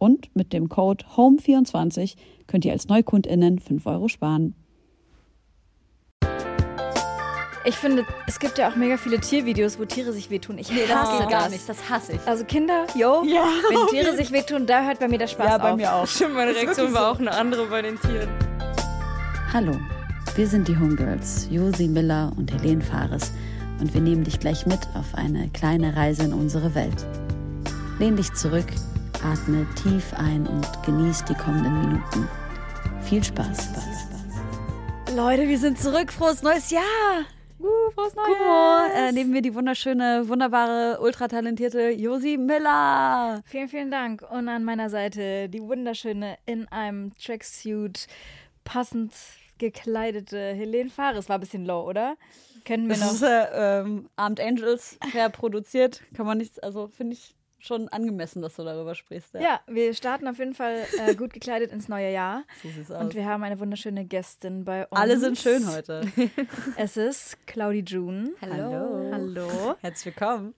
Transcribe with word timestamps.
Und 0.00 0.34
mit 0.34 0.54
dem 0.54 0.70
Code 0.70 1.04
HOME24 1.14 2.16
könnt 2.46 2.64
ihr 2.64 2.72
als 2.72 2.88
NeukundInnen 2.88 3.58
5 3.58 3.84
Euro 3.86 4.08
sparen. 4.08 4.54
Ich 7.66 7.74
finde, 7.76 8.06
es 8.26 8.38
gibt 8.40 8.56
ja 8.56 8.70
auch 8.70 8.76
mega 8.76 8.96
viele 8.96 9.20
Tiervideos, 9.20 9.78
wo 9.78 9.84
Tiere 9.84 10.14
sich 10.14 10.30
wehtun. 10.30 10.56
Ich 10.56 10.70
nee, 10.72 10.86
das 10.88 10.96
hasse 10.96 11.22
das. 11.24 11.30
gar 11.30 11.48
nicht. 11.50 11.68
Das 11.68 11.90
hasse 11.90 12.12
ich. 12.14 12.20
Also 12.26 12.44
Kinder, 12.46 12.86
yo, 12.94 13.22
Ja. 13.26 13.44
wenn 13.68 13.86
Tiere 13.88 14.16
sich 14.16 14.32
wehtun, 14.32 14.64
da 14.66 14.82
hört 14.86 15.00
bei 15.00 15.08
mir 15.08 15.18
der 15.18 15.26
Spaß 15.26 15.46
Ja, 15.46 15.58
bei 15.58 15.72
auf. 15.72 15.76
mir 15.76 15.92
auch. 15.92 16.06
Stimmt, 16.08 16.32
meine 16.34 16.54
Reaktion 16.54 16.94
war 16.94 17.10
auch 17.12 17.18
eine 17.18 17.32
andere 17.32 17.66
bei 17.66 17.82
den 17.82 18.00
Tieren. 18.00 18.30
Hallo, 19.52 19.76
wir 20.34 20.46
sind 20.46 20.66
die 20.66 20.78
Homegirls, 20.78 21.46
Josi 21.50 21.88
Miller 21.88 22.32
und 22.38 22.50
Helene 22.50 22.80
Fares 22.80 23.32
und 23.80 23.92
wir 23.92 24.00
nehmen 24.00 24.24
dich 24.24 24.40
gleich 24.40 24.64
mit 24.64 24.80
auf 24.94 25.14
eine 25.14 25.50
kleine 25.50 25.94
Reise 25.94 26.22
in 26.22 26.32
unsere 26.32 26.74
Welt. 26.74 27.04
Lehn 27.98 28.16
dich 28.16 28.32
zurück, 28.32 28.64
atme 29.24 29.66
tief 29.74 30.12
ein 30.14 30.46
und 30.46 30.66
genieß 30.84 31.24
die 31.24 31.34
kommenden 31.34 31.80
Minuten. 31.80 32.28
Viel 33.02 33.22
Spaß. 33.22 33.68
Leute, 35.14 35.48
wir 35.48 35.58
sind 35.58 35.78
zurück. 35.78 36.12
Frohes 36.12 36.42
neues 36.42 36.70
Jahr. 36.70 36.82
Uh, 37.58 37.90
frohes 37.94 38.14
Neues. 38.14 38.38
Mal, 38.46 38.90
äh, 38.94 39.12
neben 39.12 39.30
mir 39.30 39.42
die 39.42 39.54
wunderschöne, 39.54 40.28
wunderbare, 40.28 40.98
ultratalentierte 41.00 41.90
Josi 41.90 42.38
Miller. 42.38 43.42
Vielen, 43.44 43.68
vielen 43.68 43.90
Dank. 43.90 44.22
Und 44.30 44.48
an 44.48 44.64
meiner 44.64 44.88
Seite 44.88 45.48
die 45.48 45.60
wunderschöne, 45.60 46.38
in 46.46 46.68
einem 46.68 47.12
Tracksuit 47.16 48.06
passend 48.64 49.12
gekleidete 49.58 50.38
Helene 50.54 50.88
Fares. 50.88 51.28
War 51.28 51.36
ein 51.36 51.40
bisschen 51.40 51.66
low, 51.66 51.86
oder? 51.86 52.16
Kennen 52.64 52.88
wir 52.88 52.96
Das 52.96 53.04
noch. 53.06 53.12
ist 53.14 53.22
äh, 53.22 53.80
ähm, 53.80 54.08
Armed 54.16 54.40
Angels 54.40 54.98
fair 55.12 55.28
produziert. 55.28 56.00
Kann 56.14 56.26
man 56.26 56.38
nichts, 56.38 56.58
also 56.58 56.88
finde 56.88 57.14
ich 57.14 57.34
schon 57.60 57.88
angemessen, 57.88 58.42
dass 58.42 58.56
du 58.56 58.64
darüber 58.64 58.94
sprichst. 58.94 59.34
Ja, 59.34 59.60
wir 59.66 59.94
starten 59.94 60.26
auf 60.28 60.38
jeden 60.38 60.54
Fall 60.54 60.84
äh, 60.98 61.14
gut 61.14 61.32
gekleidet 61.32 61.70
ins 61.72 61.88
neue 61.88 62.10
Jahr. 62.12 62.44
So 62.62 62.68
sieht's 62.68 62.90
aus. 62.90 63.02
Und 63.02 63.14
wir 63.14 63.24
haben 63.26 63.42
eine 63.42 63.58
wunderschöne 63.60 64.04
Gästin 64.04 64.64
bei 64.64 64.86
uns. 64.86 65.00
Alle 65.00 65.18
sind 65.18 65.38
schön 65.38 65.68
heute. 65.70 66.02
Es 66.76 66.96
ist 66.96 67.36
Claudi 67.46 67.80
June. 67.86 68.30
Hallo. 68.40 69.10
Hallo. 69.12 69.76
Herzlich 69.80 70.14
willkommen. 70.16 70.54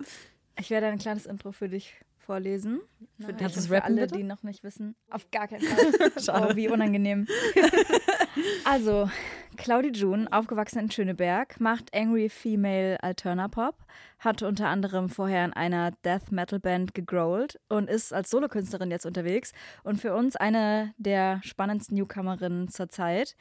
Ich 0.58 0.70
werde 0.70 0.86
ein 0.86 0.98
kleines 0.98 1.26
Intro 1.26 1.52
für 1.52 1.68
dich 1.68 1.94
vorlesen. 2.18 2.80
Für 3.18 3.32
dich 3.32 3.38
Kannst 3.38 3.56
und 3.56 3.66
für 3.66 3.74
rappen, 3.74 3.92
alle, 3.92 4.02
bitte? 4.02 4.16
die 4.16 4.22
noch 4.24 4.42
nicht 4.42 4.62
wissen. 4.62 4.94
Auf 5.10 5.30
gar 5.30 5.48
keinen 5.48 5.62
Fall. 5.62 6.12
Schade. 6.22 6.48
Oh, 6.52 6.56
wie 6.56 6.68
unangenehm. 6.68 7.26
also, 8.64 9.10
Claudi 9.56 9.90
June, 9.90 10.26
aufgewachsen 10.30 10.78
in 10.78 10.90
Schöneberg, 10.90 11.60
macht 11.60 11.94
Angry 11.94 12.28
Female 12.28 13.02
Alternapop, 13.02 13.76
hat 14.18 14.42
unter 14.42 14.68
anderem 14.68 15.08
vorher 15.08 15.44
in 15.44 15.52
einer 15.52 15.90
Death 16.04 16.32
Metal 16.32 16.58
Band 16.58 16.94
gegrowlt 16.94 17.60
und 17.68 17.90
ist 17.90 18.12
als 18.14 18.30
Solokünstlerin 18.30 18.90
jetzt 18.90 19.04
unterwegs 19.04 19.52
und 19.84 20.00
für 20.00 20.14
uns 20.14 20.36
eine 20.36 20.94
der 20.96 21.40
spannendsten 21.44 21.96
Newcomerinnen 21.96 22.68
zur 22.68 22.88
Zeit. 22.88 23.36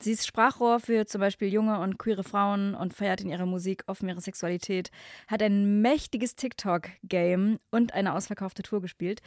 Sie 0.00 0.12
ist 0.12 0.26
Sprachrohr 0.26 0.78
für 0.78 1.06
zum 1.06 1.20
Beispiel 1.20 1.52
junge 1.52 1.80
und 1.80 1.98
queere 1.98 2.22
Frauen 2.22 2.74
und 2.74 2.94
feiert 2.94 3.20
in 3.20 3.30
ihrer 3.30 3.46
Musik 3.46 3.82
offen 3.86 4.08
ihre 4.08 4.20
Sexualität, 4.20 4.90
hat 5.26 5.42
ein 5.42 5.80
mächtiges 5.80 6.36
TikTok-Game 6.36 7.58
und 7.70 7.92
eine 7.92 8.14
ausverkaufte 8.14 8.62
Tour 8.62 8.80
gespielt. 8.80 9.20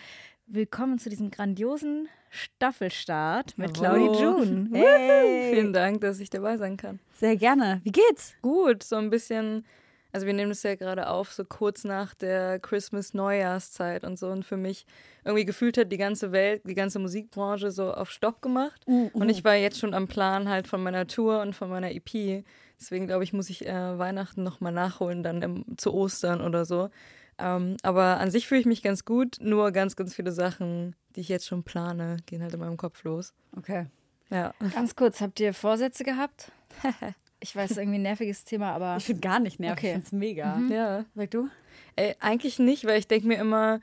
Willkommen 0.52 0.98
zu 0.98 1.10
diesem 1.10 1.30
grandiosen 1.30 2.08
Staffelstart 2.32 3.58
mit. 3.58 3.76
Claudi 3.76 4.20
June. 4.20 4.70
Hey. 4.74 5.54
Vielen 5.54 5.74
Dank, 5.74 6.02
dass 6.02 6.20
ich 6.20 6.29
dabei 6.30 6.58
sein 6.58 6.78
kann. 6.78 7.00
Sehr 7.14 7.36
gerne. 7.36 7.82
Wie 7.84 7.92
geht's? 7.92 8.34
Gut, 8.42 8.84
so 8.84 8.96
ein 8.96 9.10
bisschen. 9.10 9.66
Also 10.12 10.26
wir 10.26 10.34
nehmen 10.34 10.50
das 10.50 10.64
ja 10.64 10.74
gerade 10.74 11.08
auf, 11.08 11.32
so 11.32 11.46
kurz 11.46 11.84
nach 11.84 12.16
der 12.16 12.58
Christmas-Neujahrszeit 12.60 14.04
und 14.04 14.18
so. 14.18 14.30
Und 14.30 14.44
für 14.44 14.58
mich 14.58 14.88
irgendwie 15.24 15.46
gefühlt 15.46 15.78
hat 15.78 15.92
die 15.92 15.98
ganze 15.98 16.32
Welt, 16.32 16.64
die 16.66 16.74
ganze 16.74 16.98
Musikbranche 16.98 17.70
so 17.70 17.94
auf 17.94 18.10
Stopp 18.10 18.42
gemacht. 18.42 18.82
Und 19.14 19.30
ich 19.30 19.44
war 19.44 19.54
jetzt 19.54 19.78
schon 19.78 19.94
am 19.94 20.08
Plan 20.08 20.50
halt 20.50 20.68
von 20.68 20.82
meiner 20.82 21.06
Tour 21.06 21.42
und 21.42 21.54
von 21.56 21.70
meiner 21.70 21.92
EP. 21.92 22.44
Deswegen 22.80 23.06
glaube 23.06 23.24
ich, 23.24 23.34
muss 23.34 23.52
ich 23.52 23.68
äh, 23.68 24.00
Weihnachten 24.00 24.42
nochmal 24.42 24.72
nachholen, 24.72 25.22
dann 25.22 25.42
im, 25.42 25.78
zu 25.78 25.94
Ostern 25.94 26.42
oder 26.42 26.66
so. 26.66 26.90
Ähm, 27.38 27.78
aber 27.84 28.20
an 28.20 28.32
sich 28.32 28.48
fühle 28.48 28.62
ich 28.62 28.66
mich 28.66 28.82
ganz 28.82 29.06
gut. 29.06 29.38
Nur 29.42 29.72
ganz, 29.72 29.96
ganz 29.96 30.16
viele 30.16 30.32
Sachen, 30.32 30.96
die 31.16 31.22
ich 31.22 31.30
jetzt 31.30 31.48
schon 31.48 31.64
plane, 31.64 32.18
gehen 32.26 32.42
halt 32.42 32.54
in 32.54 32.60
meinem 32.60 32.78
Kopf 32.78 33.04
los. 33.04 33.34
Okay. 33.56 33.86
Ja. 34.30 34.54
Ganz 34.74 34.96
kurz, 34.96 35.22
habt 35.22 35.40
ihr 35.40 35.54
Vorsätze 35.54 36.04
gehabt? 36.04 36.52
Ich 37.42 37.56
weiß, 37.56 37.78
irgendwie 37.78 38.00
ein 38.00 38.02
nerviges 38.02 38.44
Thema, 38.44 38.74
aber 38.74 38.98
Ich 38.98 39.06
finde 39.06 39.22
gar 39.22 39.40
nicht 39.40 39.62
nervig. 39.62 39.78
Okay. 39.78 39.88
Ich 39.88 39.94
finde 39.94 40.08
es 40.08 40.12
mega. 40.12 40.60
Ja. 40.70 41.06
Sag 41.16 41.32
du? 41.32 41.48
Ey, 41.96 42.14
eigentlich 42.20 42.60
nicht, 42.60 42.84
weil 42.86 43.00
ich 43.00 43.08
denke 43.08 43.28
mir 43.28 43.38
immer, 43.40 43.80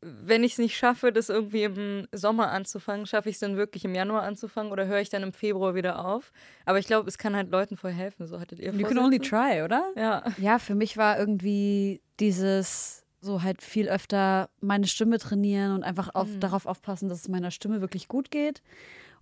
wenn 0.00 0.42
ich 0.44 0.52
es 0.52 0.58
nicht 0.58 0.76
schaffe, 0.76 1.12
das 1.12 1.28
irgendwie 1.28 1.64
im 1.64 2.08
Sommer 2.12 2.50
anzufangen, 2.50 3.04
schaffe 3.04 3.28
ich 3.28 3.36
es 3.36 3.40
dann 3.40 3.56
wirklich 3.56 3.84
im 3.84 3.94
Januar 3.94 4.22
anzufangen 4.22 4.72
oder 4.72 4.86
höre 4.86 5.00
ich 5.00 5.10
dann 5.10 5.22
im 5.22 5.32
Februar 5.34 5.74
wieder 5.74 6.02
auf? 6.04 6.32
Aber 6.64 6.78
ich 6.78 6.86
glaube, 6.86 7.08
es 7.08 7.18
kann 7.18 7.36
halt 7.36 7.50
Leuten 7.50 7.76
voll 7.76 7.92
helfen. 7.92 8.26
So 8.26 8.40
hattet 8.40 8.58
ihr 8.58 8.72
You 8.72 8.86
can 8.86 8.96
Vorsätze? 8.96 9.04
only 9.04 9.18
try, 9.18 9.62
oder? 9.62 9.92
Ja. 9.96 10.22
Ja, 10.38 10.58
für 10.58 10.74
mich 10.74 10.96
war 10.96 11.18
irgendwie 11.18 12.00
dieses 12.20 13.04
so 13.20 13.42
halt 13.42 13.60
viel 13.60 13.88
öfter 13.88 14.48
meine 14.60 14.86
Stimme 14.86 15.18
trainieren 15.18 15.72
und 15.72 15.82
einfach 15.82 16.14
auf, 16.14 16.28
darauf 16.38 16.66
aufpassen, 16.66 17.08
dass 17.08 17.20
es 17.20 17.28
meiner 17.28 17.50
Stimme 17.50 17.80
wirklich 17.80 18.08
gut 18.08 18.30
geht 18.30 18.62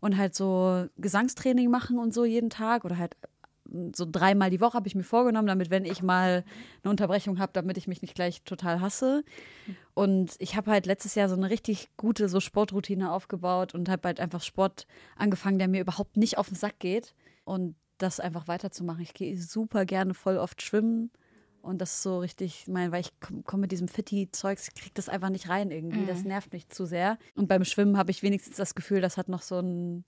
und 0.00 0.16
halt 0.16 0.34
so 0.34 0.86
Gesangstraining 0.96 1.70
machen 1.70 1.98
und 1.98 2.14
so 2.14 2.24
jeden 2.24 2.50
Tag 2.50 2.84
oder 2.84 2.98
halt 2.98 3.16
so 3.94 4.06
dreimal 4.10 4.50
die 4.50 4.60
Woche 4.60 4.74
habe 4.74 4.88
ich 4.88 4.94
mir 4.94 5.02
vorgenommen, 5.02 5.48
damit 5.48 5.70
wenn 5.70 5.84
ich 5.84 6.02
mal 6.02 6.44
eine 6.82 6.90
Unterbrechung 6.90 7.38
habe, 7.38 7.52
damit 7.52 7.76
ich 7.76 7.88
mich 7.88 8.02
nicht 8.02 8.14
gleich 8.14 8.42
total 8.42 8.80
hasse. 8.80 9.24
Und 9.94 10.36
ich 10.38 10.56
habe 10.56 10.70
halt 10.70 10.86
letztes 10.86 11.14
Jahr 11.14 11.28
so 11.28 11.36
eine 11.36 11.50
richtig 11.50 11.88
gute 11.96 12.28
so 12.28 12.40
Sportroutine 12.40 13.10
aufgebaut 13.10 13.74
und 13.74 13.88
habe 13.88 14.08
halt 14.08 14.20
einfach 14.20 14.42
Sport 14.42 14.86
angefangen, 15.16 15.58
der 15.58 15.68
mir 15.68 15.80
überhaupt 15.80 16.16
nicht 16.16 16.38
auf 16.38 16.48
den 16.48 16.56
Sack 16.56 16.78
geht 16.78 17.14
und 17.44 17.74
das 17.98 18.20
einfach 18.20 18.46
weiterzumachen. 18.46 19.02
Ich 19.02 19.14
gehe 19.14 19.36
super 19.40 19.84
gerne 19.84 20.14
voll 20.14 20.36
oft 20.36 20.62
schwimmen 20.62 21.10
und 21.66 21.78
das 21.78 21.94
ist 21.94 22.02
so 22.02 22.20
richtig, 22.20 22.68
mein, 22.68 22.92
weil 22.92 23.00
ich 23.00 23.18
komme 23.20 23.42
komm 23.44 23.60
mit 23.60 23.72
diesem 23.72 23.88
Fitti-Zeugs, 23.88 24.68
ich 24.68 24.74
krieg 24.74 24.94
das 24.94 25.08
einfach 25.08 25.30
nicht 25.30 25.48
rein 25.48 25.70
irgendwie. 25.70 26.06
Das 26.06 26.24
nervt 26.24 26.52
mich 26.52 26.68
zu 26.68 26.86
sehr. 26.86 27.18
Und 27.34 27.48
beim 27.48 27.64
Schwimmen 27.64 27.98
habe 27.98 28.10
ich 28.10 28.22
wenigstens 28.22 28.56
das 28.56 28.74
Gefühl, 28.74 29.00
das 29.00 29.16
hat 29.16 29.28
noch 29.28 29.42
so 29.42 29.58
ein 29.58 30.04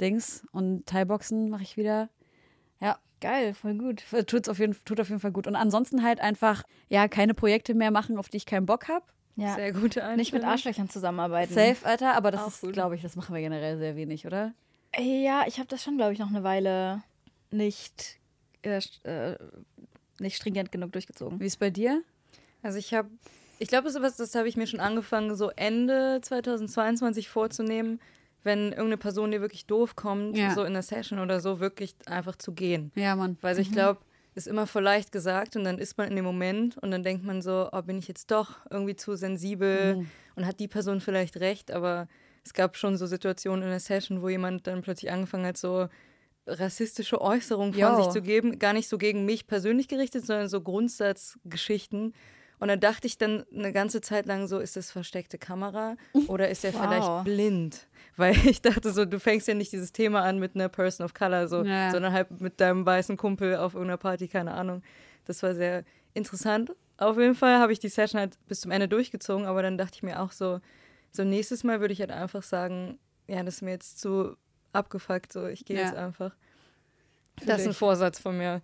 Dings. 0.00 0.44
Und 0.52 0.86
Thai-Boxen 0.86 1.48
mache 1.48 1.62
ich 1.62 1.76
wieder. 1.76 2.10
Ja, 2.80 2.98
geil, 3.20 3.54
voll 3.54 3.74
gut. 3.74 4.02
tut's 4.26 4.48
auf 4.48 4.58
jeden, 4.58 4.76
tut 4.84 5.00
auf 5.00 5.08
jeden 5.08 5.20
Fall 5.20 5.32
gut. 5.32 5.46
Und 5.46 5.54
ansonsten 5.54 6.02
halt 6.02 6.20
einfach, 6.20 6.64
ja, 6.88 7.08
keine 7.08 7.34
Projekte 7.34 7.74
mehr 7.74 7.90
machen, 7.90 8.18
auf 8.18 8.28
die 8.28 8.38
ich 8.38 8.46
keinen 8.46 8.66
Bock 8.66 8.88
habe. 8.88 9.06
Ja. 9.36 9.54
Sehr 9.54 9.72
gute 9.72 10.00
Einstellung. 10.00 10.16
Nicht 10.16 10.32
mit 10.32 10.44
Arschlöchern 10.44 10.90
zusammenarbeiten. 10.90 11.54
Safe, 11.54 11.86
Alter, 11.86 12.14
aber 12.14 12.30
das 12.30 12.60
glaube 12.72 12.96
ich, 12.96 13.02
das 13.02 13.16
machen 13.16 13.34
wir 13.34 13.40
generell 13.40 13.78
sehr 13.78 13.96
wenig, 13.96 14.26
oder? 14.26 14.52
Ja, 14.98 15.44
ich 15.46 15.58
habe 15.58 15.68
das 15.68 15.82
schon, 15.82 15.96
glaube 15.96 16.12
ich, 16.12 16.18
noch 16.18 16.28
eine 16.28 16.42
Weile 16.42 17.02
nicht, 17.50 18.18
äh, 18.62 18.80
äh, 19.04 19.38
nicht 20.18 20.36
stringent 20.36 20.72
genug 20.72 20.92
durchgezogen. 20.92 21.40
Wie 21.40 21.46
ist 21.46 21.58
bei 21.58 21.70
dir? 21.70 22.02
Also 22.62 22.78
ich 22.78 22.94
habe, 22.94 23.08
ich 23.58 23.68
glaube, 23.68 23.84
das, 23.90 24.00
was, 24.00 24.16
das 24.16 24.34
habe 24.34 24.48
ich 24.48 24.56
mir 24.56 24.66
schon 24.66 24.80
angefangen, 24.80 25.34
so 25.36 25.50
Ende 25.56 26.20
2022 26.22 27.28
vorzunehmen, 27.28 28.00
wenn 28.44 28.68
irgendeine 28.70 28.96
Person 28.96 29.30
dir 29.30 29.40
wirklich 29.40 29.66
doof 29.66 29.94
kommt, 29.96 30.36
Ja. 30.36 30.54
so 30.54 30.64
in 30.64 30.72
der 30.72 30.82
Session 30.82 31.18
oder 31.18 31.40
so, 31.40 31.60
wirklich 31.60 31.94
einfach 32.06 32.36
zu 32.36 32.52
gehen. 32.52 32.90
Ja, 32.94 33.14
Mann. 33.16 33.36
Weil 33.40 33.58
ich 33.58 33.70
glaube, 33.72 34.00
ist 34.34 34.48
immer 34.48 34.66
voll 34.66 34.82
leicht 34.82 35.12
gesagt 35.12 35.56
und 35.56 35.64
dann 35.64 35.78
ist 35.78 35.98
man 35.98 36.08
in 36.08 36.16
dem 36.16 36.24
Moment 36.24 36.78
und 36.78 36.90
dann 36.90 37.02
denkt 37.02 37.24
man 37.24 37.42
so, 37.42 37.68
oh, 37.70 37.82
bin 37.82 37.98
ich 37.98 38.08
jetzt 38.08 38.30
doch 38.30 38.56
irgendwie 38.70 38.96
zu 38.96 39.14
sensibel 39.14 39.96
Mhm. 39.96 40.06
und 40.36 40.46
hat 40.46 40.58
die 40.58 40.68
Person 40.68 41.00
vielleicht 41.00 41.36
recht, 41.38 41.70
aber 41.70 42.08
es 42.44 42.54
gab 42.54 42.76
schon 42.76 42.96
so 42.96 43.06
Situationen 43.06 43.62
in 43.64 43.68
der 43.70 43.78
Session, 43.80 44.22
wo 44.22 44.28
jemand 44.28 44.66
dann 44.66 44.82
plötzlich 44.82 45.12
angefangen 45.12 45.46
hat, 45.46 45.56
so 45.58 45.88
rassistische 46.46 47.20
Äußerungen 47.20 47.72
von 47.72 47.80
Jo. 47.82 47.94
sich 47.96 48.08
zu 48.10 48.22
geben, 48.22 48.58
gar 48.58 48.72
nicht 48.72 48.88
so 48.88 48.98
gegen 48.98 49.24
mich 49.24 49.46
persönlich 49.46 49.88
gerichtet, 49.88 50.26
sondern 50.26 50.48
so 50.48 50.60
Grundsatzgeschichten. 50.60 52.14
Und 52.58 52.68
dann 52.68 52.78
dachte 52.78 53.08
ich 53.08 53.18
dann 53.18 53.44
eine 53.52 53.72
ganze 53.72 54.00
Zeit 54.00 54.26
lang 54.26 54.46
so, 54.46 54.60
ist 54.60 54.76
das 54.76 54.92
versteckte 54.92 55.36
Kamera 55.36 55.96
oder 56.28 56.48
ist 56.48 56.64
er 56.64 56.72
Wow. 56.74 56.80
vielleicht 56.82 57.24
blind? 57.24 57.88
Weil 58.16 58.36
ich 58.46 58.62
dachte 58.62 58.92
so, 58.92 59.04
du 59.04 59.18
fängst 59.18 59.48
ja 59.48 59.54
nicht 59.54 59.72
dieses 59.72 59.92
Thema 59.92 60.22
an 60.22 60.38
mit 60.38 60.54
einer 60.54 60.68
Person 60.68 61.04
of 61.04 61.14
Color, 61.14 61.48
so, 61.48 61.64
Ja. 61.64 61.90
sondern 61.90 62.12
halt 62.12 62.40
mit 62.40 62.60
deinem 62.60 62.86
weißen 62.86 63.16
Kumpel 63.16 63.56
auf 63.56 63.74
irgendeiner 63.74 63.96
Party, 63.96 64.28
keine 64.28 64.52
Ahnung. 64.52 64.82
Das 65.24 65.42
war 65.42 65.54
sehr 65.54 65.84
interessant. 66.14 66.72
Auf 66.98 67.18
jeden 67.18 67.34
Fall 67.34 67.58
habe 67.58 67.72
ich 67.72 67.80
die 67.80 67.88
Session 67.88 68.20
halt 68.20 68.38
bis 68.46 68.60
zum 68.60 68.70
Ende 68.70 68.86
durchgezogen, 68.86 69.46
aber 69.46 69.62
dann 69.62 69.76
dachte 69.78 69.94
ich 69.96 70.02
mir 70.04 70.20
auch 70.20 70.30
so, 70.30 70.60
so 71.10 71.24
nächstes 71.24 71.64
Mal 71.64 71.80
würde 71.80 71.92
ich 71.94 72.00
halt 72.00 72.12
einfach 72.12 72.42
sagen, 72.44 72.98
ja, 73.26 73.42
das 73.42 73.56
ist 73.56 73.62
mir 73.62 73.70
jetzt 73.72 73.98
zu 74.00 74.36
abgefuckt, 74.72 75.32
so 75.32 75.46
ich 75.46 75.64
gehe 75.64 75.76
Ja. 75.78 75.84
jetzt 75.86 75.94
einfach. 75.96 76.34
Das 77.46 77.62
ist 77.62 77.68
ein. 77.68 77.74
Vorsatz 77.74 78.18
von 78.18 78.36
mir. 78.36 78.60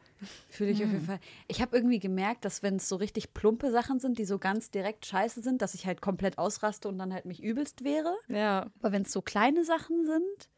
Fühle 0.50 0.70
ich 0.70 0.84
auf 0.84 0.90
jeden 0.90 1.04
Fall. 1.04 1.20
Ich 1.48 1.62
habe 1.62 1.74
irgendwie 1.76 1.98
gemerkt, 1.98 2.44
dass 2.44 2.62
wenn 2.62 2.76
es 2.76 2.88
so 2.88 2.96
richtig 2.96 3.32
plumpe 3.32 3.70
Sachen 3.70 3.98
sind, 3.98 4.18
die 4.18 4.26
so 4.26 4.38
ganz 4.38 4.70
direkt 4.70 5.06
scheiße 5.06 5.40
sind, 5.40 5.62
dass 5.62 5.74
ich 5.74 5.86
halt 5.86 6.00
komplett 6.02 6.36
ausraste 6.38 6.86
und 6.88 6.98
dann 6.98 7.12
halt 7.14 7.24
mich 7.24 7.42
übelst 7.42 7.82
wäre. 7.82 8.14
Ja, 8.28 8.66
Aber 8.80 8.92
wenn 8.92 9.02
es 9.02 9.12
so 9.12 9.22
kleine 9.22 9.64
Sachen 9.64 10.04
sind, 10.04 10.48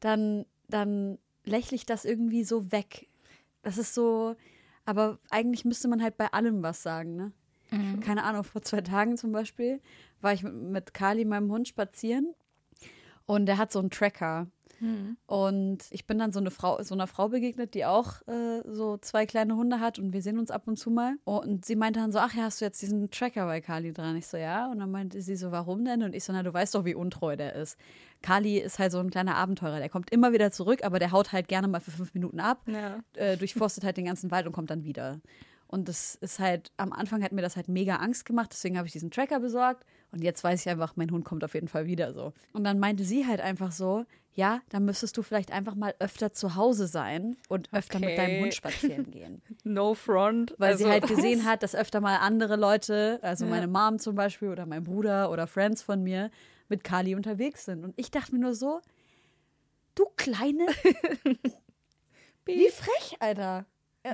dann, 0.00 0.46
dann 0.68 1.18
lächle 1.44 1.76
ich 1.76 1.84
das 1.86 2.04
irgendwie 2.06 2.42
so 2.42 2.72
weg. 2.72 3.06
Das 3.62 3.76
ist 3.78 3.94
so, 3.94 4.34
aber 4.86 5.18
eigentlich 5.30 5.64
müsste 5.66 5.88
man 5.88 6.02
halt 6.02 6.16
bei 6.16 6.32
allem 6.32 6.62
was 6.62 6.82
sagen, 6.82 7.16
ne? 7.16 7.32
Keine 8.02 8.24
Ahnung, 8.24 8.44
vor 8.44 8.60
zwei 8.60 8.82
Tagen 8.82 9.16
zum 9.16 9.32
Beispiel 9.32 9.80
war 10.20 10.34
ich 10.34 10.42
mit, 10.42 10.52
mit 10.54 10.94
Kali, 10.94 11.24
meinem 11.24 11.50
Hund, 11.50 11.68
spazieren 11.68 12.34
und 13.24 13.46
der 13.46 13.56
hat 13.56 13.72
so 13.72 13.78
einen 13.78 13.88
Tracker. 13.90 14.46
Und 15.26 15.78
ich 15.90 16.06
bin 16.06 16.18
dann 16.18 16.32
so, 16.32 16.40
eine 16.40 16.50
Frau, 16.50 16.82
so 16.82 16.94
einer 16.94 17.06
Frau 17.06 17.28
begegnet, 17.28 17.74
die 17.74 17.84
auch 17.84 18.20
äh, 18.26 18.62
so 18.66 18.96
zwei 18.98 19.26
kleine 19.26 19.56
Hunde 19.56 19.80
hat 19.80 19.98
und 19.98 20.12
wir 20.12 20.22
sehen 20.22 20.38
uns 20.38 20.50
ab 20.50 20.66
und 20.66 20.76
zu 20.76 20.90
mal. 20.90 21.16
Und 21.24 21.64
sie 21.64 21.76
meinte 21.76 22.00
dann 22.00 22.12
so, 22.12 22.18
ach 22.18 22.34
ja, 22.34 22.44
hast 22.44 22.60
du 22.60 22.64
jetzt 22.64 22.82
diesen 22.82 23.10
Tracker 23.10 23.46
bei 23.46 23.60
Kali 23.60 23.92
dran? 23.92 24.16
Ich 24.16 24.26
so, 24.26 24.36
ja. 24.36 24.70
Und 24.70 24.80
dann 24.80 24.90
meinte 24.90 25.22
sie 25.22 25.36
so, 25.36 25.52
warum 25.52 25.84
denn? 25.84 26.02
Und 26.02 26.14
ich 26.14 26.24
so, 26.24 26.32
na, 26.32 26.42
du 26.42 26.52
weißt 26.52 26.74
doch, 26.74 26.84
wie 26.84 26.94
untreu 26.94 27.36
der 27.36 27.54
ist. 27.54 27.78
Kali 28.22 28.58
ist 28.58 28.78
halt 28.78 28.92
so 28.92 28.98
ein 28.98 29.10
kleiner 29.10 29.36
Abenteurer. 29.36 29.78
Der 29.78 29.88
kommt 29.88 30.10
immer 30.10 30.32
wieder 30.32 30.50
zurück, 30.50 30.84
aber 30.84 30.98
der 30.98 31.12
haut 31.12 31.32
halt 31.32 31.48
gerne 31.48 31.68
mal 31.68 31.80
für 31.80 31.90
fünf 31.90 32.14
Minuten 32.14 32.40
ab, 32.40 32.62
ja. 32.66 33.00
äh, 33.14 33.36
durchforstet 33.36 33.84
halt 33.84 33.96
den 33.96 34.04
ganzen 34.04 34.30
Wald 34.30 34.46
und 34.46 34.52
kommt 34.52 34.70
dann 34.70 34.84
wieder. 34.84 35.20
Und 35.72 35.88
das 35.88 36.16
ist 36.16 36.38
halt, 36.38 36.70
am 36.76 36.92
Anfang 36.92 37.22
hat 37.22 37.32
mir 37.32 37.40
das 37.40 37.56
halt 37.56 37.68
mega 37.68 37.96
Angst 37.96 38.26
gemacht, 38.26 38.50
deswegen 38.52 38.76
habe 38.76 38.86
ich 38.86 38.92
diesen 38.92 39.10
Tracker 39.10 39.40
besorgt. 39.40 39.86
Und 40.10 40.22
jetzt 40.22 40.44
weiß 40.44 40.60
ich 40.60 40.68
einfach, 40.68 40.96
mein 40.96 41.10
Hund 41.10 41.24
kommt 41.24 41.42
auf 41.44 41.54
jeden 41.54 41.68
Fall 41.68 41.86
wieder 41.86 42.12
so. 42.12 42.34
Und 42.52 42.64
dann 42.64 42.78
meinte 42.78 43.04
sie 43.04 43.26
halt 43.26 43.40
einfach 43.40 43.72
so, 43.72 44.04
ja, 44.34 44.60
dann 44.70 44.84
müsstest 44.84 45.16
du 45.16 45.22
vielleicht 45.22 45.52
einfach 45.52 45.74
mal 45.74 45.94
öfter 45.98 46.32
zu 46.32 46.54
Hause 46.54 46.86
sein 46.86 47.36
und 47.48 47.68
öfter 47.72 47.98
mit 48.00 48.16
deinem 48.16 48.32
Okay. 48.32 48.40
Hund 48.42 48.54
spazieren 48.54 49.10
gehen. 49.10 49.42
No 49.64 49.94
front. 49.94 50.54
Weil 50.58 50.72
also, 50.72 50.84
sie 50.84 50.90
halt 50.90 51.06
gesehen 51.06 51.44
hat, 51.44 51.62
dass 51.62 51.74
öfter 51.74 52.00
mal 52.00 52.16
andere 52.16 52.56
Leute, 52.56 53.18
also 53.22 53.44
Ja. 53.44 53.50
meine 53.50 53.66
Mom 53.66 53.98
zum 53.98 54.14
Beispiel 54.14 54.48
oder 54.48 54.64
mein 54.64 54.84
Bruder 54.84 55.30
oder 55.30 55.46
Friends 55.46 55.82
von 55.82 56.02
mir, 56.02 56.30
mit 56.68 56.82
Kali 56.84 57.14
unterwegs 57.14 57.66
sind. 57.66 57.84
Und 57.84 57.92
ich 57.98 58.10
dachte 58.10 58.32
mir 58.32 58.40
nur 58.40 58.54
so, 58.54 58.80
du 59.94 60.06
Kleine, 60.16 60.66
wie 62.46 62.68
frech, 62.70 63.16
Alter. 63.20 63.66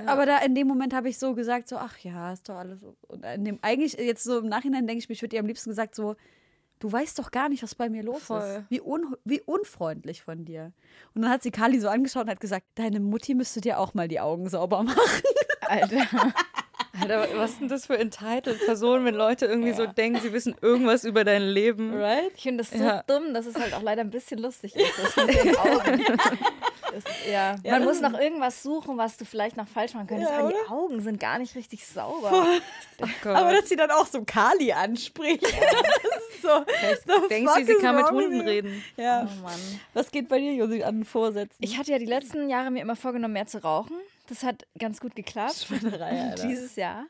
Aber 0.05 0.25
da 0.27 0.37
in 0.39 0.53
dem 0.53 0.67
Moment 0.67 0.93
habe 0.93 1.09
ich 1.09 1.17
so 1.17 1.33
gesagt, 1.33 1.67
so, 1.67 1.77
ach 1.77 1.97
ja, 1.99 2.31
ist 2.31 2.47
doch 2.47 2.55
alles. 2.57 2.83
Und 3.07 3.25
in 3.25 3.43
dem, 3.45 3.59
eigentlich, 3.63 3.93
jetzt 3.93 4.23
so 4.23 4.39
im 4.39 4.47
Nachhinein 4.47 4.85
denke 4.85 4.99
ich 5.01 5.09
mir, 5.09 5.13
ich 5.13 5.21
würde 5.23 5.35
ihr 5.35 5.39
am 5.39 5.47
liebsten 5.47 5.69
gesagt, 5.71 5.95
so, 5.95 6.15
du 6.79 6.91
weißt 6.91 7.19
doch 7.19 7.31
gar 7.31 7.49
nicht, 7.49 7.61
was 7.63 7.75
bei 7.75 7.89
mir 7.89 8.03
los 8.03 8.23
Voll. 8.23 8.39
ist. 8.41 8.63
Wie, 8.69 8.81
un, 8.81 9.15
wie 9.25 9.41
unfreundlich 9.41 10.23
von 10.23 10.45
dir. 10.45 10.71
Und 11.13 11.21
dann 11.23 11.31
hat 11.31 11.43
sie 11.43 11.51
Kali 11.51 11.79
so 11.79 11.89
angeschaut 11.89 12.23
und 12.23 12.29
hat 12.31 12.39
gesagt, 12.39 12.65
deine 12.75 12.99
Mutti 12.99 13.33
müsste 13.35 13.61
dir 13.61 13.79
auch 13.79 13.93
mal 13.93 14.07
die 14.07 14.19
Augen 14.19 14.49
sauber 14.49 14.83
machen. 14.83 14.97
Alter. 15.67 16.07
Alter, 16.99 17.27
was 17.37 17.57
sind 17.57 17.69
das 17.71 17.85
für 17.85 17.97
entitled 17.97 18.59
Personen, 18.65 19.05
wenn 19.05 19.15
Leute 19.15 19.45
irgendwie 19.45 19.71
so 19.73 19.85
denken, 19.85 20.19
sie 20.21 20.33
wissen 20.33 20.55
irgendwas 20.61 21.03
über 21.05 21.23
dein 21.23 21.43
Leben? 21.43 21.93
Right? 21.93 22.31
Ich 22.35 22.43
finde 22.43 22.63
das 22.63 22.71
so 22.71 22.83
Ja. 22.83 23.03
dumm, 23.03 23.33
dass 23.33 23.45
es 23.45 23.55
halt 23.55 23.73
auch 23.73 23.81
leider 23.83 24.01
ein 24.01 24.09
bisschen 24.09 24.39
lustig 24.39 24.75
ist. 24.75 24.91
Das, 24.97 25.15
ja. 27.31 27.55
Ja, 27.63 27.71
Man 27.73 27.83
muss 27.83 28.01
noch 28.01 28.19
irgendwas 28.19 28.63
suchen, 28.63 28.97
was 28.97 29.17
du 29.17 29.25
vielleicht 29.25 29.55
noch 29.55 29.67
falsch 29.67 29.93
machen 29.93 30.07
könntest. 30.07 30.31
Ja, 30.31 30.39
aber 30.39 30.49
die? 30.49 30.69
Augen 30.71 31.01
sind 31.01 31.19
gar 31.19 31.37
nicht 31.37 31.55
richtig 31.55 31.85
sauber. 31.85 32.31
Oh. 32.33 33.05
Aber 33.29 33.53
dass 33.53 33.69
sie 33.69 33.75
dann 33.75 33.91
auch 33.91 34.07
so 34.07 34.23
Kali 34.25 34.71
anspricht. 34.73 35.45
so. 37.05 37.27
Denkst 37.29 37.53
du, 37.57 37.65
sie 37.65 37.75
kann 37.75 37.95
mit 37.95 38.09
Hunden 38.09 38.41
reden? 38.41 38.83
Ja. 38.97 39.27
Oh 39.29 39.41
Mann. 39.43 39.59
Was 39.93 40.11
geht 40.11 40.27
bei 40.27 40.39
dir, 40.39 40.53
Josi, 40.53 40.83
an 40.83 41.03
Vorsätzen? 41.03 41.57
Ich 41.59 41.77
hatte 41.77 41.91
ja 41.91 41.99
die 41.99 42.05
letzten 42.05 42.49
Jahre 42.49 42.71
mir 42.71 42.81
immer 42.81 42.95
vorgenommen, 42.95 43.33
mehr 43.33 43.47
zu 43.47 43.63
rauchen. 43.63 43.95
Das 44.27 44.43
hat 44.43 44.67
ganz 44.77 44.99
gut 44.99 45.15
geklappt. 45.15 45.67
Alter. 45.99 46.47
Dieses 46.47 46.75
Jahr 46.75 47.05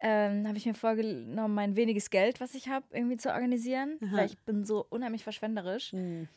ähm, 0.00 0.46
habe 0.46 0.56
ich 0.56 0.66
mir 0.66 0.74
vorgenommen, 0.74 1.54
mein 1.54 1.76
weniges 1.76 2.10
Geld, 2.10 2.40
was 2.40 2.54
ich 2.54 2.68
habe, 2.68 2.86
irgendwie 2.92 3.16
zu 3.16 3.30
organisieren. 3.30 3.98
Weil 4.00 4.26
ich 4.26 4.38
bin 4.38 4.64
so 4.64 4.86
unheimlich 4.88 5.24
verschwenderisch. 5.24 5.92
Hm. 5.92 6.28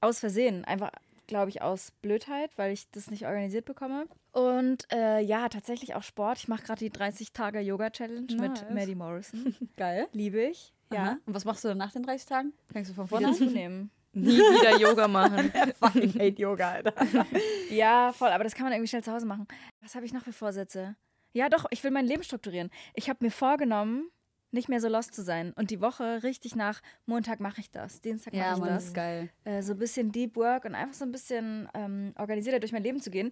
Aus 0.00 0.20
Versehen. 0.20 0.64
Einfach, 0.64 0.90
glaube 1.26 1.50
ich, 1.50 1.60
aus 1.60 1.90
Blödheit, 2.02 2.50
weil 2.56 2.72
ich 2.72 2.90
das 2.90 3.10
nicht 3.10 3.26
organisiert 3.26 3.66
bekomme. 3.66 4.06
Und 4.32 4.86
äh, 4.92 5.20
ja, 5.20 5.48
tatsächlich 5.48 5.94
auch 5.94 6.02
Sport. 6.02 6.38
Ich 6.38 6.48
mache 6.48 6.62
gerade 6.62 6.78
die 6.78 6.90
30-Tage-Yoga-Challenge 6.90 8.34
Nice. 8.34 8.62
mit 8.62 8.70
Maddie 8.70 8.94
Morrison. 8.94 9.54
Geil. 9.76 10.06
Liebe 10.12 10.42
ich. 10.42 10.72
Ja. 10.92 11.04
Ja. 11.04 11.18
Und 11.26 11.34
was 11.34 11.44
machst 11.44 11.64
du 11.64 11.68
dann 11.68 11.78
nach 11.78 11.92
den 11.92 12.02
30 12.02 12.26
Tagen? 12.26 12.52
Fängst 12.72 12.90
du 12.90 12.94
von 12.94 13.04
Wieder 13.06 13.10
vorne 13.10 13.28
an? 13.28 13.34
zunehmen. 13.34 13.90
Nie 14.12 14.38
wieder 14.38 14.76
Yoga 14.80 15.06
machen. 15.06 15.52
Fucking 15.78 16.14
hate 16.14 16.40
Yoga, 16.42 16.70
Alter. 16.72 16.94
Ja, 17.70 18.12
voll, 18.12 18.30
aber 18.30 18.42
das 18.42 18.54
kann 18.54 18.64
man 18.64 18.72
irgendwie 18.72 18.88
schnell 18.88 19.04
zu 19.04 19.12
Hause 19.12 19.24
machen. 19.26 19.46
Was 19.80 19.94
habe 19.94 20.04
ich 20.04 20.12
noch 20.12 20.24
für 20.24 20.32
Vorsätze? 20.32 20.96
Ja, 21.32 21.48
doch, 21.48 21.66
ich 21.70 21.84
will 21.84 21.92
mein 21.92 22.06
Leben 22.06 22.24
strukturieren. 22.24 22.70
Ich 22.94 23.08
habe 23.08 23.24
mir 23.24 23.30
vorgenommen, 23.30 24.10
nicht 24.50 24.68
mehr 24.68 24.80
so 24.80 24.88
lost 24.88 25.14
zu 25.14 25.22
sein. 25.22 25.52
Und 25.52 25.70
die 25.70 25.80
Woche 25.80 26.24
richtig 26.24 26.56
nach 26.56 26.80
Montag 27.06 27.38
mache 27.38 27.60
ich 27.60 27.70
das, 27.70 28.00
Dienstag 28.00 28.32
mache 28.32 28.42
Ja, 28.42 28.54
ich 28.54 28.58
Mann, 28.58 28.68
das. 28.70 28.86
ist 28.86 28.94
geil. 28.94 29.30
Äh, 29.44 29.62
so 29.62 29.74
ein 29.74 29.78
bisschen 29.78 30.10
Deep 30.10 30.34
Work 30.34 30.64
und 30.64 30.74
einfach 30.74 30.94
so 30.94 31.04
ein 31.04 31.12
bisschen 31.12 31.68
ähm, 31.74 32.12
organisierter 32.18 32.58
durch 32.58 32.72
mein 32.72 32.82
Leben 32.82 33.00
zu 33.00 33.12
gehen. 33.12 33.30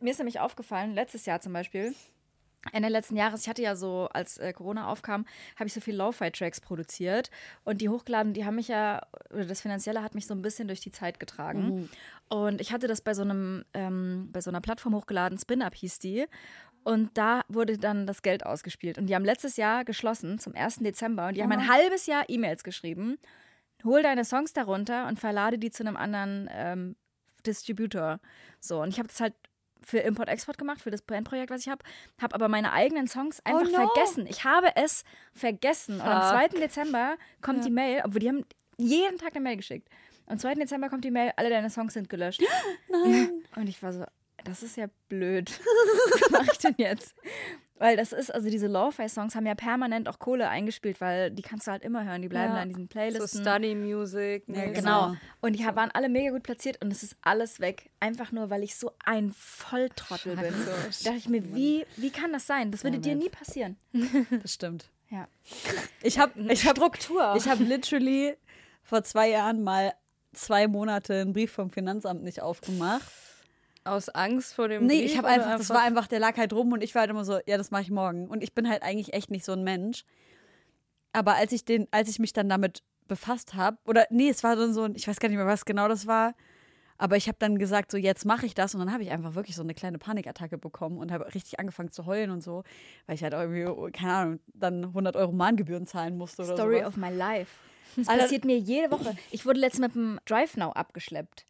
Mir 0.00 0.12
ist 0.12 0.18
nämlich 0.18 0.38
aufgefallen, 0.38 0.94
letztes 0.94 1.26
Jahr 1.26 1.40
zum 1.40 1.52
Beispiel, 1.52 1.92
Ende 2.72 2.88
letzten 2.88 3.16
Jahres, 3.16 3.42
ich 3.42 3.48
hatte 3.48 3.62
ja 3.62 3.74
so, 3.74 4.08
als 4.12 4.36
äh, 4.38 4.52
Corona 4.52 4.88
aufkam, 4.88 5.24
habe 5.56 5.66
ich 5.66 5.72
so 5.72 5.80
viel 5.80 5.96
Lo-Fi-Tracks 5.96 6.60
produziert 6.60 7.30
und 7.64 7.80
die 7.80 7.88
hochgeladen, 7.88 8.34
die 8.34 8.44
haben 8.44 8.56
mich 8.56 8.68
ja, 8.68 9.06
oder 9.30 9.46
das 9.46 9.62
Finanzielle 9.62 10.02
hat 10.02 10.14
mich 10.14 10.26
so 10.26 10.34
ein 10.34 10.42
bisschen 10.42 10.68
durch 10.68 10.80
die 10.80 10.92
Zeit 10.92 11.18
getragen. 11.18 11.88
Und 12.28 12.60
ich 12.60 12.72
hatte 12.72 12.86
das 12.86 13.00
bei 13.00 13.14
so 13.14 13.22
einem, 13.22 13.64
ähm, 13.72 14.28
bei 14.30 14.40
so 14.40 14.50
einer 14.50 14.60
Plattform 14.60 14.94
hochgeladen, 14.94 15.38
Spin-Up 15.38 15.74
hieß 15.74 15.98
die. 16.00 16.26
Und 16.82 17.16
da 17.16 17.42
wurde 17.48 17.76
dann 17.78 18.06
das 18.06 18.22
Geld 18.22 18.44
ausgespielt. 18.44 18.98
Und 18.98 19.06
die 19.06 19.14
haben 19.14 19.24
letztes 19.24 19.56
Jahr 19.56 19.84
geschlossen, 19.84 20.38
zum 20.38 20.54
1. 20.54 20.76
Dezember. 20.76 21.28
Und 21.28 21.36
die 21.36 21.42
haben 21.42 21.52
ein 21.52 21.68
halbes 21.68 22.06
Jahr 22.06 22.24
E-Mails 22.28 22.64
geschrieben. 22.64 23.18
Hol 23.84 24.02
deine 24.02 24.24
Songs 24.24 24.52
darunter 24.52 25.06
und 25.08 25.18
verlade 25.18 25.58
die 25.58 25.70
zu 25.70 25.82
einem 25.82 25.96
anderen 25.96 26.48
ähm, 26.52 26.96
Distributor. 27.46 28.20
So, 28.60 28.82
und 28.82 28.88
ich 28.88 28.98
habe 28.98 29.08
das 29.08 29.20
halt 29.20 29.34
für 29.82 29.98
Import-Export 29.98 30.58
gemacht, 30.58 30.80
für 30.80 30.90
das 30.90 31.02
Bandprojekt, 31.02 31.50
was 31.50 31.62
ich 31.62 31.68
habe. 31.68 31.82
Habe 32.20 32.34
aber 32.34 32.48
meine 32.48 32.72
eigenen 32.72 33.08
Songs 33.08 33.40
einfach 33.44 33.70
no. 33.70 33.86
vergessen. 33.86 34.26
Ich 34.26 34.44
habe 34.44 34.76
es 34.76 35.04
vergessen. 35.32 35.96
Und 35.96 36.02
am 36.02 36.22
2. 36.30 36.58
Dezember 36.58 37.16
kommt 37.40 37.64
die 37.64 37.70
Mail, 37.70 38.02
obwohl 38.04 38.20
die 38.20 38.28
haben 38.28 38.44
jeden 38.76 39.18
Tag 39.18 39.34
eine 39.34 39.40
Mail 39.40 39.56
geschickt. 39.56 39.88
Am 40.26 40.38
2. 40.38 40.54
Dezember 40.54 40.88
kommt 40.88 41.04
die 41.04 41.10
Mail, 41.10 41.32
alle 41.36 41.50
deine 41.50 41.70
Songs 41.70 41.94
sind 41.94 42.08
gelöscht. 42.08 42.42
Nein. 42.88 43.42
Und 43.56 43.68
ich 43.68 43.82
war 43.82 43.92
so, 43.92 44.04
das 44.44 44.62
ist 44.62 44.76
ja 44.76 44.86
blöd. 45.08 45.50
Was 46.20 46.30
mache 46.30 46.48
ich 46.52 46.58
denn 46.58 46.74
jetzt? 46.78 47.14
Weil 47.80 47.96
das 47.96 48.12
ist, 48.12 48.32
also 48.32 48.50
diese 48.50 48.66
Lo-Fi-Songs 48.66 49.34
haben 49.34 49.46
ja 49.46 49.54
permanent 49.54 50.06
auch 50.06 50.18
Kohle 50.18 50.50
eingespielt, 50.50 51.00
weil 51.00 51.30
die 51.30 51.40
kannst 51.40 51.66
du 51.66 51.70
halt 51.70 51.82
immer 51.82 52.04
hören. 52.04 52.20
Die 52.20 52.28
bleiben 52.28 52.50
Ja. 52.52 52.56
da 52.58 52.62
in 52.62 52.68
diesen 52.68 52.82
So 52.84 52.88
Playlisten. 52.88 53.40
Study 53.40 53.74
Music. 53.74 54.44
Ja, 54.48 54.66
ne, 54.66 54.72
genau. 54.74 55.16
Und 55.40 55.58
die 55.58 55.64
waren 55.64 55.90
alle 55.92 56.10
mega 56.10 56.30
gut 56.30 56.42
platziert 56.42 56.76
und 56.84 56.92
es 56.92 57.02
ist 57.02 57.16
alles 57.22 57.58
weg. 57.58 57.88
Einfach 57.98 58.32
nur, 58.32 58.50
weil 58.50 58.62
ich 58.62 58.76
so 58.76 58.92
ein 59.02 59.32
Volltrottel 59.32 60.36
bin. 60.36 60.52
Da 60.66 61.10
dachte 61.10 61.16
ich 61.16 61.28
mir, 61.30 61.54
wie, 61.54 61.86
wie 61.96 62.10
kann 62.10 62.34
das 62.34 62.46
sein? 62.46 62.70
Das 62.70 62.84
würde 62.84 62.98
Ja, 62.98 63.02
dir 63.02 63.14
nie 63.16 63.30
passieren. 63.30 63.76
Das 64.42 64.52
stimmt. 64.52 64.90
Ja. 65.08 65.26
Ich 66.02 66.18
habe 66.18 66.38
ich 66.52 66.66
hab, 66.66 66.76
Struktur. 66.76 67.34
ich 67.36 67.48
hab 67.48 67.58
literally 67.60 68.36
vor 68.82 69.02
zwei 69.04 69.30
Jahren 69.30 69.62
mal 69.64 69.94
zwei 70.34 70.68
Monate 70.68 71.22
einen 71.22 71.32
Brief 71.32 71.50
vom 71.50 71.70
Finanzamt 71.70 72.22
nicht 72.22 72.42
aufgemacht. 72.42 73.10
Aus 73.84 74.08
Angst 74.10 74.54
vor 74.54 74.68
dem 74.68 74.86
Nee, 74.86 75.00
Brief 75.00 75.12
ich 75.12 75.16
habe 75.18 75.26
oder 75.28 75.34
einfach, 75.36 75.56
das 75.58 75.70
war 75.70 75.82
einfach, 75.82 76.06
der 76.06 76.18
lag 76.20 76.36
halt 76.36 76.52
rum 76.52 76.72
und 76.72 76.82
ich 76.82 76.94
war 76.94 77.00
halt 77.00 77.10
immer 77.10 77.24
so, 77.24 77.38
ja, 77.46 77.56
das 77.56 77.70
mache 77.70 77.82
ich 77.82 77.90
morgen. 77.90 78.28
Und 78.28 78.42
ich 78.42 78.54
bin 78.54 78.68
halt 78.68 78.82
eigentlich 78.82 79.14
echt 79.14 79.30
nicht 79.30 79.44
so 79.44 79.52
ein 79.52 79.64
Mensch. 79.64 80.04
Aber 81.12 81.34
als 81.36 81.52
ich 81.52 81.64
den, 81.64 81.88
als 81.90 82.08
ich 82.08 82.18
mich 82.18 82.32
dann 82.32 82.48
damit 82.48 82.82
befasst 83.08 83.54
habe, 83.54 83.78
oder 83.86 84.06
nee, 84.10 84.28
es 84.28 84.44
war 84.44 84.54
dann 84.54 84.72
so 84.74 84.84
ein, 84.84 84.94
ich 84.94 85.08
weiß 85.08 85.18
gar 85.18 85.28
nicht 85.28 85.38
mehr, 85.38 85.46
was 85.46 85.64
genau 85.64 85.88
das 85.88 86.06
war, 86.06 86.34
Aber 86.98 87.16
ich 87.16 87.28
habe 87.28 87.38
dann 87.40 87.58
gesagt, 87.58 87.90
so 87.90 87.96
jetzt 87.96 88.26
mache 88.26 88.44
ich 88.44 88.52
das 88.52 88.74
und 88.74 88.80
dann 88.80 88.92
habe 88.92 89.02
ich 89.02 89.10
einfach 89.10 89.34
wirklich 89.34 89.56
so 89.56 89.62
eine 89.62 89.72
kleine 89.72 89.96
Panikattacke 89.98 90.58
bekommen 90.58 90.98
und 90.98 91.10
habe 91.10 91.32
richtig 91.34 91.58
angefangen 91.58 91.90
zu 91.90 92.04
heulen 92.04 92.30
und 92.30 92.42
so, 92.42 92.62
weil 93.06 93.14
ich 93.14 93.22
halt 93.22 93.32
irgendwie, 93.32 93.64
oh, 93.64 93.88
keine 93.90 94.12
Ahnung, 94.12 94.40
dann 94.52 94.84
100 94.84 95.16
Euro 95.16 95.32
Mahngebühren 95.32 95.86
zahlen 95.86 96.18
musste 96.18 96.42
oder 96.42 96.52
Story 96.54 96.80
sowas. 96.80 96.88
of 96.88 96.96
my 96.98 97.08
life. 97.08 97.52
Das 97.96 98.06
passiert 98.06 98.44
mir 98.44 98.58
jede 98.58 98.90
Woche. 98.90 99.16
Ich 99.30 99.46
wurde 99.46 99.60
letztens 99.60 99.86
mit 99.88 99.94
dem 99.94 100.20
Drive 100.26 100.58
Now 100.58 100.72
abgeschleppt. 100.72 101.46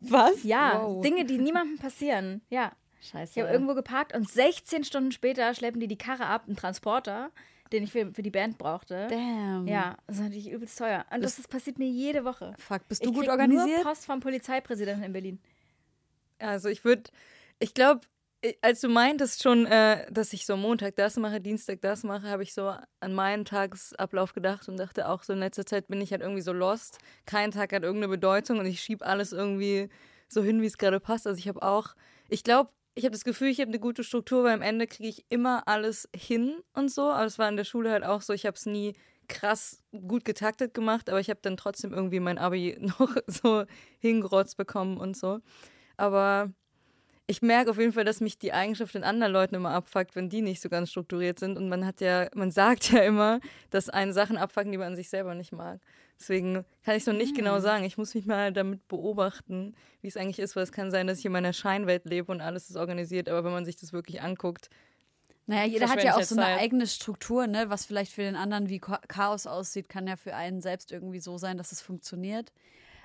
Was? 0.00 0.42
Ja, 0.44 0.80
Wow. 0.82 1.02
Dinge, 1.02 1.24
die 1.24 1.38
niemandem 1.38 1.78
passieren. 1.78 2.40
Ja. 2.50 2.72
Scheiße. 3.02 3.32
Ich 3.34 3.42
habe 3.42 3.52
irgendwo 3.52 3.74
geparkt 3.74 4.14
und 4.14 4.28
16 4.28 4.84
Stunden 4.84 5.10
später 5.12 5.54
schleppen 5.54 5.80
die 5.80 5.88
die 5.88 5.96
Karre 5.96 6.26
ab, 6.26 6.44
einen 6.46 6.56
Transporter, 6.56 7.30
den 7.72 7.82
ich 7.84 7.92
für, 7.92 8.12
für 8.12 8.22
die 8.22 8.30
Band 8.30 8.58
brauchte. 8.58 9.06
Damn. 9.08 9.66
Ja, 9.66 9.96
das 10.06 10.16
ist 10.16 10.22
natürlich 10.22 10.50
übelst 10.50 10.76
teuer. 10.76 11.06
Und 11.10 11.22
das, 11.24 11.36
das 11.36 11.48
passiert 11.48 11.78
mir 11.78 11.88
jede 11.88 12.24
Woche. 12.24 12.54
Fuck, 12.58 12.86
bist 12.88 13.00
Ich 13.00 13.06
du 13.06 13.12
gut 13.14 13.22
krieg 13.22 13.30
organisiert? 13.30 13.76
Nur 13.76 13.84
Post 13.84 14.04
vom 14.04 14.20
Polizeipräsidenten 14.20 15.04
in 15.04 15.12
Berlin. 15.12 15.38
Also 16.38 16.68
ich 16.68 16.84
würde, 16.84 17.04
ich 17.58 17.72
glaube, 17.72 18.00
als 18.62 18.80
du 18.80 18.88
meintest 18.88 19.42
schon, 19.42 19.66
äh, 19.66 20.10
dass 20.10 20.32
ich 20.32 20.46
so 20.46 20.56
Montag 20.56 20.96
das 20.96 21.16
mache, 21.16 21.40
Dienstag 21.40 21.80
das 21.82 22.04
mache, 22.04 22.28
habe 22.28 22.42
ich 22.42 22.54
so 22.54 22.72
an 23.00 23.14
meinen 23.14 23.44
Tagesablauf 23.44 24.32
gedacht 24.32 24.68
und 24.68 24.78
dachte 24.78 25.08
auch 25.08 25.22
so 25.22 25.32
in 25.32 25.40
letzter 25.40 25.66
Zeit 25.66 25.88
bin 25.88 26.00
ich 26.00 26.10
halt 26.12 26.22
irgendwie 26.22 26.40
so 26.40 26.52
lost. 26.52 26.98
Kein 27.26 27.50
Tag 27.50 27.72
hat 27.72 27.82
irgendeine 27.82 28.10
Bedeutung 28.10 28.58
und 28.58 28.66
ich 28.66 28.80
schiebe 28.80 29.04
alles 29.04 29.32
irgendwie 29.32 29.88
so 30.28 30.42
hin, 30.42 30.62
wie 30.62 30.66
es 30.66 30.78
gerade 30.78 31.00
passt. 31.00 31.26
Also 31.26 31.38
ich 31.38 31.48
habe 31.48 31.62
auch, 31.62 31.94
ich 32.28 32.42
glaube, 32.42 32.70
ich 32.94 33.04
habe 33.04 33.12
das 33.12 33.24
Gefühl, 33.24 33.48
ich 33.48 33.60
habe 33.60 33.68
eine 33.68 33.78
gute 33.78 34.04
Struktur, 34.04 34.44
weil 34.44 34.54
am 34.54 34.62
Ende 34.62 34.86
kriege 34.86 35.08
ich 35.08 35.26
immer 35.28 35.68
alles 35.68 36.08
hin 36.14 36.62
und 36.72 36.90
so. 36.90 37.02
Aber 37.02 37.26
es 37.26 37.38
war 37.38 37.48
in 37.48 37.56
der 37.56 37.64
Schule 37.64 37.90
halt 37.90 38.04
auch 38.04 38.22
so, 38.22 38.32
ich 38.32 38.46
habe 38.46 38.56
es 38.56 38.66
nie 38.66 38.94
krass 39.28 39.82
gut 39.92 40.24
getaktet 40.24 40.74
gemacht, 40.74 41.08
aber 41.08 41.20
ich 41.20 41.30
habe 41.30 41.40
dann 41.42 41.56
trotzdem 41.56 41.92
irgendwie 41.92 42.20
mein 42.20 42.38
Abi 42.38 42.76
noch 42.98 43.16
so 43.26 43.64
hingerotzt 43.98 44.56
bekommen 44.56 44.98
und 44.98 45.16
so. 45.16 45.40
Aber 45.96 46.52
ich 47.30 47.42
merke 47.42 47.70
auf 47.70 47.78
jeden 47.78 47.92
Fall, 47.92 48.04
dass 48.04 48.20
mich 48.20 48.38
die 48.38 48.52
Eigenschaft 48.52 48.94
in 48.94 49.04
anderen 49.04 49.32
Leuten 49.32 49.54
immer 49.54 49.70
abfuckt, 49.70 50.16
wenn 50.16 50.28
die 50.28 50.42
nicht 50.42 50.60
so 50.60 50.68
ganz 50.68 50.90
strukturiert 50.90 51.38
sind. 51.38 51.56
Und 51.56 51.68
man 51.68 51.86
hat 51.86 52.00
ja, 52.00 52.28
man 52.34 52.50
sagt 52.50 52.90
ja 52.92 53.00
immer, 53.02 53.40
dass 53.70 53.88
einen 53.88 54.12
Sachen 54.12 54.36
abfucken, 54.36 54.72
die 54.72 54.78
man 54.78 54.88
an 54.88 54.96
sich 54.96 55.08
selber 55.08 55.34
nicht 55.34 55.52
mag. 55.52 55.80
Deswegen 56.18 56.64
kann 56.84 56.96
ich 56.96 57.02
es 57.02 57.06
noch 57.06 57.14
nicht 57.14 57.34
genau 57.34 57.60
sagen. 57.60 57.84
Ich 57.84 57.96
muss 57.96 58.14
mich 58.14 58.26
mal 58.26 58.52
damit 58.52 58.86
beobachten, 58.88 59.74
wie 60.02 60.08
es 60.08 60.16
eigentlich 60.16 60.38
ist, 60.38 60.54
weil 60.56 60.64
es 60.64 60.72
kann 60.72 60.90
sein, 60.90 61.06
dass 61.06 61.18
ich 61.20 61.24
in 61.24 61.32
meiner 61.32 61.52
Scheinwelt 61.54 62.04
lebe 62.04 62.30
und 62.30 62.40
alles 62.42 62.68
ist 62.68 62.76
organisiert, 62.76 63.28
aber 63.28 63.44
wenn 63.44 63.52
man 63.52 63.64
sich 63.64 63.76
das 63.76 63.92
wirklich 63.94 64.20
anguckt, 64.20 64.68
Naja, 65.46 65.64
jeder 65.64 65.88
hat 65.88 66.02
ja 66.04 66.16
auch 66.16 66.22
so 66.22 66.34
eine 66.34 66.44
Zeit. 66.44 66.60
eigene 66.60 66.86
Struktur, 66.86 67.46
ne? 67.46 67.70
Was 67.70 67.86
vielleicht 67.86 68.12
für 68.12 68.22
den 68.22 68.36
anderen 68.36 68.68
wie 68.68 68.80
Cha- 68.80 69.00
Chaos 69.08 69.46
aussieht, 69.46 69.88
kann 69.88 70.06
ja 70.06 70.16
für 70.16 70.34
einen 70.34 70.60
selbst 70.60 70.92
irgendwie 70.92 71.20
so 71.20 71.38
sein, 71.38 71.56
dass 71.56 71.72
es 71.72 71.80
funktioniert. 71.80 72.52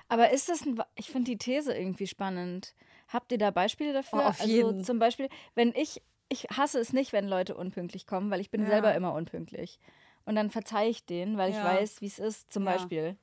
Aber 0.08 0.30
ist 0.30 0.48
das 0.50 0.66
ein, 0.66 0.78
ich 0.94 1.10
finde 1.10 1.30
die 1.30 1.38
These 1.38 1.72
irgendwie 1.74 2.06
spannend. 2.06 2.74
Habt 3.08 3.32
ihr 3.32 3.38
da 3.38 3.50
Beispiele 3.50 3.92
dafür? 3.92 4.20
Oh, 4.20 4.28
auf 4.28 4.40
also 4.40 4.52
jeden. 4.52 4.84
zum 4.84 4.98
Beispiel, 4.98 5.28
wenn 5.54 5.72
ich, 5.74 6.02
ich 6.28 6.44
hasse 6.56 6.78
es 6.80 6.92
nicht, 6.92 7.12
wenn 7.12 7.28
Leute 7.28 7.54
unpünktlich 7.56 8.06
kommen, 8.06 8.30
weil 8.30 8.40
ich 8.40 8.50
bin 8.50 8.62
Ja. 8.62 8.68
selber 8.68 8.94
immer 8.94 9.12
unpünktlich. 9.14 9.78
Und 10.24 10.34
dann 10.34 10.50
verzeihe 10.50 10.90
ich 10.90 11.06
denen, 11.06 11.36
weil 11.38 11.50
ich 11.50 11.56
Ja. 11.56 11.64
weiß, 11.64 12.00
wie 12.00 12.06
es 12.06 12.18
ist, 12.18 12.52
zum 12.52 12.64
Ja. 12.64 12.72
Beispiel. 12.72 13.16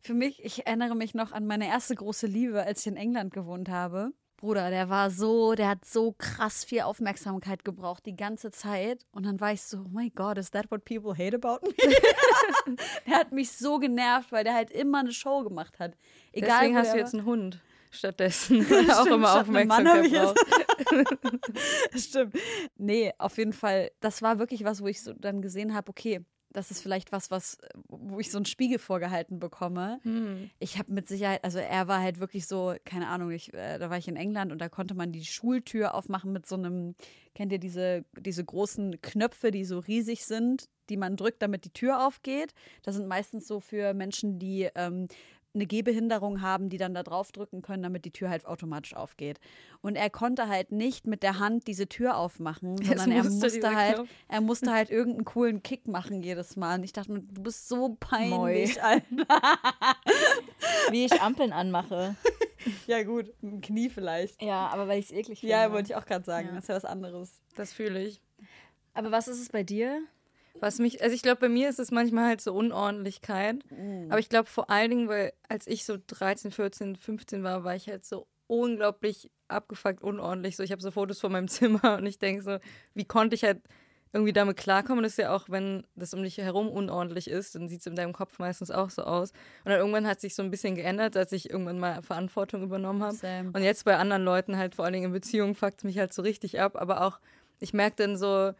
Für 0.00 0.14
mich, 0.14 0.44
ich 0.44 0.66
erinnere 0.66 0.96
mich 0.96 1.14
noch 1.14 1.30
an 1.30 1.46
meine 1.46 1.68
erste 1.68 1.94
große 1.94 2.26
Liebe, 2.26 2.64
als 2.64 2.80
ich 2.80 2.88
in 2.88 2.96
England 2.96 3.32
gewohnt 3.32 3.68
habe. 3.68 4.12
Bruder, 4.36 4.70
der 4.70 4.88
war 4.88 5.10
so, 5.10 5.54
der 5.54 5.68
hat 5.68 5.84
so 5.84 6.16
krass 6.18 6.64
viel 6.64 6.80
Aufmerksamkeit 6.80 7.64
gebraucht 7.64 8.04
die 8.06 8.16
ganze 8.16 8.50
Zeit. 8.50 9.06
Und 9.12 9.24
dann 9.24 9.38
war 9.38 9.52
ich 9.52 9.62
so, 9.62 9.84
oh 9.86 9.88
my 9.90 10.10
God, 10.10 10.36
is 10.36 10.50
that 10.50 10.68
what 10.72 10.84
people 10.84 11.12
hate 11.16 11.36
about 11.36 11.64
me? 11.64 11.74
der 13.06 13.14
hat 13.14 13.30
mich 13.30 13.52
so 13.52 13.78
genervt, 13.78 14.32
weil 14.32 14.42
der 14.42 14.54
halt 14.54 14.72
immer 14.72 14.98
eine 14.98 15.12
Show 15.12 15.44
gemacht 15.44 15.78
hat. 15.78 15.96
Egal, 16.32 16.58
deswegen 16.58 16.76
hast 16.76 16.92
du 16.92 16.98
jetzt 16.98 17.14
einen 17.14 17.24
Hund 17.24 17.60
stattdessen, 17.92 18.66
der 18.68 19.00
auch 19.00 19.06
immer 19.06 19.40
Aufmerksamkeit 19.40 20.10
braucht. 20.10 20.38
Stimmt. 21.98 22.34
Nee, 22.76 23.12
auf 23.18 23.38
jeden 23.38 23.52
Fall, 23.52 23.90
das 24.00 24.22
war 24.22 24.38
wirklich 24.38 24.64
was, 24.64 24.82
wo 24.82 24.86
ich 24.86 25.02
so 25.02 25.12
dann 25.12 25.42
gesehen 25.42 25.74
habe, 25.74 25.90
okay, 25.90 26.24
das 26.52 26.70
ist 26.70 26.82
vielleicht 26.82 27.12
was, 27.12 27.30
was, 27.30 27.58
wo 27.88 28.20
ich 28.20 28.30
so 28.30 28.38
einen 28.38 28.44
Spiegel 28.44 28.78
vorgehalten 28.78 29.38
bekomme. 29.38 30.00
Ich 30.58 30.78
habe 30.78 30.92
mit 30.92 31.08
Sicherheit, 31.08 31.42
also 31.44 31.58
er 31.58 31.88
war 31.88 32.00
halt 32.00 32.20
wirklich 32.20 32.46
so, 32.46 32.74
keine 32.84 33.08
Ahnung, 33.08 33.30
ich, 33.30 33.52
äh, 33.54 33.78
da 33.78 33.90
war 33.90 33.96
ich 33.96 34.08
in 34.08 34.16
England 34.16 34.52
und 34.52 34.58
da 34.58 34.68
konnte 34.68 34.94
man 34.94 35.12
die 35.12 35.24
Schultür 35.24 35.94
aufmachen 35.94 36.32
mit 36.32 36.46
so 36.46 36.56
einem, 36.56 36.94
kennt 37.34 37.52
ihr 37.52 37.58
diese, 37.58 38.04
diese 38.18 38.44
großen 38.44 39.00
Knöpfe, 39.00 39.50
die 39.50 39.64
so 39.64 39.78
riesig 39.78 40.24
sind, 40.26 40.68
die 40.88 40.96
man 40.96 41.16
drückt, 41.16 41.42
damit 41.42 41.64
die 41.64 41.72
Tür 41.72 42.06
aufgeht. 42.06 42.52
Das 42.82 42.96
sind 42.96 43.08
meistens 43.08 43.46
so 43.46 43.60
für 43.60 43.94
Menschen, 43.94 44.38
die 44.38 44.68
ähm, 44.74 45.08
eine 45.54 45.66
Gehbehinderung 45.66 46.40
haben, 46.40 46.68
die 46.68 46.78
dann 46.78 46.94
da 46.94 47.02
drauf 47.02 47.32
drücken 47.32 47.62
können, 47.62 47.82
damit 47.82 48.04
die 48.04 48.10
Tür 48.10 48.30
halt 48.30 48.46
automatisch 48.46 48.94
aufgeht. 48.94 49.38
Und 49.82 49.96
er 49.96 50.10
konnte 50.10 50.48
halt 50.48 50.72
nicht 50.72 51.06
mit 51.06 51.22
der 51.22 51.38
Hand 51.38 51.66
diese 51.66 51.88
Tür 51.88 52.16
aufmachen, 52.16 52.76
sondern 52.82 53.10
er 53.10 53.24
musste 53.24 53.46
musste 53.46 53.50
dieser 53.60 53.74
halt, 53.74 53.94
Knopf. 53.96 54.08
er 54.28 54.40
musste 54.40 54.72
halt 54.72 54.90
irgendeinen 54.90 55.24
coolen 55.24 55.62
Kick 55.62 55.86
machen 55.86 56.22
jedes 56.22 56.56
Mal. 56.56 56.78
Und 56.78 56.84
ich 56.84 56.92
dachte 56.92 57.12
mir, 57.12 57.20
du 57.20 57.42
bist 57.42 57.68
so 57.68 57.96
peinlich. 58.00 58.82
Alter. 58.82 59.26
Wie 60.90 61.04
ich 61.04 61.20
Ampeln 61.20 61.52
anmache. 61.52 62.16
Ja, 62.86 63.02
gut, 63.02 63.32
dem 63.42 63.60
Knie 63.60 63.88
vielleicht. 63.88 64.40
Ja, 64.40 64.68
aber 64.68 64.86
weil 64.86 65.00
ich 65.00 65.06
es 65.06 65.10
eklig 65.10 65.40
finde. 65.40 65.52
Ja, 65.52 65.72
wollte 65.72 65.90
ich 65.90 65.96
auch 65.96 66.06
gerade 66.06 66.24
sagen. 66.24 66.46
Ja. 66.46 66.54
Das 66.54 66.64
ist 66.64 66.68
ja 66.68 66.76
was 66.76 66.84
anderes. 66.84 67.40
Das 67.56 67.72
fühle 67.72 68.00
ich. 68.04 68.20
Aber 68.94 69.10
was 69.10 69.26
ist 69.26 69.40
es 69.40 69.48
bei 69.48 69.64
dir? 69.64 70.00
Was 70.60 70.78
mich, 70.78 71.02
also 71.02 71.14
ich 71.14 71.22
glaube, 71.22 71.40
bei 71.40 71.48
mir 71.48 71.68
ist 71.68 71.78
es 71.78 71.90
manchmal 71.90 72.26
halt 72.28 72.40
so 72.40 72.54
Unordentlichkeit. 72.54 73.64
Aber 74.10 74.18
ich 74.18 74.28
glaube 74.28 74.48
vor 74.48 74.70
allen 74.70 74.90
Dingen, 74.90 75.08
weil 75.08 75.32
als 75.48 75.66
ich 75.66 75.84
so 75.84 75.96
13, 76.06 76.50
14, 76.52 76.96
15 76.96 77.42
war, 77.42 77.64
war 77.64 77.74
ich 77.74 77.88
halt 77.88 78.04
so 78.04 78.26
unglaublich 78.46 79.30
abgefuckt 79.48 80.02
unordentlich. 80.02 80.56
So, 80.56 80.62
ich 80.62 80.72
habe 80.72 80.82
so 80.82 80.90
Fotos 80.90 81.20
von 81.20 81.32
meinem 81.32 81.48
Zimmer 81.48 81.96
und 81.98 82.06
ich 82.06 82.18
denke 82.18 82.42
so, 82.42 82.58
wie 82.94 83.04
konnte 83.04 83.34
ich 83.34 83.44
halt 83.44 83.60
irgendwie 84.12 84.32
damit 84.34 84.58
klarkommen? 84.58 85.02
Das 85.02 85.12
ist 85.12 85.18
ja 85.18 85.34
auch, 85.34 85.48
wenn 85.48 85.86
das 85.94 86.12
um 86.12 86.22
dich 86.22 86.36
herum 86.36 86.68
unordentlich 86.68 87.28
ist, 87.30 87.54
dann 87.54 87.68
sieht 87.68 87.80
es 87.80 87.86
in 87.86 87.96
deinem 87.96 88.12
Kopf 88.12 88.38
meistens 88.38 88.70
auch 88.70 88.90
so 88.90 89.02
aus. 89.02 89.30
Und 89.64 89.70
dann 89.70 89.78
irgendwann 89.78 90.06
hat 90.06 90.20
sich 90.20 90.34
so 90.34 90.42
ein 90.42 90.50
bisschen 90.50 90.74
geändert, 90.74 91.16
als 91.16 91.32
ich 91.32 91.48
irgendwann 91.48 91.78
mal 91.78 92.02
Verantwortung 92.02 92.62
übernommen 92.62 93.02
habe. 93.02 93.16
Und 93.54 93.62
jetzt 93.62 93.84
bei 93.86 93.96
anderen 93.96 94.22
Leuten 94.22 94.56
halt, 94.58 94.74
vor 94.74 94.84
allen 94.84 94.92
Dingen 94.92 95.06
in 95.06 95.12
Beziehungen, 95.12 95.54
fuckt 95.54 95.78
es 95.78 95.84
mich 95.84 95.98
halt 95.98 96.12
so 96.12 96.20
richtig 96.20 96.60
ab. 96.60 96.76
Aber 96.76 97.06
auch, 97.06 97.20
ich 97.58 97.72
merke 97.72 97.96
dann 97.96 98.18
so, 98.18 98.52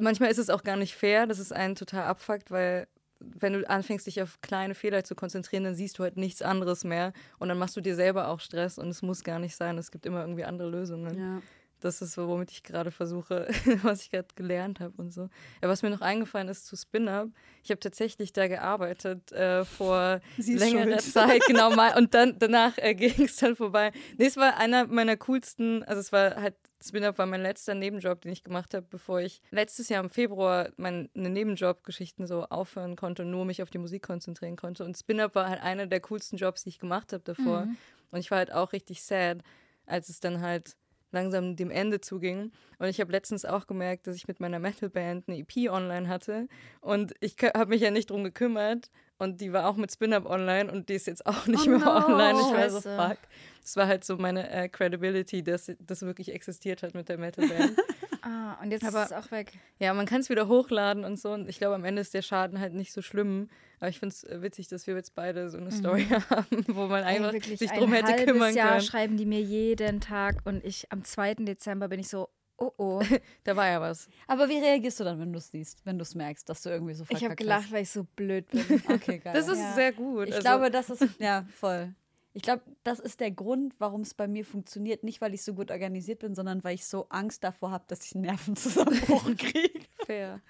manchmal 0.00 0.30
ist 0.30 0.38
es 0.38 0.50
auch 0.50 0.62
gar 0.62 0.76
nicht 0.76 0.94
fair, 0.94 1.26
dass 1.26 1.38
es 1.38 1.52
einen 1.52 1.74
total 1.74 2.04
abfuckt, 2.04 2.50
weil 2.50 2.86
wenn 3.20 3.54
du 3.54 3.68
anfängst, 3.68 4.06
dich 4.06 4.20
auf 4.20 4.40
kleine 4.40 4.74
Fehler 4.74 5.04
zu 5.04 5.14
konzentrieren, 5.14 5.64
dann 5.64 5.74
siehst 5.74 5.98
du 5.98 6.02
halt 6.02 6.16
nichts 6.16 6.42
anderes 6.42 6.84
mehr 6.84 7.12
und 7.38 7.48
dann 7.48 7.58
machst 7.58 7.76
du 7.76 7.80
dir 7.80 7.94
selber 7.94 8.28
auch 8.28 8.40
Stress 8.40 8.78
und 8.78 8.88
es 8.88 9.02
muss 9.02 9.24
gar 9.24 9.38
nicht 9.38 9.56
sein. 9.56 9.78
Es 9.78 9.90
gibt 9.90 10.06
immer 10.06 10.20
irgendwie 10.20 10.44
andere 10.44 10.68
Lösungen. 10.68 11.18
Ja. 11.18 11.42
Das 11.80 12.00
ist 12.00 12.12
so, 12.12 12.26
womit 12.28 12.50
ich 12.50 12.62
gerade 12.62 12.90
versuche, 12.90 13.46
was 13.82 14.02
ich 14.02 14.10
gerade 14.10 14.28
gelernt 14.34 14.80
habe 14.80 14.94
und 14.96 15.12
so. 15.12 15.28
Ja, 15.62 15.68
was 15.68 15.82
mir 15.82 15.90
noch 15.90 16.00
eingefallen 16.00 16.48
ist 16.48 16.66
zu 16.66 16.76
Spin-Up, 16.76 17.28
ich 17.62 17.70
habe 17.70 17.80
tatsächlich 17.80 18.32
da 18.32 18.48
gearbeitet 18.48 19.32
äh, 19.32 19.64
vor 19.64 20.20
längerer 20.38 21.00
schuld. 21.00 21.12
Zeit, 21.12 21.42
genau 21.46 21.70
mal. 21.70 21.96
Und 21.96 22.14
dann 22.14 22.38
danach 22.38 22.78
äh, 22.78 22.94
ging 22.96 23.24
es 23.24 23.36
dann 23.36 23.56
vorbei. 23.56 23.92
Nee, 24.16 24.26
es 24.26 24.36
war 24.36 24.56
einer 24.56 24.86
meiner 24.86 25.16
coolsten, 25.16 25.82
also 25.84 26.00
es 26.00 26.12
war 26.12 26.36
halt, 26.36 26.54
Spin-Up 26.82 27.18
war 27.18 27.26
mein 27.26 27.42
letzter 27.42 27.74
Nebenjob, 27.74 28.20
den 28.22 28.32
ich 28.32 28.42
gemacht 28.42 28.72
habe, 28.72 28.86
bevor 28.88 29.20
ich 29.20 29.42
letztes 29.50 29.88
Jahr 29.88 30.02
im 30.02 30.10
Februar 30.10 30.70
meine 30.76 31.08
Nebenjob-Geschichten 31.14 32.26
so 32.26 32.44
aufhören 32.44 32.96
konnte 32.96 33.22
und 33.22 33.30
nur 33.30 33.44
mich 33.44 33.62
auf 33.62 33.70
die 33.70 33.78
Musik 33.78 34.02
konzentrieren 34.02 34.56
konnte. 34.56 34.84
Und 34.84 34.96
Spin-Up 34.96 35.34
war 35.34 35.48
halt 35.48 35.62
einer 35.62 35.86
der 35.86 36.00
coolsten 36.00 36.36
Jobs, 36.36 36.62
die 36.62 36.70
ich 36.70 36.78
gemacht 36.78 37.12
habe 37.12 37.24
davor. 37.24 37.68
Und 38.10 38.20
ich 38.20 38.30
war 38.30 38.38
halt 38.38 38.52
auch 38.52 38.72
richtig 38.72 39.02
sad, 39.02 39.42
als 39.86 40.08
es 40.08 40.20
dann 40.20 40.40
halt 40.40 40.76
langsam 41.16 41.56
dem 41.56 41.70
Ende 41.70 42.00
zuging. 42.00 42.52
Und 42.78 42.88
ich 42.88 43.00
habe 43.00 43.10
letztens 43.10 43.44
auch 43.44 43.66
gemerkt, 43.66 44.06
dass 44.06 44.16
ich 44.16 44.28
mit 44.28 44.38
meiner 44.38 44.58
Metalband 44.58 45.28
eine 45.28 45.38
EP 45.38 45.70
online 45.70 46.08
hatte. 46.08 46.46
Und 46.80 47.14
ich 47.20 47.36
habe 47.42 47.70
mich 47.70 47.80
ja 47.80 47.90
nicht 47.90 48.10
drum 48.10 48.22
gekümmert. 48.22 48.90
Und 49.18 49.40
die 49.40 49.52
war 49.52 49.66
auch 49.66 49.76
mit 49.76 49.90
Spin-Up 49.90 50.26
online 50.26 50.70
und 50.70 50.90
die 50.90 50.94
ist 50.94 51.06
jetzt 51.06 51.24
auch 51.24 51.46
nicht 51.46 51.66
Oh 51.66 51.70
mehr 51.70 51.78
no, 51.78 52.06
online. 52.06 52.38
Ich 52.38 52.52
war 52.52 52.70
so, 52.70 52.80
fuck. 52.80 53.18
Das 53.66 53.74
war 53.74 53.88
halt 53.88 54.04
so 54.04 54.16
meine 54.16 54.48
äh, 54.48 54.68
Credibility, 54.68 55.42
dass 55.42 55.72
das 55.80 56.02
wirklich 56.02 56.32
existiert 56.32 56.84
hat 56.84 56.94
mit 56.94 57.08
der 57.08 57.18
Metalband. 57.18 57.76
Ah, 58.28 58.58
und 58.60 58.72
jetzt 58.72 58.84
Aber- 58.84 59.04
ist 59.04 59.12
es 59.12 59.16
auch 59.16 59.30
weg. 59.30 59.52
ja, 59.78 59.94
man 59.94 60.04
kann 60.04 60.20
es 60.20 60.28
wieder 60.28 60.48
hochladen 60.48 61.04
und 61.04 61.16
so. 61.16 61.30
Und 61.32 61.48
ich 61.48 61.58
glaube, 61.58 61.76
am 61.76 61.84
Ende 61.84 62.02
ist 62.02 62.12
der 62.12 62.22
Schaden 62.22 62.58
halt 62.58 62.74
nicht 62.74 62.92
so 62.92 63.00
schlimm. 63.00 63.48
Aber 63.78 63.88
ich 63.88 64.00
finde 64.00 64.16
es 64.16 64.26
witzig, 64.42 64.66
dass 64.66 64.88
wir 64.88 64.96
jetzt 64.96 65.14
beide 65.14 65.48
so 65.48 65.58
eine 65.58 65.70
Story 65.70 66.06
haben, 66.30 66.64
wo 66.66 66.88
man 66.88 67.04
einfach 67.04 67.32
Ey, 67.34 67.56
sich 67.56 67.70
ein 67.70 67.78
drum 67.78 67.92
hätte 67.92 68.08
halbes 68.08 68.24
kümmern 68.26 68.52
Jahr 68.56 68.70
können. 68.70 68.80
schreiben 68.82 69.16
die 69.16 69.26
mir 69.26 69.40
jeden 69.40 70.00
Tag 70.00 70.38
und 70.44 70.64
ich 70.64 70.90
am 70.90 71.04
2. 71.04 71.34
Dezember 71.34 71.86
bin 71.86 72.00
ich 72.00 72.08
so, 72.08 72.28
oh 72.56 72.72
oh. 72.78 73.00
Da 73.44 73.54
war 73.54 73.68
ja 73.68 73.80
was. 73.80 74.08
Aber 74.26 74.48
wie 74.48 74.58
reagierst 74.58 74.98
du 74.98 75.04
dann, 75.04 75.20
wenn 75.20 75.32
du 75.32 75.38
es 75.38 75.52
siehst, 75.52 75.86
wenn 75.86 75.96
du 75.96 76.02
es 76.02 76.16
merkst, 76.16 76.48
dass 76.48 76.62
du 76.62 76.70
irgendwie 76.70 76.94
so 76.94 77.04
Ich 77.04 77.08
verkackt 77.18 77.24
habe 77.30 77.36
gelacht, 77.36 77.70
weil 77.70 77.82
ich 77.82 77.90
so 77.90 78.02
blöd 78.16 78.48
bin. 78.50 78.64
hast? 78.68 78.90
Okay, 78.90 79.18
geil. 79.18 79.34
Das 79.34 79.46
ist 79.46 79.58
Ja. 79.60 79.72
sehr 79.74 79.92
gut. 79.92 80.26
Ich 80.28 80.34
Also- 80.34 80.42
glaube, 80.48 80.70
das 80.72 80.90
ist, 80.90 81.20
ja, 81.20 81.46
voll. 81.54 81.94
Ich 82.36 82.42
glaube, 82.42 82.60
das 82.84 83.00
ist 83.00 83.20
der 83.20 83.30
Grund, 83.30 83.72
warum 83.78 84.02
es 84.02 84.12
bei 84.12 84.28
mir 84.28 84.44
funktioniert. 84.44 85.04
Nicht, 85.04 85.22
weil 85.22 85.32
ich 85.32 85.42
so 85.42 85.54
gut 85.54 85.70
organisiert 85.70 86.18
bin, 86.18 86.34
sondern 86.34 86.62
weil 86.64 86.74
ich 86.74 86.84
so 86.84 87.06
Angst 87.08 87.42
davor 87.42 87.70
habe, 87.70 87.84
dass 87.88 88.04
ich 88.04 88.14
einen 88.14 88.26
Nervenzusammenbruch 88.26 89.24
kriege. 89.38 89.80
fair. 90.04 90.42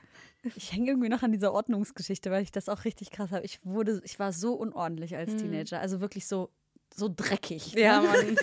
Ich 0.57 0.73
hänge 0.73 0.91
irgendwie 0.91 1.09
noch 1.09 1.23
an 1.23 1.31
dieser 1.31 1.53
Ordnungsgeschichte, 1.53 2.33
weil 2.33 2.43
ich 2.43 2.51
das 2.51 2.69
auch 2.69 2.85
richtig 2.85 3.13
krass 3.13 3.31
habe. 3.31 3.45
Ich 3.45 3.65
wurde, 3.65 4.03
ich 4.05 4.19
war 4.19 4.33
so 4.33 4.55
unordentlich 4.55 5.17
als 5.17 5.37
Teenager. 5.37 5.79
Also 5.79 6.01
wirklich 6.01 6.27
so, 6.27 6.51
so 6.95 7.11
dreckig. 7.15 7.73
Ja, 7.75 8.01
Mann. 8.03 8.37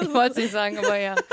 ich 0.00 0.12
wollte 0.14 0.30
es 0.32 0.36
nicht 0.36 0.52
sagen, 0.52 0.78
aber 0.78 0.98
ja. 0.98 1.14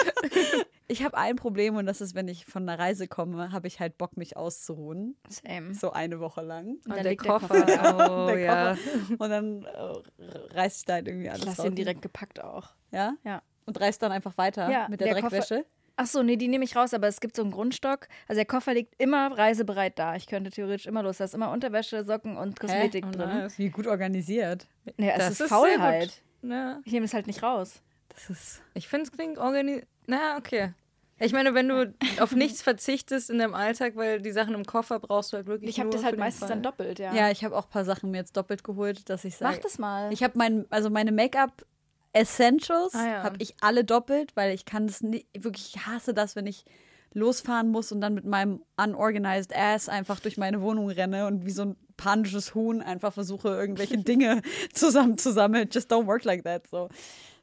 Ich 0.91 1.03
habe 1.03 1.15
ein 1.17 1.35
Problem 1.35 1.75
und 1.75 1.85
das 1.85 2.01
ist, 2.01 2.15
wenn 2.15 2.27
ich 2.27 2.45
von 2.47 2.67
einer 2.67 2.79
Reise 2.79 3.07
komme, 3.07 3.51
habe 3.51 3.67
ich 3.67 3.79
halt 3.79 3.99
Bock, 3.99 4.17
mich 4.17 4.35
auszuruhen. 4.35 5.15
Same. 5.27 5.75
So 5.75 5.91
eine 5.91 6.19
Woche 6.19 6.41
lang. 6.41 6.65
Und 6.65 6.85
Und 6.87 6.89
dann 6.95 7.03
der 7.03 7.11
liegt 7.11 7.23
der 7.25 7.31
Koffer, 7.33 7.61
Koffer. 7.61 8.23
oh 8.25 8.27
Der 8.29 8.39
ja. 8.39 8.77
Und 9.19 9.29
dann 9.29 9.65
äh, 9.65 10.55
reiß 10.55 10.77
ich 10.79 10.85
da 10.85 10.93
halt 10.93 11.07
irgendwie 11.07 11.29
alles 11.29 11.41
Ich 11.41 11.45
lasse 11.45 11.61
raus. 11.61 11.65
den 11.69 11.75
direkt 11.75 12.01
gepackt 12.01 12.43
auch. 12.43 12.69
Ja? 12.89 13.13
Ja. 13.23 13.43
Und 13.67 13.79
reiß 13.79 13.99
dann 13.99 14.11
einfach 14.11 14.35
weiter 14.39 14.67
Ja, 14.71 14.87
mit 14.89 14.99
der, 14.99 15.13
der 15.13 15.21
Koffer- 15.21 15.29
Dreckwäsche. 15.37 15.65
Ach 15.95 16.07
so, 16.07 16.23
nee, 16.23 16.37
die 16.37 16.47
nehme 16.47 16.63
ich 16.65 16.75
raus, 16.75 16.95
aber 16.95 17.07
es 17.07 17.19
gibt 17.19 17.35
so 17.35 17.43
einen 17.43 17.51
Grundstock. 17.51 18.07
Also 18.27 18.39
der 18.39 18.45
Koffer 18.47 18.73
liegt 18.73 18.95
immer 18.99 19.37
reisebereit 19.37 19.99
da. 19.99 20.15
Ich 20.15 20.25
könnte 20.25 20.49
theoretisch 20.49 20.87
immer 20.87 21.03
los. 21.03 21.17
Da 21.17 21.25
ist 21.25 21.35
immer 21.35 21.51
Unterwäsche, 21.51 22.03
Socken 22.03 22.35
und 22.35 22.59
Kosmetik 22.59 23.05
Oh, 23.07 23.11
drin. 23.11 23.27
nice. 23.29 23.59
Wie 23.59 23.69
gut 23.69 23.85
organisiert. 23.85 24.65
Nee, 24.97 25.11
es 25.11 25.17
Das 25.17 25.25
ist, 25.25 25.31
ist 25.31 25.37
sehr 25.37 25.47
Faulheit. 25.49 26.23
Ja. 26.41 26.79
Ich 26.85 26.91
nehme 26.93 27.05
es 27.05 27.13
halt 27.13 27.27
nicht 27.27 27.43
raus. 27.43 27.81
Das 28.09 28.29
ist. 28.29 28.61
Ich 28.73 28.87
finde, 28.87 29.03
es 29.05 29.11
klingt 29.11 29.37
organisiert. 29.37 29.87
Na, 30.07 30.37
okay. 30.37 30.73
Ich 31.21 31.33
meine, 31.33 31.53
wenn 31.53 31.67
du 31.67 31.93
auf 32.21 32.33
nichts 32.33 32.61
verzichtest 32.61 33.29
in 33.29 33.39
deinem 33.39 33.53
Alltag, 33.53 33.95
weil 33.95 34.21
die 34.21 34.31
Sachen 34.31 34.53
im 34.55 34.65
Koffer 34.65 34.99
brauchst 34.99 35.33
du 35.33 35.37
halt 35.37 35.47
wirklich 35.47 35.69
Ich 35.69 35.79
habe 35.79 35.89
das 35.89 36.03
halt 36.03 36.17
meistens 36.17 36.39
Fall. 36.41 36.49
dann 36.49 36.63
doppelt, 36.63 36.97
ja. 36.99 37.13
Ja, 37.13 37.29
ich 37.29 37.43
habe 37.43 37.55
auch 37.57 37.65
ein 37.65 37.69
paar 37.71 37.85
Sachen 37.85 38.09
mir 38.11 38.17
jetzt 38.17 38.37
doppelt 38.37 38.63
geholt, 38.63 39.09
dass 39.09 39.25
ich 39.25 39.35
sage. 39.35 39.55
Mach 39.55 39.61
das 39.61 39.77
mal. 39.79 40.11
Ich 40.13 40.23
habe 40.23 40.37
mein, 40.37 40.65
also 40.69 40.89
meine 40.89 41.11
Make-up 41.11 41.65
Essentials 42.13 42.95
Ah, 42.95 43.05
ja. 43.05 43.23
habe 43.23 43.35
ich 43.39 43.55
alle 43.61 43.83
doppelt, 43.83 44.35
weil 44.35 44.53
ich 44.53 44.65
kann 44.65 44.87
das 44.87 45.01
nicht, 45.01 45.27
wirklich 45.37 45.75
ich 45.75 45.85
hasse 45.85 46.13
das, 46.13 46.35
wenn 46.35 46.47
ich 46.47 46.65
losfahren 47.13 47.69
muss 47.69 47.91
und 47.91 48.01
dann 48.01 48.13
mit 48.13 48.25
meinem 48.25 48.63
unorganized 48.77 49.55
Ass 49.55 49.89
einfach 49.89 50.19
durch 50.19 50.37
meine 50.37 50.61
Wohnung 50.61 50.89
renne 50.89 51.27
und 51.27 51.45
wie 51.45 51.51
so 51.51 51.63
ein 51.63 51.75
panisches 51.99 52.55
Huhn 52.55 52.81
einfach 52.81 53.13
versuche, 53.13 53.49
irgendwelche 53.49 53.97
Dinge 54.03 54.41
zusammenzusammeln. 54.73 55.69
Just 55.71 55.91
don't 55.91 56.07
work 56.07 56.23
like 56.23 56.43
that. 56.45 56.65
So. 56.67 56.89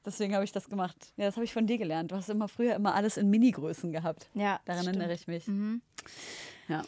Deswegen 0.04 0.34
habe 0.34 0.44
ich 0.44 0.52
das 0.52 0.68
gemacht. 0.68 0.96
Ja, 1.16 1.26
das 1.26 1.36
habe 1.36 1.44
ich 1.44 1.52
von 1.52 1.66
dir 1.66 1.78
gelernt. 1.78 2.10
Du 2.12 2.16
hast 2.16 2.30
immer 2.30 2.48
früher 2.48 2.74
immer 2.74 2.94
alles 2.94 3.16
in 3.16 3.28
Mini-Größen 3.28 3.92
gehabt. 3.92 4.28
ja, 4.34 4.60
Daran 4.64 4.82
stimmt. 4.82 4.96
erinnere 4.96 5.14
ich 5.14 5.26
mich. 5.26 5.44
Ja. 6.68 6.82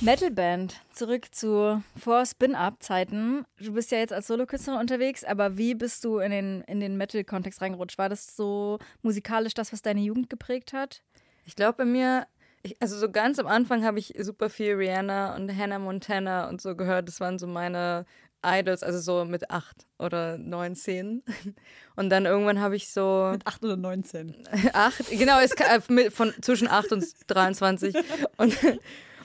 Metalband, 0.00 0.80
zurück 0.92 1.34
zu 1.34 1.82
vor 1.98 2.26
Spin-Up-Zeiten. 2.26 3.44
Du 3.58 3.72
bist 3.72 3.90
ja 3.90 3.98
jetzt 3.98 4.12
als 4.12 4.26
Solokünstlerin 4.26 4.80
unterwegs, 4.80 5.24
aber 5.24 5.56
wie 5.56 5.74
bist 5.74 6.04
du 6.04 6.18
in 6.18 6.30
den, 6.30 6.60
in 6.62 6.80
den 6.80 6.96
Metal-Kontext 6.96 7.60
reingerutscht? 7.62 7.98
War 7.98 8.08
das 8.08 8.36
so 8.36 8.78
musikalisch 9.02 9.54
das, 9.54 9.72
was 9.72 9.80
deine 9.82 10.00
Jugend 10.00 10.28
geprägt 10.28 10.72
hat? 10.72 11.02
Ich 11.46 11.56
glaube 11.56 11.78
bei 11.78 11.84
mir, 11.84 12.26
ich, 12.66 12.76
also 12.80 12.96
so 12.98 13.10
ganz 13.10 13.38
am 13.38 13.46
Anfang 13.46 13.84
habe 13.84 13.98
ich 13.98 14.14
super 14.18 14.50
viel 14.50 14.74
Rihanna 14.74 15.34
und 15.34 15.54
Hannah 15.56 15.78
Montana 15.78 16.48
und 16.48 16.60
so 16.60 16.76
gehört. 16.76 17.08
Das 17.08 17.20
waren 17.20 17.38
so 17.38 17.46
meine 17.46 18.06
Idols, 18.44 18.82
also 18.82 18.98
so 18.98 19.24
mit 19.24 19.50
acht 19.50 19.86
oder 19.98 20.38
neun, 20.38 20.76
zehn. 20.76 21.22
Und 21.96 22.10
dann 22.10 22.26
irgendwann 22.26 22.60
habe 22.60 22.76
ich 22.76 22.90
so 22.90 23.30
Mit 23.32 23.46
8 23.46 23.64
oder 23.64 23.76
19. 23.76 24.36
acht, 24.72 25.10
genau, 25.10 25.40
es 25.40 25.52
äh, 25.52 26.10
von 26.10 26.32
zwischen 26.42 26.68
8 26.68 26.92
und 26.92 27.04
23. 27.26 27.96
Und, 28.36 28.56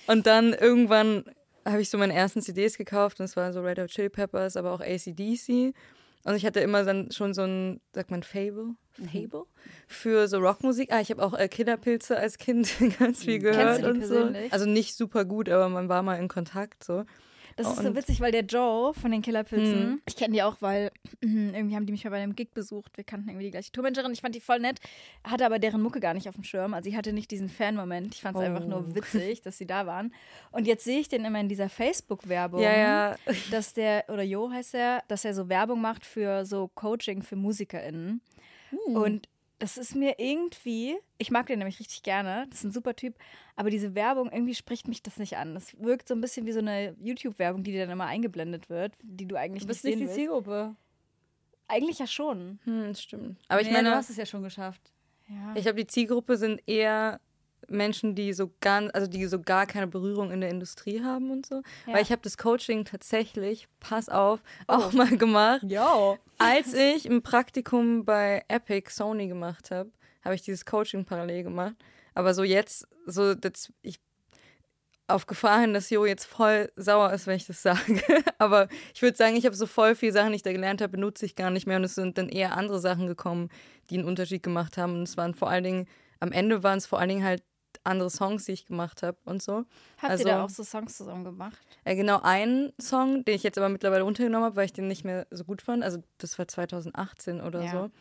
und 0.07 0.25
dann 0.25 0.53
irgendwann 0.53 1.25
habe 1.65 1.81
ich 1.81 1.89
so 1.89 1.98
meine 1.98 2.13
ersten 2.13 2.41
CDs 2.41 2.77
gekauft 2.77 3.19
und 3.19 3.25
es 3.25 3.36
waren 3.36 3.53
so 3.53 3.62
Red 3.62 3.79
Hot 3.79 3.89
Chili 3.89 4.10
Peppers, 4.10 4.55
aber 4.57 4.71
auch 4.71 4.81
ACDC. 4.81 5.74
Und 6.24 6.36
ich 6.36 6.46
hatte 6.46 6.60
immer 6.60 6.84
dann 6.84 7.12
schon 7.12 7.34
so 7.34 7.44
ein, 7.44 7.82
sagt 7.94 8.12
man 8.12 8.24
Fable? 8.24 8.75
Fable? 8.94 9.46
Für 9.88 10.28
so 10.28 10.38
Rockmusik. 10.38 10.92
Ah, 10.92 11.01
ich 11.01 11.10
habe 11.10 11.24
auch 11.24 11.34
äh, 11.34 11.48
Killerpilze 11.48 12.18
als 12.18 12.38
Kind 12.38 12.72
ganz 13.00 13.24
viel 13.24 13.40
gehört 13.40 13.84
und 13.84 14.06
so. 14.06 14.16
persönlich? 14.16 14.54
Also 14.54 14.66
nicht 14.66 14.96
super 14.96 15.25
gut, 15.25 15.50
aber 15.50 15.70
man 15.70 15.90
war 15.90 16.04
mal 16.04 16.16
in 16.16 16.28
Kontakt 16.28 16.84
so. 16.84 17.06
Das 17.58 17.67
ist 17.67 17.75
so 17.75 17.81
Und- 17.81 17.88
Hm. 17.89 17.96
witzig, 17.96 18.22
weil 18.22 18.31
der 18.31 18.43
Joe 18.46 18.93
von 18.93 19.12
den 19.12 19.22
Killerpilzen, 19.22 20.01
ich 20.08 20.15
kenne 20.15 20.34
die 20.34 20.43
auch, 20.43 20.58
weil 20.62 20.91
irgendwie 21.22 21.75
haben 21.75 21.86
die 21.86 21.91
mich 21.91 22.03
mal 22.03 22.10
bei 22.12 22.22
einem 22.22 22.36
Gig 22.36 22.53
besucht. 22.53 22.96
Wir 22.98 23.03
kannten 23.03 23.27
irgendwie 23.29 23.46
die 23.46 23.51
gleiche 23.51 23.72
Tourmanagerin. 23.72 24.12
Ich 24.13 24.22
fand 24.22 24.34
die 24.36 24.39
voll 24.41 24.60
nett, 24.60 24.79
hatte 25.24 25.46
aber 25.46 25.60
deren 25.60 25.81
Mucke 25.81 26.00
gar 26.00 26.13
nicht 26.13 26.27
auf 26.29 26.36
dem 26.36 26.43
Schirm. 26.43 26.74
Also 26.74 26.89
ich 26.89 26.96
hatte 26.96 27.13
nicht 27.13 27.29
diesen 27.31 27.50
Fan-Moment. 27.50 28.15
Ich 28.15 28.22
fand 28.22 28.38
es 28.38 28.43
einfach 28.43 28.63
Oh. 28.65 28.70
nur 28.70 28.96
witzig, 28.96 29.41
dass 29.41 29.58
sie 29.58 29.67
da 29.67 29.86
waren. 29.86 30.13
Und 30.51 30.67
jetzt 30.67 30.84
sehe 30.84 31.00
ich 31.00 31.10
den 31.10 31.25
immer 31.25 31.39
in 31.39 31.50
dieser 31.50 31.70
Facebook-Werbung. 31.70 32.62
Ja, 32.62 32.77
ja. 32.77 33.15
dass 33.51 33.74
der, 33.74 34.05
oder 34.10 34.24
Jo 34.24 34.50
heißt 34.51 34.74
er, 34.75 35.03
dass 35.08 35.25
er 35.25 35.34
so 35.34 35.50
Werbung 35.50 35.81
macht 35.81 36.05
für 36.05 36.46
so 36.46 36.67
Coaching 36.70 37.22
für 37.22 37.36
MusikerInnen. 37.36 38.22
Und 38.86 39.28
das 39.62 39.78
ist 39.78 39.95
mir 39.95 40.15
irgendwie, 40.17 40.97
ich 41.19 41.30
mag 41.30 41.45
den 41.45 41.60
nämlich 41.60 41.80
richtig 41.80 42.02
gerne, 42.02 42.47
das 42.50 42.60
ist 42.60 42.63
ein 42.63 42.71
super 42.71 42.95
Typ, 42.95 43.13
aber 43.56 43.69
diese 43.69 43.93
Werbung, 43.93 44.32
irgendwie 44.32 44.56
spricht 44.56 44.88
mich 44.88 45.04
das 45.04 45.17
nicht 45.17 45.38
an. 45.38 45.54
Das 45.54 45.80
wirkt 45.80 46.08
so 46.08 46.15
ein 46.15 46.21
bisschen 46.21 46.47
wie 46.47 46.52
so 46.52 46.60
eine 46.60 46.95
YouTube-Werbung, 47.00 47.62
die 47.63 47.71
dir 47.71 47.82
dann 47.82 47.91
immer 47.91 48.08
eingeblendet 48.08 48.69
wird, 48.69 48.93
die 49.04 49.28
du 49.28 49.36
eigentlich 49.36 49.62
Du 49.62 49.67
bist 49.67 49.84
nicht 49.86 50.00
nicht 50.00 50.10
die. 50.10 50.15
Zielgruppe. 50.15 50.76
Eigentlich 51.67 52.00
ja 52.00 52.08
schon. 52.08 52.60
Hm, 52.63 52.95
stimmt. 52.95 53.38
Aber 53.47 53.62
ich 53.62 53.67
Nee, 53.67 53.74
meine, 53.74 53.89
du 53.91 53.95
hast 53.95 54.10
es 54.10 54.17
ja 54.17 54.26
schon 54.26 54.41
geschafft. 54.41 54.91
Ja. 55.30 55.54
Ich 55.56 55.62
glaube, 55.62 55.78
die 55.78 55.88
Zielgruppe 55.88 56.38
sind 56.38 56.60
eher 56.65 57.21
Menschen, 57.71 58.15
die 58.15 58.34
so 58.34 58.51
gar, 58.62 58.93
also 58.93 59.07
die 59.07 59.25
so 59.25 59.39
gar 59.41 59.65
keine 59.65 59.88
Berührung 59.88 60.31
in 60.31 60.41
der 60.41 60.49
Industrie 60.49 61.01
haben 61.03 61.31
und 61.31 61.45
so. 61.45 61.62
Ja. 61.88 61.93
Weil 61.93 62.01
ich 62.03 62.12
habe 62.12 62.21
das 62.21 62.38
Coaching 62.38 62.86
tatsächlich, 62.86 63.67
pass 63.79 64.10
auf, 64.10 64.41
Oh. 64.67 64.73
auch 64.73 64.93
mal 64.93 65.17
gemacht. 65.17 65.63
Ja. 65.67 66.15
Als 66.38 66.73
ich 66.73 67.10
ein 67.10 67.21
Praktikum 67.21 68.05
bei 68.05 68.43
Epic 68.47 68.91
Sony 68.91 69.27
gemacht 69.27 69.71
habe, 69.71 69.91
habe 70.23 70.36
ich 70.36 70.41
dieses 70.41 70.65
Coaching 70.65 71.05
parallel 71.05 71.43
gemacht. 71.43 71.75
Aber 72.13 72.34
so 72.34 72.43
jetzt, 72.43 72.88
so 73.05 73.34
das, 73.36 73.71
ich 73.81 73.99
auf 75.07 75.25
Gefahr 75.27 75.60
hin, 75.60 75.73
dass 75.73 75.89
Jo 75.89 76.05
jetzt 76.05 76.23
voll 76.25 76.71
sauer 76.77 77.12
ist, 77.12 77.27
wenn 77.27 77.36
ich 77.36 77.45
das 77.45 77.62
sage. 77.62 78.01
Aber 78.38 78.67
ich 78.93 79.01
würde 79.01 79.17
sagen, 79.17 79.36
ich 79.36 79.45
habe 79.45 79.55
so 79.55 79.65
voll 79.65 79.93
viele 79.95 80.13
Sachen, 80.13 80.29
die 80.29 80.38
ich 80.38 80.43
da 80.43 80.51
gelernt 80.53 80.81
habe, 80.81 80.91
benutze 80.91 81.25
ich 81.25 81.36
gar 81.36 81.49
nicht 81.51 81.67
mehr. 81.67 81.77
Und 81.77 81.84
es 81.84 81.95
sind 81.95 82.17
dann 82.17 82.29
eher 82.29 82.55
andere 82.55 82.79
Sachen 82.79 83.07
gekommen, 83.07 83.49
die 83.89 83.97
einen 83.97 84.07
Unterschied 84.07 84.41
gemacht 84.43 84.77
haben. 84.77 84.93
Und 84.95 85.03
es 85.03 85.17
waren 85.17 85.34
vor 85.34 85.49
allen 85.49 85.63
Dingen, 85.65 85.88
am 86.21 86.31
Ende 86.31 86.63
waren 86.63 86.77
es 86.77 86.86
vor 86.86 86.99
allen 86.99 87.10
Dingen 87.10 87.25
halt 87.25 87.43
andere 87.84 88.10
Songs, 88.10 88.46
die 88.46 88.52
ich 88.54 88.65
gemacht 88.65 89.04
habe 89.04 89.17
und 89.26 89.41
so. 89.41 89.65
Habt 89.98 90.12
also- 90.12 90.24
ihr 90.28 90.32
da 90.34 90.44
auch 90.46 90.50
so 90.50 90.63
Songs 90.63 90.98
zusammen 90.98 91.24
gemacht? 91.24 91.58
Äh, 91.84 91.96
genau 91.96 92.20
einen 92.22 92.72
Song, 92.80 93.26
den 93.26 93.36
ich 93.36 93.44
jetzt 93.44 93.58
aber 93.58 93.70
mittlerweile 93.70 94.04
runtergenommen 94.04 94.46
habe, 94.46 94.56
weil 94.56 94.65
ich 94.65 94.74
den 94.74 94.88
nicht 94.88 95.04
mehr 95.04 95.26
so 95.32 95.44
gut 95.44 95.62
fand. 95.62 95.84
Also 95.84 96.02
das 96.20 96.38
war 96.38 96.48
2018 96.48 97.41
oder 97.41 97.63
Ja. 97.63 97.72
so. 97.72 97.91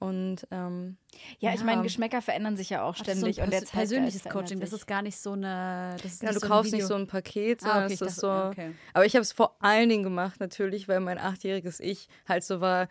Und 0.00 0.46
ähm, 0.50 0.96
Ja, 1.38 1.54
ich 1.54 1.60
Ja. 1.60 1.66
meine, 1.66 1.82
Geschmäcker 1.82 2.20
verändern 2.20 2.56
sich 2.56 2.68
ja 2.68 2.82
auch 2.82 2.96
so 2.96 3.04
ständig 3.04 3.40
ein 3.40 3.46
und 3.46 3.52
Zeitgeist 3.52 3.72
persönliches 3.72 4.24
Coaching. 4.24 4.60
Das 4.60 4.72
ist 4.72 4.86
gar 4.86 5.00
nicht 5.00 5.16
so 5.16 5.32
eine. 5.32 5.96
Das 6.02 6.04
ist 6.12 6.22
ja, 6.22 6.28
nicht 6.30 6.36
du 6.42 6.46
so 6.46 6.52
kaufst 6.52 6.72
ein 6.74 6.78
nicht 6.78 6.86
so 6.88 6.94
ein 6.96 7.06
Paket, 7.06 7.60
sondern 7.60 7.78
Ah, 7.82 7.84
okay, 7.84 7.94
es 7.94 8.00
ich 8.02 8.06
ist 8.08 8.22
dachte- 8.22 8.44
so. 8.44 8.48
okay. 8.62 8.74
Aber 8.92 9.06
ich 9.06 9.14
habe 9.14 9.22
es 9.22 9.32
vor 9.32 9.56
allen 9.60 9.88
Dingen 9.88 10.02
gemacht, 10.02 10.40
natürlich, 10.40 10.88
weil 10.88 11.00
mein 11.00 11.16
achtjähriges 11.18 11.80
Ich 11.80 12.08
halt 12.28 12.42
so 12.44 12.60
war. 12.60 12.88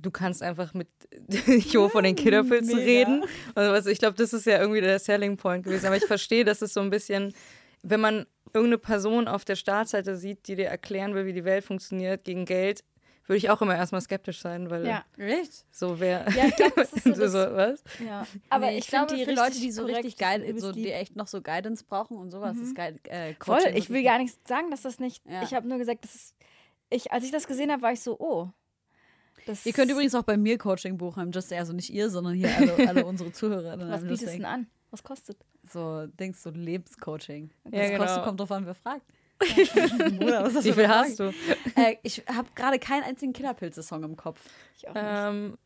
Du 0.00 0.10
kannst 0.10 0.42
einfach 0.42 0.74
mit 0.74 0.88
Jo 1.72 1.88
von 1.88 2.04
den 2.04 2.16
Killerpilzen 2.16 2.76
Mega. 2.76 2.86
reden. 2.86 3.24
Also, 3.54 3.90
ich 3.90 3.98
glaube, 3.98 4.16
das 4.16 4.32
ist 4.32 4.46
ja 4.46 4.60
irgendwie 4.60 4.80
der 4.80 4.98
Selling 4.98 5.36
Point 5.36 5.64
gewesen. 5.64 5.86
Aber 5.86 5.96
ich 5.96 6.04
verstehe, 6.06 6.44
dass 6.44 6.62
es 6.62 6.74
so 6.74 6.80
ein 6.80 6.90
bisschen, 6.90 7.34
wenn 7.82 8.00
man 8.00 8.26
irgendeine 8.54 8.78
Person 8.78 9.28
auf 9.28 9.44
der 9.44 9.56
Startseite 9.56 10.16
sieht, 10.16 10.48
die 10.48 10.56
dir 10.56 10.68
erklären 10.68 11.14
will, 11.14 11.26
wie 11.26 11.32
die 11.32 11.44
Welt 11.44 11.64
funktioniert, 11.64 12.24
gegen 12.24 12.44
Geld, 12.44 12.82
würde 13.28 13.36
ich 13.38 13.50
auch 13.50 13.60
immer 13.60 13.76
erstmal 13.76 14.00
skeptisch 14.00 14.40
sein, 14.40 14.70
weil 14.70 14.86
Ja. 14.86 15.04
So 15.70 16.00
wäre. 16.00 16.30
Ja, 16.32 16.46
ich 16.46 16.56
glaube, 16.56 16.72
das 16.76 16.92
ist 16.94 17.04
so 17.04 17.12
so, 17.12 17.20
das, 17.20 17.32
so, 17.32 17.38
was? 17.38 17.82
ja. 18.04 18.26
Aber 18.48 18.66
Nee, 18.66 18.78
ich, 18.78 18.86
glaube, 18.86 19.08
finde 19.08 19.24
die 19.26 19.30
für 19.30 19.36
Leute, 19.36 19.60
die 19.60 19.70
so 19.70 19.82
korrekt, 19.82 19.98
richtig 19.98 20.16
geil, 20.18 20.54
so, 20.58 20.72
die 20.72 20.90
echt 20.90 21.14
noch 21.14 21.26
so 21.26 21.42
Guidance 21.42 21.84
brauchen 21.84 22.16
und 22.16 22.30
sowas, 22.30 22.56
ist 22.56 22.74
geil. 22.74 22.98
Äh, 23.04 23.34
Voll, 23.38 23.60
ich 23.74 23.90
will 23.90 24.02
gar 24.02 24.18
nicht 24.18 24.48
sagen, 24.48 24.70
dass 24.70 24.82
das 24.82 24.98
nicht. 24.98 25.22
Ja. 25.26 25.42
Ich 25.42 25.52
habe 25.52 25.68
nur 25.68 25.78
gesagt, 25.78 26.04
das 26.04 26.14
ist. 26.14 26.34
Ich, 26.90 27.12
als 27.12 27.22
ich 27.22 27.30
das 27.30 27.46
gesehen 27.46 27.70
habe, 27.70 27.82
war 27.82 27.92
ich 27.92 28.00
so, 28.00 28.18
oh. 28.18 28.48
Das 29.48 29.64
Ihr 29.64 29.72
könnt 29.72 29.90
übrigens 29.90 30.14
auch 30.14 30.24
bei 30.24 30.36
mir 30.36 30.58
Coaching 30.58 30.98
buchen, 30.98 31.32
just 31.32 31.50
also 31.54 31.72
nicht 31.72 31.88
ihr, 31.88 32.10
sondern 32.10 32.34
hier 32.34 32.54
alle, 32.54 32.76
alle 32.88 33.06
unsere 33.06 33.32
Zuhörer. 33.32 33.78
Was 33.88 34.02
bietest 34.02 34.26
du 34.26 34.30
denn 34.32 34.44
an? 34.44 34.66
Was 34.90 35.02
kostet? 35.02 35.38
So 35.72 36.06
Dings, 36.06 36.42
so 36.42 36.50
Lebenscoaching. 36.50 37.50
Ja, 37.64 37.80
Was 37.80 37.88
genau. 37.88 38.02
kostet, 38.04 38.24
kommt 38.24 38.40
drauf 38.40 38.52
an, 38.52 38.66
wer 38.66 38.74
fragt. 38.74 39.06
Bruder, 40.18 40.52
Wie 40.52 40.72
viel 40.72 40.88
hast 40.88 41.18
du? 41.20 41.32
Äh, 41.76 41.96
ich 42.02 42.22
habe 42.26 42.48
gerade 42.54 42.78
keinen 42.78 43.04
einzigen 43.04 43.32
Killerpilze-Song 43.32 44.04
im 44.04 44.16
Kopf. 44.16 44.44
Ich 44.76 44.86
auch 44.86 44.94
nicht. 44.94 45.04
Ähm, 45.06 45.58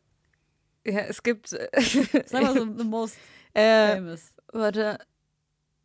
ja, 0.86 1.00
es 1.00 1.22
gibt. 1.22 1.48
Sag 2.26 2.42
mal 2.42 2.54
so 2.54 2.64
the 2.76 2.84
most 2.84 3.16
äh, 3.54 3.96
famous. 3.96 4.32
warte. 4.52 4.98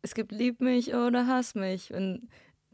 Es 0.02 0.14
gibt 0.14 0.30
Lieb 0.30 0.60
mich 0.60 0.94
oder 0.94 1.26
Hass 1.26 1.56
mich. 1.56 1.92
Und 1.92 2.28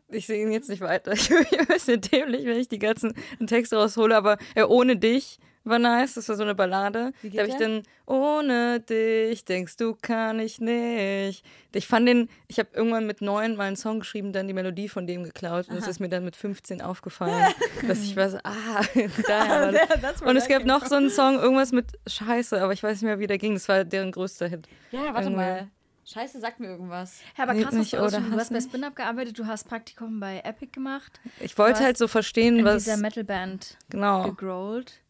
ich 0.09 0.27
singe 0.27 0.53
jetzt 0.53 0.69
nicht 0.69 0.81
weiter. 0.81 1.12
Ich 1.12 1.29
bin 1.29 1.61
ein 1.61 1.67
bisschen 1.67 2.01
dämlich, 2.01 2.45
wenn 2.45 2.59
ich 2.59 2.69
die 2.69 2.79
ganzen 2.79 3.14
Texte 3.47 3.77
raushole. 3.77 4.17
Aber 4.17 4.38
äh, 4.55 4.62
ohne 4.62 4.97
dich 4.97 5.38
war 5.64 5.79
nice. 5.79 6.14
Das 6.14 6.29
war 6.29 6.37
so 6.37 6.43
eine 6.43 6.55
Ballade. 6.55 7.12
Da 7.23 7.38
habe 7.38 7.49
ich 7.49 7.57
dann 7.57 7.83
ohne 8.07 8.81
dich 8.81 9.45
denkst 9.45 9.77
du 9.79 9.95
kann 9.95 10.38
ich 10.38 10.61
nicht. 10.61 11.43
Ich 11.73 11.87
fand 11.87 12.07
den. 12.07 12.29
Ich 12.49 12.59
habe 12.59 12.69
irgendwann 12.75 13.07
mit 13.07 13.23
neun 13.23 13.57
mal 13.57 13.64
einen 13.64 13.77
Song 13.77 14.01
geschrieben, 14.01 14.33
dann 14.33 14.47
die 14.47 14.53
Melodie 14.53 14.88
von 14.88 15.07
dem 15.07 15.25
geklaut. 15.25 15.69
Und 15.69 15.77
es 15.77 15.88
ist 15.88 16.01
mir 16.01 16.09
dann 16.09 16.25
mit 16.25 16.37
15 16.37 16.83
aufgefallen, 16.83 17.55
dass 17.88 18.03
ich 18.03 18.17
was. 18.17 18.35
Ah, 18.45 18.83
daher 19.27 19.73
war 19.73 19.97
das. 19.99 20.21
Und 20.23 20.37
es 20.37 20.49
gab 20.49 20.64
noch 20.64 20.85
so 20.85 20.97
einen 20.97 21.11
Song, 21.11 21.37
irgendwas 21.37 21.73
mit 21.73 21.87
Scheiße, 22.07 22.61
aber 22.61 22.73
ich 22.73 22.83
weiß 22.83 23.01
nicht 23.01 23.09
mehr, 23.09 23.19
wie 23.19 23.27
der 23.27 23.38
ging. 23.38 23.55
Das 23.55 23.69
war 23.69 23.85
deren 23.85 24.12
größter 24.12 24.49
Hit. 24.49 24.67
Ja, 24.90 25.14
warte 25.14 25.29
Irgendwie. 25.29 25.37
mal. 25.37 25.69
Scheiße, 26.07 26.38
sag 26.40 26.61
mir 26.61 26.69
irgendwas. 26.69 27.21
Ja, 27.37 27.45
aber 27.45 27.55
krass, 27.55 27.67
was 27.67 27.75
mich 27.75 27.90
du, 27.93 27.99
oder 28.01 28.11
schon, 28.11 28.31
du 28.31 28.37
hast 28.37 28.53
bei? 28.53 28.61
Spin-Up 28.61 28.95
gearbeitet, 28.97 29.38
du 29.38 29.47
hast 29.47 29.69
Praktikum 29.69 30.21
bei 30.21 30.40
Epic 30.45 30.73
gemacht, 30.73 31.21
Ich 31.40 31.57
wollte 31.57 31.81
halt 31.83 31.97
so 31.97 32.09
verstehen, 32.09 32.59
in 32.59 32.64
was. 32.64 32.85
dieser 32.85 32.97
Metalband 32.99 33.79
Genau. 33.90 34.25
gegrollt. 34.31 35.01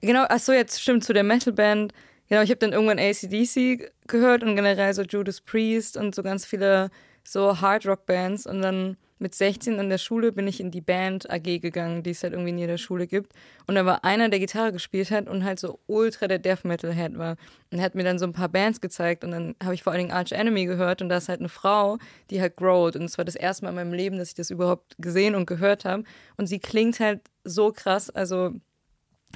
Genau, 0.00 0.24
ach 0.28 0.38
so, 0.40 0.52
jetzt 0.52 0.80
stimmt 0.80 1.04
zu 1.04 1.12
der 1.12 1.22
Metalband. 1.22 1.92
Genau, 2.28 2.42
ich 2.42 2.50
habe 2.50 2.58
dann 2.58 2.72
irgendwann 2.72 2.98
ACDC 2.98 3.92
gehört 4.08 4.42
und 4.42 4.56
generell 4.56 4.92
so 4.94 5.02
Judas 5.02 5.40
Priest 5.40 5.96
und 5.96 6.14
so 6.14 6.22
ganz 6.22 6.44
viele 6.44 6.90
so 7.24 7.60
Hard 7.60 7.86
Rock 7.86 8.06
Bands 8.06 8.46
und 8.46 8.62
dann 8.62 8.96
mit 9.22 9.34
16 9.34 9.78
in 9.78 9.88
der 9.88 9.98
Schule 9.98 10.32
bin 10.32 10.48
ich 10.48 10.60
in 10.60 10.70
die 10.70 10.80
Band 10.80 11.30
AG 11.30 11.60
gegangen, 11.60 12.02
die 12.02 12.10
es 12.10 12.22
halt 12.22 12.32
irgendwie 12.32 12.50
in 12.50 12.58
jeder 12.58 12.76
Schule 12.76 13.06
gibt. 13.06 13.32
Und 13.66 13.76
da 13.76 13.86
war 13.86 14.04
einer, 14.04 14.28
der 14.28 14.40
Gitarre 14.40 14.72
gespielt 14.72 15.10
hat 15.12 15.28
und 15.28 15.44
halt 15.44 15.60
so 15.60 15.78
ultra 15.86 16.26
der 16.26 16.40
Death 16.40 16.64
Metal 16.64 16.92
Head 16.92 17.16
war. 17.16 17.36
Und 17.70 17.78
er 17.78 17.84
hat 17.84 17.94
mir 17.94 18.02
dann 18.02 18.18
so 18.18 18.26
ein 18.26 18.32
paar 18.32 18.48
Bands 18.48 18.80
gezeigt 18.80 19.22
und 19.24 19.30
dann 19.30 19.54
habe 19.62 19.74
ich 19.74 19.82
vor 19.82 19.92
allen 19.92 20.00
Dingen 20.00 20.12
Arch 20.12 20.32
Enemy 20.32 20.66
gehört 20.66 21.00
und 21.00 21.08
da 21.08 21.18
ist 21.18 21.28
halt 21.28 21.40
eine 21.40 21.48
Frau, 21.48 21.98
die 22.30 22.40
halt 22.40 22.56
growt. 22.56 22.96
Und 22.96 23.04
es 23.04 23.16
war 23.16 23.24
das 23.24 23.36
erste 23.36 23.64
Mal 23.64 23.70
in 23.70 23.76
meinem 23.76 23.92
Leben, 23.92 24.18
dass 24.18 24.28
ich 24.28 24.34
das 24.34 24.50
überhaupt 24.50 24.96
gesehen 24.98 25.36
und 25.36 25.46
gehört 25.46 25.84
habe. 25.84 26.02
Und 26.36 26.46
sie 26.46 26.58
klingt 26.58 26.98
halt 26.98 27.20
so 27.44 27.72
krass. 27.72 28.10
Also 28.10 28.52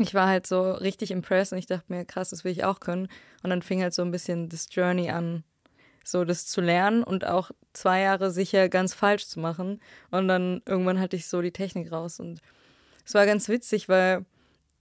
ich 0.01 0.15
war 0.15 0.27
halt 0.27 0.47
so 0.47 0.73
richtig 0.73 1.13
impressed 1.13 1.53
und 1.53 1.59
ich 1.59 1.67
dachte 1.67 1.85
mir, 1.89 2.05
krass, 2.05 2.31
das 2.31 2.45
will 2.45 2.53
ich 2.53 2.65
auch 2.65 2.81
können. 2.81 3.09
Und 3.43 3.51
dann 3.51 3.63
fing 3.63 3.83
halt 3.83 3.95
so 3.95 4.03
ein 4.03 4.11
bisschen 4.11 4.49
das 4.49 4.67
Journey 4.71 5.11
an, 5.11 5.45
so 6.07 6.25
das 6.25 6.47
zu 6.47 6.61
lernen 6.61 7.03
und 7.03 7.27
auch 7.27 7.51
zwei 7.73 8.01
Jahre 8.01 8.31
sicher 8.31 8.69
ganz 8.69 8.95
falsch 8.95 9.27
zu 9.27 9.41
machen. 9.41 9.81
Und 10.11 10.29
dann 10.29 10.63
irgendwann 10.65 11.01
hatte 11.01 11.17
ich 11.17 11.27
so 11.27 11.43
die 11.43 11.53
Technik 11.53 11.91
raus. 11.91 12.21
Und 12.21 12.41
es 13.05 13.15
war 13.15 13.27
ganz 13.27 13.49
witzig, 13.49 13.89
weil 13.89 14.25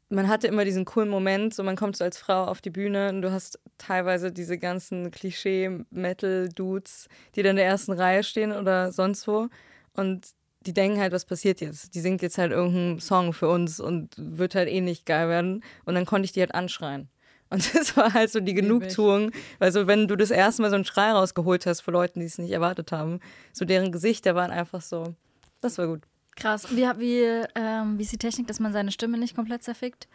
man 0.10 0.28
hatte 0.28 0.48
immer 0.48 0.66
diesen 0.66 0.86
coolen 0.86 1.10
Moment, 1.10 1.54
so 1.54 1.64
man 1.64 1.76
kommt 1.76 1.98
so 1.98 2.04
als 2.04 2.18
Frau 2.18 2.46
auf 2.46 2.62
die 2.62 2.70
Bühne 2.70 3.10
und 3.10 3.24
du 3.24 3.32
hast 3.32 3.60
teilweise 3.80 4.32
diese 4.32 4.58
ganzen 4.58 5.10
Klischee-Metal-Dudes, 5.10 7.08
die 7.36 7.42
dann 7.42 7.52
in 7.52 7.56
der 7.58 7.66
ersten 7.66 7.94
Reihe 7.94 8.24
stehen 8.24 8.52
oder 8.52 8.92
sonst 8.92 9.28
wo. 9.28 9.48
Und 9.94 10.28
die 10.62 10.74
denken 10.74 11.00
halt, 11.00 11.12
was 11.12 11.26
passiert 11.26 11.60
jetzt? 11.62 11.96
Die 11.96 12.02
singt 12.02 12.22
jetzt 12.22 12.38
halt 12.38 12.52
irgendeinen 12.52 13.00
Song 13.00 13.34
für 13.34 13.50
uns 13.50 13.80
und 13.80 14.14
wird 14.18 14.56
halt 14.56 14.70
eh 14.70 14.82
nicht 14.82 15.06
geil 15.06 15.28
werden. 15.28 15.64
Und 15.86 15.96
dann 15.96 16.06
konnte 16.06 16.26
ich 16.26 16.32
die 16.32 16.40
halt 16.42 16.54
anschreien. 16.54 17.10
Und 17.56 17.74
das 17.74 17.96
war 17.96 18.14
halt 18.14 18.32
so 18.32 18.42
die 18.42 18.54
Genugtuung, 18.54 19.32
weil 19.60 19.72
so, 19.72 19.88
wenn 19.88 20.10
du 20.10 20.18
das 20.18 20.30
erste 20.30 20.62
Mal 20.62 20.70
so 20.70 20.76
einen 20.76 20.84
Schrei 20.84 21.12
rausgeholt 21.12 21.66
hast 21.66 21.82
für 21.82 21.92
Leute, 21.92 22.20
die 22.20 22.26
es 22.26 22.38
nicht 22.38 22.52
erwartet 22.52 22.92
haben, 22.92 23.22
so 23.54 23.64
deren 23.64 23.94
Gesichter 23.94 24.36
waren 24.36 24.52
einfach 24.52 24.82
so, 24.82 25.16
das 25.62 25.78
war 25.78 25.88
gut. 25.88 26.02
Krass. 26.36 26.68
Wie, 26.76 26.84
wie, 26.98 27.46
ähm, 27.56 27.98
wie 27.98 28.04
ist 28.04 28.12
die 28.12 28.18
Technik, 28.18 28.48
dass 28.48 28.60
man 28.60 28.74
seine 28.74 28.92
Stimme 28.92 29.18
nicht 29.18 29.38
komplett 29.38 29.64
zerfickt? 29.64 30.10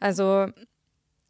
Also, 0.00 0.46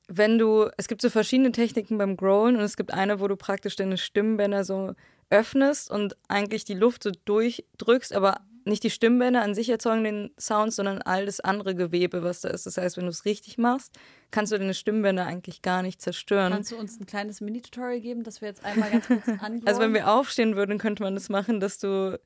wenn 0.07 0.38
du, 0.38 0.70
es 0.76 0.87
gibt 0.87 1.02
so 1.02 1.11
verschiedene 1.11 1.50
Techniken 1.50 1.98
beim 1.98 2.16
Growlen 2.16 2.55
und 2.55 2.62
es 2.62 2.76
gibt 2.76 2.94
eine, 2.94 3.18
wo 3.18 3.26
du 3.26 3.35
praktisch 3.35 3.74
deine 3.74 3.98
Stimmbänder 3.98 4.64
so 4.64 4.94
öffnest 5.31 5.90
und 5.90 6.16
eigentlich 6.29 6.64
die 6.64 6.74
Luft 6.74 7.02
so 7.02 7.11
durchdrückst, 7.24 8.12
aber 8.12 8.40
nicht 8.66 8.83
die 8.83 8.90
Stimmbänder 8.90 9.42
an 9.42 9.55
sich 9.55 9.68
erzeugen 9.68 10.05
den 10.05 10.31
Sound, 10.38 10.72
sondern 10.72 11.00
all 11.02 11.26
das 11.26 11.40
andere 11.40 11.74
Gewebe, 11.74 12.22
was 12.22 12.40
da 12.40 12.48
ist. 12.48 12.66
Das 12.66 12.76
heißt, 12.76 12.96
wenn 12.96 13.05
du 13.05 13.11
es 13.11 13.24
richtig 13.24 13.59
machst, 13.59 13.92
kannst 14.31 14.52
du 14.52 14.59
deine 14.59 14.74
Stimmbänder 14.74 15.24
eigentlich 15.24 15.62
gar 15.62 15.83
nicht 15.83 16.02
zerstören. 16.02 16.52
Kannst 16.52 16.72
du 16.72 16.76
uns 16.76 16.98
ein 17.00 17.07
kleines 17.07 17.40
Mini-Tutorial 17.40 18.00
geben, 18.00 18.24
dass 18.24 18.40
wir 18.40 18.48
jetzt 18.48 18.64
einmal 18.64 18.90
ganz 18.90 19.07
kurz 19.07 19.29
angehen? 19.40 19.66
Also 19.66 19.81
wenn 19.81 19.94
wir 19.94 20.11
aufstehen 20.11 20.57
würden, 20.57 20.79
könnte 20.79 21.02
man 21.02 21.14
das 21.14 21.29
machen, 21.29 21.61
dass 21.61 21.79
du 21.79 22.18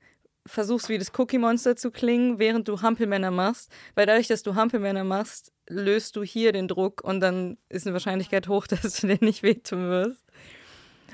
versuchst, 0.46 0.88
wie 0.88 0.98
das 0.98 1.12
Cookie 1.18 1.38
Monster 1.38 1.76
zu 1.76 1.90
klingen, 1.90 2.38
während 2.38 2.68
du 2.68 2.80
Hampelmänner 2.80 3.30
machst. 3.30 3.70
Weil 3.94 4.06
dadurch, 4.06 4.26
dass 4.26 4.42
du 4.42 4.54
Hampelmänner 4.54 5.04
machst, 5.04 5.52
löst 5.68 6.16
du 6.16 6.22
hier 6.22 6.52
den 6.52 6.68
Druck 6.68 7.04
und 7.04 7.20
dann 7.20 7.58
ist 7.68 7.86
eine 7.86 7.92
Wahrscheinlichkeit 7.92 8.48
hoch, 8.48 8.66
dass 8.68 9.00
du 9.00 9.06
dir 9.06 9.18
nicht 9.20 9.42
wehtun 9.42 9.88
wirst. 9.88 10.24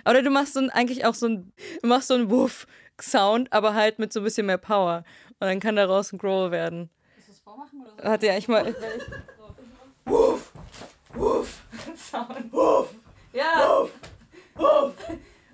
Oder 0.08 0.22
du 0.22 0.30
machst 0.30 0.54
so 0.54 0.60
ein, 0.60 0.70
eigentlich 0.70 1.04
auch 1.04 1.14
so 1.14 1.26
ein, 1.26 1.52
machst 1.82 2.08
so 2.08 2.14
ein 2.14 2.30
Wuff, 2.30 2.68
Sound, 3.00 3.52
aber 3.52 3.74
halt 3.74 3.98
mit 3.98 4.12
so 4.12 4.20
ein 4.20 4.24
bisschen 4.24 4.46
mehr 4.46 4.58
Power. 4.58 5.04
Und 5.38 5.48
dann 5.48 5.60
kann 5.60 5.76
daraus 5.76 6.12
ein 6.12 6.18
Growl 6.18 6.50
werden. 6.50 6.90
Du 7.16 7.22
das 7.26 7.38
vormachen 7.40 7.82
oder 7.82 8.02
so? 8.02 8.08
Hat 8.08 8.22
ja 8.22 8.36
ich 8.36 8.48
mal. 8.48 8.74
Wuff! 10.04 10.52
Wuff! 11.14 11.62
Sound. 11.96 12.52
Wuff! 12.52 12.94
Ja! 13.32 13.68
Wuff! 13.68 13.90
Wuff! 14.54 14.94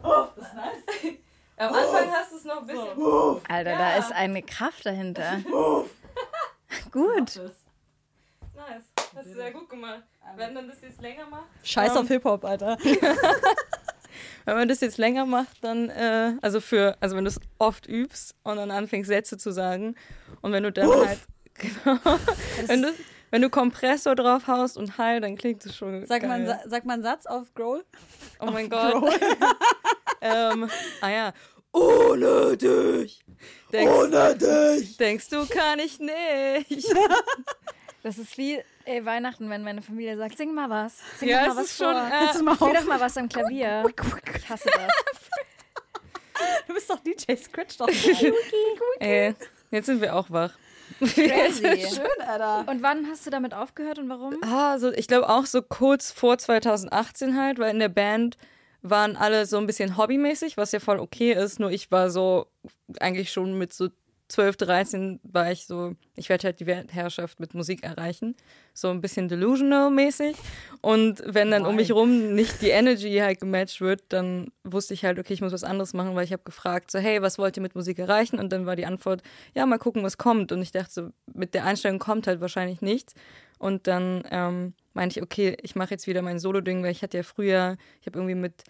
Wuff! 0.03 0.29
Das 0.37 0.49
ist 0.49 0.55
nice. 0.55 1.15
Am 1.57 1.75
Anfang 1.75 2.11
hast 2.13 2.33
du 2.33 2.37
es 2.37 2.45
noch 2.45 2.61
ein 2.61 2.67
bisschen. 2.67 2.97
Wuff. 2.97 3.43
Alter, 3.49 3.71
ja. 3.71 3.79
da 3.79 3.97
ist 3.97 4.13
eine 4.13 4.43
Kraft 4.43 4.87
dahinter. 4.87 5.43
Wuff! 5.49 5.91
gut. 6.91 7.41
Nice. 8.55 8.85
Hast 9.15 9.27
du 9.27 9.35
sehr 9.35 9.53
gut 9.53 9.69
gemacht. 9.69 10.03
Wenn 10.37 10.55
man 10.55 10.69
das 10.69 10.81
jetzt 10.81 11.01
länger 11.01 11.27
macht. 11.27 11.47
Scheiß 11.63 11.93
um, 11.93 11.99
auf 11.99 12.09
Hip-Hop, 12.09 12.45
Alter. 12.45 12.79
wenn 14.44 14.57
man 14.57 14.68
das 14.68 14.81
jetzt 14.81 14.98
länger 14.98 15.27
macht, 15.27 15.62
dann, 15.62 15.90
äh, 15.90 16.35
also 16.42 16.61
für, 16.61 16.96
also 17.01 17.16
wenn 17.16 17.25
du 17.25 17.31
es 17.31 17.40
oft 17.59 17.87
übst 17.87 18.35
und 18.42 18.57
dann 18.57 18.70
anfängst, 18.70 19.09
Sätze 19.09 19.38
zu 19.38 19.53
sagen 19.53 19.94
und 20.40 20.53
wenn 20.53 20.62
du 20.62 20.72
dann 20.72 20.88
Uff. 20.88 21.07
halt, 21.07 21.18
genau, 21.55 22.18
wenn 22.66 22.83
du, 22.83 22.88
wenn 23.31 23.42
du 23.42 23.51
Kompressor 23.51 24.14
drauf 24.14 24.46
haust 24.46 24.77
und 24.77 24.98
Heil, 24.98 25.20
dann 25.20 25.37
klingt 25.37 25.64
es 25.64 25.77
schon 25.77 26.07
Sag 26.07 26.22
geil. 26.22 26.44
mal, 26.44 26.61
sag 26.66 26.85
mal 26.85 26.94
einen 26.94 27.03
Satz 27.03 27.27
auf 27.27 27.53
Growl. 27.55 27.85
Oh 28.40 28.51
mein 28.51 28.68
Gott. 28.68 29.03
ähm, 30.20 30.68
ah 31.01 31.11
ja. 31.11 31.33
Ohne 31.72 32.57
dich. 32.59 33.25
Denkst, 33.72 33.94
Ohne 33.94 34.37
dich. 34.37 34.96
Denkst 34.98 35.29
du, 35.31 35.46
kann 35.46 35.79
ich 35.79 35.98
nicht. 35.98 36.94
Das 38.03 38.18
ist 38.18 38.37
wie 38.37 38.61
ey, 38.85 39.05
Weihnachten, 39.05 39.49
wenn 39.51 39.62
meine 39.62 39.83
Familie 39.83 40.16
sagt, 40.16 40.37
sing 40.37 40.55
mal 40.55 40.71
was. 40.71 40.99
Sing 41.18 41.29
ja, 41.29 41.49
mal 41.49 41.57
was 41.57 41.64
ist 41.64 41.77
vor. 41.77 41.92
Schon, 41.92 41.97
äh, 41.97 42.42
mal 42.42 42.55
Spiel 42.55 42.73
doch 42.75 42.87
mal 42.87 43.01
was 43.01 43.16
am 43.16 43.29
Klavier. 43.29 43.85
Ich 44.35 44.49
hasse 44.49 44.71
das. 44.75 44.92
Du 46.66 46.75
bist 46.75 46.90
doch 46.90 46.99
DJ 46.99 47.37
Scratch 47.37 47.77
doch. 47.77 47.88
ey, 48.99 49.35
jetzt 49.71 49.87
sind 49.87 50.01
wir 50.01 50.14
auch 50.16 50.29
wach. 50.29 50.53
Crazy. 50.99 51.62
Schön, 51.95 52.27
Alter. 52.27 52.64
Und 52.68 52.83
wann 52.83 53.07
hast 53.09 53.27
du 53.27 53.31
damit 53.31 53.55
aufgehört 53.55 53.99
und 53.99 54.09
warum? 54.09 54.37
Ah, 54.42 54.79
so, 54.79 54.92
ich 54.92 55.07
glaube 55.07 55.29
auch 55.29 55.47
so 55.47 55.62
kurz 55.62 56.11
vor 56.11 56.38
2018 56.38 57.38
halt, 57.38 57.59
weil 57.59 57.71
in 57.71 57.79
der 57.79 57.88
Band 57.88 58.37
waren 58.83 59.16
alle 59.16 59.47
so 59.47 59.59
ein 59.59 59.66
bisschen 59.66 59.97
hobbymäßig, 59.97 60.57
was 60.57 60.73
ja 60.73 60.81
voll 60.81 60.99
okay 60.99 61.33
ist. 61.33 61.61
Nur 61.61 61.71
ich 61.71 61.90
war 61.90 62.11
so 62.11 62.47
eigentlich 63.01 63.31
schon 63.31 63.57
mit 63.57 63.73
so 63.73 63.88
12, 64.33 64.57
13 64.57 65.21
war 65.25 65.53
ich 65.53 65.66
so, 65.66 65.95
ich 66.16 66.31
werde 66.31 66.45
halt 66.45 66.59
die 66.59 66.64
Weltherrschaft 66.64 67.38
mit 67.38 67.53
Musik 67.53 67.83
erreichen. 67.83 68.35
So 68.73 68.88
ein 68.88 69.03
bisschen 69.03 69.29
delusional-mäßig. 69.29 70.37
Und 70.81 71.23
wenn 71.27 71.51
dann 71.51 71.62
Nein. 71.62 71.71
um 71.71 71.77
mich 71.77 71.92
rum 71.92 72.35
nicht 72.35 72.62
die 72.62 72.71
Energy 72.71 73.18
halt 73.18 73.40
gematcht 73.40 73.83
wird, 73.83 74.05
dann 74.09 74.51
wusste 74.64 74.95
ich 74.95 75.05
halt, 75.05 75.18
okay, 75.18 75.35
ich 75.35 75.42
muss 75.42 75.53
was 75.53 75.64
anderes 75.64 75.92
machen, 75.92 76.14
weil 76.14 76.25
ich 76.25 76.33
habe 76.33 76.45
gefragt, 76.45 76.90
so, 76.90 76.99
hey, 76.99 77.21
was 77.21 77.37
wollt 77.37 77.59
ihr 77.59 77.62
mit 77.62 77.75
Musik 77.75 77.99
erreichen? 77.99 78.38
Und 78.38 78.51
dann 78.55 78.64
war 78.64 78.75
die 78.75 78.87
Antwort, 78.87 79.23
ja, 79.55 79.66
mal 79.66 79.77
gucken, 79.77 80.03
was 80.03 80.16
kommt. 80.16 80.51
Und 80.51 80.62
ich 80.62 80.73
dachte 80.73 80.90
so, 80.90 81.11
mit 81.35 81.53
der 81.53 81.66
Einstellung 81.66 81.99
kommt 81.99 82.27
halt 82.27 82.40
wahrscheinlich 82.40 82.81
nichts. 82.81 83.12
Und 83.59 83.87
dann 83.87 84.23
ähm, 84.31 84.73
meinte 84.95 85.18
ich, 85.18 85.23
okay, 85.23 85.59
ich 85.61 85.77
mache 85.77 85.90
jetzt 85.90 86.07
wieder 86.07 86.23
mein 86.23 86.38
Solo-Ding, 86.38 86.83
weil 86.83 86.92
ich 86.92 87.03
hatte 87.03 87.18
ja 87.18 87.23
früher, 87.23 87.77
ich 88.01 88.07
habe 88.07 88.18
irgendwie 88.18 88.35
mit 88.35 88.64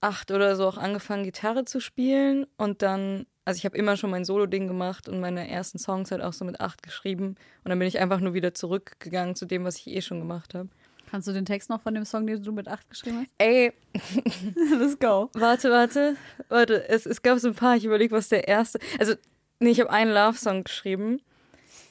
acht 0.00 0.30
oder 0.30 0.54
so 0.54 0.68
auch 0.68 0.78
angefangen, 0.78 1.24
Gitarre 1.24 1.64
zu 1.64 1.80
spielen. 1.80 2.46
Und 2.56 2.82
dann 2.82 3.26
also 3.44 3.58
ich 3.58 3.64
habe 3.64 3.76
immer 3.76 3.96
schon 3.96 4.10
mein 4.10 4.24
Solo-Ding 4.24 4.66
gemacht 4.66 5.08
und 5.08 5.20
meine 5.20 5.48
ersten 5.50 5.78
Songs 5.78 6.10
halt 6.10 6.22
auch 6.22 6.32
so 6.32 6.44
mit 6.44 6.60
acht 6.60 6.82
geschrieben. 6.82 7.36
Und 7.62 7.68
dann 7.68 7.78
bin 7.78 7.88
ich 7.88 7.98
einfach 7.98 8.20
nur 8.20 8.34
wieder 8.34 8.54
zurückgegangen 8.54 9.34
zu 9.34 9.46
dem, 9.46 9.64
was 9.64 9.76
ich 9.76 9.88
eh 9.88 10.00
schon 10.00 10.20
gemacht 10.20 10.54
habe. 10.54 10.68
Kannst 11.10 11.28
du 11.28 11.32
den 11.32 11.44
Text 11.44 11.70
noch 11.70 11.80
von 11.82 11.94
dem 11.94 12.04
Song, 12.04 12.26
den 12.26 12.42
du 12.42 12.52
mit 12.52 12.68
acht 12.68 12.88
geschrieben 12.88 13.18
hast? 13.18 13.28
Ey. 13.38 13.72
Let's 14.78 14.98
go. 14.98 15.30
Warte, 15.34 15.70
warte. 15.70 16.16
Warte, 16.48 16.88
es, 16.88 17.06
es 17.06 17.22
gab 17.22 17.38
so 17.38 17.48
ein 17.48 17.54
paar. 17.54 17.76
Ich 17.76 17.84
überlege, 17.84 18.16
was 18.16 18.30
der 18.30 18.48
erste. 18.48 18.78
Also, 18.98 19.14
nee, 19.60 19.70
ich 19.70 19.80
habe 19.80 19.90
einen 19.90 20.12
Love-Song 20.12 20.64
geschrieben. 20.64 21.20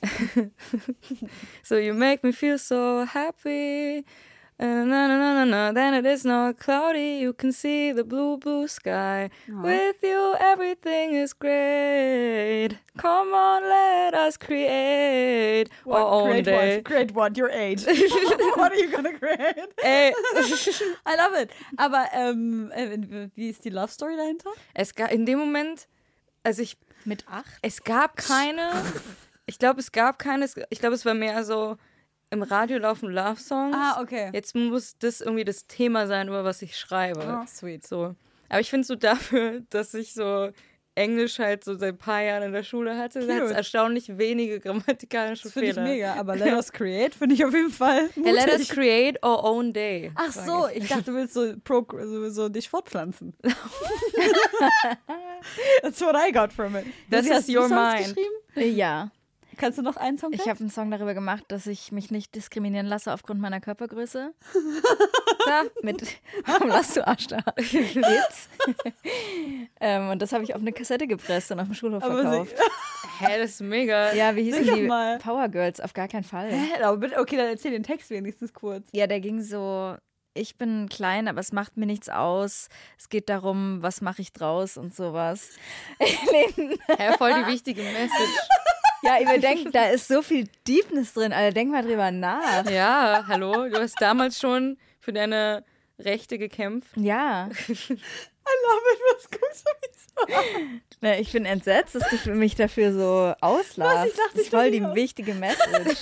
so, 1.63 1.77
you 1.77 1.93
make 1.93 2.25
me 2.25 2.33
feel 2.33 2.57
so 2.57 3.05
happy. 3.05 4.03
Uh, 4.63 4.85
na, 4.85 5.07
na, 5.07 5.17
na, 5.17 5.43
na, 5.43 5.71
then 5.73 5.93
it 5.93 6.05
is 6.05 6.23
not 6.23 6.57
cloudy. 6.57 7.19
You 7.19 7.33
can 7.33 7.51
see 7.51 7.91
the 7.91 8.05
blue, 8.05 8.37
blue 8.37 8.69
sky. 8.69 9.29
Aww. 9.49 9.61
With 9.61 9.97
you, 10.01 10.35
everything 10.39 11.15
is 11.15 11.33
great. 11.33 12.69
Come 12.95 13.33
on, 13.33 13.63
let 13.63 14.13
us 14.13 14.37
create 14.37 15.67
what, 15.83 15.99
our 15.99 16.07
own 16.07 16.29
create 16.29 16.45
day. 16.45 16.75
What? 16.77 16.85
Create 16.85 17.11
what? 17.11 17.35
Your 17.35 17.49
age. 17.49 17.83
what 18.55 18.71
are 18.71 18.77
you 18.77 18.89
gonna 18.89 19.11
create? 19.11 19.67
Ey. 19.83 20.13
I 21.05 21.15
love 21.17 21.33
it. 21.33 21.51
Aber 21.75 22.07
ähm, 22.13 22.71
äh, 22.73 23.27
wie 23.35 23.49
ist 23.49 23.65
die 23.65 23.69
Love 23.69 23.91
Story 23.91 24.15
dahinter? 24.15 24.51
Es 24.73 24.95
gab 24.95 25.11
in 25.11 25.25
dem 25.25 25.39
Moment, 25.39 25.89
also 26.41 26.61
ich 26.61 26.77
mit 27.03 27.25
acht. 27.27 27.51
Es 27.61 27.83
gab 27.83 28.15
keine. 28.15 28.71
ich 29.45 29.59
glaube, 29.59 29.81
es 29.81 29.91
gab 29.91 30.19
keine. 30.19 30.47
Ich 30.69 30.79
glaube, 30.79 30.95
es 30.95 31.05
war 31.05 31.15
mehr 31.15 31.43
so 31.43 31.75
im 32.33 32.43
Radio 32.43 32.79
laufen 32.79 33.09
Love-Songs. 33.09 33.75
Ah, 33.77 34.01
okay. 34.01 34.29
Jetzt 34.33 34.55
muss 34.55 34.97
das 34.97 35.21
irgendwie 35.21 35.45
das 35.45 35.67
Thema 35.67 36.07
sein, 36.07 36.27
über 36.27 36.43
was 36.43 36.61
ich 36.61 36.77
schreibe. 36.77 37.39
Oh, 37.41 37.45
sweet. 37.47 37.87
So. 37.87 38.15
Aber 38.49 38.59
ich 38.59 38.69
finde 38.69 38.85
so 38.85 38.95
dafür, 38.95 39.61
dass 39.69 39.93
ich 39.93 40.13
so 40.13 40.49
Englisch 40.95 41.39
halt 41.39 41.63
so 41.63 41.75
seit 41.75 41.95
ein 41.95 41.97
paar 41.97 42.21
Jahren 42.21 42.43
in 42.43 42.51
der 42.53 42.61
Schule 42.63 42.95
hatte, 42.97 43.21
hat 43.21 43.29
es 43.43 43.51
erstaunlich 43.51 44.17
wenige 44.17 44.59
grammatikalische 44.59 45.43
das 45.43 45.53
Fehler. 45.53 45.73
Finde 45.73 45.91
ich 45.91 45.95
mega, 45.95 46.13
aber 46.15 46.35
Let 46.37 46.53
Us 46.53 46.71
Create 46.71 47.15
finde 47.15 47.33
ich 47.35 47.43
auf 47.43 47.53
jeden 47.53 47.71
Fall 47.71 48.09
mutig. 48.15 48.25
Yeah, 48.25 48.45
let 48.45 48.59
Us 48.59 48.67
Create 48.67 49.17
our 49.23 49.43
own 49.43 49.73
day. 49.73 50.11
Ach 50.15 50.31
so, 50.31 50.67
ich. 50.67 50.83
ich. 50.83 50.89
dachte, 50.89 51.05
du 51.05 51.13
willst 51.15 51.33
so, 51.33 51.53
pro, 51.63 51.85
so, 51.89 52.29
so 52.29 52.47
dich 52.49 52.69
fortpflanzen. 52.69 53.33
That's 55.81 55.99
what 56.01 56.15
I 56.15 56.31
got 56.31 56.53
from 56.53 56.75
it. 56.75 56.85
That's 57.09 57.27
is 57.27 57.49
your 57.49 57.67
mind. 57.69 58.15
Ja. 58.55 59.09
Kannst 59.57 59.77
du 59.77 59.81
noch 59.81 59.97
einen 59.97 60.17
Song? 60.17 60.33
Ich 60.33 60.47
habe 60.47 60.59
einen 60.59 60.69
Song 60.69 60.91
darüber 60.91 61.13
gemacht, 61.13 61.43
dass 61.47 61.67
ich 61.67 61.91
mich 61.91 62.11
nicht 62.11 62.35
diskriminieren 62.35 62.87
lasse 62.87 63.13
aufgrund 63.13 63.39
meiner 63.39 63.59
Körpergröße. 63.59 64.33
da, 65.45 65.63
mit 65.81 66.03
Warum 66.45 66.69
lachst 66.69 66.95
du 66.95 67.07
Arsch 67.07 67.27
da? 67.27 67.37
Witz. 67.57 68.49
ähm, 69.79 70.09
und 70.09 70.21
das 70.21 70.31
habe 70.33 70.43
ich 70.43 70.55
auf 70.55 70.61
eine 70.61 70.73
Kassette 70.73 71.07
gepresst 71.07 71.51
und 71.51 71.59
auf 71.59 71.67
dem 71.67 71.75
Schulhof 71.75 72.03
Aber 72.03 72.21
verkauft. 72.21 72.55
Hä, 73.19 73.37
das 73.37 73.51
ist 73.51 73.61
mega. 73.61 74.13
Ja, 74.13 74.35
wie 74.35 74.43
hießen 74.43 74.75
die? 74.75 74.83
mal. 74.83 75.19
Power 75.19 75.47
Girls, 75.49 75.79
auf 75.79 75.93
gar 75.93 76.07
keinen 76.07 76.23
Fall. 76.23 76.51
Hä? 76.51 76.81
Aber 76.81 76.97
bitte, 76.97 77.19
okay, 77.19 77.37
dann 77.37 77.47
erzähl 77.47 77.71
den 77.71 77.83
Text 77.83 78.09
wenigstens 78.09 78.53
kurz. 78.53 78.87
Ja, 78.91 79.07
der 79.07 79.19
ging 79.19 79.41
so, 79.41 79.95
ich 80.33 80.57
bin 80.57 80.89
klein, 80.89 81.27
aber 81.27 81.39
es 81.39 81.51
macht 81.51 81.77
mir 81.77 81.85
nichts 81.85 82.09
aus. 82.09 82.69
Es 82.97 83.09
geht 83.09 83.29
darum, 83.29 83.81
was 83.81 84.01
mache 84.01 84.21
ich 84.21 84.33
draus 84.33 84.77
und 84.77 84.95
sowas. 84.95 85.49
Hä, 85.99 87.13
voll 87.17 87.33
die 87.33 87.51
wichtige 87.51 87.83
Message. 87.83 88.39
Ja, 89.03 89.33
ihr 89.33 89.39
denkt, 89.39 89.73
da 89.75 89.85
ist 89.89 90.07
so 90.07 90.21
viel 90.21 90.47
Deepness 90.67 91.13
drin, 91.13 91.33
Alter, 91.33 91.53
denk 91.53 91.71
mal 91.71 91.83
drüber 91.83 92.11
nach. 92.11 92.69
Ja, 92.69 93.23
hallo, 93.27 93.67
du 93.69 93.79
hast 93.79 93.95
damals 93.99 94.39
schon 94.39 94.77
für 94.99 95.13
deine 95.13 95.63
Rechte 95.99 96.37
gekämpft. 96.37 96.89
Ja, 96.95 97.49
I 98.45 98.55
love 98.65 98.81
it, 98.93 98.99
was 99.15 99.29
guckst 99.31 99.65
du 99.65 99.71
mich 99.81 99.97
so 100.17 100.35
an? 100.35 100.81
ne, 100.99 101.19
ich 101.21 101.31
bin 101.31 101.45
entsetzt, 101.45 101.95
dass 101.95 102.09
du 102.09 102.17
für 102.17 102.35
mich 102.35 102.55
dafür 102.55 102.91
so 102.91 103.33
auslachst. 103.39 104.07
ich 104.07 104.13
dachte, 104.17 104.21
das 104.33 104.35
ich 104.35 104.41
ist 104.41 104.49
voll 104.49 104.71
die 104.71 104.81
auch- 104.83 104.95
wichtige 104.95 105.33
Message. 105.33 106.01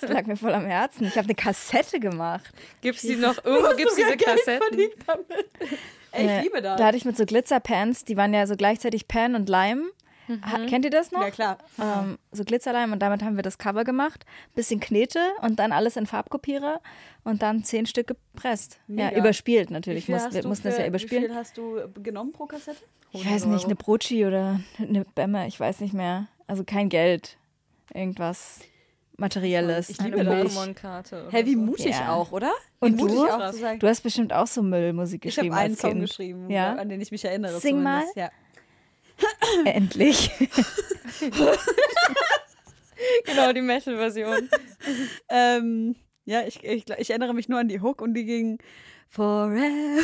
Das 0.00 0.10
lag 0.10 0.26
mir 0.26 0.36
voll 0.36 0.52
am 0.52 0.66
Herzen. 0.66 1.06
Ich 1.06 1.16
habe 1.16 1.24
eine 1.26 1.34
Kassette 1.34 1.98
gemacht. 1.98 2.44
Gibt's 2.82 3.02
die 3.02 3.16
noch 3.16 3.42
irgendwo? 3.44 3.74
Gibt's 3.74 3.96
sogar 3.96 4.12
diese 4.16 4.24
Kassetten? 4.24 4.68
verdient 4.68 4.94
damit. 5.06 5.46
Ey, 6.12 6.24
ich 6.24 6.30
Äh, 6.30 6.40
liebe 6.42 6.60
das. 6.62 6.78
Da 6.78 6.86
hatte 6.86 6.96
ich 6.98 7.04
mit 7.06 7.16
so 7.16 7.24
Glitzerpants, 7.24 8.04
die 8.04 8.16
waren 8.18 8.34
ja 8.34 8.46
so 8.46 8.56
gleichzeitig 8.56 9.08
Pan 9.08 9.34
und 9.34 9.48
Lime. 9.48 9.84
Ha- 10.28 10.66
Kennt 10.68 10.84
ihr 10.84 10.90
das 10.90 11.12
noch? 11.12 11.22
ja, 11.22 11.30
klar. 11.30 11.58
ähm, 11.80 12.18
so 12.32 12.44
Glitzerleim 12.44 12.92
und 12.92 13.00
damit 13.00 13.22
haben 13.22 13.36
wir 13.36 13.42
das 13.42 13.58
Cover 13.58 13.84
gemacht. 13.84 14.24
Bisschen 14.54 14.80
Knete 14.80 15.20
und 15.42 15.58
dann 15.58 15.72
alles 15.72 15.96
in 15.96 16.06
Farbkopierer 16.06 16.80
und 17.24 17.42
dann 17.42 17.62
zehn 17.64 17.86
Stück 17.86 18.06
gepresst. 18.08 18.78
Ja, 18.88 19.06
Mega. 19.06 19.18
überspielt 19.18 19.70
Wie 19.70 19.74
natürlich. 19.74 20.08
Muss, 20.08 20.32
wir 20.32 20.46
mussten 20.46 20.64
das 20.68 20.74
für- 20.74 20.80
ja 20.80 20.86
Wie 20.86 20.88
überspielen. 20.90 21.24
viel 21.26 21.34
hast 21.34 21.56
du 21.56 21.80
genommen 22.02 22.32
pro 22.32 22.46
Kassette? 22.46 22.78
Ich 23.12 23.24
weiß 23.30 23.46
nicht, 23.46 23.64
eine 23.64 23.76
Brotschi 23.76 24.26
oder 24.26 24.60
eine 24.78 25.04
Bämme, 25.14 25.46
ich 25.46 25.58
weiß 25.58 25.80
nicht 25.80 25.94
mehr. 25.94 26.26
Also 26.46 26.64
kein 26.64 26.88
Geld. 26.88 27.38
Irgendwas 27.94 28.60
Materielles. 29.16 29.88
Ich 29.88 30.00
Eine 30.00 30.10
liebe 30.10 30.24
das. 30.24 30.54
Pokémon-Karte. 30.54 31.28
Hä, 31.30 31.46
wie 31.46 31.54
so. 31.54 31.60
mutig 31.60 31.86
Ja. 31.98 32.12
auch, 32.12 32.32
oder? 32.32 32.52
Und 32.80 32.98
wie 32.98 33.02
mutig 33.02 33.16
du? 33.16 33.24
auch 33.26 33.50
zu 33.50 33.58
sagen. 33.58 33.78
Du 33.78 33.86
hast 33.88 34.02
bestimmt 34.02 34.32
auch 34.32 34.46
so 34.46 34.62
Müllmusik 34.62 35.24
Ich 35.24 35.38
habe 35.38 35.48
geschrieben 35.48 35.54
einen 35.54 35.72
als 35.72 35.80
Song 35.80 35.90
Kind. 35.92 36.00
geschrieben, 36.02 36.50
Ja? 36.50 36.74
an 36.74 36.88
den 36.88 37.00
ich 37.00 37.10
mich 37.10 37.24
erinnere. 37.24 37.58
Sing 37.60 37.82
mal. 37.82 38.00
zumindest. 38.02 38.16
Ja. 38.16 38.30
Endlich. 39.64 40.30
Genau, 43.24 43.52
die 43.52 43.62
Metal-Version. 43.62 44.48
Ähm, 45.28 45.96
ja, 46.24 46.42
ich, 46.42 46.62
ich, 46.64 46.84
ich 46.98 47.10
erinnere 47.10 47.34
mich 47.34 47.48
nur 47.48 47.58
an 47.58 47.68
die 47.68 47.80
Hook 47.80 48.00
und 48.00 48.14
die 48.14 48.24
ging 48.24 48.58
Forever. 49.08 50.02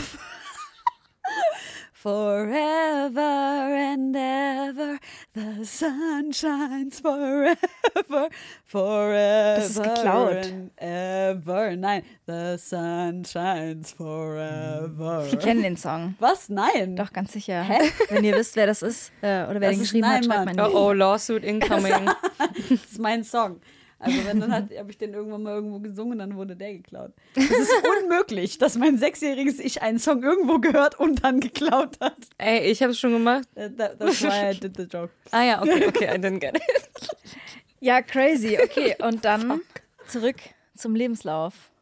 Forever 2.03 3.21
and 3.21 4.17
ever, 4.17 4.99
the 5.35 5.65
sun 5.65 6.33
shines 6.33 6.99
forever, 6.99 8.29
forever 8.67 9.55
Das 9.57 9.71
ist 9.71 9.83
geklaut. 9.85 10.45
and 10.47 10.71
ever. 10.79 11.77
Nein, 11.77 12.03
the 12.27 12.57
sun 12.59 13.25
shines 13.25 13.93
forever. 13.93 15.29
Ich 15.33 15.39
kenne 15.39 15.63
den 15.63 15.77
Song. 15.77 16.17
Was? 16.19 16.49
Nein. 16.49 16.97
Doch, 16.97 17.13
ganz 17.13 17.35
sicher. 17.35 17.65
Wenn 18.09 18.25
ihr 18.25 18.35
wisst, 18.37 18.57
wer 18.57 18.67
das 18.67 18.83
ist 18.83 19.13
äh, 19.23 19.45
oder 19.45 19.61
wer 19.61 19.69
Das 19.69 19.77
den 19.77 19.79
geschrieben 19.83 20.09
nein, 20.09 20.17
hat, 20.17 20.25
schreibt 20.25 20.57
mal 20.57 20.71
Oh, 20.75 20.89
oh, 20.89 20.93
Lawsuit 20.93 21.45
incoming. 21.45 22.07
Das 22.37 22.71
ist 22.85 22.99
mein 22.99 23.23
Song. 23.23 23.61
Also 24.03 24.19
wenn 24.27 24.41
dann 24.41 24.53
habe 24.53 24.91
ich 24.91 24.99
den 24.99 25.15
irgendwann 25.15 25.45
mal 25.45 25.55
irgendwo 25.55 25.79
gesungen, 25.79 26.19
dann 26.19 26.37
wurde 26.37 26.57
der 26.57 26.75
geklaut. 26.75 27.13
Es 27.37 27.51
ist 27.51 27.73
unmöglich, 28.03 28.59
dass 28.59 28.77
mein 28.77 28.99
sechsjähriges 28.99 29.61
Ich 29.61 29.81
einen 29.81 29.99
Song 29.99 30.23
irgendwo 30.23 30.59
gehört 30.59 30.99
und 30.99 31.25
dann 31.25 31.39
geklaut 31.41 31.99
hat. 32.01 32.17
Ey, 32.39 32.71
ich 32.71 32.83
hab's 32.83 32.99
schon 32.99 33.13
gemacht. 33.13 33.49
That, 33.55 33.77
that, 33.79 33.99
that's 33.99 34.23
why 34.23 34.51
I 34.51 34.59
did 34.59 34.77
the 34.77 34.83
joke. 34.85 35.11
Ah 35.31 35.45
ja, 35.45 35.63
okay, 35.63 35.87
okay, 35.87 36.05
I 36.07 36.19
didn't 36.19 36.41
get 36.41 36.57
it. 36.57 36.63
Ja, 37.81 38.01
crazy. 38.01 38.59
Okay, 38.63 38.95
und 39.05 39.25
dann 39.25 39.61
zurück 40.07 40.37
zum 40.77 40.95
Lebenslauf. 40.95 41.73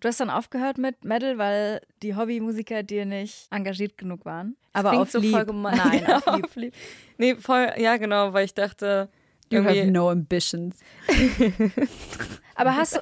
Du 0.00 0.08
hast 0.08 0.18
dann 0.18 0.30
aufgehört 0.30 0.78
mit 0.78 1.04
Metal, 1.04 1.36
weil 1.36 1.82
die 2.02 2.16
Hobbymusiker 2.16 2.82
dir 2.82 3.04
nicht 3.04 3.48
engagiert 3.50 3.98
genug 3.98 4.24
waren. 4.24 4.56
Aber 4.72 4.94
auf 4.98 5.10
so 5.10 5.18
lieb. 5.18 5.32
voll 5.32 5.44
gemein. 5.44 5.76
Nein, 5.76 6.04
Ja, 6.08 6.18
auf 6.24 6.56
lieb. 6.56 6.74
Nee, 7.18 7.36
voll, 7.36 7.70
ja 7.76 7.98
genau, 7.98 8.32
weil 8.32 8.46
ich 8.46 8.54
dachte, 8.54 9.10
You 9.52 9.58
irgendwie, 9.58 9.80
have 9.80 9.90
no 9.90 10.10
ambitions. 10.10 10.76
Aber 12.54 12.76
hast 12.76 12.94
du, 12.96 13.00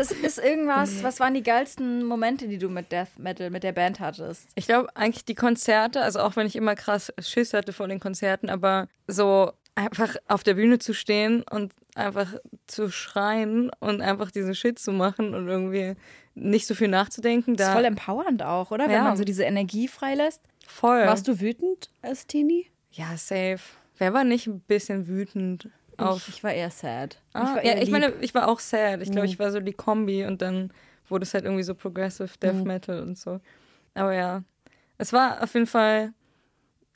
ist, 0.00 0.12
ist 0.12 0.38
irgendwas, 0.38 1.02
was 1.02 1.18
waren 1.20 1.34
die 1.34 1.42
geilsten 1.42 2.04
Momente, 2.04 2.46
die 2.48 2.58
du 2.58 2.68
mit 2.68 2.92
Death 2.92 3.18
Metal, 3.18 3.50
mit 3.50 3.62
der 3.64 3.72
Band 3.72 4.00
hattest? 4.00 4.48
Ich 4.54 4.66
glaube 4.66 4.94
eigentlich 4.96 5.24
die 5.24 5.34
Konzerte, 5.34 6.00
also 6.00 6.20
auch 6.20 6.36
wenn 6.36 6.46
ich 6.46 6.56
immer 6.56 6.74
krass 6.74 7.12
Schiss 7.18 7.52
hatte 7.54 7.72
vor 7.72 7.88
den 7.88 7.98
Konzerten, 8.00 8.48
aber 8.48 8.88
so 9.08 9.52
einfach 9.74 10.16
auf 10.28 10.44
der 10.44 10.54
Bühne 10.54 10.78
zu 10.78 10.94
stehen 10.94 11.42
und 11.50 11.72
einfach 11.96 12.34
zu 12.68 12.90
schreien 12.90 13.70
und 13.80 14.00
einfach 14.00 14.30
diesen 14.30 14.54
Shit 14.54 14.78
zu 14.78 14.92
machen 14.92 15.34
und 15.34 15.48
irgendwie 15.48 15.94
nicht 16.36 16.66
so 16.66 16.74
viel 16.74 16.88
nachzudenken, 16.88 17.56
Das 17.56 17.66
da 17.66 17.72
ist 17.72 17.76
voll 17.76 17.84
empowernd 17.84 18.42
auch, 18.44 18.70
oder? 18.70 18.84
Wenn 18.86 18.94
Ja. 18.94 19.04
man 19.04 19.16
so 19.16 19.24
diese 19.24 19.42
Energie 19.44 19.88
freilässt. 19.88 20.40
voll. 20.66 21.04
Warst 21.06 21.26
du 21.28 21.40
wütend 21.40 21.90
als 22.02 22.26
Teenie? 22.26 22.66
Ja, 22.92 23.16
safe. 23.16 23.58
Wer 23.98 24.12
war 24.12 24.24
nicht 24.24 24.46
ein 24.46 24.60
bisschen 24.60 25.08
wütend 25.08 25.68
auf 25.98 26.28
Ich, 26.28 26.36
ich 26.36 26.44
war 26.44 26.52
eher 26.52 26.70
sad. 26.70 27.18
Ah, 27.32 27.42
Ich 27.42 27.56
war 27.56 27.64
ja, 27.64 27.82
ich 27.82 27.90
meine, 27.90 28.12
ich 28.20 28.34
war 28.34 28.48
auch 28.48 28.60
sad. 28.60 29.00
Ich 29.02 29.10
glaube, 29.10 29.26
Mhm. 29.26 29.32
ich 29.32 29.38
war 29.38 29.50
so 29.50 29.60
die 29.60 29.72
Kombi 29.72 30.24
und 30.24 30.42
dann 30.42 30.72
wurde 31.08 31.24
es 31.24 31.34
halt 31.34 31.44
irgendwie 31.44 31.62
so 31.62 31.74
Progressive 31.74 32.30
Death 32.42 32.54
Mhm. 32.56 32.64
Metal 32.64 33.02
und 33.02 33.18
so. 33.18 33.40
Aber 33.94 34.14
ja, 34.14 34.42
es 34.98 35.12
war 35.12 35.42
auf 35.42 35.54
jeden 35.54 35.66
Fall, 35.66 36.12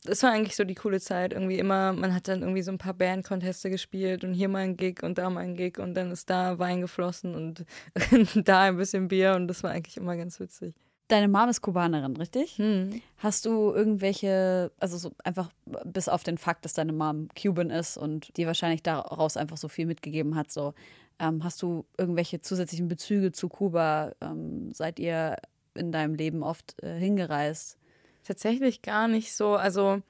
es 0.07 0.23
war 0.23 0.31
eigentlich 0.33 0.57
so 0.57 0.65
die 0.65 0.75
coole 0.75 1.01
Zeit. 1.01 1.33
Irgendwie 1.33 1.59
immer, 1.59 1.93
man 1.93 2.15
hat 2.15 2.29
dann 2.29 2.41
irgendwie 2.43 2.63
so 2.63 2.71
ein 2.73 2.79
paar 2.79 2.95
Band-Conteste 2.95 3.69
gespielt 3.71 4.25
und 4.25 4.33
hier 4.35 4.49
mal 4.49 4.61
ein 4.61 4.77
Gig 4.77 5.03
und 5.03 5.19
da 5.19 5.29
mal 5.31 5.41
ein 5.41 5.57
Gig 5.57 5.79
und 5.79 5.95
dann 5.95 6.11
ist 6.11 6.31
da 6.31 6.59
Wein 6.59 6.81
geflossen 6.81 7.35
und 7.35 7.65
da 8.47 8.63
ein 8.63 8.77
bisschen 8.77 9.09
Bier 9.09 9.35
und 9.35 9.49
das 9.49 9.63
war 9.63 9.71
eigentlich 9.73 9.97
immer 9.97 10.17
ganz 10.17 10.41
witzig. 10.41 10.75
Deine 11.09 11.29
Mom 11.29 11.49
ist 11.49 11.63
Kubanerin, 11.63 12.17
richtig? 12.17 12.59
Hm. 12.59 13.01
Hast 13.17 13.47
du 13.47 13.73
irgendwelche, 13.73 14.71
also 14.79 14.99
so 14.99 15.13
einfach 15.25 15.51
bis 15.85 16.09
auf 16.09 16.23
den 16.23 16.37
Fakt, 16.37 16.65
dass 16.65 16.75
deine 16.75 16.93
Mom 16.93 17.29
Cuban 17.35 17.71
ist 17.71 17.97
und 17.97 18.37
dir 18.37 18.47
wahrscheinlich 18.47 18.83
daraus 18.83 19.37
einfach 19.37 19.57
so 19.57 19.69
viel 19.69 19.87
mitgegeben 19.87 20.37
hat, 20.37 20.51
so 20.53 20.75
ähm, 21.19 21.43
hast 21.43 21.63
du 21.63 21.85
irgendwelche 21.97 22.41
zusätzlichen 22.41 22.89
Bezüge 22.89 23.33
zu 23.33 23.49
Kuba? 23.49 24.13
Ähm, 24.21 24.73
seid 24.73 24.99
ihr 24.99 25.37
in 25.75 25.93
deinem 25.93 26.15
Leben 26.15 26.43
oft 26.43 26.81
äh, 26.83 26.99
hingereist? 26.99 27.77
Tatsächlich 28.25 28.83
gar 28.83 29.09
nicht 29.09 29.33
so. 29.33 29.57
Also 29.57 30.03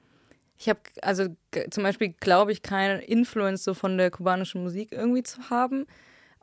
ich 0.57 0.69
habe, 0.69 0.79
also 1.01 1.27
zum 1.71 1.83
Beispiel 1.83 2.09
glaube 2.19 2.51
ich, 2.51 2.61
keine 2.61 3.01
Influence 3.01 3.63
so 3.63 3.73
von 3.73 3.97
der 3.97 4.11
kubanischen 4.11 4.61
Musik 4.61 4.91
irgendwie 4.91 5.23
zu 5.23 5.49
haben. 5.49 5.85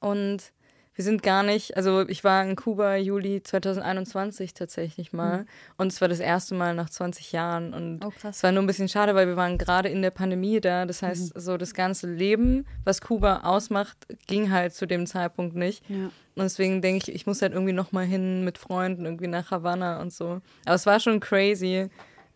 Und 0.00 0.52
wir 0.96 1.04
sind 1.04 1.22
gar 1.22 1.42
nicht, 1.42 1.76
also 1.76 2.08
ich 2.08 2.24
war 2.24 2.42
in 2.42 2.56
Kuba 2.56 2.96
Juli 2.96 3.42
2021 3.42 4.54
tatsächlich 4.54 5.12
mal. 5.12 5.44
Und 5.76 5.92
es 5.92 6.00
war 6.00 6.08
das 6.08 6.20
erste 6.20 6.54
Mal 6.54 6.74
nach 6.74 6.88
20 6.88 7.32
Jahren. 7.32 7.74
Und 7.74 8.02
Oh, 8.02 8.12
es 8.26 8.42
war 8.42 8.50
nur 8.50 8.62
ein 8.62 8.66
bisschen 8.66 8.88
schade, 8.88 9.14
weil 9.14 9.26
wir 9.28 9.36
waren 9.36 9.58
gerade 9.58 9.90
in 9.90 10.00
der 10.00 10.10
Pandemie 10.10 10.58
da. 10.60 10.86
Das 10.86 11.02
heißt, 11.02 11.38
so 11.38 11.58
das 11.58 11.74
ganze 11.74 12.10
Leben, 12.10 12.66
was 12.84 13.02
Kuba 13.02 13.40
ausmacht, 13.44 13.98
ging 14.26 14.50
halt 14.50 14.72
zu 14.72 14.86
dem 14.86 15.06
Zeitpunkt 15.06 15.54
nicht. 15.54 15.88
Ja. 15.90 16.06
Und 16.06 16.42
deswegen 16.42 16.80
denke 16.80 17.10
ich, 17.10 17.14
ich 17.14 17.26
muss 17.26 17.42
halt 17.42 17.52
irgendwie 17.52 17.74
nochmal 17.74 18.06
hin 18.06 18.42
mit 18.44 18.56
Freunden, 18.56 19.04
irgendwie 19.04 19.26
nach 19.26 19.50
Havanna 19.50 20.00
und 20.00 20.14
so. 20.14 20.40
Aber 20.64 20.74
es 20.74 20.86
war 20.86 20.98
schon 20.98 21.20
crazy, 21.20 21.88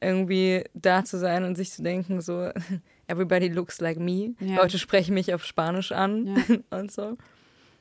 irgendwie 0.02 0.64
da 0.74 1.04
zu 1.04 1.18
sein 1.18 1.44
und 1.44 1.56
sich 1.56 1.70
zu 1.72 1.82
denken, 1.82 2.20
so, 2.20 2.50
everybody 3.06 3.48
looks 3.48 3.80
like 3.80 3.98
me. 3.98 4.34
Ja. 4.38 4.56
Leute 4.56 4.78
sprechen 4.78 5.14
mich 5.14 5.32
auf 5.32 5.44
Spanisch 5.46 5.92
an 5.92 6.26
Ja. 6.26 6.56
und 6.78 6.92
so. 6.92 7.16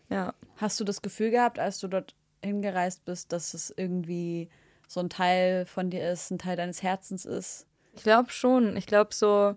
Ja. 0.10 0.34
Hast 0.58 0.80
du 0.80 0.84
das 0.84 1.02
Gefühl 1.02 1.32
gehabt, 1.32 1.60
als 1.60 1.80
du 1.80 1.88
dort 1.88 2.16
hingereist 2.44 3.06
bist, 3.06 3.32
dass 3.32 3.54
es 3.54 3.74
irgendwie 3.76 4.50
so 4.88 5.00
ein 5.00 5.10
Teil 5.10 5.66
von 5.66 5.90
dir 5.90 6.10
ist, 6.12 6.32
ein 6.32 6.40
Teil 6.40 6.58
deines 6.58 6.82
Herzens 6.84 7.26
ist? 7.26 7.66
Ich 7.96 8.04
glaube 8.04 8.32
schon. 8.32 8.76
Ich 8.78 8.86
glaube 8.86 9.14
so, 9.14 9.56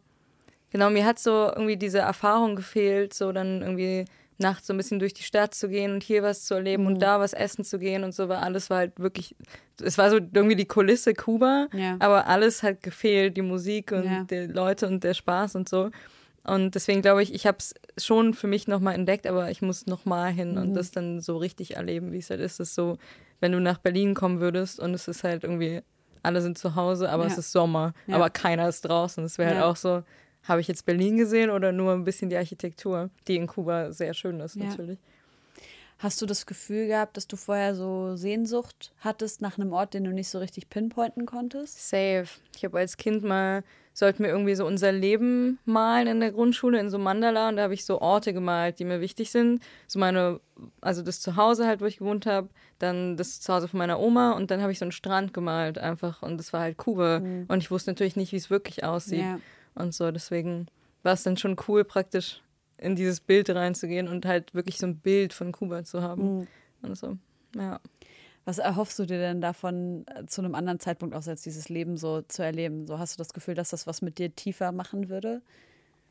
genau, 0.71 0.91
mir 0.91 1.05
hat 1.05 1.19
so 1.19 1.49
irgendwie 1.49 1.77
diese 1.77 2.01
Erfahrung 2.01 2.57
gefehlt, 2.57 3.15
so 3.15 3.33
dann 3.33 3.63
irgendwie 3.63 4.05
nachts 4.39 4.67
so 4.67 4.75
ein 4.75 4.77
bisschen 4.77 4.99
durch 4.99 5.15
die 5.15 5.23
Stadt 5.23 5.55
zu 5.55 5.69
gehen 5.69 5.93
und 5.93 6.03
hier 6.03 6.23
was 6.25 6.45
zu 6.45 6.55
erleben 6.55 6.87
und 6.87 7.01
da 7.01 7.21
was 7.21 7.33
essen 7.33 7.65
zu 7.65 7.79
gehen 7.79 8.03
und 8.03 8.13
so, 8.13 8.29
weil 8.29 8.39
alles 8.39 8.71
war 8.71 8.79
halt 8.79 8.99
wirklich, 8.99 9.37
es 9.81 9.99
war 9.99 10.11
so 10.11 10.17
irgendwie 10.17 10.57
die 10.57 10.67
Kulisse 10.67 11.15
Kuba, 11.15 11.69
Ja. 11.73 11.97
aber 12.01 12.27
alles 12.27 12.63
hat 12.65 12.83
gefehlt, 12.83 13.37
die 13.37 13.43
Musik 13.43 13.93
und 13.93 14.05
Ja. 14.05 14.25
die 14.25 14.47
Leute 14.53 14.89
und 14.89 15.05
der 15.05 15.15
Spaß 15.15 15.55
und 15.55 15.69
so. 15.69 15.91
Und 16.45 16.75
deswegen 16.75 17.03
glaube 17.03 17.23
ich, 17.23 17.33
ich 17.33 17.47
habe 17.47 17.59
es 17.59 17.75
schon 17.99 18.35
für 18.35 18.47
mich 18.49 18.67
nochmal 18.67 18.95
entdeckt, 18.95 19.27
aber 19.27 19.51
ich 19.51 19.63
muss 19.63 19.87
nochmal 19.87 20.33
hin 20.33 20.59
und 20.59 20.75
das 20.75 20.91
dann 20.91 21.21
so 21.21 21.37
richtig 21.37 21.77
erleben, 21.77 22.11
wie 22.13 22.19
es 22.19 22.31
halt 22.31 22.41
ist. 22.41 22.55
Es 22.55 22.71
ist 22.71 22.75
so, 22.75 22.99
wenn 23.41 23.53
du 23.53 23.61
nach 23.61 23.79
Berlin 23.79 24.15
kommen 24.15 24.41
würdest 24.41 24.81
und 24.81 24.93
es 24.95 25.07
ist 25.07 25.23
halt 25.23 25.45
irgendwie, 25.45 25.83
alle 26.25 26.43
sind 26.43 26.59
zu 26.59 26.75
Hause, 26.75 27.11
aber 27.11 27.25
Ja. 27.27 27.31
es 27.33 27.39
ist 27.39 27.53
Sommer, 27.53 27.95
Ja. 28.09 28.17
aber 28.17 28.29
keiner 28.31 28.69
ist 28.69 28.83
draußen. 28.83 29.23
Es 29.25 29.39
wäre 29.39 29.51
Ja. 29.51 29.57
halt 29.61 29.65
auch 29.67 29.77
so, 29.77 30.03
habe 30.45 30.61
ich 30.61 30.67
jetzt 30.67 30.85
Berlin 30.85 31.17
gesehen 31.17 31.51
oder 31.51 31.71
nur 31.71 31.93
ein 31.93 32.03
bisschen 32.03 32.29
die 32.29 32.37
Architektur, 32.37 33.11
die 33.29 33.37
in 33.37 33.47
Kuba 33.47 33.93
sehr 33.93 34.13
schön 34.13 34.41
ist 34.41 34.57
natürlich. 34.57 34.99
Hast 35.99 36.21
du 36.21 36.27
das 36.27 36.47
Gefühl 36.47 36.89
gehabt, 36.89 37.17
dass 37.17 37.29
du 37.29 37.37
vorher 37.37 37.77
so 37.77 38.17
Sehnsucht 38.17 38.93
hattest 38.99 39.41
nach 39.41 39.57
einem 39.57 39.73
Ort, 39.73 39.95
den 39.95 40.03
du 40.03 40.11
nicht 40.11 40.29
so 40.29 40.41
richtig 40.41 40.69
pinpointen 40.69 41.27
konntest? 41.27 41.89
Safe. 41.89 42.27
Ich 42.57 42.65
habe 42.65 42.79
als 42.79 42.97
Kind 42.97 43.23
mal, 43.23 43.63
sollten 43.93 44.23
wir 44.23 44.31
irgendwie 44.31 44.55
so 44.55 44.67
unser 44.67 44.93
Leben 44.93 45.59
malen 45.65 46.07
in 46.07 46.21
der 46.21 46.33
Grundschule, 46.33 46.81
in 46.81 46.91
so 46.91 46.99
Mandala. 46.99 47.49
Und 47.49 47.57
da 47.57 47.63
habe 47.63 47.75
ich 47.75 47.85
so 47.85 48.01
Orte 48.01 48.33
gemalt, 48.33 48.79
die 48.79 48.85
mir 48.85 49.01
wichtig 49.01 49.31
sind. 49.31 49.63
So 49.87 49.99
meine, 49.99 50.41
also 50.81 51.03
das 51.03 51.21
Zuhause 51.21 51.67
halt, 51.67 51.81
wo 51.81 51.87
ich 51.87 51.99
gewohnt 51.99 52.27
habe, 52.27 52.49
dann 52.79 53.17
das 53.17 53.41
Zuhause 53.41 53.69
von 53.69 53.79
meiner 53.79 54.01
Oma 54.01 54.33
und 54.33 54.51
dann 54.51 54.61
habe 54.63 54.73
ich 54.73 54.79
so 54.79 54.85
einen 54.85 54.93
Strand 54.93 55.35
gemalt 55.35 55.79
einfach. 55.79 56.23
Und 56.23 56.39
das 56.39 56.53
war 56.53 56.61
halt 56.61 56.77
Kuba. 56.79 57.23
Und 57.49 57.59
ich 57.59 57.71
wusste 57.71 57.91
natürlich 57.91 58.17
nicht, 58.17 58.33
wie 58.33 58.37
es 58.37 58.51
wirklich 58.51 58.85
aussieht. 58.85 59.21
Ja. 59.21 59.39
Und 59.75 59.95
so, 59.95 60.11
deswegen 60.11 60.67
war 61.03 61.13
es 61.15 61.23
dann 61.23 61.37
schon 61.37 61.57
cool, 61.69 61.85
praktisch 61.85 62.43
in 62.79 62.97
dieses 62.97 63.21
Bild 63.21 63.49
reinzugehen 63.51 64.09
und 64.09 64.27
halt 64.27 64.55
wirklich 64.55 64.79
so 64.79 64.87
ein 64.87 64.99
Bild 64.99 65.33
von 65.33 65.53
Kuba 65.53 65.85
zu 65.85 66.03
haben. 66.03 66.49
Und 66.83 66.99
so, 66.99 67.17
ja. 67.57 67.79
Was 68.45 68.59
erhoffst 68.59 68.99
du 68.99 69.07
dir 69.07 69.19
denn 69.19 69.41
davon, 69.41 70.05
äh, 70.09 70.27
zu 70.27 70.41
einem 70.41 70.55
anderen 70.55 70.81
Zeitpunkt 70.81 71.15
aus 71.15 71.29
als 71.29 71.43
dieses 71.43 71.69
Leben 71.69 71.97
so 71.97 72.23
zu 72.23 72.43
erleben? 72.43 72.87
So 72.87 72.99
hast 72.99 73.15
du 73.15 73.19
das 73.19 73.33
Gefühl, 73.33 73.55
dass 73.55 73.71
das 73.71 73.87
was 73.87 74.03
mit 74.03 74.19
dir 74.19 74.35
tiefer 74.35 74.73
machen 74.73 75.09
würde? 75.09 75.43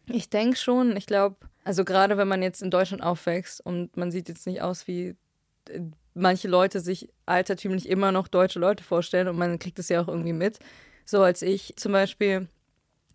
Ich 0.08 0.30
denke 0.30 0.58
schon. 0.58 0.96
Ich 0.96 1.06
glaube, 1.06 1.36
also 1.64 1.84
gerade 1.84 2.18
wenn 2.18 2.28
man 2.28 2.42
jetzt 2.42 2.62
in 2.62 2.72
Deutschland 2.72 3.04
aufwächst 3.04 3.66
und 3.66 3.96
man 3.98 4.12
sieht 4.12 4.30
jetzt 4.30 4.48
nicht 4.48 4.62
aus 4.62 4.88
wie 4.88 5.16
äh, 5.70 5.82
manche 6.14 6.48
Leute 6.48 6.80
sich 6.80 7.10
altertümlich 7.26 7.88
immer 7.88 8.12
noch 8.12 8.28
deutsche 8.28 8.60
Leute 8.60 8.84
vorstellen 8.84 9.28
und 9.28 9.38
man 9.38 9.60
kriegt 9.60 9.80
es 9.80 9.90
ja 9.90 10.02
auch 10.02 10.08
irgendwie 10.08 10.34
mit. 10.34 10.60
So 11.06 11.22
als 11.22 11.42
ich 11.42 11.74
zum 11.78 11.92
Beispiel, 11.92 12.48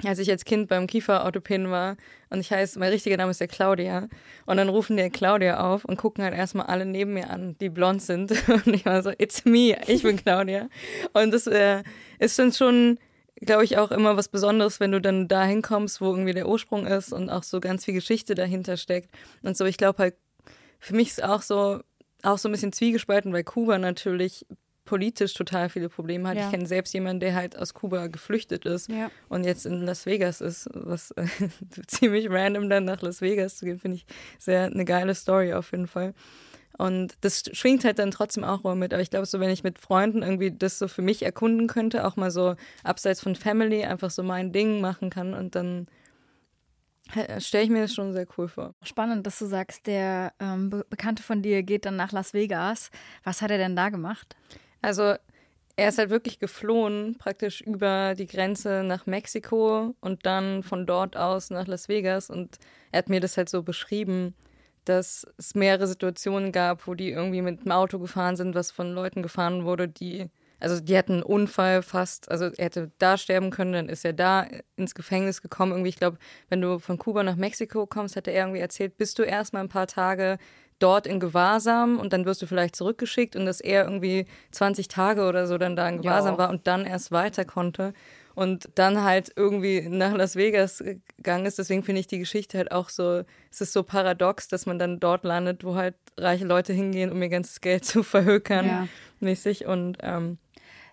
als 0.05 0.19
ich 0.19 0.31
als 0.31 0.45
Kind 0.45 0.69
beim 0.69 0.87
Kieferorthopäden 0.87 1.71
war 1.71 1.97
und 2.29 2.41
ich 2.41 2.51
heiße, 2.51 2.79
mein 2.79 2.91
richtiger 2.91 3.17
Name 3.17 3.31
ist 3.31 3.41
ja 3.41 3.47
Claudia. 3.47 4.09
Und 4.45 4.59
dann 4.59 4.69
rufen 4.69 4.97
die 4.97 5.09
Claudia 5.11 5.61
auf 5.61 5.85
und 5.85 5.97
gucken 5.97 6.23
halt 6.25 6.35
erstmal 6.35 6.67
alle 6.67 6.85
neben 6.85 7.15
mir 7.15 7.31
an, 7.31 7.57
die 7.61 7.71
blond 7.71 8.03
sind. 8.03 8.31
Und 8.49 8.69
ich 8.69 8.85
war 8.85 9.03
so, 9.03 9.11
it's 9.17 9.45
me, 9.45 9.77
ich 9.87 10.03
bin 10.03 10.17
Claudia. 10.17 10.69
Und 11.13 11.33
das 11.33 11.47
äh, 11.47 11.83
ist 12.19 12.39
dann 12.39 12.53
schon 12.53 12.99
glaube 13.43 13.65
ich, 13.65 13.77
auch 13.77 13.91
immer 13.91 14.17
was 14.17 14.29
Besonderes, 14.29 14.81
wenn 14.81 14.93
du 14.93 15.01
dann 15.01 15.29
da 15.29 15.45
hinkommst, 15.45 16.01
wo 16.01 16.07
irgendwie 16.07 16.33
der 16.33 16.49
Ursprung 16.49 16.87
ist 16.87 17.13
und 17.13 17.29
auch 17.29 17.43
so 17.43 17.61
ganz 17.61 17.85
viel 17.85 17.95
Geschichte 17.95 18.35
dahinter 18.35 18.77
steckt. 18.77 19.11
Und 19.43 19.57
so, 19.57 19.67
ich 19.67 19.77
glaube 19.77 19.99
halt, 19.99 20.15
für 20.79 20.95
mich 20.95 21.09
ist 21.09 21.23
auch 21.23 21.43
so, 21.43 21.81
auch 22.23 22.39
so 22.39 22.49
ein 22.49 22.53
bisschen 22.53 22.73
zwiegespalten, 22.73 23.33
weil 23.33 23.45
Kuba 23.45 23.79
natürlich 23.79 24.47
politisch 24.87 25.35
total 25.35 25.69
viele 25.69 25.91
Probleme 25.91 26.29
hat. 26.29 26.37
Ja. 26.37 26.45
Ich 26.47 26.51
kenne 26.51 26.67
selbst 26.67 26.95
jemanden, 26.95 27.21
der 27.21 27.35
halt 27.35 27.59
aus 27.59 27.75
Kuba 27.75 28.07
geflüchtet 28.07 28.65
ist 28.65 28.89
Ja. 28.89 29.11
und 29.29 29.45
jetzt 29.45 29.67
in 29.67 29.83
Las 29.83 30.07
Vegas 30.07 30.41
ist, 30.41 30.71
was 30.73 31.11
äh, 31.17 31.27
ziemlich 31.87 32.31
random 32.31 32.71
dann 32.71 32.85
nach 32.87 33.03
Las 33.03 33.21
Vegas 33.21 33.59
zu 33.59 33.67
gehen, 33.67 33.79
finde 33.79 33.97
ich 33.99 34.07
sehr 34.39 34.65
eine 34.65 34.85
geile 34.87 35.15
Story 35.15 35.53
auf 35.53 35.73
jeden 35.73 35.87
Fall. 35.89 36.15
Und 36.79 37.15
das 37.23 37.43
schwingt 37.53 37.85
halt 37.85 37.99
dann 37.99 38.11
trotzdem 38.11 38.45
auch 38.45 38.63
immer 38.63 38.75
mit. 38.75 38.93
Aber 38.93 39.01
ich 39.03 39.09
glaube, 39.09 39.25
so 39.25 39.41
wenn 39.41 39.49
ich 39.49 39.65
mit 39.65 39.79
Freunden 39.79 40.23
irgendwie 40.23 40.51
das 40.51 40.79
so 40.79 40.89
für 40.89 41.01
mich 41.01 41.23
erkunden 41.23 41.69
könnte, 41.69 42.07
auch 42.07 42.17
mal 42.17 42.31
so 42.31 42.55
abseits 42.85 43.21
von 43.23 43.35
Family 43.35 43.85
einfach 43.85 44.11
so 44.11 44.23
mein 44.23 44.53
Ding 44.53 44.83
machen 44.83 45.09
kann 45.09 45.33
und 45.33 45.55
dann 45.55 45.87
stelle 47.39 47.65
ich 47.65 47.71
mir 47.71 47.83
das 47.83 47.95
schon 47.95 48.13
sehr 48.13 48.27
cool 48.37 48.49
vor. 48.49 48.75
Spannend, 48.83 49.27
dass 49.27 49.39
du 49.39 49.47
sagst, 49.47 49.87
der 49.87 50.33
ähm, 50.41 50.71
Be 50.71 50.85
Bekannte 50.91 51.23
von 51.23 51.41
dir 51.41 51.63
geht 51.63 51.87
dann 51.87 51.97
nach 51.97 52.13
Las 52.13 52.35
Vegas. 52.35 52.91
Was 53.25 53.43
hat 53.43 53.51
er 53.51 53.59
denn 53.59 53.77
da 53.77 53.89
gemacht? 53.91 54.37
Also 54.87 55.17
er 55.75 55.89
ist 55.89 55.99
halt 55.99 56.11
wirklich 56.11 56.39
geflohen, 56.39 57.17
praktisch 57.19 57.61
über 57.61 58.15
die 58.15 58.29
Grenze 58.29 58.85
nach 58.85 59.07
Mexiko 59.07 59.97
und 60.01 60.25
dann 60.25 60.63
von 60.63 60.87
dort 60.87 61.17
aus 61.17 61.51
nach 61.51 61.67
Las 61.67 61.89
Vegas. 61.89 62.31
Und 62.31 62.61
er 62.93 62.99
hat 62.99 63.09
mir 63.09 63.19
das 63.19 63.37
halt 63.37 63.49
so 63.49 63.65
beschrieben, 63.65 64.37
dass 64.85 65.27
es 65.39 65.57
mehrere 65.57 65.89
Situationen 65.89 66.53
gab, 66.53 66.87
wo 66.87 66.95
die 66.95 67.11
irgendwie 67.11 67.43
mit 67.43 67.65
dem 67.65 67.73
Auto 67.73 67.99
gefahren 67.99 68.37
sind, 68.37 68.55
was 68.55 68.71
von 68.71 68.93
Leuten 68.93 69.25
gefahren 69.25 69.65
wurde, 69.65 69.89
die, 69.89 70.31
also 70.61 70.79
die 70.79 70.97
hatten 70.97 71.15
einen 71.15 71.23
Unfall 71.25 71.83
fast, 71.83 72.31
also 72.31 72.45
er 72.45 72.67
hätte 72.67 72.93
da 72.99 73.19
sterben 73.19 73.51
können, 73.51 73.73
dann 73.73 73.89
ist 73.89 74.05
er 74.05 74.13
da 74.13 74.47
ins 74.77 74.95
Gefängnis 74.95 75.43
gekommen. 75.43 75.73
Irgendwie, 75.73 75.89
ich 75.89 75.99
glaube, 75.99 76.19
wenn 76.49 76.61
du 76.61 76.79
von 76.79 76.97
Kuba 76.97 77.25
nach 77.25 77.35
Mexiko 77.35 77.87
kommst, 77.89 78.15
hat 78.15 78.29
er 78.29 78.35
irgendwie 78.35 78.61
erzählt, 78.61 78.97
bist 78.99 79.19
du 79.19 79.25
erstmal 79.25 79.65
ein 79.65 79.69
paar 79.69 79.89
Tage 79.89 80.39
dort 80.79 81.07
in 81.07 81.21
Gewahrsam 81.21 81.99
und 81.99 82.13
dann 82.13 82.25
wirst 82.27 82.43
du 82.43 82.47
vielleicht 82.47 82.77
zurückgeschickt 82.77 83.37
und 83.37 83.47
dass 83.47 83.61
er 83.61 83.85
irgendwie 83.85 84.27
20 84.53 84.89
Tage 84.89 85.25
oder 85.27 85.47
so 85.47 85.57
dann 85.59 85.77
da 85.77 85.89
in 85.89 85.99
Gewahrsam 86.03 86.35
Ja. 86.35 86.39
war 86.39 86.51
und 86.51 86.67
dann 86.67 86.85
erst 86.85 87.13
weiter 87.13 87.45
konnte 87.45 87.93
und 88.35 88.69
dann 88.75 89.03
halt 89.03 89.33
irgendwie 89.37 89.89
nach 89.89 90.13
Las 90.15 90.37
Vegas 90.37 90.85
gegangen 91.17 91.47
ist. 91.47 91.59
Deswegen 91.59 91.83
finde 91.83 92.01
ich 92.01 92.07
die 92.07 92.19
Geschichte 92.19 92.59
halt 92.59 92.71
auch 92.73 92.91
so, 92.91 93.23
es 93.51 93.61
ist 93.63 93.73
so 93.73 93.83
paradox, 93.83 94.49
dass 94.49 94.67
man 94.67 94.79
dann 94.79 95.01
dort 95.01 95.25
landet, 95.25 95.65
wo 95.65 95.75
halt 95.77 95.95
reiche 96.19 96.45
Leute 96.45 96.73
hingehen, 96.75 97.11
um 97.11 97.23
ihr 97.23 97.31
ganzes 97.31 97.61
Geld 97.63 97.85
zu 97.87 98.03
verhökern, 98.03 98.67
Ja. 98.67 98.89
mäßig 99.21 99.65
und 99.67 99.99
ähm, 100.03 100.37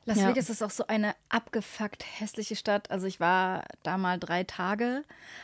Las 0.06 0.18
Ja. 0.18 0.28
Vegas 0.30 0.50
ist 0.50 0.62
auch 0.62 0.70
so 0.70 0.86
eine 0.88 1.16
abgefuckt 1.30 2.04
hässliche 2.20 2.56
Stadt. 2.58 2.92
Also 2.92 3.08
ich 3.08 3.20
war 3.22 3.64
da 3.84 3.98
mal 3.98 4.20
drei 4.20 4.44
Tage, 4.44 5.04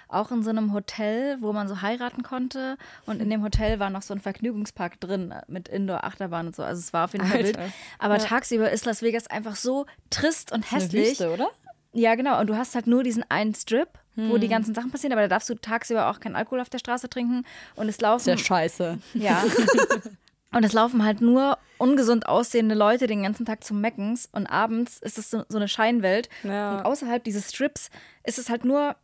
auch 0.09 0.31
in 0.31 0.43
so 0.43 0.49
einem 0.49 0.73
Hotel, 0.73 1.37
wo 1.39 1.53
man 1.53 1.67
so 1.69 1.81
heiraten 1.81 2.23
konnte. 2.23 2.77
Und 3.05 3.21
in 3.21 3.29
dem 3.29 3.41
Hotel 3.41 3.79
war 3.79 3.89
noch 3.89 4.01
so 4.01 4.13
ein 4.13 4.19
Vergnügungspark 4.19 4.99
drin 4.99 5.33
mit 5.47 5.69
Indoor-Achterbahn 5.69 6.47
und 6.47 6.55
so. 6.55 6.63
Also 6.63 6.79
es 6.79 6.91
war 6.91 7.05
auf 7.05 7.13
jeden 7.13 7.25
Fall 7.25 7.43
wild. 7.43 7.57
Alter. 7.57 7.71
Aber 7.99 8.17
tagsüber 8.17 8.69
ist 8.69 8.85
Las 8.85 9.01
Vegas 9.01 9.27
einfach 9.27 9.55
so 9.55 9.85
trist 10.09 10.51
und 10.51 10.69
Eine 10.71 10.81
hässlich. 10.83 11.09
Wüste, 11.11 11.33
oder? 11.33 11.49
Ja, 11.93 12.15
genau. 12.15 12.39
Und 12.39 12.47
du 12.47 12.57
hast 12.57 12.75
halt 12.75 12.85
nur 12.85 13.03
diesen 13.03 13.23
einen 13.31 13.55
Strip, 13.55 13.87
wo 14.15 14.33
Hm. 14.33 14.41
die 14.41 14.49
ganzen 14.49 14.75
Sachen 14.75 14.91
passieren, 14.91 15.13
aber 15.13 15.21
da 15.21 15.27
darfst 15.29 15.49
du 15.49 15.55
tagsüber 15.55 16.09
auch 16.11 16.19
keinen 16.19 16.35
Alkohol 16.35 16.59
auf 16.59 16.69
der 16.69 16.79
Straße 16.79 17.09
trinken. 17.09 17.45
Und 17.75 17.87
es 17.87 18.01
laufen. 18.01 18.25
Sehr 18.25 18.37
scheiße. 18.37 18.99
Ja. 19.13 19.41
Und 20.51 20.65
es 20.65 20.73
laufen 20.73 21.05
halt 21.05 21.21
nur 21.21 21.57
ungesund 21.77 22.27
aussehende 22.27 22.75
Leute 22.75 23.07
den 23.07 23.23
ganzen 23.23 23.45
Tag 23.45 23.63
zum 23.63 23.81
Meckens 23.81 24.27
und 24.31 24.47
abends 24.47 24.97
ist 24.99 25.17
es 25.17 25.29
so, 25.29 25.43
so 25.47 25.57
eine 25.57 25.67
Scheinwelt. 25.67 26.29
Ja. 26.43 26.77
Und 26.77 26.85
außerhalb 26.85 27.23
dieses 27.23 27.49
Strips 27.49 27.89
ist 28.23 28.39
es 28.39 28.49
halt 28.49 28.65
nur 28.65 28.95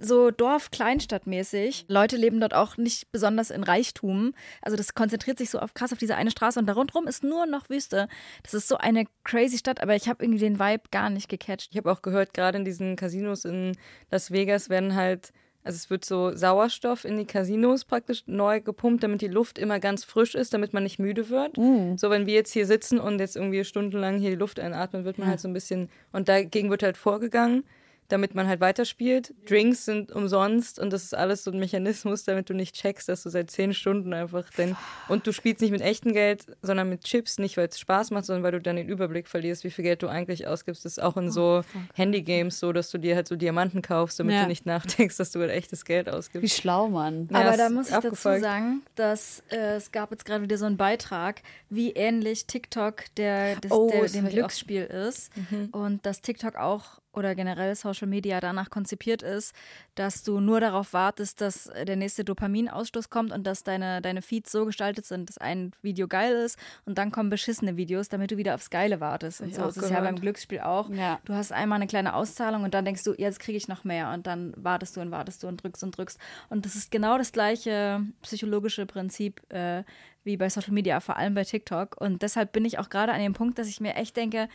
so 0.00 0.30
Dorf-Kleinstadtmäßig. 0.30 1.84
Leute 1.88 2.16
leben 2.16 2.40
dort 2.40 2.54
auch 2.54 2.76
nicht 2.76 3.12
besonders 3.12 3.50
in 3.50 3.62
Reichtum. 3.62 4.34
Also 4.62 4.76
das 4.76 4.94
konzentriert 4.94 5.38
sich 5.38 5.50
so 5.50 5.58
auf 5.58 5.74
krass 5.74 5.92
auf 5.92 5.98
diese 5.98 6.16
eine 6.16 6.30
Straße 6.30 6.58
und 6.58 6.66
da 6.66 6.72
rundherum 6.72 7.06
ist 7.06 7.22
nur 7.22 7.46
noch 7.46 7.68
Wüste. 7.68 8.08
Das 8.42 8.54
ist 8.54 8.68
so 8.68 8.78
eine 8.78 9.04
crazy 9.24 9.58
Stadt, 9.58 9.82
aber 9.82 9.94
ich 9.94 10.08
habe 10.08 10.24
irgendwie 10.24 10.40
den 10.40 10.58
Vibe 10.58 10.84
gar 10.90 11.10
nicht 11.10 11.28
gecatcht. 11.28 11.68
Ich 11.70 11.76
habe 11.76 11.92
auch 11.92 12.02
gehört, 12.02 12.34
gerade 12.34 12.58
in 12.58 12.64
diesen 12.64 12.96
Casinos 12.96 13.44
in 13.44 13.76
Las 14.10 14.30
Vegas 14.30 14.70
werden 14.70 14.94
halt, 14.94 15.32
also 15.62 15.76
es 15.76 15.90
wird 15.90 16.04
so 16.04 16.34
Sauerstoff 16.34 17.04
in 17.04 17.18
die 17.18 17.26
Casinos 17.26 17.84
praktisch 17.84 18.22
neu 18.26 18.60
gepumpt, 18.60 19.02
damit 19.02 19.20
die 19.20 19.28
Luft 19.28 19.58
immer 19.58 19.78
ganz 19.78 20.04
frisch 20.04 20.34
ist, 20.34 20.54
damit 20.54 20.72
man 20.72 20.82
nicht 20.82 20.98
müde 20.98 21.28
wird. 21.28 21.56
So, 21.98 22.08
wenn 22.10 22.26
wir 22.26 22.34
jetzt 22.34 22.52
hier 22.52 22.66
sitzen 22.66 22.98
und 22.98 23.18
jetzt 23.18 23.36
irgendwie 23.36 23.64
stundenlang 23.64 24.18
hier 24.18 24.30
die 24.30 24.36
Luft 24.36 24.58
einatmen, 24.58 25.04
wird 25.04 25.18
man 25.18 25.28
halt 25.28 25.40
so 25.40 25.48
ein 25.48 25.52
bisschen, 25.52 25.90
und 26.12 26.28
dagegen 26.28 26.70
wird 26.70 26.82
halt 26.82 26.96
vorgegangen, 26.96 27.64
damit 28.12 28.34
man 28.34 28.46
halt 28.48 28.60
weiterspielt. 28.60 29.34
Drinks 29.48 29.84
sind 29.84 30.12
umsonst 30.12 30.78
und 30.78 30.92
das 30.92 31.04
ist 31.04 31.14
alles 31.14 31.44
so 31.44 31.50
ein 31.50 31.58
Mechanismus, 31.58 32.24
damit 32.24 32.48
du 32.50 32.54
nicht 32.54 32.74
checkst, 32.74 33.08
dass 33.08 33.22
du 33.22 33.30
seit 33.30 33.50
zehn 33.50 33.72
Stunden 33.74 34.12
einfach 34.12 34.48
denn 34.50 34.76
und 35.08 35.26
du 35.26 35.32
spielst 35.32 35.60
nicht 35.60 35.70
mit 35.70 35.80
echtem 35.80 36.12
Geld, 36.12 36.46
sondern 36.62 36.88
mit 36.88 37.04
Chips, 37.04 37.38
nicht 37.38 37.56
weil 37.56 37.68
es 37.68 37.78
Spaß 37.78 38.10
macht, 38.10 38.24
sondern 38.26 38.42
weil 38.42 38.52
du 38.52 38.60
dann 38.60 38.76
den 38.76 38.88
Überblick 38.88 39.28
verlierst, 39.28 39.64
wie 39.64 39.70
viel 39.70 39.82
Geld 39.84 40.02
du 40.02 40.08
eigentlich 40.08 40.46
ausgibst. 40.46 40.84
Das 40.84 40.92
ist 40.92 41.02
auch 41.02 41.16
in 41.16 41.30
so 41.30 41.62
Handygames 41.94 42.58
so, 42.60 42.72
dass 42.72 42.90
du 42.90 42.98
dir 42.98 43.14
halt 43.16 43.28
so 43.28 43.36
Diamanten 43.36 43.82
kaufst, 43.82 44.18
damit 44.20 44.34
Ja. 44.34 44.42
du 44.42 44.48
nicht 44.48 44.66
nachdenkst, 44.66 45.16
dass 45.16 45.30
du 45.32 45.40
halt 45.40 45.50
echtes 45.50 45.84
Geld 45.84 46.06
Wie 46.06 46.10
ausgibst. 46.10 46.56
schlau, 46.56 46.88
Mann. 46.88 47.28
Ja, 47.30 47.40
Aber 47.40 47.56
da 47.56 47.70
muss 47.70 47.88
ich 47.88 47.94
dazu 47.96 48.14
sagen, 48.14 48.82
dass 48.94 49.42
äh, 49.50 49.76
es 49.76 49.92
gab 49.92 50.10
jetzt 50.10 50.24
gerade 50.24 50.42
wieder 50.42 50.58
so 50.58 50.66
einen 50.66 50.76
Beitrag, 50.76 51.42
wie 51.68 51.90
ähnlich 51.92 52.46
TikTok 52.46 53.04
der, 53.16 53.56
des, 53.56 53.70
Oh, 53.70 53.88
der, 53.90 54.02
das 54.02 54.12
dem 54.12 54.26
auch. 54.26 54.30
Glücksspiel 54.30 54.84
ist. 54.84 55.30
Und 55.72 56.04
dass 56.06 56.20
TikTok 56.22 56.56
auch 56.56 56.99
oder 57.12 57.34
generell 57.34 57.74
Social 57.74 58.06
Media 58.08 58.40
danach 58.40 58.70
konzipiert 58.70 59.22
ist, 59.22 59.54
dass 59.94 60.22
du 60.22 60.40
nur 60.40 60.60
darauf 60.60 60.92
wartest, 60.92 61.40
dass 61.40 61.70
der 61.86 61.96
nächste 61.96 62.24
Dopaminausstoß 62.24 63.10
kommt 63.10 63.32
und 63.32 63.44
dass 63.46 63.64
deine, 63.64 64.00
deine 64.00 64.22
Feeds 64.22 64.52
so 64.52 64.64
gestaltet 64.64 65.06
sind, 65.06 65.28
dass 65.28 65.38
ein 65.38 65.72
Video 65.82 66.06
geil 66.06 66.34
ist 66.34 66.58
und 66.84 66.98
dann 66.98 67.10
kommen 67.10 67.30
beschissene 67.30 67.76
Videos, 67.76 68.08
damit 68.08 68.30
du 68.30 68.36
wieder 68.36 68.54
aufs 68.54 68.70
Geile 68.70 69.00
wartest. 69.00 69.40
Und 69.40 69.48
ich 69.48 69.56
so 69.56 69.66
ist 69.66 69.76
es 69.76 69.90
ja 69.90 70.00
beim 70.00 70.16
Glücksspiel 70.16 70.60
auch. 70.60 70.88
Ja. 70.90 71.18
Du 71.24 71.34
hast 71.34 71.52
einmal 71.52 71.76
eine 71.76 71.86
kleine 71.86 72.14
Auszahlung 72.14 72.62
und 72.62 72.74
dann 72.74 72.84
denkst 72.84 73.02
du, 73.04 73.14
jetzt 73.16 73.40
kriege 73.40 73.58
ich 73.58 73.68
noch 73.68 73.84
mehr 73.84 74.12
und 74.12 74.26
dann 74.26 74.52
wartest 74.56 74.96
du 74.96 75.00
und 75.00 75.10
wartest 75.10 75.42
du 75.42 75.48
und 75.48 75.62
drückst 75.62 75.82
und 75.82 75.96
drückst. 75.96 76.18
Und 76.48 76.64
das 76.64 76.76
ist 76.76 76.90
genau 76.90 77.18
das 77.18 77.32
gleiche 77.32 78.02
psychologische 78.22 78.86
Prinzip 78.86 79.40
äh, 79.52 79.82
wie 80.24 80.36
bei 80.36 80.48
Social 80.48 80.72
Media, 80.72 81.00
vor 81.00 81.16
allem 81.16 81.34
bei 81.34 81.44
TikTok. 81.44 82.00
Und 82.00 82.22
deshalb 82.22 82.52
bin 82.52 82.64
ich 82.64 82.78
auch 82.78 82.88
gerade 82.88 83.12
an 83.12 83.20
dem 83.20 83.32
Punkt, 83.32 83.58
dass 83.58 83.68
ich 83.68 83.80
mir 83.80 83.94
echt 83.94 84.16
denke, 84.16 84.48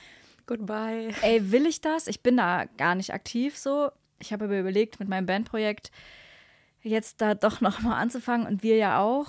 Goodbye. 0.48 1.14
ey, 1.22 1.52
will 1.52 1.66
ich 1.66 1.82
das? 1.82 2.08
Ich 2.08 2.22
bin 2.22 2.38
da 2.38 2.66
gar 2.78 2.96
nicht 2.96 3.14
aktiv 3.14 3.58
so. 3.58 3.91
Ich 4.20 4.32
habe 4.32 4.46
aber 4.46 4.60
überlegt, 4.60 5.00
mit 5.00 5.10
meinem 5.10 5.26
Bandprojekt 5.26 5.91
jetzt 6.82 7.22
da 7.22 7.34
doch 7.34 7.62
noch 7.62 7.82
mal 7.82 7.98
anzufangen 7.98 8.48
und 8.48 8.64
wir 8.64 8.78
ja 8.78 9.00
auch, 9.02 9.28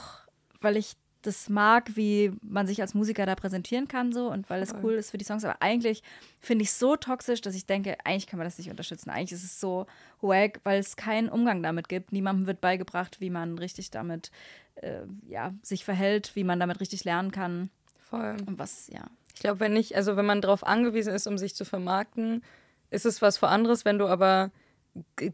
weil 0.61 0.77
ich 0.77 0.97
das 1.27 1.49
mag, 1.49 1.97
wie 1.97 2.33
man 2.41 2.67
sich 2.67 2.81
als 2.81 2.95
Musiker 2.95 3.27
da 3.27 3.35
präsentieren 3.35 3.89
kann 3.89 4.12
so 4.12 4.31
und 4.31 4.49
weil 4.49 4.62
es 4.62 4.75
cool 4.83 4.95
ist 4.95 5.11
für 5.11 5.19
die 5.19 5.25
Songs. 5.25 5.45
Aber 5.45 5.61
eigentlich 5.61 6.03
finde 6.41 6.62
ich 6.62 6.69
es 6.69 6.79
so 6.79 6.97
toxisch, 6.97 7.41
dass 7.41 7.55
ich 7.55 7.67
denke, 7.67 7.97
eigentlich 8.05 8.29
kann 8.29 8.39
man 8.39 8.47
das 8.47 8.59
nicht 8.59 8.71
unterstützen. 8.71 9.11
Eigentlich 9.11 9.33
ist 9.33 9.43
es 9.43 9.59
so 9.59 9.87
wack, 10.21 10.61
weil 10.62 10.79
es 10.79 10.97
keinen 10.97 11.29
Umgang 11.29 11.62
damit 11.62 11.89
gibt. 11.89 12.12
Niemandem 12.12 12.47
wird 12.47 12.61
beigebracht, 12.61 13.21
wie 13.21 13.31
man 13.31 13.59
richtig 13.59 13.91
damit 13.91 14.31
äh, 14.77 15.01
ja, 15.27 15.53
sich 15.62 15.85
verhält, 15.85 16.37
wie 16.37 16.45
man 16.45 16.61
damit 16.61 16.81
richtig 16.81 17.05
lernen 17.05 17.33
kann. 17.33 17.71
Voll. 17.99 18.37
Und 18.47 18.59
was, 18.59 18.87
ja. 18.89 19.07
Ich 19.37 19.41
glaube, 19.43 19.61
wenn 19.61 19.74
nicht, 19.74 19.95
also 19.95 20.16
wenn 20.16 20.24
man 20.26 20.41
darauf 20.41 20.66
angewiesen 20.66 21.12
ist, 21.14 21.26
um 21.26 21.37
sich 21.39 21.55
zu 21.55 21.64
vermarkten, 21.66 22.43
ist 22.91 23.05
es 23.07 23.20
was 23.22 23.37
für 23.39 23.49
anderes. 23.49 23.84
Wenn 23.84 23.99
du 23.99 24.07
aber 24.07 24.51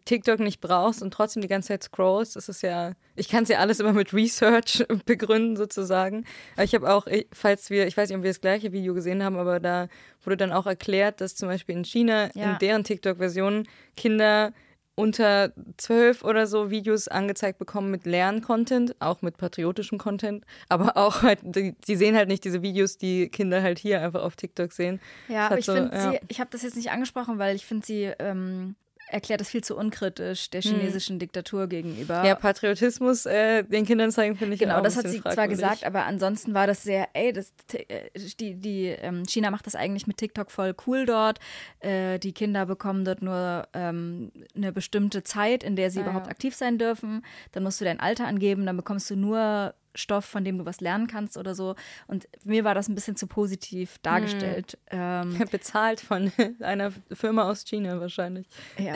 TikTok 0.04 0.40
nicht 0.40 0.60
brauchst 0.60 1.02
und 1.02 1.12
trotzdem 1.14 1.40
die 1.40 1.46
ganze 1.46 1.68
Zeit 1.68 1.84
scrollst, 1.84 2.36
ist 2.36 2.48
es 2.48 2.62
ja, 2.62 2.94
ich 3.14 3.28
kann 3.28 3.44
es 3.44 3.48
ja 3.48 3.58
alles 3.60 3.78
immer 3.78 3.92
mit 3.92 4.12
Research 4.12 4.84
begründen 5.06 5.56
sozusagen. 5.56 6.24
Aber 6.54 6.64
ich 6.64 6.74
habe 6.74 6.92
auch, 6.92 7.06
falls 7.32 7.70
wir, 7.70 7.86
ich 7.86 7.96
weiß 7.96 8.08
nicht, 8.08 8.16
ob 8.18 8.24
wir 8.24 8.30
das 8.30 8.40
gleiche 8.40 8.72
Video 8.72 8.92
gesehen 8.92 9.22
haben, 9.22 9.36
aber 9.38 9.60
da 9.60 9.86
wurde 10.24 10.36
dann 10.36 10.50
auch 10.52 10.66
erklärt, 10.66 11.20
dass 11.20 11.36
zum 11.36 11.48
Beispiel 11.48 11.76
in 11.76 11.84
China 11.84 12.28
Ja. 12.34 12.52
in 12.54 12.58
deren 12.58 12.82
TikTok-Version 12.82 13.68
Kinder 13.96 14.52
unter 14.94 15.52
zwölf 15.78 16.22
oder 16.22 16.46
so 16.46 16.70
Videos 16.70 17.08
angezeigt 17.08 17.58
bekommen 17.58 17.90
mit 17.90 18.04
Lerncontent, 18.04 18.94
auch 19.00 19.22
mit 19.22 19.36
patriotischem 19.38 19.98
Content, 19.98 20.44
aber 20.68 20.96
auch 20.96 21.22
halt, 21.22 21.40
die, 21.42 21.74
die 21.86 21.96
sehen 21.96 22.14
halt 22.16 22.28
nicht 22.28 22.44
diese 22.44 22.62
Videos, 22.62 22.98
die 22.98 23.28
Kinder 23.28 23.62
halt 23.62 23.78
hier 23.78 24.02
einfach 24.02 24.22
auf 24.22 24.36
TikTok 24.36 24.72
sehen. 24.72 25.00
Ja, 25.28 25.46
aber 25.46 25.58
ich 25.58 25.64
so, 25.64 25.74
finde 25.74 25.94
ja. 25.94 26.10
sie, 26.12 26.20
ich 26.28 26.40
habe 26.40 26.50
das 26.50 26.62
jetzt 26.62 26.76
nicht 26.76 26.90
angesprochen, 26.90 27.38
weil 27.38 27.56
ich 27.56 27.64
finde 27.64 27.86
sie 27.86 28.12
ähm, 28.18 28.76
erklärt 29.12 29.40
das 29.40 29.48
viel 29.50 29.62
zu 29.62 29.76
unkritisch 29.76 30.50
der 30.50 30.62
chinesischen 30.62 31.18
Diktatur 31.18 31.66
gegenüber. 31.68 32.24
Ja, 32.24 32.34
Patriotismus 32.34 33.26
äh, 33.26 33.62
den 33.62 33.84
Kindern 33.86 34.10
zeigen, 34.10 34.36
finde 34.36 34.54
ich 34.54 34.60
Genau, 34.60 34.80
das 34.80 34.96
hat 34.96 35.06
sie 35.08 35.20
zwar 35.20 35.32
fragwürdig. 35.32 35.60
gesagt, 35.60 35.84
aber 35.84 36.04
ansonsten 36.06 36.54
war 36.54 36.66
das 36.66 36.82
sehr, 36.82 37.08
ey, 37.14 37.32
das, 37.32 37.52
äh, 37.72 38.08
die, 38.40 38.54
die 38.54 38.86
ähm, 38.86 39.24
China 39.28 39.50
macht 39.50 39.66
das 39.66 39.74
eigentlich 39.74 40.06
mit 40.06 40.16
TikTok 40.16 40.50
voll 40.50 40.74
cool 40.86 41.06
dort. 41.06 41.38
Äh, 41.80 42.18
die 42.18 42.32
Kinder 42.32 42.66
bekommen 42.66 43.04
dort 43.04 43.22
nur 43.22 43.68
ähm, 43.74 44.32
eine 44.56 44.72
bestimmte 44.72 45.22
Zeit, 45.22 45.62
in 45.62 45.76
der 45.76 45.90
sie 45.90 46.00
Ah, 46.00 46.02
überhaupt 46.04 46.26
ja. 46.26 46.30
aktiv 46.32 46.54
sein 46.56 46.78
dürfen. 46.78 47.24
Dann 47.52 47.62
musst 47.62 47.80
du 47.80 47.84
dein 47.84 48.00
Alter 48.00 48.26
angeben, 48.26 48.66
dann 48.66 48.76
bekommst 48.76 49.10
du 49.10 49.16
nur 49.16 49.74
Stoff, 49.94 50.24
von 50.24 50.44
dem 50.44 50.58
du 50.58 50.66
was 50.66 50.80
lernen 50.80 51.06
kannst 51.06 51.36
oder 51.36 51.54
so. 51.54 51.74
Und 52.06 52.28
mir 52.44 52.64
war 52.64 52.74
das 52.74 52.88
ein 52.88 52.94
bisschen 52.94 53.16
zu 53.16 53.26
positiv 53.26 53.98
dargestellt. 53.98 54.78
Ähm, 54.90 55.38
Bezahlt 55.50 56.00
von 56.00 56.32
einer 56.60 56.92
Firma 57.12 57.50
aus 57.50 57.64
China 57.64 58.00
wahrscheinlich. 58.00 58.46
ja. 58.78 58.94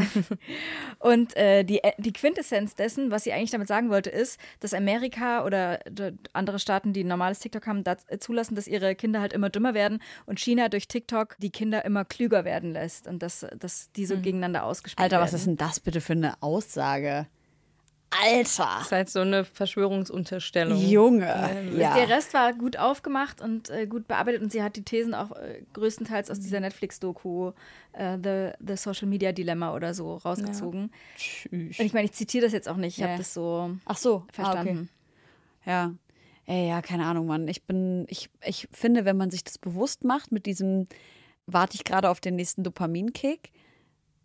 Und 0.98 1.36
äh, 1.36 1.64
die, 1.64 1.80
die 1.98 2.12
Quintessenz 2.12 2.74
dessen, 2.74 3.10
was 3.10 3.24
sie 3.24 3.32
eigentlich 3.32 3.50
damit 3.50 3.68
sagen 3.68 3.90
wollte, 3.90 4.10
ist, 4.10 4.40
dass 4.60 4.74
Amerika 4.74 5.44
oder 5.44 5.80
andere 6.32 6.58
Staaten, 6.58 6.92
die 6.92 7.04
ein 7.04 7.08
normales 7.08 7.40
TikTok 7.40 7.66
haben, 7.66 7.84
äh, 7.84 8.18
zulassen, 8.18 8.54
dass 8.54 8.66
ihre 8.66 8.94
Kinder 8.94 9.20
halt 9.20 9.32
immer 9.32 9.50
dümmer 9.50 9.74
werden 9.74 10.02
und 10.26 10.40
China 10.40 10.68
durch 10.68 10.88
TikTok 10.88 11.36
die 11.38 11.50
Kinder 11.50 11.84
immer 11.84 12.04
klüger 12.04 12.44
werden 12.44 12.72
lässt 12.72 13.06
und 13.06 13.22
dass, 13.22 13.46
dass 13.58 13.90
die 13.92 14.06
so 14.06 14.16
gegeneinander 14.16 14.64
ausgespielt 14.64 15.02
Alter, 15.02 15.20
was 15.20 15.32
werden. 15.32 15.40
ist 15.40 15.46
denn 15.46 15.56
das 15.56 15.80
bitte 15.80 16.00
für 16.00 16.12
eine 16.12 16.42
Aussage? 16.42 17.26
Alter! 18.22 18.68
Das 18.78 18.86
ist 18.86 18.92
halt 18.92 19.10
so 19.10 19.20
eine 19.20 19.44
Verschwörungsunterstellung. 19.44 20.78
Junge! 20.80 21.26
Ja. 21.76 21.94
Der 21.94 22.08
Rest 22.08 22.34
war 22.34 22.52
gut 22.52 22.76
aufgemacht 22.78 23.40
und 23.40 23.70
äh, 23.70 23.86
gut 23.86 24.06
bearbeitet 24.08 24.42
und 24.42 24.52
sie 24.52 24.62
hat 24.62 24.76
die 24.76 24.82
Thesen 24.84 25.14
auch 25.14 25.32
äh, 25.32 25.62
größtenteils 25.72 26.30
aus 26.30 26.40
dieser 26.40 26.60
Netflix-Doku 26.60 27.52
äh, 27.92 28.16
The, 28.22 28.52
The 28.66 28.76
Social 28.76 29.08
Media 29.08 29.32
Dilemma 29.32 29.74
oder 29.74 29.94
so 29.94 30.14
rausgezogen. 30.16 30.90
Und 31.50 31.70
ich 31.80 31.92
meine, 31.92 32.06
ich 32.06 32.12
zitiere 32.12 32.44
das 32.44 32.52
jetzt 32.52 32.68
auch 32.68 32.76
nicht, 32.76 32.96
ich 32.96 33.02
Ja. 33.02 33.08
habe 33.08 33.18
das 33.18 33.34
so 33.34 33.70
Ach 33.84 33.96
so, 33.96 34.24
verstanden. 34.32 34.88
Ah, 35.64 35.70
okay. 35.70 35.70
Ja. 35.70 35.92
Ey, 36.48 36.68
ja, 36.68 36.80
keine 36.80 37.04
Ahnung, 37.06 37.26
Mann. 37.26 37.48
Ich 37.48 37.64
bin, 37.64 38.06
ich, 38.08 38.30
ich 38.44 38.68
finde, 38.70 39.04
wenn 39.04 39.16
man 39.16 39.30
sich 39.30 39.42
das 39.42 39.58
bewusst 39.58 40.04
macht, 40.04 40.30
mit 40.30 40.46
diesem, 40.46 40.86
warte 41.46 41.74
ich 41.74 41.82
gerade 41.82 42.08
auf 42.08 42.20
den 42.20 42.36
nächsten 42.36 42.62
Dopaminkick, 42.62 43.50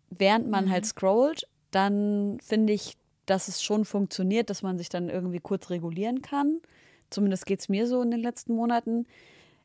während 0.08 0.48
man 0.48 0.70
halt 0.70 0.86
scrollt, 0.86 1.48
dann 1.72 2.38
finde 2.40 2.74
ich, 2.74 2.94
dass 3.26 3.48
es 3.48 3.62
schon 3.62 3.84
funktioniert, 3.84 4.50
dass 4.50 4.62
man 4.62 4.78
sich 4.78 4.88
dann 4.88 5.08
irgendwie 5.08 5.40
kurz 5.40 5.70
regulieren 5.70 6.22
kann. 6.22 6.60
Zumindest 7.10 7.46
geht 7.46 7.60
es 7.60 7.68
mir 7.68 7.86
so 7.86 8.02
in 8.02 8.10
den 8.10 8.20
letzten 8.20 8.54
Monaten. 8.54 9.06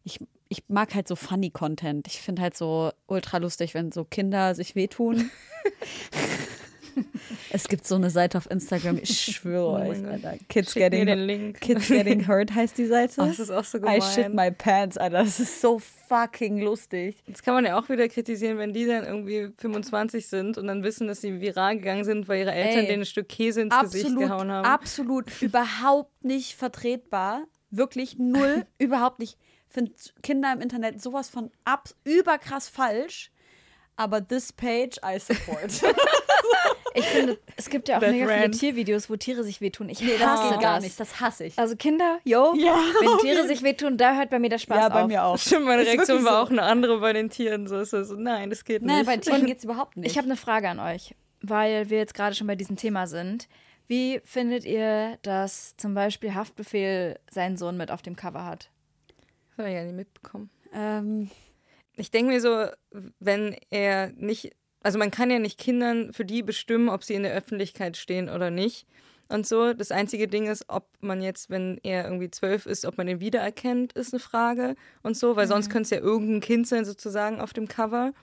Ich, 0.03 0.19
ich 0.49 0.63
mag 0.67 0.93
halt 0.93 1.07
so 1.07 1.15
funny 1.15 1.49
Content. 1.49 2.07
Ich 2.07 2.21
finde 2.21 2.41
halt 2.41 2.55
so 2.55 2.91
ultra 3.07 3.37
lustig, 3.37 3.73
wenn 3.73 3.91
so 3.91 4.03
Kinder 4.03 4.55
sich 4.55 4.75
wehtun. 4.75 5.29
es 7.51 7.67
gibt 7.67 7.85
so 7.87 7.95
eine 7.95 8.09
Seite 8.09 8.37
auf 8.37 8.49
Instagram, 8.49 8.97
ich 9.01 9.17
schwöre 9.35 9.67
Oh 9.67 9.89
euch. 9.89 10.05
Alter. 10.05 10.35
Kids 10.49 10.73
Schick 10.73 10.83
getting, 10.83 11.05
den 11.05 11.19
Link. 11.19 11.61
Kids 11.61 11.87
Getting 11.87 12.27
Hurt 12.27 12.53
heißt 12.53 12.77
die 12.77 12.85
Seite. 12.85 13.21
Oh, 13.21 13.25
das 13.25 13.39
ist 13.39 13.51
auch 13.51 13.63
so 13.63 13.77
I 13.77 13.81
gemein. 13.81 14.01
shit 14.01 14.33
my 14.33 14.51
pants, 14.51 14.97
Alter. 14.97 15.23
Das 15.23 15.39
ist 15.39 15.61
so 15.61 15.79
fucking 15.79 16.59
lustig. 16.59 17.17
Das 17.27 17.41
kann 17.43 17.53
man 17.53 17.65
ja 17.65 17.79
auch 17.79 17.89
wieder 17.89 18.07
kritisieren, 18.07 18.57
wenn 18.57 18.73
die 18.73 18.85
dann 18.85 19.05
irgendwie 19.05 19.49
25 19.57 20.27
sind 20.27 20.57
und 20.57 20.67
dann 20.67 20.83
wissen, 20.83 21.07
dass 21.07 21.21
sie 21.21 21.41
viral 21.41 21.77
gegangen 21.77 22.03
sind, 22.05 22.27
weil 22.27 22.39
ihre 22.41 22.53
Eltern 22.53 22.81
Ey, 22.83 22.87
denen 22.87 23.01
ein 23.03 23.05
Stück 23.05 23.29
Käse 23.29 23.61
ins 23.61 23.79
Gesicht 23.81 24.17
gehauen 24.17 24.51
haben. 24.51 24.65
absolut 24.65 25.31
überhaupt 25.41 26.23
nicht 26.23 26.55
vertretbar. 26.55 27.43
Wirklich 27.69 28.17
null, 28.17 28.65
überhaupt 28.77 29.19
nicht. 29.19 29.37
Ich 29.67 29.73
finde 29.73 29.91
Kinder 30.23 30.53
im 30.53 30.61
Internet 30.61 31.01
sowas 31.01 31.27
von 31.29 31.51
ab, 31.65 31.89
überkrass 32.05 32.69
falsch. 32.69 33.31
Aber 33.97 34.25
this 34.25 34.53
page 34.53 34.97
I 35.03 35.19
support. 35.19 35.71
Ich 36.97 37.05
finde, 37.05 37.37
es 37.55 37.69
gibt 37.69 37.87
ja 37.89 37.97
auch 37.97 38.01
That 38.01 38.11
mega 38.11 38.27
viele 38.27 38.43
rant. 38.43 38.59
Tiervideos, 38.59 39.09
wo 39.09 39.15
Tiere 39.15 39.43
sich 39.43 39.61
wehtun. 39.61 39.89
Ich 39.89 40.01
nee, 40.01 40.17
das 40.17 40.27
hasse 40.27 40.53
geht 40.53 40.61
gar 40.61 40.75
das. 40.75 40.83
nicht. 40.83 40.99
Das 40.99 41.19
hasse 41.21 41.45
ich. 41.45 41.57
Also 41.59 41.75
Kinder, 41.75 42.19
yo, 42.23 42.53
Ja. 42.55 42.75
wenn 42.99 43.17
Tiere 43.19 43.47
sich 43.47 43.63
wehtun, 43.63 43.97
da 43.97 44.15
hört 44.15 44.29
bei 44.29 44.39
mir 44.39 44.49
der 44.49 44.57
Spaß 44.57 44.77
ja, 44.77 44.89
bei 44.89 45.01
auf. 45.03 45.07
mir 45.07 45.23
auch. 45.23 45.37
Stimmt, 45.37 45.65
meine 45.65 45.83
Ist 45.83 45.89
Reaktion 45.89 46.25
war 46.25 46.33
so. 46.33 46.37
auch 46.39 46.49
eine 46.49 46.63
andere 46.63 46.99
bei 46.99 47.13
den 47.13 47.29
Tieren. 47.29 47.67
So 47.67 47.79
ist 47.79 47.93
es 47.93 48.09
so, 48.09 48.15
nein, 48.15 48.49
das 48.49 48.65
geht 48.65 48.81
Nein, 48.81 48.97
nicht. 48.99 49.05
bei 49.07 49.17
Tieren 49.17 49.45
geht 49.45 49.57
es 49.59 49.63
überhaupt 49.63 49.97
nicht. 49.97 50.11
Ich 50.11 50.17
habe 50.17 50.25
eine 50.25 50.35
Frage 50.37 50.69
an 50.69 50.79
euch, 50.79 51.15
weil 51.41 51.89
wir 51.89 51.97
jetzt 51.99 52.13
gerade 52.13 52.35
schon 52.35 52.47
bei 52.47 52.55
diesem 52.55 52.75
Thema 52.77 53.07
sind. 53.07 53.47
Wie 53.87 54.19
findet 54.25 54.65
ihr, 54.65 55.17
dass 55.21 55.77
zum 55.77 55.93
Beispiel 55.93 56.35
Haftbefehl 56.35 57.19
seinen 57.31 57.55
Sohn 57.57 57.77
mit 57.77 57.89
auf 57.91 58.01
dem 58.01 58.15
Cover 58.17 58.43
hat? 58.45 58.69
Das 59.51 59.59
habe 59.59 59.69
ich 59.69 59.75
ja 59.75 59.83
nicht 59.85 59.95
mitbekommen. 59.95 60.49
ähm, 60.73 61.29
Ich 61.95 62.11
denke 62.11 62.31
mir 62.33 62.41
so, 62.41 62.65
wenn 63.19 63.55
er 63.69 64.09
nicht, 64.17 64.51
also 64.87 64.99
man 64.99 65.11
kann 65.11 65.29
ja 65.29 65.37
nicht 65.37 65.59
Kindern 65.59 66.13
für 66.13 66.23
die 66.23 66.43
bestimmen, 66.43 66.87
ob 66.87 67.03
sie 67.03 67.13
in 67.13 67.23
der 67.23 67.33
Öffentlichkeit 67.33 67.97
stehen 67.97 68.29
oder 68.29 68.51
nicht. 68.51 68.87
Und 69.27 69.45
so, 69.45 69.73
das 69.73 69.91
einzige 69.91 70.29
Ding 70.29 70.47
ist, 70.47 70.63
ob 70.69 70.87
man 71.01 71.21
jetzt, 71.21 71.49
wenn 71.49 71.77
er 71.83 72.05
irgendwie 72.05 72.31
zwölf 72.31 72.65
ist, 72.65 72.85
ob 72.85 72.97
man 72.97 73.09
ihn 73.09 73.19
wiedererkennt, 73.19 73.91
ist 73.91 74.13
eine 74.13 74.21
Frage 74.21 74.75
und 75.03 75.17
so, 75.17 75.35
weil 75.35 75.45
sonst 75.45 75.69
könnte 75.69 75.83
es 75.83 75.89
ja 75.89 75.97
irgendein 75.97 76.39
Kind 76.39 76.69
sein, 76.69 76.85
sozusagen, 76.85 77.41
auf 77.41 77.51
dem 77.51 77.67
Cover. 77.67 78.13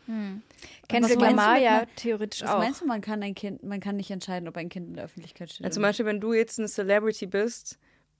Kendrick 0.89 1.19
meinst 1.21 1.37
du 1.37 1.37
Lamar 1.37 1.59
ja 1.59 1.85
theoretisch 1.97 2.41
was 2.41 2.51
auch. 2.51 2.59
meinst 2.61 2.81
du, 2.81 2.87
man 2.87 3.03
kann 3.03 3.23
ein 3.23 3.35
Kind, 3.35 3.63
man 3.63 3.81
kann 3.81 3.97
nicht 3.97 4.11
entscheiden, 4.11 4.49
ob 4.49 4.57
ein 4.57 4.71
Kind 4.71 4.89
in 4.89 4.95
der 4.95 5.05
Öffentlichkeit 5.05 5.53
steht? 5.53 5.67
Ja, 5.67 5.71
zum 5.71 5.83
Beispiel, 5.83 6.07
wenn 6.07 6.19
du 6.19 6.33
jetzt 6.33 6.59
eine 6.59 6.69
Celebrity 6.69 7.27
bist 7.27 7.79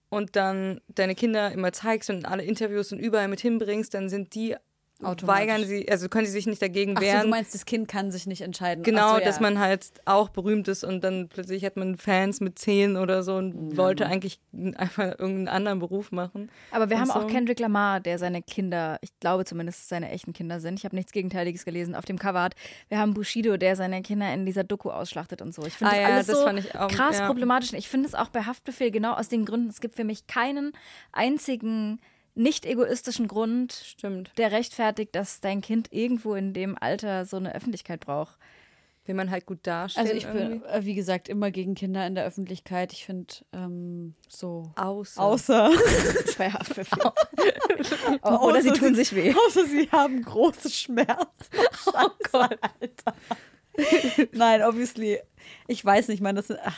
und 0.09 0.35
dann 0.35 0.81
deine 0.87 1.15
Kinder 1.15 1.51
immer 1.51 1.73
zeigst 1.73 2.11
und 2.11 2.27
alle 2.27 2.43
Interviews 2.43 2.91
und 2.91 2.99
überall 2.99 3.27
mit 3.27 3.41
hinbringst, 3.41 3.91
dann 3.95 4.07
sind 4.07 4.35
die. 4.35 4.55
Weigern 5.01 5.65
sie, 5.65 5.89
also 5.89 6.07
können 6.09 6.25
sie 6.25 6.31
sich 6.31 6.47
nicht 6.47 6.61
dagegen 6.61 6.93
Ach 6.95 7.01
so, 7.01 7.05
wehren. 7.07 7.21
du 7.23 7.27
meinst, 7.29 7.53
das 7.53 7.65
Kind 7.65 7.87
kann 7.87 8.11
sich 8.11 8.27
nicht 8.27 8.41
entscheiden. 8.41 8.83
Genau, 8.83 9.13
so, 9.13 9.19
ja. 9.19 9.25
dass 9.25 9.39
man 9.39 9.59
halt 9.59 9.85
auch 10.05 10.29
berühmt 10.29 10.67
ist 10.69 10.83
und 10.83 11.03
dann 11.03 11.27
plötzlich 11.27 11.65
hat 11.65 11.75
man 11.75 11.97
Fans 11.97 12.39
mit 12.39 12.57
zehn 12.57 12.95
oder 12.95 13.21
so 13.23 13.35
und 13.35 13.75
wollte 13.77 14.05
eigentlich 14.05 14.39
einfach 14.75 15.19
irgendeinen 15.19 15.47
anderen 15.49 15.79
Beruf 15.79 16.11
machen. 16.11 16.49
Aber 16.71 16.89
wir 16.89 16.95
Und 16.97 17.01
haben 17.01 17.07
so. 17.19 17.25
auch 17.25 17.27
Kendrick 17.27 17.59
Lamar, 17.59 17.99
der 17.99 18.17
seine 18.19 18.41
Kinder, 18.41 18.97
ich 19.01 19.09
glaube 19.19 19.43
zumindest 19.45 19.89
seine 19.89 20.09
echten 20.11 20.31
Kinder 20.33 20.59
sind. 20.59 20.79
Ich 20.79 20.85
habe 20.85 20.95
nichts 20.95 21.11
Gegenteiliges 21.11 21.65
gelesen 21.65 21.93
auf 21.95 22.05
dem 22.05 22.17
Cover. 22.17 22.41
Hat. 22.43 22.55
Wir 22.89 22.97
haben 22.99 23.13
Bushido, 23.13 23.57
der 23.57 23.75
seine 23.75 24.01
Kinder 24.01 24.33
in 24.33 24.45
dieser 24.45 24.63
Doku 24.63 24.89
ausschlachtet 24.91 25.41
und 25.41 25.53
so. 25.53 25.65
Ich 25.65 25.73
finde 25.73 25.93
Ah 25.93 25.95
das 25.95 26.01
ja, 26.01 26.13
alles 26.15 26.27
das 26.27 26.37
so 26.39 26.43
fand 26.45 26.59
ich 26.59 26.75
auch- 26.75 26.87
krass 26.87 27.19
ja. 27.19 27.27
problematisch. 27.27 27.73
Ich 27.73 27.89
finde 27.89 28.07
es 28.07 28.15
auch 28.15 28.29
bei 28.29 28.43
Haftbefehl 28.43 28.91
genau 28.91 29.13
aus 29.13 29.27
den 29.29 29.45
Gründen. 29.45 29.69
Es 29.69 29.81
gibt 29.81 29.95
für 29.95 30.03
mich 30.05 30.25
keinen 30.27 30.71
einzigen 31.11 31.99
nicht 32.35 32.65
egoistischen 32.65 33.27
Grund, 33.27 33.73
Stimmt. 33.73 34.31
der 34.37 34.51
rechtfertigt, 34.51 35.15
dass 35.15 35.39
dein 35.41 35.61
Kind 35.61 35.91
irgendwo 35.91 36.35
in 36.35 36.53
dem 36.53 36.77
Alter 36.79 37.25
so 37.25 37.37
eine 37.37 37.55
Öffentlichkeit 37.55 38.01
braucht. 38.01 38.37
Will 39.07 39.13
man 39.15 39.29
halt 39.29 39.45
gut 39.45 39.59
dastehen. 39.63 40.01
Also 40.03 40.17
ich 40.17 40.25
bin, 40.25 40.37
irgendwie. 40.37 40.67
äh, 40.67 40.83
wie 40.85 40.95
gesagt, 40.95 41.29
immer 41.29 41.51
gegen 41.51 41.75
Kinder 41.75 42.07
in 42.07 42.15
der 42.15 42.25
Öffentlichkeit. 42.25 42.91
Ich 42.91 43.05
finde 43.05 43.35
ähm, 43.53 44.15
so. 44.27 44.71
Außer. 44.75 45.21
Außer, 45.21 45.71
Bei 46.39 46.49
Haftbefehl. 46.51 47.11
außer 48.21 48.41
Oder 48.41 48.61
sie 48.63 48.71
tun 48.71 48.95
sich 48.95 49.13
weh. 49.15 49.31
Außer 49.47 49.65
sie 49.67 49.87
haben 49.91 50.23
große 50.23 50.69
Schmerzen. 50.71 51.15
Oh 51.93 52.09
Gott, 52.31 52.57
Alter. 52.81 53.13
Nein, 54.31 54.63
obviously. 54.63 55.19
Ich 55.67 55.85
weiß 55.85 56.07
nicht, 56.07 56.21
man, 56.21 56.35
das 56.35 56.47
sind, 56.47 56.59
ach, 56.63 56.75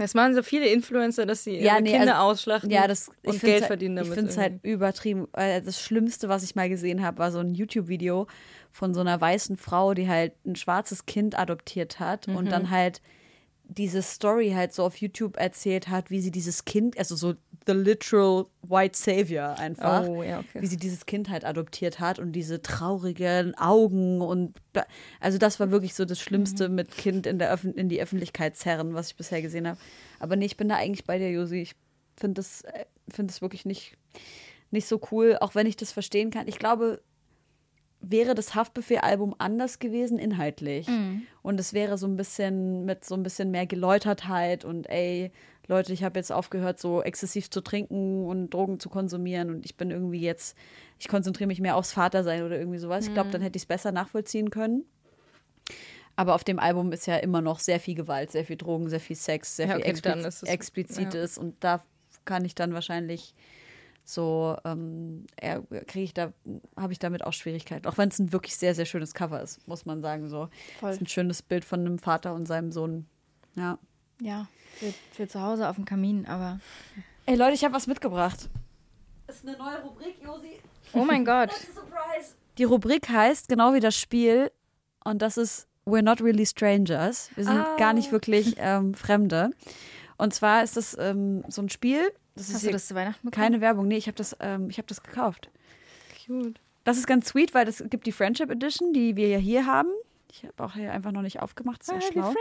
Das 0.00 0.14
machen 0.14 0.34
so 0.34 0.42
viele 0.42 0.66
Influencer, 0.66 1.26
dass 1.26 1.44
sie 1.44 1.56
ihre 1.56 1.64
Ja, 1.64 1.80
nee, 1.80 1.92
Kinder 1.92 2.16
also- 2.18 2.30
ausschlachten 2.32 2.70
ja, 2.70 2.86
das 2.88 3.10
und 3.24 3.40
Geld 3.40 3.60
halt, 3.62 3.66
verdienen 3.66 3.96
damit. 3.96 4.10
Ich 4.10 4.14
finde 4.14 4.30
es 4.30 4.36
halt 4.38 4.64
übertrieben. 4.64 5.28
Das 5.32 5.80
Schlimmste, 5.80 6.28
was 6.28 6.42
ich 6.42 6.54
mal 6.54 6.68
gesehen 6.68 7.02
habe, 7.02 7.18
war 7.18 7.30
so 7.32 7.38
ein 7.38 7.54
YouTube-Video 7.54 8.26
von 8.72 8.94
so 8.94 9.00
einer 9.00 9.20
weißen 9.20 9.56
Frau, 9.56 9.94
die 9.94 10.08
halt 10.08 10.32
ein 10.46 10.56
schwarzes 10.56 11.06
Kind 11.06 11.38
adoptiert 11.38 12.00
hat 12.00 12.28
und 12.28 12.44
Mhm. 12.46 12.48
dann 12.50 12.70
halt 12.70 13.00
diese 13.72 14.02
Story 14.02 14.50
halt 14.54 14.72
so 14.72 14.82
auf 14.84 14.96
YouTube 14.96 15.36
erzählt 15.36 15.88
hat, 15.88 16.10
wie 16.10 16.20
sie 16.20 16.32
dieses 16.32 16.64
Kind, 16.64 16.98
also 16.98 17.14
so 17.14 17.34
the 17.66 17.72
literal 17.72 18.46
White 18.62 18.96
Savior 18.96 19.58
einfach. 19.58 20.06
Oh, 20.06 20.22
ja, 20.22 20.40
okay. 20.40 20.60
Wie 20.62 20.66
sie 20.66 20.76
dieses 20.76 21.06
Kind 21.06 21.28
halt 21.28 21.44
adoptiert 21.44 22.00
hat 22.00 22.18
und 22.18 22.32
diese 22.32 22.62
traurigen 22.62 23.54
Augen 23.56 24.20
und 24.20 24.56
also 25.20 25.38
das 25.38 25.60
war 25.60 25.70
wirklich 25.70 25.94
so 25.94 26.04
das 26.04 26.20
Schlimmste 26.20 26.68
mit 26.68 26.96
Kind 26.96 27.26
in, 27.26 27.38
der 27.38 27.58
in 27.64 27.88
die 27.88 28.00
Öffentlichkeit 28.00 28.56
zerren, 28.56 28.94
was 28.94 29.08
ich 29.08 29.16
bisher 29.16 29.42
gesehen 29.42 29.66
habe. 29.68 29.78
Aber 30.18 30.36
nee, 30.36 30.46
ich 30.46 30.56
bin 30.56 30.68
da 30.68 30.76
eigentlich 30.76 31.04
bei 31.04 31.18
dir, 31.18 31.30
Josi. 31.30 31.62
Ich 31.62 31.74
finde 32.16 32.34
das, 32.34 32.62
äh, 32.62 32.84
find 33.08 33.30
das 33.30 33.42
wirklich 33.42 33.64
nicht, 33.64 33.96
nicht 34.70 34.86
so 34.86 35.00
cool, 35.10 35.36
auch 35.40 35.54
wenn 35.54 35.66
ich 35.66 35.76
das 35.76 35.92
verstehen 35.92 36.30
kann. 36.30 36.48
Ich 36.48 36.58
glaube, 36.58 37.02
wäre 38.00 38.34
das 38.34 38.54
Haftbefehl-Album 38.54 39.34
anders 39.38 39.78
gewesen 39.78 40.18
inhaltlich. 40.18 40.88
Und 41.42 41.60
es 41.60 41.74
wäre 41.74 41.98
so 41.98 42.06
ein 42.06 42.16
bisschen 42.16 42.84
mit 42.84 43.04
so 43.04 43.14
ein 43.14 43.22
bisschen 43.22 43.50
mehr 43.50 43.66
Geläutertheit 43.66 44.64
und 44.64 44.88
ey, 44.88 45.32
Leute, 45.70 45.92
ich 45.92 46.02
habe 46.02 46.18
jetzt 46.18 46.32
aufgehört, 46.32 46.78
so 46.80 47.00
exzessiv 47.02 47.48
zu 47.48 47.60
trinken 47.60 48.26
und 48.26 48.50
Drogen 48.50 48.80
zu 48.80 48.88
konsumieren 48.90 49.50
und 49.50 49.64
ich 49.64 49.76
bin 49.76 49.90
irgendwie 49.90 50.20
jetzt, 50.20 50.56
ich 50.98 51.06
konzentriere 51.08 51.46
mich 51.46 51.60
mehr 51.60 51.76
aufs 51.76 51.92
Vatersein 51.92 52.42
oder 52.42 52.58
irgendwie 52.58 52.78
sowas. 52.78 53.06
Ich 53.06 53.14
glaube, 53.14 53.30
dann 53.30 53.40
hätte 53.40 53.56
ich 53.56 53.62
es 53.62 53.66
besser 53.66 53.92
nachvollziehen 53.92 54.50
können. 54.50 54.84
Aber 56.16 56.34
auf 56.34 56.42
dem 56.44 56.58
Album 56.58 56.92
ist 56.92 57.06
ja 57.06 57.16
immer 57.16 57.40
noch 57.40 57.60
sehr 57.60 57.78
viel 57.80 57.94
Gewalt, 57.94 58.32
sehr 58.32 58.44
viel 58.44 58.56
Drogen, 58.56 58.88
sehr 58.90 59.00
viel 59.00 59.14
Sex, 59.16 59.56
sehr 59.56 59.68
Ja, 59.68 59.76
viel 59.76 59.82
okay, 59.86 60.18
ist 60.20 60.42
es- 60.42 60.42
Explizites 60.42 61.38
und 61.38 61.54
da 61.62 61.82
kann 62.24 62.44
ich 62.44 62.54
dann 62.54 62.74
wahrscheinlich 62.74 63.34
so, 64.04 64.56
ähm, 64.64 65.24
ja, 65.40 65.60
kriege 65.86 66.02
ich 66.02 66.14
da, 66.14 66.32
habe 66.76 66.92
ich 66.92 66.98
damit 66.98 67.24
auch 67.24 67.32
Schwierigkeiten. 67.32 67.86
Auch 67.86 67.96
wenn 67.96 68.08
es 68.08 68.18
ein 68.18 68.32
wirklich 68.32 68.56
sehr, 68.56 68.74
sehr 68.74 68.86
schönes 68.86 69.14
Cover 69.14 69.40
ist, 69.40 69.66
muss 69.68 69.86
man 69.86 70.02
sagen. 70.02 70.28
So. 70.28 70.48
Voll. 70.80 70.90
Es 70.90 70.96
ist 70.96 71.02
ein 71.02 71.06
schönes 71.06 71.42
Bild 71.42 71.64
von 71.64 71.80
einem 71.80 71.98
Vater 72.00 72.34
und 72.34 72.46
seinem 72.46 72.72
Sohn. 72.72 73.06
Ja. 73.54 73.78
Ja, 74.20 74.46
für, 74.78 74.92
für 75.12 75.28
zu 75.28 75.40
Hause 75.40 75.68
auf 75.68 75.76
dem 75.76 75.84
Kamin, 75.84 76.26
aber. 76.26 76.60
Ey 77.26 77.36
Leute, 77.36 77.54
ich 77.54 77.64
habe 77.64 77.74
was 77.74 77.86
mitgebracht. 77.86 78.48
Das 79.26 79.36
ist 79.36 79.46
eine 79.48 79.56
neue 79.56 79.80
Rubrik, 79.82 80.16
Josi. 80.22 80.58
Oh 80.92 81.04
mein 81.04 81.24
Gott. 81.24 81.50
Die 82.58 82.64
Rubrik 82.64 83.08
heißt 83.08 83.48
genau 83.48 83.74
wie 83.74 83.80
das 83.80 83.96
Spiel 83.96 84.50
und 85.04 85.22
das 85.22 85.36
ist 85.36 85.66
We're 85.86 86.02
not 86.02 86.20
really 86.20 86.44
strangers. 86.46 87.30
Wir 87.36 87.44
sind 87.44 87.56
Ah. 87.58 87.76
gar 87.76 87.92
nicht 87.94 88.12
wirklich 88.12 88.54
ähm, 88.58 88.94
Fremde. 88.94 89.50
Und 90.18 90.34
zwar 90.34 90.62
ist 90.62 90.76
das 90.76 90.96
ähm, 90.98 91.42
so 91.48 91.62
ein 91.62 91.70
Spiel. 91.70 92.12
Das 92.34 92.48
ist 92.48 92.54
Hast 92.54 92.62
du 92.62 92.66
hier 92.66 92.72
das 92.72 92.86
zu 92.86 92.94
Weihnachten 92.94 93.26
bekommen? 93.26 93.42
keine 93.44 93.60
Werbung. 93.60 93.88
Nee, 93.88 93.96
ich 93.96 94.06
habe 94.06 94.16
das, 94.16 94.36
ähm, 94.40 94.68
ich 94.68 94.78
hab 94.78 94.86
das 94.86 95.02
gekauft. 95.02 95.50
Cute. 96.26 96.60
Das 96.84 96.98
ist 96.98 97.06
ganz 97.06 97.28
sweet, 97.28 97.54
weil 97.54 97.66
es 97.66 97.82
gibt 97.88 98.06
die 98.06 98.12
Friendship 98.12 98.50
Edition, 98.50 98.92
die 98.92 99.16
wir 99.16 99.28
ja 99.28 99.38
hier 99.38 99.66
haben. 99.66 99.88
Ich 100.30 100.44
habe 100.44 100.64
auch 100.64 100.74
hier 100.74 100.92
einfach 100.92 101.12
noch 101.12 101.22
nicht 101.22 101.40
aufgemacht. 101.40 101.82
Auch 101.90 102.00
schlau. 102.00 102.34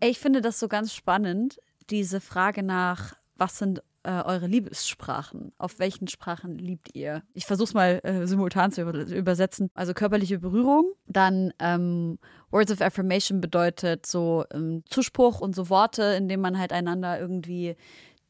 Ich 0.00 0.18
finde 0.18 0.40
das 0.40 0.58
so 0.58 0.68
ganz 0.68 0.92
spannend, 0.94 1.60
diese 1.90 2.20
Frage 2.20 2.62
nach, 2.62 3.14
was 3.36 3.58
sind 3.58 3.82
äh, 4.04 4.22
eure 4.22 4.46
Liebessprachen? 4.46 5.52
Auf 5.58 5.78
welchen 5.78 6.08
Sprachen 6.08 6.58
liebt 6.58 6.94
ihr? 6.94 7.22
Ich 7.32 7.46
versuche 7.46 7.68
es 7.68 7.74
mal 7.74 8.00
äh, 8.02 8.26
simultan 8.26 8.70
zu 8.70 8.82
über 8.82 8.92
übersetzen. 8.92 9.70
Also 9.74 9.94
körperliche 9.94 10.38
Berührung, 10.38 10.92
dann 11.06 11.52
ähm, 11.58 12.18
Words 12.50 12.72
of 12.72 12.80
Affirmation 12.80 13.40
bedeutet 13.40 14.06
so 14.06 14.44
ähm, 14.52 14.84
Zuspruch 14.88 15.40
und 15.40 15.54
so 15.54 15.68
Worte, 15.70 16.02
in 16.02 16.28
denen 16.28 16.42
man 16.42 16.58
halt 16.58 16.72
einander 16.72 17.18
irgendwie 17.18 17.76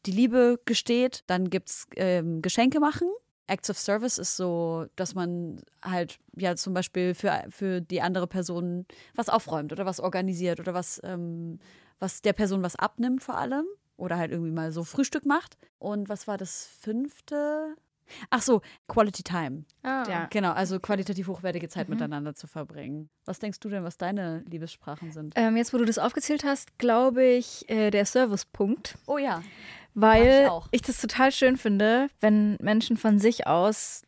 die 0.07 0.12
Liebe 0.12 0.61
gesteht. 0.64 1.24
Dann 1.26 1.51
gibt 1.51 1.70
es 1.70 1.87
ähm, 1.97 2.41
Geschenke 2.41 2.80
machen. 2.80 3.09
Acts 3.47 3.70
of 3.70 3.78
Service 3.78 4.18
ist 4.18 4.36
so, 4.36 4.86
dass 4.97 5.14
man 5.14 5.61
halt 5.82 6.18
ja 6.36 6.57
zum 6.57 6.74
Beispiel 6.74 7.14
für, 7.14 7.45
für 7.51 7.80
die 7.80 8.01
andere 8.01 8.26
Person 8.26 8.86
was 9.14 9.28
aufräumt 9.28 9.72
oder 9.72 9.86
was 9.86 10.01
organisiert 10.01 10.61
oder 10.61 10.74
was, 10.74 11.01
ähm, 11.05 11.59
was 11.99 12.22
der 12.22 12.32
Person 12.32 12.62
was 12.62 12.76
abnimmt 12.76 13.22
vor 13.22 13.36
allem. 13.36 13.66
Oder 13.97 14.18
halt 14.18 14.32
irgendwie 14.32 14.51
mal 14.51 14.72
so 14.72 14.82
Frühstück 14.82 15.24
macht. 15.24 15.57
Und 15.78 16.09
was 16.09 16.26
war 16.26 16.36
das 16.36 16.66
fünfte? 16.80 17.76
Ach 18.30 18.42
so, 18.42 18.61
Quality 18.88 19.22
Time. 19.22 19.64
Ah. 19.82 20.05
Ja. 20.09 20.26
Genau, 20.30 20.53
also 20.53 20.78
qualitativ 20.80 21.28
hochwertige 21.28 21.68
Zeit 21.68 21.88
miteinander 21.88 22.34
zu 22.34 22.47
verbringen. 22.47 23.09
Was 23.24 23.38
denkst 23.38 23.61
du 23.61 23.68
denn, 23.68 23.84
was 23.84 23.97
deine 23.97 24.45
Liebessprachen 24.49 25.12
sind? 25.12 25.34
Ähm, 25.36 25.57
jetzt, 25.57 25.72
wo 25.72 25.78
du 25.78 25.84
das 25.84 25.99
aufgezählt 25.99 26.45
hast, 26.45 26.78
glaube 26.78 27.24
ich, 27.24 27.68
äh, 27.68 27.90
der 27.90 28.05
Servicepunkt. 28.05 28.99
Oh 29.07 29.18
ja. 29.18 29.42
Weil 29.95 30.51
ich 30.70 30.80
ich 30.80 30.82
das 30.82 31.01
total 31.01 31.30
schön 31.32 31.57
finde, 31.57 32.09
wenn 32.20 32.57
Menschen 32.61 32.97
von 32.97 33.18
sich 33.18 33.47
aus 33.47 34.03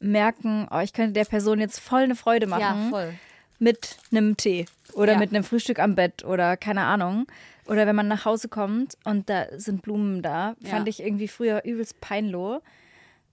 merken, 0.00 0.68
oh, 0.70 0.78
ich 0.80 0.92
könnte 0.92 1.12
der 1.12 1.24
Person 1.24 1.60
jetzt 1.60 1.80
voll 1.80 2.02
eine 2.02 2.14
Freude 2.16 2.46
machen 2.46 2.60
Ja, 2.60 2.88
voll. 2.90 3.14
mit 3.58 3.96
einem 4.10 4.36
Tee 4.36 4.66
oder 4.94 5.12
Ja. 5.12 5.18
mit 5.18 5.30
einem 5.30 5.44
Frühstück 5.44 5.78
am 5.78 5.94
Bett 5.94 6.24
oder 6.24 6.56
keine 6.56 6.82
Ahnung. 6.82 7.26
Oder 7.66 7.86
wenn 7.86 7.96
man 7.96 8.08
nach 8.08 8.24
Hause 8.24 8.48
kommt 8.48 8.96
und 9.04 9.28
da 9.28 9.46
sind 9.58 9.82
Blumen 9.82 10.22
da, 10.22 10.54
fand 10.64 10.88
ich 10.88 11.00
irgendwie 11.00 11.28
früher 11.28 11.62
übelst 11.64 12.00
peinloh. 12.00 12.62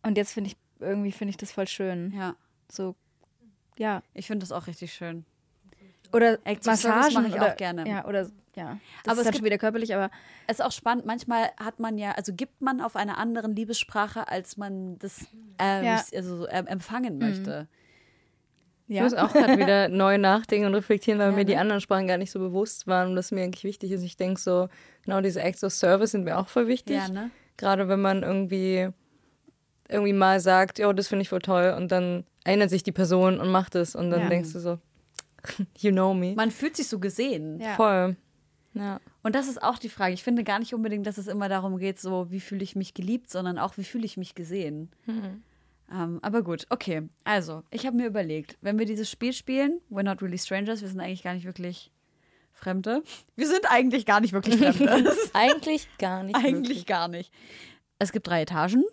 Und 0.03 0.17
jetzt 0.17 0.33
finde 0.33 0.49
ich, 0.49 0.57
irgendwie 0.81 1.13
finde 1.13 1.29
ich 1.29 1.37
das 1.37 1.51
voll 1.53 1.67
schön. 1.67 2.11
Ja, 2.13 2.35
So, 2.69 2.95
ja. 3.77 4.03
ich 4.13 4.27
finde 4.27 4.43
das 4.43 4.51
auch 4.51 4.67
richtig 4.67 4.93
schön. 4.93 5.23
Oder 6.11 6.37
Service 6.43 6.65
Massagen 6.65 7.13
mache 7.13 7.27
ich 7.27 7.33
oder, 7.35 7.53
auch 7.53 7.55
gerne. 7.57 7.87
Ja, 7.89 8.05
oder, 8.05 8.29
ja. 8.55 8.67
Aber 8.69 8.79
Das 9.03 9.13
es 9.13 9.17
ist 9.17 9.17
dann 9.17 9.23
gibt- 9.25 9.35
schon 9.37 9.45
wieder 9.45 9.57
körperlich, 9.57 9.93
aber 9.95 10.09
Es 10.47 10.59
ist 10.59 10.65
auch 10.65 10.71
spannend, 10.71 11.05
manchmal 11.05 11.49
hat 11.57 11.79
man 11.79 11.97
ja, 11.97 12.11
also 12.11 12.33
gibt 12.33 12.61
man 12.61 12.81
auf 12.81 12.95
einer 12.95 13.17
anderen 13.17 13.55
Liebessprache, 13.55 14.27
als 14.27 14.57
man 14.57 14.97
das 14.99 15.25
ähm, 15.59 15.83
Ja. 15.85 16.03
also, 16.15 16.37
so, 16.37 16.47
ähm, 16.49 16.67
empfangen 16.67 17.17
möchte. 17.17 17.67
Ich 18.87 18.97
ja. 18.97 19.03
muss 19.03 19.15
auch 19.15 19.33
gerade 19.33 19.57
wieder 19.57 19.87
neu 19.89 20.17
nachdenken 20.19 20.67
und 20.67 20.75
reflektieren, 20.75 21.19
weil 21.19 21.31
Ja, 21.31 21.35
mir 21.35 21.45
die 21.45 21.55
ne? 21.55 21.61
anderen 21.61 21.81
Sprachen 21.81 22.07
gar 22.07 22.17
nicht 22.17 22.29
so 22.31 22.37
bewusst 22.39 22.85
waren 22.85 23.09
und 23.09 23.15
das 23.15 23.31
mir 23.31 23.43
eigentlich 23.43 23.63
wichtig 23.63 23.91
ist. 23.91 24.03
Ich 24.03 24.15
denke 24.15 24.39
so, 24.39 24.69
genau 25.03 25.21
diese 25.21 25.41
Acts 25.41 25.63
of 25.63 25.73
Service 25.73 26.11
sind 26.11 26.23
mir 26.23 26.37
auch 26.37 26.47
voll 26.47 26.67
wichtig. 26.67 26.97
Ja, 26.97 27.07
ne? 27.09 27.31
Gerade 27.57 27.87
wenn 27.87 28.01
man 28.01 28.21
irgendwie 28.21 28.89
irgendwie 29.89 30.13
mal 30.13 30.39
sagt, 30.39 30.77
ja, 30.79 30.91
das 30.93 31.07
finde 31.07 31.23
ich 31.23 31.29
voll 31.29 31.39
toll 31.41 31.73
und 31.77 31.91
dann 31.91 32.25
erinnert 32.43 32.69
sich 32.69 32.83
die 32.83 32.91
Person 32.91 33.39
und 33.39 33.49
macht 33.49 33.75
es 33.75 33.95
und 33.95 34.11
dann 34.11 34.21
Ja. 34.21 34.29
denkst 34.29 34.53
du 34.53 34.59
so, 34.59 34.79
you 35.79 35.91
know 35.91 36.13
me. 36.13 36.33
Man 36.35 36.51
fühlt 36.51 36.75
sich 36.75 36.87
so 36.87 36.99
gesehen. 36.99 37.59
Ja. 37.59 37.75
Voll. 37.75 38.15
Ja. 38.75 38.99
Und 39.23 39.35
das 39.35 39.47
ist 39.47 39.63
auch 39.63 39.79
die 39.79 39.89
Frage. 39.89 40.13
Ich 40.13 40.23
finde 40.23 40.43
gar 40.43 40.59
nicht 40.59 40.73
unbedingt, 40.73 41.07
dass 41.07 41.17
es 41.17 41.27
immer 41.27 41.49
darum 41.49 41.77
geht, 41.77 41.99
so 41.99 42.29
wie 42.29 42.39
fühle 42.39 42.63
ich 42.63 42.75
mich 42.75 42.93
geliebt, 42.93 43.29
sondern 43.29 43.57
auch 43.57 43.77
wie 43.77 43.83
fühle 43.83 44.05
ich 44.05 44.17
mich 44.17 44.35
gesehen. 44.35 44.91
Ähm, 45.91 46.19
aber 46.21 46.43
gut, 46.43 46.67
okay. 46.69 47.07
Also, 47.23 47.63
ich 47.71 47.85
habe 47.85 47.95
mir 47.95 48.07
überlegt, 48.07 48.57
wenn 48.61 48.77
wir 48.77 48.85
dieses 48.85 49.09
Spiel 49.09 49.33
spielen, 49.33 49.79
We're 49.89 50.03
not 50.03 50.21
really 50.21 50.37
strangers, 50.37 50.81
wir 50.81 50.89
sind 50.89 50.99
eigentlich 50.99 51.23
gar 51.23 51.33
nicht 51.33 51.45
wirklich 51.45 51.91
Fremde. 52.53 53.03
Wir 53.35 53.47
sind 53.47 53.69
eigentlich 53.69 54.05
gar 54.05 54.21
nicht 54.21 54.33
wirklich 54.33 54.57
Fremde. 54.57 55.13
Eigentlich 55.33 55.89
gar 55.97 56.23
nicht. 56.23 56.35
Eigentlich 56.35 56.69
wirklich. 56.69 56.85
gar 56.85 57.07
nicht. 57.09 57.31
Es 57.99 58.13
gibt 58.13 58.27
drei 58.27 58.41
Etagen 58.43 58.85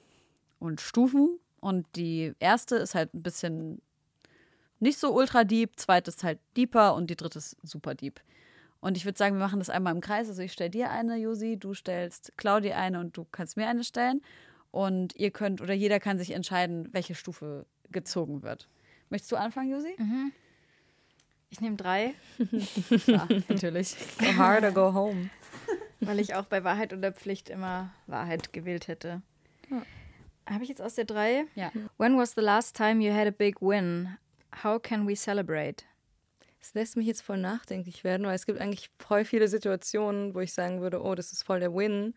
und 0.58 0.80
Stufen 0.80 1.38
und 1.60 1.86
die 1.94 2.34
erste 2.40 2.76
ist 2.76 2.94
halt 2.94 3.14
ein 3.14 3.22
bisschen 3.22 3.80
nicht 4.80 4.98
so 4.98 5.14
ultra 5.14 5.44
deep, 5.44 5.78
zweite 5.78 6.10
ist 6.10 6.24
halt 6.24 6.40
deeper 6.56 6.94
und 6.96 7.08
die 7.08 7.14
dritte 7.14 7.38
ist 7.38 7.56
super 7.62 7.94
deep. 7.94 8.20
Und 8.82 8.96
ich 8.96 9.04
würde 9.04 9.16
sagen, 9.16 9.36
wir 9.36 9.44
machen 9.44 9.60
das 9.60 9.70
einmal 9.70 9.94
im 9.94 10.00
Kreis. 10.00 10.28
Also 10.28 10.42
ich 10.42 10.52
stelle 10.52 10.68
dir 10.68 10.90
eine, 10.90 11.16
Josi, 11.16 11.56
du 11.56 11.72
stellst 11.72 12.32
Claudia 12.36 12.76
eine 12.76 12.98
und 12.98 13.16
du 13.16 13.24
kannst 13.30 13.56
mir 13.56 13.68
eine 13.68 13.84
stellen. 13.84 14.20
Und 14.72 15.14
ihr 15.14 15.30
könnt 15.30 15.60
oder 15.60 15.72
jeder 15.72 16.00
kann 16.00 16.18
sich 16.18 16.32
entscheiden, 16.32 16.88
welche 16.92 17.14
Stufe 17.14 17.64
gezogen 17.92 18.42
wird. 18.42 18.68
Möchtest 19.08 19.30
du 19.30 19.36
anfangen, 19.36 19.70
Josi? 19.70 19.94
Ich 21.48 21.60
nehme 21.60 21.76
drei, 21.76 22.14
Ja, 23.06 23.28
natürlich. 23.48 23.94
Go 24.18 24.36
hard 24.36 24.64
or 24.64 24.72
go 24.72 24.92
home. 24.92 25.30
weil 26.00 26.18
ich 26.18 26.34
auch 26.34 26.46
bei 26.46 26.64
Wahrheit 26.64 26.92
oder 26.92 27.12
Pflicht 27.12 27.50
immer 27.50 27.92
Wahrheit 28.08 28.52
gewählt 28.52 28.88
hätte. 28.88 29.22
Habe 30.48 30.64
ich 30.64 30.68
jetzt 30.68 30.82
aus 30.82 30.96
der 30.96 31.04
drei? 31.04 31.44
Ja. 31.54 31.70
When 31.98 32.18
was 32.18 32.34
the 32.34 32.40
last 32.40 32.76
time 32.76 33.00
you 33.00 33.14
had 33.14 33.28
a 33.28 33.30
big 33.30 33.60
win? 33.60 34.16
How 34.64 34.82
can 34.82 35.06
we 35.06 35.14
celebrate? 35.14 35.84
Es 36.62 36.74
lässt 36.74 36.96
mich 36.96 37.08
jetzt 37.08 37.22
voll 37.22 37.38
nachdenklich 37.38 38.04
werden, 38.04 38.24
weil 38.24 38.36
es 38.36 38.46
gibt 38.46 38.60
eigentlich 38.60 38.90
voll 38.98 39.24
viele 39.24 39.48
Situationen, 39.48 40.34
wo 40.34 40.40
ich 40.40 40.52
sagen 40.52 40.80
würde, 40.80 41.02
oh, 41.02 41.16
das 41.16 41.32
ist 41.32 41.42
voll 41.42 41.58
der 41.58 41.74
Win. 41.74 42.14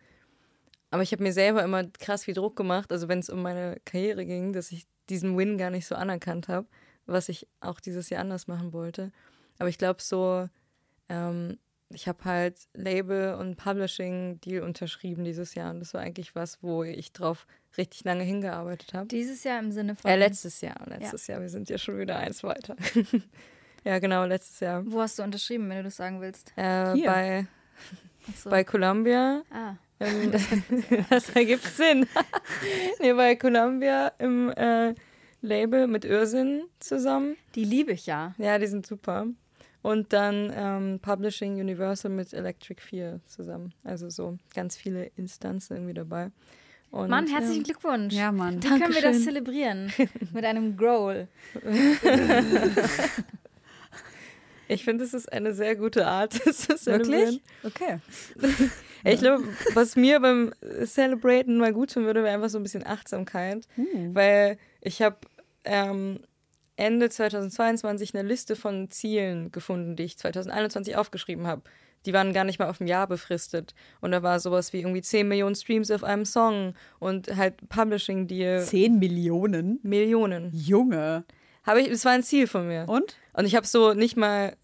Aber 0.91 1.01
ich 1.01 1.11
habe 1.11 1.23
mir 1.23 1.33
selber 1.33 1.63
immer 1.63 1.83
krass 1.83 2.25
viel 2.25 2.35
Druck 2.35 2.55
gemacht, 2.55 2.91
also 2.91 3.07
wenn 3.07 3.19
es 3.19 3.29
um 3.29 3.41
meine 3.41 3.77
Karriere 3.85 4.23
ging, 4.23 4.53
dass 4.53 4.71
ich 4.71 4.85
diesen 5.09 5.35
Win 5.35 5.57
gar 5.57 5.71
nicht 5.71 5.87
so 5.87 5.95
anerkannt 5.95 6.47
habe, 6.47 6.67
was 7.07 7.27
ich 7.27 7.47
auch 7.59 7.79
dieses 7.79 8.09
Jahr 8.09 8.21
anders 8.21 8.47
machen 8.47 8.71
wollte. 8.71 9.11
Aber 9.57 9.67
ich 9.67 9.79
glaube 9.79 10.01
so, 10.01 10.47
ähm, 11.09 11.57
ich 11.89 12.07
habe 12.07 12.23
halt 12.23 12.59
Label 12.73 13.35
und 13.35 13.57
Publishing-Deal 13.57 14.63
unterschrieben 14.63 15.23
dieses 15.23 15.55
Jahr 15.55 15.71
und 15.71 15.79
das 15.79 15.93
war 15.95 16.01
eigentlich 16.01 16.35
was, 16.35 16.61
wo 16.61 16.83
ich 16.83 17.13
drauf 17.13 17.47
richtig 17.77 18.03
lange 18.03 18.23
hingearbeitet 18.23 18.93
habe. 18.93 19.07
Dieses 19.07 19.43
Jahr 19.43 19.59
im 19.59 19.71
Sinne 19.71 19.95
von. 19.95 20.09
Äh, 20.09 20.17
letztes 20.17 20.61
Jahr, 20.61 20.77
letztes 20.87 21.25
Jahr, 21.27 21.41
wir 21.41 21.49
sind 21.49 21.67
ja 21.69 21.79
schon 21.79 21.97
wieder 21.97 22.17
eins 22.17 22.43
weiter. 22.43 22.75
ja, 23.85 23.99
genau, 23.99 24.25
letztes 24.25 24.59
Jahr. 24.59 24.83
Wo 24.85 24.99
hast 24.99 25.19
du 25.19 25.23
unterschrieben, 25.23 25.69
wenn 25.69 25.77
du 25.77 25.83
das 25.83 25.95
sagen 25.95 26.19
willst? 26.19 26.51
Äh, 26.55 26.93
Hier. 26.93 27.05
bei, 27.05 27.47
so. 28.35 28.49
bei 28.49 28.63
Columbia. 28.63 29.43
ah. 29.51 29.75
Ähm, 29.99 30.31
das 31.09 31.29
ergibt 31.29 31.63
Sinn. 31.63 32.05
nee, 32.99 33.13
bei 33.13 33.35
Columbia 33.35 34.11
im 34.17 34.49
äh, 34.49 34.93
Label 35.41 35.87
mit 35.87 36.03
Irrsinn 36.03 36.63
zusammen. 36.79 37.37
Die 37.55 37.63
liebe 37.63 37.93
ich 37.93 38.05
ja. 38.05 38.33
Ja, 38.37 38.57
die 38.57 38.67
sind 38.67 38.85
super. 38.85 39.27
Und 39.81 40.11
dann 40.13 40.51
ähm, 40.55 40.99
Publishing 40.99 41.61
Universal 41.61 42.11
mit 42.11 42.33
Electric 42.33 42.81
4 42.81 43.21
zusammen. 43.27 43.73
Also 43.83 44.09
so 44.09 44.37
ganz 44.53 44.75
viele 44.75 45.11
Instanzen 45.15 45.77
irgendwie 45.77 45.93
dabei. 45.93 46.31
Und, 46.89 47.09
Mann, 47.09 47.27
herzlichen 47.27 47.61
ja. 47.61 47.73
Glückwunsch. 47.73 48.13
Ja, 48.13 48.31
Mann. 48.31 48.63
Wie 48.63 48.67
können 48.67 48.93
wir 48.93 49.01
das 49.01 49.23
zelebrieren? 49.23 49.93
Mit 50.33 50.43
einem 50.43 50.75
Growl. 50.75 51.27
Ich 54.67 54.83
finde, 54.83 55.03
es 55.03 55.13
ist 55.13 55.31
eine 55.31 55.53
sehr 55.53 55.75
gute 55.75 56.07
Art, 56.07 56.33
zelebrieren. 56.53 57.41
Okay. 57.63 57.99
Ich 59.07 59.19
glaube, 59.19 59.43
was 59.75 59.95
mir 59.95 60.19
beim 60.19 60.51
Celebraten 60.83 61.59
mal 61.59 61.71
gut 61.73 61.93
tun 61.93 62.05
würde, 62.05 62.23
wäre 62.23 62.33
einfach 62.33 62.49
so 62.49 62.57
ein 62.57 62.63
bisschen 62.63 62.83
Achtsamkeit. 62.83 63.67
Weil 64.15 64.57
ich 64.81 64.99
habe 65.03 65.17
ähm, 65.63 66.21
Ende 66.75 67.09
2022 67.09 68.15
eine 68.15 68.27
Liste 68.27 68.55
von 68.55 68.89
Zielen 68.89 69.51
gefunden, 69.51 69.95
die 69.95 70.03
ich 70.03 70.17
2021 70.17 70.97
aufgeschrieben 70.97 71.45
habe. 71.45 71.61
Die 72.05 72.13
waren 72.13 72.33
gar 72.33 72.43
nicht 72.43 72.59
mal 72.59 72.69
auf 72.69 72.79
ein 72.79 72.87
Jahr 72.87 73.07
befristet. 73.07 73.73
Und 74.01 74.11
da 74.11 74.21
war 74.21 74.39
sowas 74.39 74.73
wie 74.73 74.81
irgendwie 74.81 75.01
10 75.01 75.27
Millionen 75.27 75.55
Streams 75.55 75.89
auf 75.91 76.03
einem 76.03 76.25
Song 76.25 76.75
und 76.99 77.35
halt 77.35 77.69
Publishing-Deal. 77.69 78.63
10 78.63 78.99
Millionen? 78.99 79.79
Millionen. 79.83 80.51
Junge. 80.53 81.25
Habe 81.63 81.81
ich, 81.81 81.89
das 81.89 82.05
war 82.05 82.11
ein 82.11 82.23
Ziel 82.23 82.47
von 82.47 82.67
mir. 82.67 82.85
Und? 82.87 83.15
Und 83.35 83.45
ich 83.45 83.55
habe 83.55 83.67
so 83.67 83.93
nicht 83.93 84.17
mal 84.17 84.55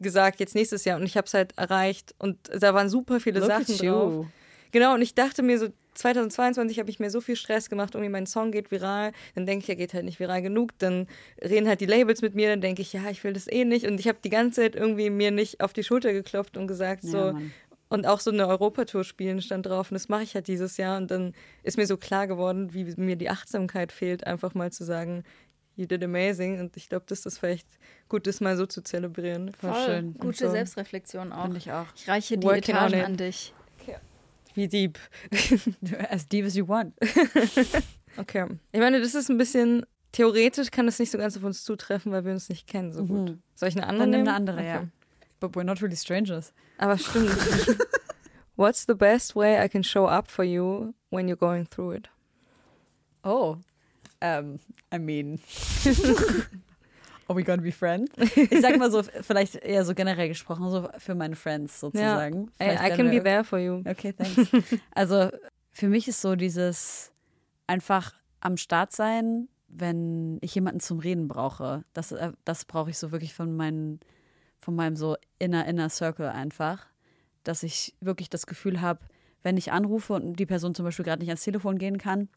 gesagt, 0.00 0.40
jetzt 0.40 0.54
nächstes 0.54 0.84
Jahr. 0.84 0.98
Und 0.98 1.06
ich 1.06 1.16
habe 1.16 1.26
es 1.26 1.34
halt 1.34 1.56
erreicht. 1.56 2.14
Und 2.18 2.38
da 2.52 2.74
waren 2.74 2.88
super 2.88 3.20
viele 3.20 3.40
Look 3.40 3.48
Sachen 3.48 3.76
drauf. 3.78 4.26
Genau, 4.70 4.94
und 4.94 5.02
ich 5.02 5.14
dachte 5.14 5.42
mir 5.42 5.58
so, 5.58 5.68
2022 5.94 6.78
habe 6.78 6.90
ich 6.90 7.00
mir 7.00 7.10
so 7.10 7.20
viel 7.20 7.36
Stress 7.36 7.68
gemacht, 7.70 7.94
irgendwie 7.94 8.10
mein 8.10 8.26
Song 8.26 8.52
geht 8.52 8.70
viral, 8.70 9.12
dann 9.34 9.46
denke 9.46 9.64
ich, 9.64 9.68
er 9.68 9.76
geht 9.76 9.94
halt 9.94 10.04
nicht 10.04 10.20
viral 10.20 10.42
genug, 10.42 10.70
dann 10.78 11.08
reden 11.42 11.66
halt 11.66 11.80
die 11.80 11.86
Labels 11.86 12.22
mit 12.22 12.34
mir, 12.34 12.48
dann 12.50 12.60
denke 12.60 12.82
ich, 12.82 12.92
ja, 12.92 13.10
ich 13.10 13.24
will 13.24 13.32
das 13.32 13.50
eh 13.50 13.64
nicht 13.64 13.86
und 13.86 13.98
ich 13.98 14.06
habe 14.06 14.18
die 14.22 14.30
ganze 14.30 14.60
Zeit 14.60 14.76
irgendwie 14.76 15.10
mir 15.10 15.30
nicht 15.32 15.60
auf 15.60 15.72
die 15.72 15.82
Schulter 15.82 16.12
geklopft 16.12 16.56
und 16.56 16.68
gesagt 16.68 17.02
Ja, 17.02 17.10
so 17.10 17.18
Mann. 17.32 17.52
und 17.88 18.06
auch 18.06 18.20
so 18.20 18.30
eine 18.30 18.46
Europatour 18.46 19.02
spielen 19.02 19.42
stand 19.42 19.66
drauf 19.66 19.90
und 19.90 19.94
das 19.94 20.08
mache 20.08 20.22
ich 20.22 20.34
halt 20.34 20.46
dieses 20.46 20.76
Jahr 20.76 20.98
und 20.98 21.10
dann 21.10 21.34
ist 21.64 21.78
mir 21.78 21.86
so 21.86 21.96
klar 21.96 22.26
geworden, 22.28 22.72
wie 22.74 22.84
mir 22.96 23.16
die 23.16 23.30
Achtsamkeit 23.30 23.90
fehlt, 23.90 24.24
einfach 24.26 24.54
mal 24.54 24.70
zu 24.70 24.84
sagen, 24.84 25.24
you 25.78 25.86
did 25.86 26.02
amazing 26.04 26.60
und 26.60 26.76
ich 26.76 26.88
glaube, 26.88 27.06
dass 27.06 27.22
das 27.22 27.38
vielleicht 27.38 27.66
gut 28.08 28.26
ist, 28.26 28.40
mal 28.40 28.56
so 28.56 28.66
zu 28.66 28.82
zelebrieren. 28.82 29.52
Voll 29.54 29.74
schön. 29.86 30.14
Gute 30.14 30.46
so. 30.46 30.50
Selbstreflexion 30.50 31.32
auch. 31.32 31.54
Ich 31.54 31.70
auch. 31.72 31.86
Ich 31.96 32.08
reiche 32.08 32.36
die 32.36 32.46
Working 32.46 32.74
Etagen 32.74 33.00
an 33.04 33.16
dich. 33.16 33.54
Wie 34.54 34.66
deep. 34.66 34.98
As 36.10 36.26
deep 36.26 36.44
as 36.44 36.54
you 36.56 36.66
want. 36.68 36.94
Okay. 38.16 38.46
Ich 38.72 38.80
meine, 38.80 39.00
das 39.00 39.14
ist 39.14 39.30
ein 39.30 39.38
bisschen, 39.38 39.86
theoretisch 40.10 40.72
kann 40.72 40.86
das 40.86 40.98
nicht 40.98 41.12
so 41.12 41.18
ganz 41.18 41.36
auf 41.36 41.44
uns 41.44 41.62
zutreffen, 41.62 42.10
weil 42.10 42.24
wir 42.24 42.32
uns 42.32 42.48
nicht 42.48 42.66
kennen 42.66 42.92
so 42.92 43.04
gut. 43.04 43.30
Mhm. 43.30 43.42
Soll 43.54 43.68
ich 43.68 43.76
eine 43.76 43.86
andere 43.86 44.04
Dann 44.04 44.10
nehmen? 44.10 44.26
eine 44.28 44.36
andere, 44.36 44.56
Okay. 44.56 44.66
ja. 44.66 44.88
But 45.38 45.54
we're 45.54 45.62
not 45.62 45.80
really 45.80 45.94
strangers. 45.94 46.52
Aber 46.78 46.98
stimmt. 46.98 47.30
What's 48.56 48.86
the 48.88 48.94
best 48.94 49.36
way 49.36 49.64
I 49.64 49.68
can 49.68 49.84
show 49.84 50.08
up 50.08 50.28
for 50.28 50.44
you 50.44 50.94
when 51.10 51.28
you're 51.28 51.36
going 51.36 51.68
through 51.70 51.92
it? 51.94 52.10
Oh. 53.22 53.58
Um, 54.22 54.58
I 54.92 54.98
mean. 54.98 55.40
Are 57.28 57.36
we 57.36 57.44
gonna 57.44 57.60
be 57.60 57.72
friends? 57.72 58.10
Ich 58.34 58.60
sag 58.62 58.78
mal 58.78 58.90
so, 58.90 59.02
vielleicht 59.02 59.56
eher 59.56 59.84
so 59.84 59.94
generell 59.94 60.28
gesprochen, 60.28 60.70
so 60.70 60.88
für 60.96 61.14
meine 61.14 61.36
Friends 61.36 61.78
sozusagen. 61.78 62.50
Vielleicht 62.56 62.80
I 62.80 62.84
werden 62.84 62.96
can 62.96 63.10
be 63.10 63.22
there 63.22 63.44
for 63.44 63.58
you. 63.58 63.82
Okay, 63.86 64.14
thanks. 64.14 64.50
Also 64.94 65.30
für 65.70 65.88
mich 65.88 66.08
ist 66.08 66.22
so 66.22 66.36
dieses 66.36 67.12
einfach 67.66 68.14
am 68.40 68.56
Start 68.56 68.92
sein, 68.92 69.48
wenn 69.68 70.38
ich 70.40 70.54
jemanden 70.54 70.80
zum 70.80 71.00
Reden 71.00 71.28
brauche. 71.28 71.84
Das, 71.92 72.12
äh, 72.12 72.32
das 72.46 72.64
brauche 72.64 72.88
ich 72.88 72.98
so 72.98 73.12
wirklich 73.12 73.34
von, 73.34 73.54
meinen, 73.54 74.00
von 74.58 74.74
meinem 74.74 74.96
so 74.96 75.16
inner, 75.38 75.66
inner 75.66 75.90
Circle 75.90 76.28
einfach. 76.28 76.86
Dass 77.44 77.62
ich 77.62 77.94
wirklich 78.00 78.30
das 78.30 78.46
Gefühl 78.46 78.80
habe, 78.80 79.00
wenn 79.42 79.56
ich 79.58 79.70
anrufe 79.70 80.14
und 80.14 80.36
die 80.36 80.46
Person 80.46 80.74
zum 80.74 80.86
Beispiel 80.86 81.04
gerade 81.04 81.20
nicht 81.20 81.28
ans 81.28 81.44
Telefon 81.44 81.78
gehen 81.78 81.98
kann, 81.98 82.28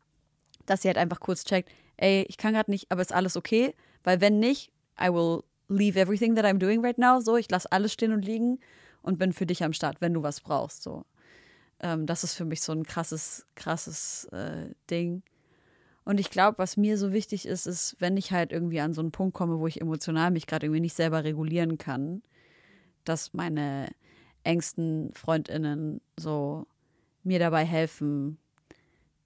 dass 0.66 0.82
sie 0.82 0.88
halt 0.88 0.98
einfach 0.98 1.20
kurz 1.20 1.44
checkt, 1.44 1.70
ey, 1.98 2.26
ich 2.28 2.38
kann 2.38 2.54
gerade 2.54 2.72
nicht, 2.72 2.92
aber 2.92 3.02
ist 3.02 3.14
alles 3.14 3.38
okay? 3.38 3.74
Weil 4.04 4.22
wenn 4.22 4.40
nicht, 4.40 4.72
I 5.00 5.10
will 5.10 5.44
leave 5.68 6.00
everything 6.00 6.36
that 6.36 6.46
I'm 6.46 6.58
doing 6.58 6.84
right 6.84 6.98
now. 6.98 7.20
So, 7.20 7.38
ich 7.38 7.50
lasse 7.50 7.72
alles 7.72 7.94
stehen 7.94 8.12
und 8.12 8.26
liegen 8.26 8.60
und 9.02 9.18
bin 9.18 9.34
für 9.34 9.46
dich 9.46 9.64
am 9.64 9.74
Start, 9.74 10.02
wenn 10.02 10.14
du 10.14 10.24
was 10.24 10.42
brauchst. 10.42 10.84
So. 10.84 11.06
Ähm, 11.80 12.06
das 12.06 12.24
ist 12.24 12.34
für 12.34 12.46
mich 12.46 12.62
so 12.62 12.72
ein 12.72 12.84
krasses, 12.84 13.46
krasses 13.56 14.26
äh, 14.26 14.70
Ding. 14.90 15.24
Und 16.04 16.20
ich 16.20 16.30
glaube, 16.30 16.58
was 16.58 16.78
mir 16.78 16.98
so 16.98 17.14
wichtig 17.14 17.46
ist, 17.46 17.68
ist, 17.68 17.96
wenn 18.00 18.18
ich 18.18 18.32
halt 18.32 18.52
irgendwie 18.52 18.82
an 18.82 18.94
so 18.94 19.02
einen 19.02 19.12
Punkt 19.12 19.36
komme, 19.36 19.60
wo 19.60 19.68
ich 19.68 19.82
emotional 19.82 20.32
mich 20.32 20.48
gerade 20.48 20.66
irgendwie 20.66 20.82
nicht 20.82 20.96
selber 20.96 21.24
regulieren 21.24 21.78
kann, 21.78 22.24
dass 23.04 23.34
meine 23.34 23.90
engsten 24.44 25.14
FreundInnen 25.14 26.02
so 26.18 26.66
mir 27.24 27.40
dabei 27.40 27.66
helfen, 27.66 28.40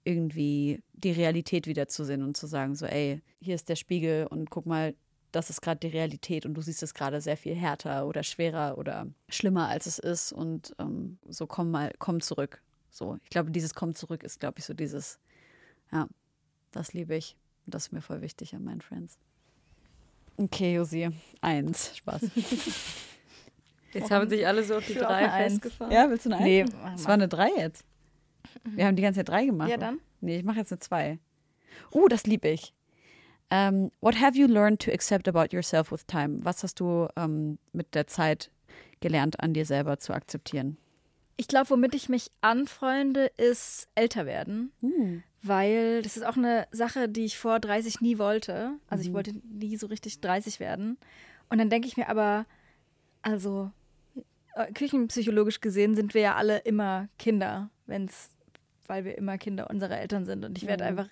irgendwie 0.06 0.82
die 0.94 1.10
Realität 1.10 1.66
wiederzusehen 1.66 2.22
und 2.22 2.36
zu 2.36 2.46
sagen, 2.46 2.74
so, 2.74 2.86
ey, 2.86 3.20
hier 3.40 3.54
ist 3.54 3.68
der 3.68 3.76
Spiegel 3.76 4.26
und 4.28 4.50
guck 4.50 4.64
mal, 4.66 4.94
das 5.32 5.50
ist 5.50 5.60
gerade 5.60 5.80
die 5.80 5.94
Realität 5.94 6.46
und 6.46 6.54
du 6.54 6.62
siehst 6.62 6.82
es 6.82 6.94
gerade 6.94 7.20
sehr 7.20 7.36
viel 7.36 7.54
härter 7.54 8.06
oder 8.06 8.22
schwerer 8.22 8.78
oder 8.78 9.06
schlimmer, 9.28 9.68
als 9.68 9.86
es 9.86 9.98
ist 9.98 10.32
und 10.32 10.74
ähm, 10.78 11.18
so 11.28 11.46
komm 11.46 11.70
mal, 11.70 11.92
komm 11.98 12.20
zurück. 12.20 12.62
So, 12.90 13.18
ich 13.24 13.28
glaube, 13.30 13.50
dieses 13.50 13.74
Komm 13.74 13.94
zurück 13.94 14.22
ist, 14.22 14.40
glaube 14.40 14.58
ich, 14.60 14.64
so 14.64 14.72
dieses, 14.72 15.18
ja, 15.92 16.06
das 16.70 16.94
liebe 16.94 17.14
ich 17.14 17.36
und 17.66 17.74
das 17.74 17.86
ist 17.86 17.92
mir 17.92 18.00
voll 18.00 18.22
wichtig 18.22 18.54
an 18.54 18.64
meinen 18.64 18.80
Friends. 18.80 19.18
Okay, 20.38 20.76
Josi, 20.76 21.10
eins, 21.42 21.96
Spaß. 21.96 22.22
Jetzt 23.92 24.10
haben 24.10 24.28
sich 24.28 24.46
alle 24.46 24.62
so 24.62 24.76
auf 24.76 24.86
die 24.86 24.94
drei 24.94 25.06
eine 25.08 25.32
Eins. 25.32 25.52
festgefahren. 25.54 25.92
Ja, 25.92 26.08
willst 26.10 26.26
du 26.26 26.30
eine 26.30 26.38
Eins? 26.38 26.72
Nee, 26.72 26.92
Es 26.94 27.04
war 27.04 27.14
eine 27.14 27.28
drei 27.28 27.48
jetzt. 27.56 27.84
Wir 28.64 28.86
haben 28.86 28.96
die 28.96 29.02
ganze 29.02 29.20
Zeit 29.20 29.28
drei 29.28 29.46
gemacht. 29.46 29.70
Ja, 29.70 29.76
dann. 29.76 29.98
Nee, 30.20 30.38
ich 30.38 30.44
mache 30.44 30.58
jetzt 30.58 30.72
eine 30.72 30.78
zwei. 30.78 31.18
Uh, 31.92 32.08
das 32.08 32.24
liebe 32.24 32.48
ich. 32.48 32.72
Ähm, 33.50 33.90
what 34.00 34.20
have 34.20 34.36
you 34.36 34.46
learned 34.46 34.80
to 34.82 34.90
accept 34.90 35.28
about 35.28 35.54
yourself 35.54 35.92
with 35.92 36.06
time? 36.06 36.40
Was 36.42 36.62
hast 36.62 36.80
du 36.80 37.08
ähm, 37.16 37.58
mit 37.72 37.94
der 37.94 38.06
Zeit 38.06 38.50
gelernt, 39.00 39.40
an 39.40 39.54
dir 39.54 39.64
selber 39.64 39.98
zu 39.98 40.12
akzeptieren? 40.12 40.78
Ich 41.36 41.48
glaube, 41.48 41.70
womit 41.70 41.94
ich 41.94 42.08
mich 42.08 42.30
anfreunde, 42.40 43.30
ist 43.36 43.88
älter 43.94 44.24
werden. 44.26 44.72
Weil 45.42 46.02
das 46.02 46.16
ist 46.16 46.24
auch 46.24 46.36
eine 46.36 46.66
Sache, 46.72 47.08
die 47.08 47.24
ich 47.24 47.38
vor 47.38 47.60
30 47.60 48.00
nie 48.00 48.18
wollte. 48.18 48.72
Also 48.88 49.04
ich 49.04 49.12
wollte 49.12 49.34
nie 49.44 49.76
so 49.76 49.86
richtig 49.86 50.20
30 50.20 50.60
werden. 50.60 50.96
Und 51.50 51.58
dann 51.58 51.70
denke 51.70 51.86
ich 51.86 51.96
mir 51.96 52.08
aber, 52.08 52.46
also 53.22 53.70
äh, 54.54 54.72
küchenpsychologisch 54.72 55.60
gesehen 55.60 55.94
sind 55.94 56.14
wir 56.14 56.22
ja 56.22 56.34
alle 56.34 56.58
immer 56.58 57.08
Kinder, 57.18 57.70
wenn's, 57.86 58.30
weil 58.88 59.04
wir 59.04 59.16
immer 59.18 59.38
Kinder 59.38 59.68
unserer 59.70 59.98
Eltern 59.98 60.24
sind. 60.24 60.44
Und 60.44 60.56
ich 60.58 60.66
werde 60.66 60.84
Mhm. 60.84 60.88
einfach 60.90 61.08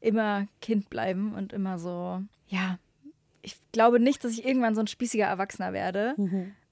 immer 0.00 0.46
Kind 0.60 0.90
bleiben 0.90 1.34
und 1.34 1.52
immer 1.52 1.78
so, 1.78 2.22
ja, 2.48 2.78
ich 3.42 3.56
glaube 3.72 4.00
nicht, 4.00 4.22
dass 4.24 4.32
ich 4.32 4.44
irgendwann 4.46 4.74
so 4.74 4.80
ein 4.80 4.86
spießiger 4.86 5.26
Erwachsener 5.26 5.72
werde. 5.72 6.14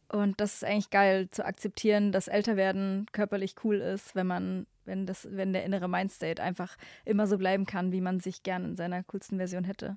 Und 0.08 0.40
das 0.40 0.54
ist 0.54 0.64
eigentlich 0.64 0.90
geil 0.90 1.28
zu 1.30 1.44
akzeptieren, 1.44 2.12
dass 2.12 2.28
Älterwerden 2.28 3.06
körperlich 3.12 3.54
cool 3.64 3.76
ist, 3.76 4.14
wenn 4.14 4.26
man, 4.26 4.66
wenn 4.84 5.06
das, 5.06 5.26
wenn 5.30 5.52
der 5.52 5.64
innere 5.64 5.88
Mindstate 5.88 6.40
einfach 6.42 6.76
immer 7.04 7.26
so 7.26 7.38
bleiben 7.38 7.66
kann, 7.66 7.90
wie 7.92 8.00
man 8.00 8.20
sich 8.20 8.42
gern 8.42 8.64
in 8.64 8.76
seiner 8.76 9.02
coolsten 9.04 9.36
Version 9.38 9.64
hätte. 9.64 9.96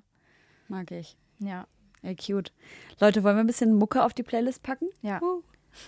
Mag 0.68 0.90
ich. 0.90 1.16
Ja. 1.38 1.66
Ey, 2.02 2.16
cute. 2.16 2.52
Leute, 2.98 3.22
wollen 3.22 3.36
wir 3.36 3.40
ein 3.44 3.46
bisschen 3.46 3.74
Mucke 3.74 4.02
auf 4.02 4.14
die 4.14 4.22
Playlist 4.22 4.62
packen? 4.62 4.88
Ja. 5.02 5.20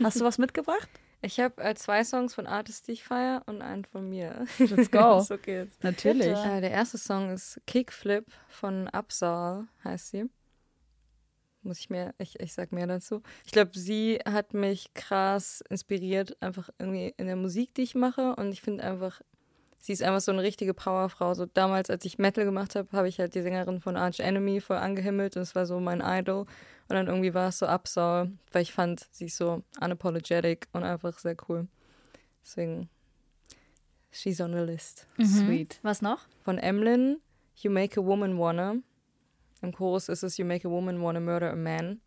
Hast 0.02 0.20
du 0.20 0.24
was 0.24 0.38
mitgebracht? 0.38 0.88
Ich 1.24 1.38
habe 1.38 1.62
äh, 1.62 1.74
zwei 1.76 2.02
Songs 2.02 2.34
von 2.34 2.48
Artists, 2.48 2.82
die 2.82 2.92
ich 2.92 3.04
feiere 3.04 3.42
und 3.46 3.62
einen 3.62 3.84
von 3.84 4.08
mir. 4.08 4.44
Let's 4.58 4.90
go. 4.90 5.24
okay 5.30 5.64
jetzt. 5.64 5.82
Natürlich. 5.84 6.26
Äh, 6.26 6.60
der 6.60 6.72
erste 6.72 6.98
Song 6.98 7.30
ist 7.30 7.60
Kickflip 7.66 8.26
von 8.48 8.88
Upsaw, 8.88 9.64
heißt 9.84 10.10
sie. 10.10 10.28
Muss 11.62 11.78
ich 11.78 11.90
mehr, 11.90 12.12
ich, 12.18 12.40
ich 12.40 12.52
sag 12.52 12.72
mehr 12.72 12.88
dazu. 12.88 13.22
Ich 13.44 13.52
glaube, 13.52 13.70
sie 13.78 14.18
hat 14.28 14.52
mich 14.52 14.92
krass 14.94 15.62
inspiriert, 15.70 16.36
einfach 16.42 16.70
irgendwie 16.80 17.14
in 17.16 17.26
der 17.26 17.36
Musik, 17.36 17.72
die 17.74 17.82
ich 17.82 17.94
mache. 17.94 18.34
Und 18.34 18.50
ich 18.50 18.60
finde 18.60 18.82
einfach, 18.82 19.20
sie 19.82 19.92
ist 19.92 20.02
einfach 20.02 20.20
so 20.20 20.32
eine 20.32 20.42
richtige 20.42 20.74
Powerfrau. 20.74 21.34
So 21.34 21.44
damals, 21.44 21.90
als 21.90 22.04
ich 22.04 22.18
Metal 22.18 22.44
gemacht 22.44 22.76
habe, 22.76 22.88
habe 22.92 23.08
ich 23.08 23.18
halt 23.18 23.34
die 23.34 23.42
Sängerin 23.42 23.80
von 23.80 23.96
Arch 23.96 24.20
Enemy 24.20 24.60
voll 24.60 24.76
angehimmelt 24.76 25.36
und 25.36 25.42
es 25.42 25.54
war 25.54 25.66
so 25.66 25.80
mein 25.80 26.00
Idol. 26.00 26.46
Und 26.88 26.96
dann 26.96 27.08
irgendwie 27.08 27.34
war 27.34 27.48
es 27.48 27.58
so 27.58 27.66
Upsaw, 27.66 28.30
weil 28.52 28.62
ich 28.62 28.72
fand, 28.72 29.06
sie 29.10 29.26
ist 29.26 29.36
so 29.36 29.62
unapologetic 29.80 30.68
und 30.72 30.84
einfach 30.84 31.18
sehr 31.18 31.36
cool. 31.48 31.66
Deswegen, 32.44 32.88
she's 34.12 34.40
on 34.40 34.52
the 34.52 34.60
list. 34.60 35.08
Sweet. 35.20 35.80
Was 35.82 36.00
noch? 36.00 36.26
Von 36.44 36.58
Emlyn, 36.58 37.18
You 37.56 37.70
Make 37.70 38.00
a 38.00 38.04
Woman 38.04 38.38
Wanna. 38.38 38.76
Im 39.62 39.72
Chorus 39.72 40.08
ist 40.08 40.22
es 40.22 40.38
You 40.38 40.44
Make 40.44 40.68
a 40.68 40.70
Woman 40.70 41.02
Wanna 41.02 41.20
Murder 41.20 41.52
a 41.52 41.56
Man. 41.56 42.00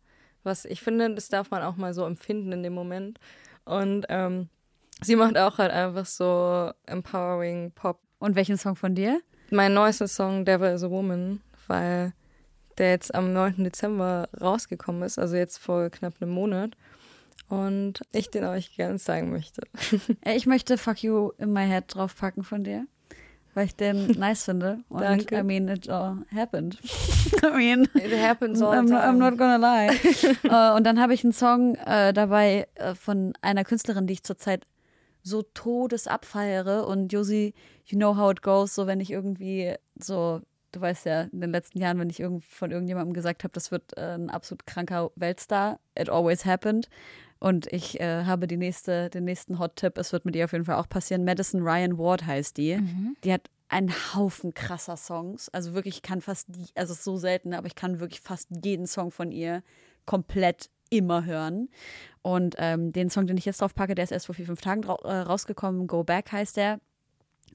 Was 0.44 0.64
ich 0.64 0.80
finde, 0.80 1.14
das 1.14 1.28
darf 1.28 1.50
man 1.50 1.62
auch 1.62 1.76
mal 1.76 1.92
so 1.92 2.06
empfinden 2.06 2.52
in 2.52 2.62
dem 2.62 2.72
Moment. 2.72 3.18
Und 3.64 4.06
ähm, 4.08 4.48
sie 5.02 5.16
macht 5.16 5.36
auch 5.38 5.58
halt 5.58 5.70
einfach 5.72 6.06
so 6.06 6.70
empowering 6.86 7.72
Pop. 7.72 8.00
Und 8.18 8.34
welchen 8.34 8.56
Song 8.56 8.76
von 8.76 8.94
dir? 8.94 9.20
Mein 9.50 9.74
neuester 9.74 10.08
Song, 10.08 10.44
Devil 10.44 10.72
is 10.72 10.82
a 10.82 10.90
Woman, 10.90 11.40
weil 11.66 12.12
der 12.78 12.90
jetzt 12.90 13.14
am 13.14 13.32
9. 13.32 13.64
Dezember 13.64 14.28
rausgekommen 14.40 15.02
ist, 15.02 15.18
also 15.18 15.36
jetzt 15.36 15.58
vor 15.58 15.88
knapp 15.90 16.14
einem 16.20 16.32
Monat. 16.32 16.76
Und 17.48 18.00
ich 18.12 18.30
den 18.30 18.44
euch 18.44 18.74
gerne 18.74 18.98
zeigen 18.98 19.30
möchte. 19.30 19.62
Ich 20.24 20.46
möchte 20.46 20.78
Fuck 20.78 21.02
You 21.02 21.30
in 21.38 21.52
My 21.52 21.66
Head 21.66 21.84
draufpacken 21.88 22.42
von 22.42 22.64
dir. 22.64 22.86
weil 23.54 23.66
ich 23.66 23.76
den 23.76 24.06
nice 24.18 24.44
finde. 24.44 24.80
Und 24.88 25.00
Danke. 25.02 25.38
I 25.38 25.42
mean, 25.42 25.68
it 25.68 25.88
all 25.88 26.18
happened. 26.34 26.78
I 27.42 27.50
mean, 27.56 27.88
It 27.94 28.12
happens 28.20 28.60
all 28.60 28.74
I'm, 28.76 28.88
I'm 28.90 29.12
not 29.18 29.38
gonna 29.38 29.56
lie. 29.56 29.88
äh, 30.42 30.76
und 30.76 30.84
dann 30.84 31.00
habe 31.00 31.14
ich 31.14 31.22
einen 31.22 31.32
Song 31.32 31.76
äh, 31.76 32.12
dabei 32.12 32.66
äh, 32.74 32.94
von 32.94 33.32
einer 33.42 33.64
Künstlerin, 33.64 34.06
die 34.06 34.14
ich 34.14 34.24
zurzeit 34.24 34.66
so 35.26 35.42
todesabfeiere. 35.42 36.86
Und 36.86 37.12
Josi, 37.12 37.54
you 37.84 37.98
know 37.98 38.16
how 38.16 38.30
it 38.30 38.42
goes, 38.42 38.74
so 38.74 38.86
wenn 38.86 39.00
ich 39.00 39.10
irgendwie 39.10 39.74
so, 39.98 40.40
du 40.72 40.80
weißt 40.80 41.06
ja, 41.06 41.22
in 41.22 41.40
den 41.40 41.50
letzten 41.50 41.80
Jahren, 41.80 41.98
wenn 41.98 42.10
ich 42.10 42.20
irgend, 42.20 42.44
von 42.44 42.70
irgendjemandem 42.70 43.12
gesagt 43.12 43.44
habe, 43.44 43.52
das 43.52 43.70
wird 43.70 43.96
äh, 43.96 44.14
ein 44.14 44.30
absolut 44.30 44.66
kranker 44.66 45.10
Weltstar, 45.16 45.80
it 45.98 46.08
always 46.08 46.44
happened. 46.44 46.88
Und 47.38 47.70
ich 47.72 48.00
äh, 48.00 48.24
habe 48.24 48.46
die 48.46 48.56
nächste, 48.56 49.10
den 49.10 49.24
nächsten 49.24 49.58
Hot-Tipp, 49.58 49.98
es 49.98 50.12
wird 50.12 50.24
mit 50.24 50.36
ihr 50.36 50.44
auf 50.44 50.52
jeden 50.52 50.64
Fall 50.64 50.76
auch 50.76 50.88
passieren. 50.88 51.24
Madison 51.24 51.60
Ryan 51.60 51.98
Ward 51.98 52.24
heißt 52.24 52.56
die. 52.56 52.76
Die 53.24 53.32
hat 53.32 53.50
einen 53.68 53.92
Haufen 54.14 54.54
krasser 54.54 54.96
Songs. 54.96 55.48
Also 55.50 55.74
wirklich, 55.74 55.96
ich 55.96 56.02
kann 56.02 56.20
fast, 56.20 56.46
die, 56.48 56.66
also 56.76 56.92
es 56.92 56.98
ist 56.98 57.04
so 57.04 57.16
selten, 57.16 57.52
aber 57.52 57.66
ich 57.66 57.74
kann 57.74 58.00
wirklich 58.00 58.20
fast 58.20 58.48
jeden 58.64 58.86
Song 58.86 59.10
von 59.10 59.32
ihr 59.32 59.62
komplett 60.06 60.70
immer 60.90 61.24
hören. 61.24 61.68
Und 62.22 62.56
ähm, 62.58 62.92
den 62.92 63.10
Song, 63.10 63.26
den 63.26 63.36
ich 63.36 63.44
jetzt 63.44 63.60
drauf 63.60 63.74
packe, 63.74 63.94
der 63.94 64.04
ist 64.04 64.10
erst 64.10 64.26
vor 64.26 64.34
vier, 64.34 64.46
fünf 64.46 64.60
Tagen 64.60 64.82
äh, 64.82 65.16
rausgekommen. 65.18 65.86
Go 65.86 66.04
Back 66.04 66.32
heißt 66.32 66.56
der. 66.56 66.80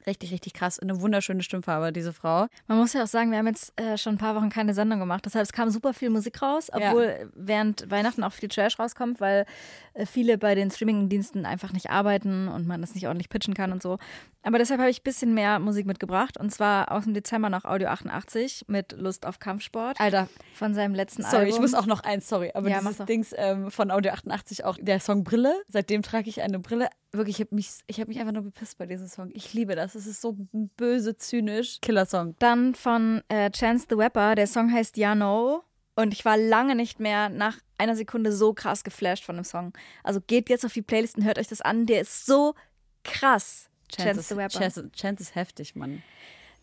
Richtig, 0.08 0.32
richtig 0.32 0.54
krass. 0.54 0.80
Eine 0.80 1.00
wunderschöne 1.02 1.44
Stimmfarbe, 1.44 1.92
diese 1.92 2.14
Frau. 2.14 2.48
Man 2.68 2.78
muss 2.80 2.94
ja 2.94 3.04
auch 3.04 3.08
sagen, 3.08 3.32
wir 3.32 3.38
haben 3.38 3.48
jetzt 3.48 3.80
äh, 3.80 3.98
schon 3.98 4.16
ein 4.16 4.18
paar 4.18 4.36
Wochen 4.36 4.50
keine 4.50 4.74
Sendung 4.74 5.00
gemacht. 5.00 5.26
Deshalb 5.26 5.44
es 5.46 5.54
kam 5.54 5.70
super 5.70 5.94
viel 5.94 6.10
Musik 6.10 6.42
raus, 6.42 6.70
Ja. 6.78 6.90
obwohl 6.90 7.30
während 7.36 7.90
Weihnachten 7.92 8.24
auch 8.24 8.34
viel 8.34 8.50
Trash 8.50 8.80
rauskommt, 8.80 9.20
weil 9.22 9.46
äh, 9.94 10.06
viele 10.06 10.38
bei 10.38 10.56
den 10.56 10.72
Streamingdiensten 10.72 11.46
einfach 11.46 11.72
nicht 11.74 11.90
arbeiten 11.90 12.48
und 12.48 12.68
man 12.68 12.82
das 12.82 12.96
nicht 12.96 13.08
ordentlich 13.08 13.30
pitchen 13.30 13.54
kann 13.54 13.72
und 13.72 13.84
so. 13.84 13.98
Aber 14.44 14.58
deshalb 14.58 14.80
habe 14.80 14.90
ich 14.90 15.02
ein 15.02 15.04
bisschen 15.04 15.34
mehr 15.36 15.60
Musik 15.60 15.86
mitgebracht. 15.86 16.38
Und 16.40 16.50
zwar 16.52 16.92
aus 16.92 17.04
dem 17.04 17.14
Dezember 17.14 17.50
noch 17.50 17.64
Audio 17.66 17.90
88 17.90 18.66
mit 18.68 18.94
Lust 18.94 19.26
auf 19.28 19.38
Kampfsport 19.40 20.00
Alter, 20.00 20.28
von 20.56 20.74
seinem 20.74 20.96
letzten 20.96 21.22
sorry, 21.22 21.36
Album. 21.38 21.54
ich 21.54 21.60
muss 21.62 21.74
auch 21.76 21.86
noch 21.86 22.04
eins, 22.04 22.28
sorry, 22.28 22.50
aber 22.56 22.68
Ja, 22.70 22.80
dieses. 22.80 23.06
Dings 23.06 23.34
ähm, 23.38 23.70
von 23.70 23.92
Audio 23.92 24.12
88 24.14 24.66
auch, 24.66 24.78
der 24.82 25.00
Song 25.00 25.24
Brille, 25.24 25.54
seitdem 25.68 26.02
trage 26.02 26.28
ich 26.30 26.42
eine 26.42 26.58
Brille. 26.60 26.90
Wirklich, 27.14 27.40
ich 27.40 27.46
habe 27.46 27.56
mich, 27.56 27.70
ich 27.88 28.00
hab 28.00 28.08
mich 28.08 28.20
einfach 28.20 28.32
nur 28.32 28.44
bepisst 28.44 28.78
bei 28.78 28.86
diesem 28.86 29.08
Song. 29.08 29.32
Ich 29.34 29.54
liebe 29.54 29.76
das. 29.76 29.96
Es 29.96 30.08
ist 30.08 30.22
so 30.22 30.38
böse, 30.52 31.18
zynisch. 31.18 31.80
Killer-Song. 31.82 32.36
Dann 32.40 32.74
von 32.74 33.22
äh, 33.28 33.52
Chance 33.52 33.88
the 33.90 33.96
Rapper. 33.96 34.36
Der 34.36 34.48
Song 34.48 34.72
heißt 34.72 34.96
Ja 34.96 35.14
No. 35.14 35.64
Und 35.96 36.14
ich 36.14 36.24
war 36.24 36.38
lange 36.38 36.74
nicht 36.76 37.02
mehr 37.02 37.28
nach 37.28 37.58
einer 37.78 37.96
Sekunde 37.96 38.32
so 38.32 38.54
krass 38.54 38.84
geflasht 38.84 39.26
von 39.26 39.36
dem 39.36 39.44
Song. 39.44 39.74
Also 40.04 40.22
geht 40.22 40.50
jetzt 40.50 40.66
auf 40.66 40.72
die 40.72 40.82
Playlist 40.82 41.18
und 41.18 41.26
hört 41.26 41.38
euch 41.38 41.48
das 41.48 41.62
an. 41.62 41.86
Der 41.86 42.02
ist 42.02 42.26
so 42.26 42.56
krass. 43.04 43.70
Chance, 43.94 44.22
the 44.22 44.34
Rapper. 44.36 44.60
Chance, 44.60 44.90
Chance 44.94 45.24
ist 45.24 45.36
heftig, 45.36 45.76
Mann. 45.76 46.02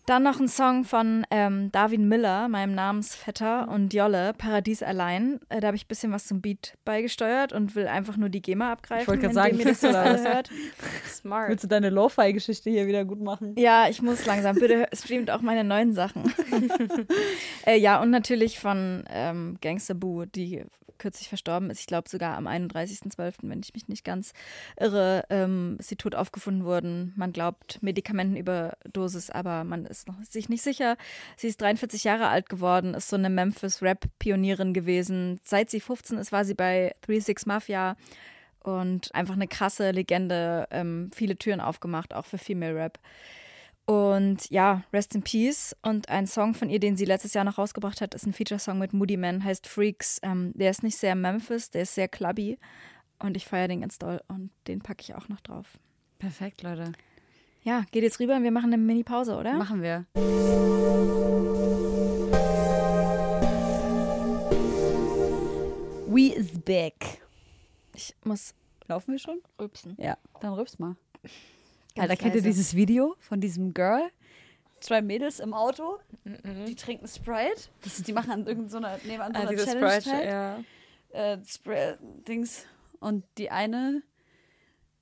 Dann 0.09 0.23
noch 0.23 0.41
ein 0.41 0.49
Song 0.49 0.85
von 0.85 1.27
ähm, 1.31 1.71
Darwin 1.71 2.09
Miller, 2.09 2.49
meinem 2.49 2.75
Namensvetter, 2.75 3.69
und 3.69 3.93
Jolle, 3.93 4.33
Paradies 4.33 4.83
allein. 4.83 5.39
Äh, 5.51 5.61
da 5.61 5.67
habe 5.67 5.77
ich 5.77 5.85
ein 5.85 5.89
bisschen 5.89 6.13
was 6.13 6.27
zum 6.27 6.41
Beat 6.41 6.79
beigesteuert 6.87 7.53
und 7.53 7.77
will 7.77 7.87
einfach 7.87 8.17
nur 8.17 8.31
die 8.31 8.41
GEMA 8.41 8.73
abgreifen, 8.73 9.03
Ich 9.03 9.09
wollte 9.09 9.21
gerade 9.21 9.35
sagen, 9.35 9.59
ihr 9.59 9.67
das 9.67 9.85
alle 9.85 10.15
was? 10.15 10.25
hört. 10.25 10.51
Smart. 11.07 11.51
Willst 11.51 11.65
du 11.65 11.69
deine 11.69 11.91
Lo-Fi-Geschichte 11.91 12.71
hier 12.71 12.87
wieder 12.87 13.05
gut 13.05 13.21
machen? 13.21 13.55
Ja, 13.59 13.87
ich 13.91 14.01
muss 14.01 14.25
langsam. 14.25 14.57
Bitte 14.57 14.89
streamt 14.95 15.31
auch 15.31 15.43
meine 15.43 15.63
neuen 15.63 15.93
Sachen. 15.93 16.33
äh, 17.67 17.79
ja, 17.79 18.01
und 18.01 18.09
natürlich 18.09 18.59
von 18.59 19.05
ähm, 19.11 19.59
Gangster 19.61 19.93
Boo, 19.93 20.25
die 20.25 20.65
kürzlich 20.99 21.29
verstorben 21.29 21.71
ist. 21.71 21.81
Ich 21.81 21.87
glaube 21.87 22.09
sogar 22.09 22.37
am 22.37 22.47
31.12., 22.47 23.35
wenn 23.43 23.61
ich 23.61 23.75
mich 23.75 23.89
nicht 23.89 24.05
ganz 24.05 24.33
irre, 24.79 25.25
ähm, 25.31 25.77
ist 25.79 25.89
sie 25.89 25.97
tot 25.97 26.15
aufgefunden 26.15 26.65
worden. 26.65 27.13
Man 27.17 27.33
glaubt 27.33 27.83
Medikamentenüberdosis, 27.83 29.31
aber 29.31 29.65
man 29.65 29.85
ist 29.87 30.09
noch 30.09 30.23
sich 30.25 30.49
nicht 30.49 30.63
sicher. 30.63 30.97
Sie 31.37 31.49
ist 31.49 31.61
43 31.61 32.05
Jahre 32.05 32.29
alt 32.29 32.49
geworden, 32.49 32.95
ist 32.95 33.09
so 33.09 33.17
eine 33.17 33.31
Memphis-Rap-Pionierin 33.31 34.75
gewesen. 34.75 35.41
Seit 35.45 35.71
sie 35.71 35.81
15 35.81 36.19
ist, 36.19 36.33
war 36.33 36.45
sie 36.45 36.55
bei 36.55 36.95
36 37.07 37.47
Mafia 37.47 37.97
und 38.63 39.15
einfach 39.15 39.35
eine 39.35 39.49
krasse 39.49 39.91
Legende, 39.91 40.69
ähm, 40.71 41.11
viele 41.15 41.37
Türen 41.37 41.61
aufgemacht, 41.61 42.15
auch 42.15 42.27
für 42.27 42.39
Female 42.39 42.75
Rap. 42.75 42.99
Und 43.89 44.51
ja, 44.51 44.83
Rest 44.93 45.15
in 45.15 45.23
Peace. 45.23 45.75
Und 45.81 46.11
ein 46.11 46.27
Song 46.27 46.53
von 46.53 46.69
ihr, 46.69 46.79
den 46.79 46.99
sie 46.99 47.07
letztes 47.07 47.33
Jahr 47.33 47.45
noch 47.45 47.57
rausgebracht 47.57 48.03
hat, 48.03 48.15
ist 48.15 48.27
ein 48.27 48.35
Feature-Song 48.35 48.79
mit 48.79 48.93
Moody 48.93 49.17
Man, 49.17 49.43
heißt 49.43 49.67
Freaks. 49.67 50.21
Ähm, 50.23 50.53
der 50.55 50.71
ist 50.71 50.83
nicht 50.83 50.99
sehr 50.99 51.15
Memphis, 51.15 51.71
der 51.71 51.83
ist 51.83 51.95
sehr 51.95 52.07
clubby. 52.07 52.59
Und 53.19 53.35
ich 53.35 53.47
feiere 53.47 53.69
den 53.69 53.81
ganz 53.81 53.99
doll. 53.99 54.21
Und 54.29 54.51
den 54.67 54.81
packe 54.81 55.01
ich 55.01 55.15
auch 55.15 55.31
noch 55.31 55.41
drauf. 55.41 55.79
Perfekt, 56.19 56.63
Leute. 56.63 56.93
Ja, 57.63 57.87
geht 57.91 58.03
jetzt 58.03 58.21
rüber 58.21 58.37
und 58.37 58.43
wir 58.43 58.51
machen 58.51 58.75
eine 58.75 58.77
Mini-Pause, 58.77 59.37
oder? 59.39 59.55
Machen 59.55 59.81
wir. 59.81 60.05
We 66.09 66.35
is 66.35 66.61
back. 66.61 67.23
Ich 67.95 68.15
muss 68.23 68.53
Laufen 68.87 69.13
wir 69.13 69.19
schon? 69.19 69.41
rülpsen. 69.59 69.97
Ja, 69.99 70.19
dann 70.41 70.53
rübs 70.53 70.79
mal. 70.79 70.97
Ganz 71.99 72.11
Alter, 72.11 72.17
kennt 72.23 72.35
ihr 72.35 72.41
leise. 72.43 72.49
dieses 72.49 72.75
Video 72.75 73.15
von 73.21 73.41
diesem 73.41 73.75
Girl? 73.75 74.03
Zwei 74.81 75.03
Mädels 75.03 75.41
im 75.41 75.55
Auto, 75.55 75.99
die 76.25 76.77
trinken 76.77 77.09
Sprite. 77.09 77.63
Das 77.83 78.01
die 78.03 78.13
machen 78.13 78.31
an 78.31 78.47
irgendeiner, 78.47 78.97
nehmen 79.05 79.21
an 79.23 79.33
so 79.35 79.39
Ah, 79.39 79.43
einer 79.43 79.51
diese 79.51 79.65
Challenge 79.67 80.01
Sprite, 80.01 80.25
ja. 80.25 80.59
äh, 81.11 81.39
Spray-Dings. 81.45 82.65
Und 83.01 83.25
die 83.39 83.51
eine 83.51 84.03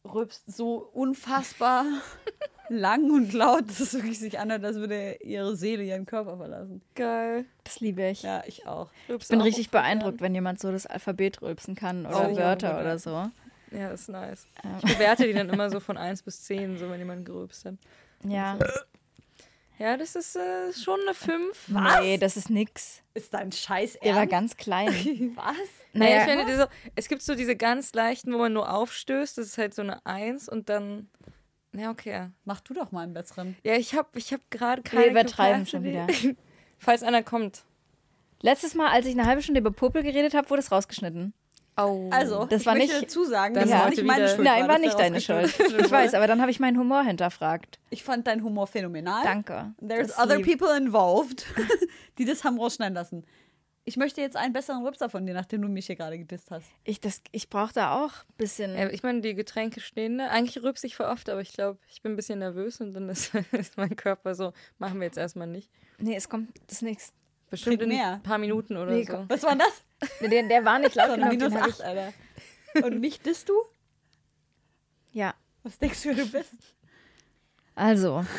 rülpst 0.05 0.45
so 0.55 0.77
unfassbar 0.95 1.85
lang 2.71 3.11
und 3.11 3.33
laut, 3.33 3.69
dass 3.69 3.81
es 3.81 3.93
wirklich 3.95 4.19
sich 4.19 4.39
anhört, 4.39 4.65
als 4.65 4.77
würde 4.77 5.19
ihre 5.23 5.57
Seele 5.57 5.83
ihren 5.83 6.07
Körper 6.07 6.37
verlassen. 6.39 6.81
Geil. 6.95 7.45
Das 7.65 7.81
liebe 7.81 8.09
ich. 8.09 8.23
Ja, 8.23 8.45
ich 8.47 8.67
auch. 8.67 8.91
Ich 9.09 9.29
bin 9.29 9.41
richtig 9.41 9.71
beeindruckt, 9.71 10.21
wenn 10.21 10.35
jemand 10.35 10.59
so 10.61 10.71
das 10.73 10.87
Alphabet 10.87 11.43
rülpsen 11.43 11.75
kann 11.75 12.07
oder 12.07 12.31
Oh, 12.31 12.37
Wörter 12.37 12.73
ja. 12.73 12.81
oder 12.81 12.99
so. 12.99 13.27
Ja, 13.71 13.89
ist 13.91 14.09
nice. 14.09 14.47
Ähm. 14.65 14.77
Ich 14.85 14.93
bewerte 14.95 15.27
die 15.27 15.33
dann 15.33 15.49
immer 15.49 15.71
so 15.71 15.81
von 15.81 15.97
1 15.97 16.23
bis 16.23 16.43
10, 16.45 16.79
so 16.79 16.89
wenn 16.91 16.99
jemand 16.99 17.25
gerülpst 17.25 17.65
hat. 17.65 17.75
Ja. 18.25 18.59
Ja, 19.79 19.97
das 19.99 20.17
ist 20.17 20.37
äh, 20.37 20.73
schon 20.73 20.99
eine 21.03 21.13
5. 21.13 21.69
Nee, 22.01 22.17
das 22.17 22.39
ist 22.39 22.49
nix. 22.49 23.03
Ist 23.13 23.35
dein 23.35 23.53
Scheiß 23.53 23.99
Der 24.03 24.15
war 24.15 24.21
ernst? 24.21 24.31
ganz 24.33 24.57
klein. 24.57 24.89
Was? 25.37 25.55
Naja, 25.93 26.17
Naja, 26.17 26.19
ich 26.19 26.31
finde, 26.31 26.47
diese, 26.47 26.69
es 26.95 27.09
gibt 27.09 27.21
so 27.23 27.35
diese 27.35 27.57
ganz 27.57 27.93
leichten, 27.93 28.33
wo 28.33 28.39
man 28.39 28.55
nur 28.55 28.73
aufstößt, 28.73 29.37
das 29.37 29.47
ist 29.49 29.59
halt 29.59 29.75
so 29.75 29.83
eine 29.83 30.05
1 30.07 30.49
und 30.49 30.71
dann. 30.71 31.11
Ja, 31.75 31.91
okay. 31.91 32.31
Mach 32.45 32.61
du 32.61 32.73
doch 32.73 32.91
mal 32.91 33.03
einen 33.03 33.13
besseren. 33.13 33.55
Ja, 33.65 33.75
ich 33.75 33.95
habe 33.95 34.09
ich 34.15 34.33
hab 34.33 34.41
gerade 34.51 34.81
keine. 34.81 35.03
wir 35.05 35.11
übertreiben 35.11 35.67
schon 35.67 35.83
wieder. 35.85 36.07
Falls 36.79 37.03
einer 37.03 37.23
kommt. 37.23 37.65
Letztes 38.41 38.75
Mal, 38.75 38.89
als 38.89 39.05
ich 39.05 39.13
eine 39.13 39.27
halbe 39.27 39.43
Stunde 39.43 39.61
über 39.61 39.71
Popel 39.73 40.03
geredet 40.03 40.33
habe, 40.33 40.49
wurde 40.49 40.61
es 40.61 40.73
rausgeschnitten. 40.73 41.35
Oh. 41.79 42.09
Also, 42.11 42.47
Das 42.47 42.63
ich 42.63 42.67
war 42.67 42.75
möchte 42.75 42.93
nicht- 42.95 43.03
dazu 43.05 43.25
sagen, 43.25 43.55
dass 43.55 43.67
es 43.67 43.75
heute 43.75 43.89
nicht 43.91 44.05
meine 44.05 44.29
Schuld 44.29 44.45
Nein, 44.45 44.63
war, 44.63 44.69
war 44.71 44.79
nicht 44.79 44.99
deine 44.99 45.21
Schuld. 45.21 45.55
Ich 45.59 45.91
weiß, 45.91 46.15
aber 46.15 46.27
dann 46.27 46.41
habe 46.41 46.51
ich 46.51 46.59
meinen 46.59 46.79
Humor 46.79 47.03
hinterfragt. 47.03 47.79
Ich 47.91 48.03
fand 48.03 48.27
deinen 48.27 48.43
Humor 48.43 48.67
phänomenal. 48.67 49.23
Danke. 49.25 49.75
There's 49.87 50.09
Das 50.09 50.19
other 50.19 50.37
lieb. 50.39 50.47
people 50.59 50.75
involved, 50.77 51.45
die 52.19 52.25
das 52.25 52.45
haben 52.45 52.59
rausschneiden 52.59 52.95
lassen. 52.95 53.25
Ich 53.89 53.97
möchte 53.97 54.21
jetzt 54.21 54.37
einen 54.37 54.53
besseren 54.53 54.85
Ripser 54.85 55.09
von 55.09 55.27
dir, 55.27 55.35
nachdem 55.35 55.63
du 55.63 55.69
mich 55.69 55.87
hier 55.87 55.95
gerade 55.95 56.19
gedisst 56.19 56.51
hast. 56.51 56.67
Ich, 56.83 57.01
das- 57.01 57.21
ich 57.31 57.49
brauche 57.51 57.73
da 57.73 58.03
auch 58.03 58.11
ein 58.15 58.35
bisschen. 58.39 58.75
Ja, 58.75 58.89
ich 58.89 59.03
meine, 59.03 59.21
die 59.21 59.35
Getränke 59.35 59.81
stehen 59.81 60.19
da. 60.19 60.29
Eigentlich 60.29 60.63
rübs 60.65 60.83
ich 60.83 60.97
voll 60.97 61.07
oft, 61.07 61.29
aber 61.29 61.41
ich 61.41 61.53
glaube, 61.53 61.79
ich 61.89 62.03
bin 62.03 62.13
ein 62.13 62.17
bisschen 62.17 62.39
nervös 62.41 62.81
und 62.81 62.95
dann 62.95 63.09
ist, 63.11 63.33
ist 63.53 63.77
mein 63.77 63.95
Körper 63.95 64.35
so, 64.35 64.53
machen 64.79 64.99
wir 64.99 65.05
jetzt 65.07 65.19
erstmal 65.19 65.47
nicht. 65.47 65.71
nee, 65.99 66.17
es 66.17 66.29
kommt 66.29 66.49
das 66.69 66.83
nächste. 66.83 67.13
Bestimmt 67.49 67.79
Trink 67.79 67.93
in 67.93 67.97
mehr. 67.99 68.15
ein 68.15 68.23
paar 68.25 68.39
Minuten 68.39 68.77
oder 68.77 68.91
Nee, 68.91 69.05
so. 69.05 69.25
Was 69.29 69.45
war 69.45 69.51
denn 69.51 69.61
das? 70.01 70.11
Der, 70.31 70.43
der 70.49 70.65
war 70.65 70.79
nicht 70.79 70.95
laut 70.95 71.07
So 71.09 71.13
eine 71.15 71.37
genug. 71.37 71.51
minus 71.51 71.53
den 71.53 71.63
hab 71.63 71.69
8, 71.71 71.81
Alter. 71.83 72.13
Und 72.87 73.01
mich 73.01 73.21
disst 73.21 73.49
du? 73.49 73.55
ja, 75.13 75.35
Was 75.63 75.79
denkst 75.79 76.03
du, 76.03 76.09
wer 76.11 76.15
du 76.25 76.31
bist? 76.31 76.53
also. 77.75 78.25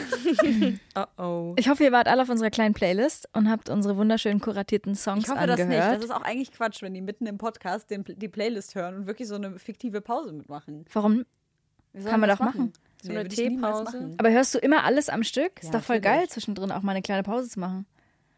Oh 0.95 1.05
oh. 1.23 1.53
Ich 1.57 1.69
hoffe, 1.69 1.83
ihr 1.83 1.91
wart 1.91 2.07
alle 2.07 2.23
auf 2.23 2.29
unserer 2.29 2.49
kleinen 2.49 2.73
Playlist 2.73 3.29
und 3.33 3.49
habt 3.49 3.69
unsere 3.69 3.95
wunderschönen 3.97 4.39
kuratierten 4.39 4.95
Songs 4.95 5.25
Ich 5.25 5.29
hoffe 5.29 5.45
das 5.45 5.57
nicht. 5.57 5.65
angehört. 5.65 5.97
Das 5.97 6.03
ist 6.05 6.11
auch 6.11 6.21
eigentlich 6.23 6.51
Quatsch, 6.51 6.81
wenn 6.81 6.93
die 6.95 7.01
mitten 7.01 7.25
im 7.27 7.37
Podcast 7.37 7.89
den, 7.91 8.03
die 8.07 8.27
Playlist 8.27 8.73
hören 8.75 8.95
und 8.95 9.07
wirklich 9.07 9.27
so 9.27 9.35
eine 9.35 9.59
fiktive 9.59 10.01
Pause 10.01 10.33
mitmachen. 10.33 10.85
Warum? 10.93 11.25
Kann 12.03 12.19
man 12.19 12.29
doch 12.29 12.39
machen. 12.39 12.73
So 13.03 13.09
eine 13.11 13.19
würde 13.21 13.33
ich 13.33 13.49
niemals 13.49 13.77
Teepause. 13.79 13.97
machen. 13.99 14.15
Aber 14.19 14.31
hörst 14.31 14.55
du 14.55 14.59
immer 14.59 14.83
alles 14.83 15.09
am 15.09 15.23
Stück? 15.23 15.59
Ist 15.61 15.65
Ja, 15.65 15.79
doch 15.79 15.83
voll 15.83 15.99
geil, 15.99 16.27
zwischendrin 16.29 16.71
auch 16.71 16.81
mal 16.81 16.91
eine 16.91 17.01
kleine 17.03 17.21
Pause 17.23 17.47
zu 17.49 17.59
machen. 17.59 17.85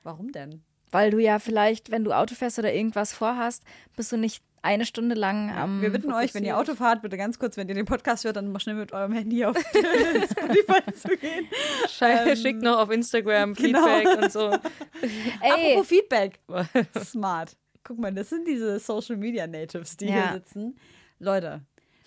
Warum 0.03 0.31
denn? 0.33 0.61
Weil 0.91 1.11
du 1.11 1.19
ja 1.19 1.39
vielleicht, 1.39 1.91
wenn 1.91 2.03
du 2.03 2.11
Auto 2.13 2.35
fährst 2.35 2.57
oder 2.59 2.73
irgendwas 2.73 3.13
vorhast, 3.13 3.63
bist 3.95 4.11
du 4.11 4.17
nicht 4.17 4.43
eine 4.61 4.85
Stunde 4.85 5.15
lang 5.15 5.51
am. 5.51 5.81
Wir 5.81 5.89
bitten 5.89 6.11
euch, 6.11 6.33
wenn 6.33 6.43
ihr. 6.43 6.57
Auto 6.57 6.75
fahrt, 6.75 7.01
bitte 7.01 7.15
ganz 7.15 7.39
kurz, 7.39 7.55
wenn 7.55 7.69
ihr 7.69 7.75
den 7.75 7.85
Podcast 7.85 8.25
hört, 8.25 8.35
dann 8.35 8.51
mal 8.51 8.59
schnell 8.59 8.75
mit 8.75 8.91
eurem 8.91 9.13
Handy 9.13 9.45
auf 9.45 9.55
Spotify 10.31 10.91
zu 10.93 11.07
gehen. 11.17 11.47
Schei- 11.87 12.35
Schickt 12.35 12.61
noch 12.61 12.79
auf 12.79 12.89
Instagram 12.91 13.53
genau. 13.53 13.85
Feedback 13.85 14.21
und 14.23 14.31
so. 14.31 14.49
Ey, 15.41 15.73
Apropos 15.73 15.87
Feedback. 15.87 16.39
Smart. 17.05 17.55
Guck 17.83 17.99
mal, 17.99 18.13
das 18.13 18.29
sind 18.29 18.47
diese 18.47 18.79
Social 18.79 19.15
Media 19.15 19.47
Natives, 19.47 19.95
die 19.95 20.07
Ja. 20.07 20.13
hier 20.31 20.33
sitzen. 20.33 20.77
Leute, 21.19 21.61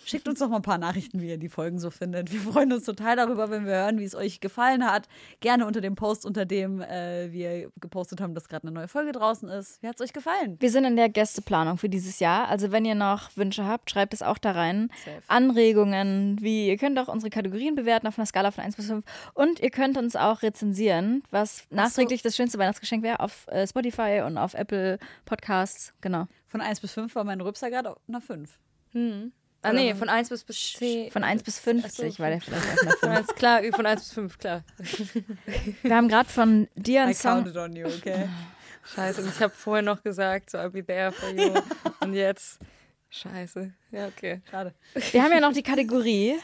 Schickt 0.05 0.29
uns 0.29 0.41
doch 0.41 0.49
mal 0.49 0.57
ein 0.57 0.63
paar 0.63 0.79
Nachrichten, 0.79 1.21
wie 1.21 1.29
ihr 1.29 1.39
die 1.39 1.49
Folgen 1.49 1.79
so 1.79 1.91
findet. 1.91 2.33
Wir 2.33 2.41
freuen 2.41 2.73
uns 2.73 2.85
total 2.85 3.17
darüber, 3.17 3.51
wenn 3.51 3.65
wir 3.67 3.73
hören, 3.73 3.99
wie 3.99 4.05
es 4.05 4.15
euch 4.15 4.41
gefallen 4.41 4.85
hat. 4.85 5.09
Gerne 5.41 5.67
unter 5.67 5.81
dem 5.81 5.95
Post, 5.95 6.27
unter 6.27 6.45
dem 6.45 6.81
äh, 6.81 7.31
wir 7.33 7.71
gepostet 7.81 8.21
haben, 8.21 8.35
dass 8.35 8.49
gerade 8.49 8.67
eine 8.67 8.73
neue 8.73 8.89
Folge 8.89 9.13
draußen 9.13 9.49
ist. 9.49 9.83
Wie 9.83 9.89
hat 9.89 9.97
es 9.97 10.01
euch 10.01 10.13
gefallen? 10.13 10.57
Wir 10.59 10.71
sind 10.71 10.85
in 10.85 10.97
der 10.97 11.09
Gästeplanung 11.09 11.79
für 11.79 11.89
dieses 11.89 12.19
Jahr. 12.19 12.49
Also 12.49 12.73
wenn 12.73 12.85
ihr 12.85 12.95
noch 12.95 13.37
Wünsche 13.37 13.65
habt, 13.65 13.91
schreibt 13.91 14.15
es 14.15 14.23
auch 14.23 14.39
da 14.39 14.53
rein. 14.53 14.91
Safe. 15.05 15.23
Anregungen, 15.29 16.39
wie 16.41 16.69
ihr 16.69 16.77
könnt 16.77 16.99
auch 16.99 17.09
unsere 17.09 17.31
Kategorien 17.31 17.75
bewerten 17.75 18.07
auf 18.07 18.19
einer 18.19 18.27
Skala 18.27 18.51
von 18.51 18.65
1 18.65 18.77
bis 18.77 18.87
5. 18.87 19.05
Und 19.35 19.61
ihr 19.61 19.71
könnt 19.71 19.97
uns 19.97 20.17
auch 20.17 20.43
rezensieren, 20.43 21.23
was 21.31 21.65
nachträglich 21.71 22.23
das 22.23 22.37
schönste 22.37 22.59
Weihnachtsgeschenk 22.59 23.03
wäre 23.03 23.21
auf 23.21 23.47
äh, 23.49 23.67
Spotify 23.67 24.23
und 24.27 24.37
auf 24.39 24.55
Apple 24.55 24.99
Podcasts. 25.25 25.93
Genau. 26.01 26.27
Von 26.49 26.61
1 26.61 26.81
bis 26.81 26.93
5 26.93 27.15
war 27.15 27.25
mein 27.25 27.41
Rübser 27.41 27.71
gerade 27.71 27.91
auf 27.91 27.99
einer 28.09 28.21
5. 28.21 28.59
Ah, 29.65 29.73
nee, 29.73 29.95
von 29.95 30.09
1 30.09 30.29
bis, 30.29 30.43
bis 30.45 30.73
10. 30.75 31.11
Von 31.13 31.23
1 31.23 31.43
bis 31.45 31.59
50 31.61 32.19
war 32.19 32.31
der 32.31 32.41
vielleicht 32.41 32.67
einer 32.69 32.77
5. 32.91 32.95
Von 33.01 33.09
1, 33.11 33.27
klar, 33.37 33.63
von 33.73 33.87
1 33.87 34.01
bis 34.03 34.13
5, 34.13 34.39
klar. 34.39 34.65
Wir 35.83 35.95
haben 35.97 36.09
gerade 36.09 36.29
von 36.29 36.69
dir 36.75 37.03
einen 37.03 37.13
I 37.13 37.15
Song. 37.15 37.45
counted 37.45 37.57
on 37.57 37.77
you, 37.77 37.87
okay? 37.87 38.29
Scheiße, 38.95 39.23
und 39.23 39.29
ich 39.29 39.41
habe 39.41 39.53
vorher 39.55 39.83
noch 39.83 40.03
gesagt, 40.03 40.51
so 40.51 40.59
I'll 40.59 40.71
be 40.71 40.85
there 40.85 41.13
for 41.13 41.29
you. 41.31 41.55
Und 42.01 42.15
jetzt, 42.15 42.59
scheiße. 43.11 43.73
Ja, 43.93 44.09
okay. 44.09 44.41
Schade. 44.51 44.75
Wir 45.13 45.23
haben 45.23 45.31
ja 45.33 45.39
noch 45.41 45.53
die 45.53 45.63
Kategorie. 45.63 46.35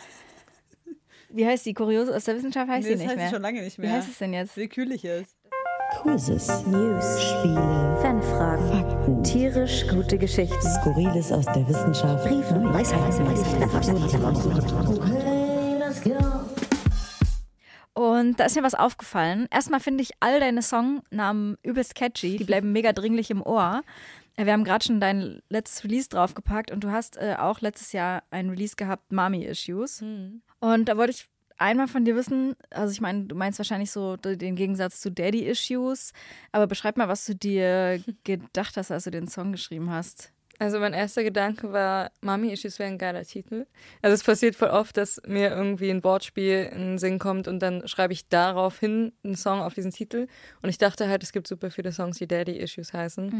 Wie 1.30 1.44
heißt 1.44 1.66
die? 1.66 1.74
Kuriose 1.74 2.14
aus 2.14 2.24
der 2.24 2.36
Wissenschaft 2.36 2.70
heißt 2.70 2.86
Nee, 2.86 2.94
sie 2.96 2.98
das 2.98 3.00
nicht 3.02 3.08
heißt 3.10 3.18
mehr. 3.18 3.30
schon 3.30 3.42
lange 3.42 3.62
nicht 3.62 3.76
Wie 3.78 3.82
mehr. 3.82 3.92
heißt 3.94 4.08
es 4.08 4.18
denn 4.18 4.32
jetzt? 4.32 4.56
Willkürliches. 4.56 5.26
Quizzes, 6.02 6.64
News, 6.66 7.20
Spiele, 7.20 7.98
Fanfragen. 8.00 8.68
Fakten, 8.70 9.24
Tierisch 9.24 9.84
gute 9.88 10.16
Geschichten. 10.16 10.60
Skurriles 10.60 11.32
aus 11.32 11.44
der 11.46 11.66
Wissenschaft, 11.66 12.24
Briefe, 12.24 12.54
Weisheiten, 12.72 13.26
Okay, 14.96 15.78
let's 15.78 16.00
go. 16.00 16.14
Und 17.94 18.38
da 18.38 18.44
ist 18.44 18.54
mir 18.54 18.62
was 18.62 18.76
aufgefallen. 18.76 19.48
Erstmal 19.50 19.80
finde 19.80 20.04
ich 20.04 20.12
all 20.20 20.38
deine 20.38 20.62
Songnamen 20.62 21.56
übelst 21.64 21.96
catchy. 21.96 22.36
Die 22.36 22.44
bleiben 22.44 22.70
mega 22.70 22.92
dringlich 22.92 23.32
im 23.32 23.42
Ohr. 23.42 23.82
Äh, 24.36 24.46
Wir 24.46 24.52
haben 24.52 24.62
gerade 24.62 24.84
schon 24.84 25.00
dein 25.00 25.40
letztes 25.48 25.82
Release 25.82 26.08
draufgepackt 26.08 26.70
und 26.70 26.84
du 26.84 26.92
hast 26.92 27.16
äh, 27.16 27.34
auch 27.36 27.60
letztes 27.60 27.90
Jahr 27.92 28.22
ein 28.30 28.50
Release 28.50 28.76
gehabt, 28.76 29.10
Mommy 29.10 29.44
Issues. 29.44 30.00
Und 30.60 30.84
da 30.84 30.96
wollte 30.96 31.10
ich 31.10 31.28
einmal 31.58 31.88
von 31.88 32.04
dir 32.04 32.16
wissen, 32.16 32.54
also 32.70 32.92
ich 32.92 33.00
meine, 33.00 33.24
du 33.24 33.34
meinst 33.34 33.58
wahrscheinlich 33.58 33.90
so 33.90 34.16
den 34.16 34.56
Gegensatz 34.56 35.00
zu 35.00 35.10
Daddy 35.10 35.44
Issues, 35.44 36.12
aber 36.52 36.66
beschreib 36.66 36.96
mal, 36.96 37.08
was 37.08 37.24
du 37.26 37.34
dir 37.34 38.02
gedacht 38.24 38.76
hast, 38.76 38.90
als 38.90 39.04
du 39.04 39.10
den 39.10 39.28
Song 39.28 39.52
geschrieben 39.52 39.90
hast. 39.90 40.32
Also 40.60 40.80
mein 40.80 40.92
erster 40.92 41.22
Gedanke 41.22 41.72
war, 41.72 42.10
Mami 42.20 42.52
Issues 42.52 42.80
wäre 42.80 42.90
ein 42.90 42.98
geiler 42.98 43.22
Titel. 43.22 43.66
Also 44.02 44.14
es 44.14 44.24
passiert 44.24 44.56
voll 44.56 44.70
oft, 44.70 44.96
dass 44.96 45.22
mir 45.24 45.50
irgendwie 45.50 45.88
ein 45.88 46.02
Wortspiel 46.02 46.68
in 46.72 46.80
den 46.80 46.98
Sinn 46.98 47.20
kommt 47.20 47.46
und 47.46 47.60
dann 47.60 47.86
schreibe 47.86 48.12
ich 48.12 48.28
daraufhin 48.28 49.12
einen 49.22 49.36
Song 49.36 49.60
auf 49.60 49.74
diesen 49.74 49.92
Titel. 49.92 50.26
Und 50.60 50.68
ich 50.68 50.78
dachte 50.78 51.08
halt, 51.08 51.22
es 51.22 51.30
gibt 51.30 51.46
super 51.46 51.70
viele 51.70 51.92
Songs, 51.92 52.18
die 52.18 52.26
Daddy 52.26 52.58
Issues 52.58 52.92
heißen. 52.92 53.30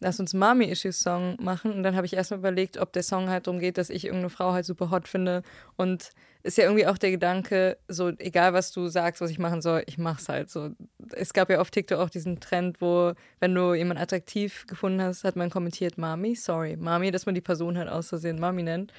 Lass 0.00 0.18
uns 0.18 0.34
Mami 0.34 0.64
Issues 0.64 0.98
Song 0.98 1.36
machen. 1.40 1.72
Und 1.72 1.84
dann 1.84 1.94
habe 1.94 2.06
ich 2.06 2.14
erstmal 2.14 2.40
überlegt, 2.40 2.78
ob 2.78 2.92
der 2.92 3.04
Song 3.04 3.28
halt 3.28 3.46
darum 3.46 3.60
geht, 3.60 3.78
dass 3.78 3.88
ich 3.88 4.04
irgendeine 4.06 4.30
Frau 4.30 4.52
halt 4.52 4.66
super 4.66 4.90
hot 4.90 5.06
finde. 5.06 5.44
Und 5.76 6.10
ist 6.44 6.58
ja 6.58 6.64
irgendwie 6.64 6.86
auch 6.86 6.98
der 6.98 7.10
Gedanke, 7.10 7.78
so 7.88 8.10
egal 8.18 8.52
was 8.52 8.70
du 8.70 8.86
sagst, 8.88 9.22
was 9.22 9.30
ich 9.30 9.38
machen 9.38 9.62
soll, 9.62 9.82
ich 9.86 9.96
mach's 9.96 10.28
halt 10.28 10.50
so. 10.50 10.70
Es 11.12 11.32
gab 11.32 11.48
ja 11.48 11.58
auf 11.58 11.70
TikTok 11.70 11.98
auch 11.98 12.10
diesen 12.10 12.38
Trend, 12.38 12.82
wo, 12.82 13.14
wenn 13.40 13.54
du 13.54 13.72
jemanden 13.72 14.02
attraktiv 14.02 14.66
gefunden 14.66 15.00
hast, 15.00 15.24
hat 15.24 15.36
man 15.36 15.48
kommentiert, 15.48 15.96
Mami, 15.96 16.36
sorry, 16.36 16.76
Mami, 16.76 17.10
dass 17.10 17.24
man 17.24 17.34
die 17.34 17.40
Person 17.40 17.78
halt 17.78 17.88
aus 17.88 18.10
Versehen 18.10 18.38
Mami 18.38 18.62
nennt. 18.62 18.92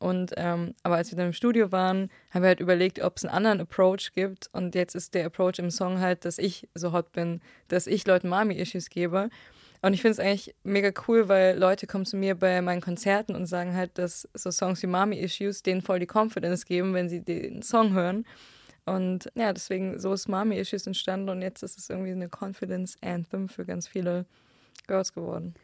Und 0.00 0.32
ähm, 0.36 0.74
aber 0.82 0.96
als 0.96 1.12
wir 1.12 1.16
dann 1.16 1.28
im 1.28 1.32
Studio 1.32 1.70
waren, 1.70 2.10
haben 2.30 2.42
wir 2.42 2.48
halt 2.48 2.60
überlegt, 2.60 3.00
ob 3.00 3.18
es 3.18 3.24
einen 3.24 3.34
anderen 3.34 3.60
Approach 3.60 4.12
gibt. 4.14 4.48
Und 4.52 4.74
jetzt 4.74 4.96
ist 4.96 5.14
der 5.14 5.26
Approach 5.26 5.58
im 5.58 5.70
Song 5.70 6.00
halt, 6.00 6.24
dass 6.24 6.38
ich 6.38 6.68
so 6.74 6.92
hot 6.92 7.12
bin, 7.12 7.40
dass 7.68 7.86
ich 7.86 8.06
Leuten 8.06 8.30
Mami-Issues 8.30 8.88
gebe. 8.88 9.28
Und 9.82 9.94
ich 9.94 10.02
finde 10.02 10.12
es 10.12 10.18
eigentlich 10.20 10.54
mega 10.62 10.90
cool, 11.08 11.28
weil 11.28 11.58
Leute 11.58 11.86
kommen 11.86 12.04
zu 12.04 12.16
mir 12.16 12.34
bei 12.34 12.60
meinen 12.60 12.82
Konzerten 12.82 13.34
und 13.34 13.46
sagen 13.46 13.74
halt, 13.74 13.96
dass 13.96 14.28
so 14.34 14.50
Songs 14.50 14.82
wie 14.82 14.86
Mami 14.86 15.18
Issues 15.18 15.62
denen 15.62 15.80
voll 15.80 16.00
die 16.00 16.08
Confidence 16.12 16.66
geben, 16.66 16.92
wenn 16.92 17.08
sie 17.08 17.22
den 17.22 17.62
Song 17.62 17.92
hören. 17.92 18.26
Und 18.84 19.30
ja, 19.34 19.52
deswegen 19.52 19.98
so 19.98 20.12
ist 20.12 20.28
Mami 20.28 20.56
Issues 20.58 20.86
entstanden 20.86 21.30
und 21.30 21.42
jetzt 21.42 21.62
ist 21.62 21.78
es 21.78 21.88
irgendwie 21.88 22.12
eine 22.12 22.28
Confidence 22.28 22.96
Anthem 23.02 23.48
für 23.48 23.64
ganz 23.64 23.88
viele 23.88 24.26
Girls 24.86 25.12
geworden. 25.12 25.54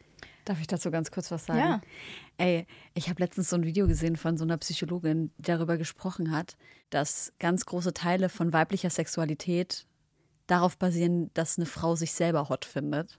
Darf 0.46 0.60
ich 0.60 0.68
dazu 0.68 0.90
ganz 0.90 1.10
kurz 1.10 1.30
was 1.30 1.46
sagen? 1.46 1.58
Ja. 1.58 1.80
Ey, 2.38 2.66
ich 2.94 3.08
habe 3.08 3.20
letztens 3.20 3.50
so 3.50 3.56
ein 3.56 3.64
Video 3.64 3.88
gesehen 3.88 4.16
von 4.16 4.36
so 4.36 4.44
einer 4.44 4.56
Psychologin, 4.58 5.32
die 5.38 5.42
darüber 5.42 5.76
gesprochen 5.76 6.30
hat, 6.30 6.56
dass 6.88 7.32
ganz 7.40 7.66
große 7.66 7.92
Teile 7.92 8.28
von 8.28 8.52
weiblicher 8.52 8.90
Sexualität 8.90 9.86
darauf 10.46 10.78
basieren, 10.78 11.32
dass 11.34 11.58
eine 11.58 11.66
Frau 11.66 11.96
sich 11.96 12.12
selber 12.12 12.48
hot 12.48 12.64
findet. 12.64 13.18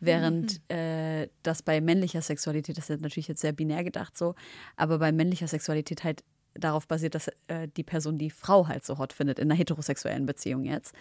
Während 0.00 0.60
äh, 0.70 1.28
das 1.42 1.62
bei 1.62 1.80
männlicher 1.80 2.22
Sexualität, 2.22 2.76
das 2.76 2.90
ist 2.90 3.00
natürlich 3.00 3.28
jetzt 3.28 3.40
sehr 3.40 3.52
binär 3.52 3.84
gedacht 3.84 4.16
so, 4.16 4.34
aber 4.76 4.98
bei 4.98 5.12
männlicher 5.12 5.48
Sexualität 5.48 6.04
halt 6.04 6.24
darauf 6.54 6.88
basiert, 6.88 7.14
dass 7.14 7.28
äh, 7.48 7.68
die 7.76 7.82
Person 7.82 8.18
die 8.18 8.30
Frau 8.30 8.66
halt 8.66 8.84
so 8.84 8.98
hot 8.98 9.12
findet, 9.12 9.38
in 9.38 9.50
einer 9.50 9.58
heterosexuellen 9.58 10.26
Beziehung 10.26 10.64
jetzt. 10.64 10.94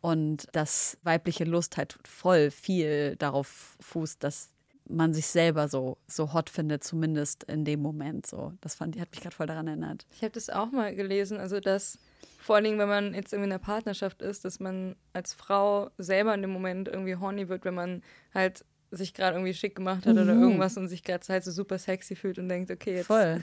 Und 0.00 0.46
dass 0.52 0.98
weibliche 1.02 1.44
Lust 1.44 1.76
halt 1.76 1.98
voll 2.04 2.50
viel 2.50 3.16
darauf 3.16 3.76
fußt, 3.80 4.22
dass 4.22 4.50
man 4.88 5.12
sich 5.12 5.26
selber 5.26 5.68
so, 5.68 5.98
so 6.06 6.32
hot 6.32 6.48
findet, 6.48 6.84
zumindest 6.84 7.44
in 7.44 7.64
dem 7.64 7.80
Moment 7.80 8.26
so. 8.26 8.52
Das 8.60 8.74
fand, 8.74 8.98
hat 8.98 9.10
mich 9.10 9.20
gerade 9.20 9.34
voll 9.34 9.46
daran 9.46 9.66
erinnert. 9.66 10.06
Ich 10.14 10.22
habe 10.22 10.32
das 10.32 10.48
auch 10.48 10.70
mal 10.70 10.94
gelesen, 10.94 11.38
also 11.38 11.60
dass 11.60 11.98
vor 12.46 12.54
allen 12.54 12.64
Dingen, 12.64 12.78
wenn 12.78 12.88
man 12.88 13.12
jetzt 13.12 13.32
irgendwie 13.32 13.48
in 13.48 13.52
einer 13.52 13.58
Partnerschaft 13.58 14.22
ist, 14.22 14.44
dass 14.44 14.60
man 14.60 14.94
als 15.12 15.34
Frau 15.34 15.90
selber 15.98 16.32
in 16.32 16.42
dem 16.42 16.52
Moment 16.52 16.86
irgendwie 16.86 17.16
horny 17.16 17.48
wird, 17.48 17.64
wenn 17.64 17.74
man 17.74 18.02
halt 18.32 18.64
sich 18.92 19.14
gerade 19.14 19.36
irgendwie 19.36 19.52
schick 19.52 19.74
gemacht 19.74 20.06
hat 20.06 20.12
oder 20.16 20.32
irgendwas 20.34 20.76
und 20.76 20.86
sich 20.86 21.02
gerade 21.02 21.26
halt 21.28 21.42
so 21.42 21.50
super 21.50 21.76
sexy 21.76 22.14
fühlt 22.14 22.38
und 22.38 22.48
denkt, 22.48 22.70
okay, 22.70 22.94
jetzt. 22.94 23.06
Voll. 23.06 23.42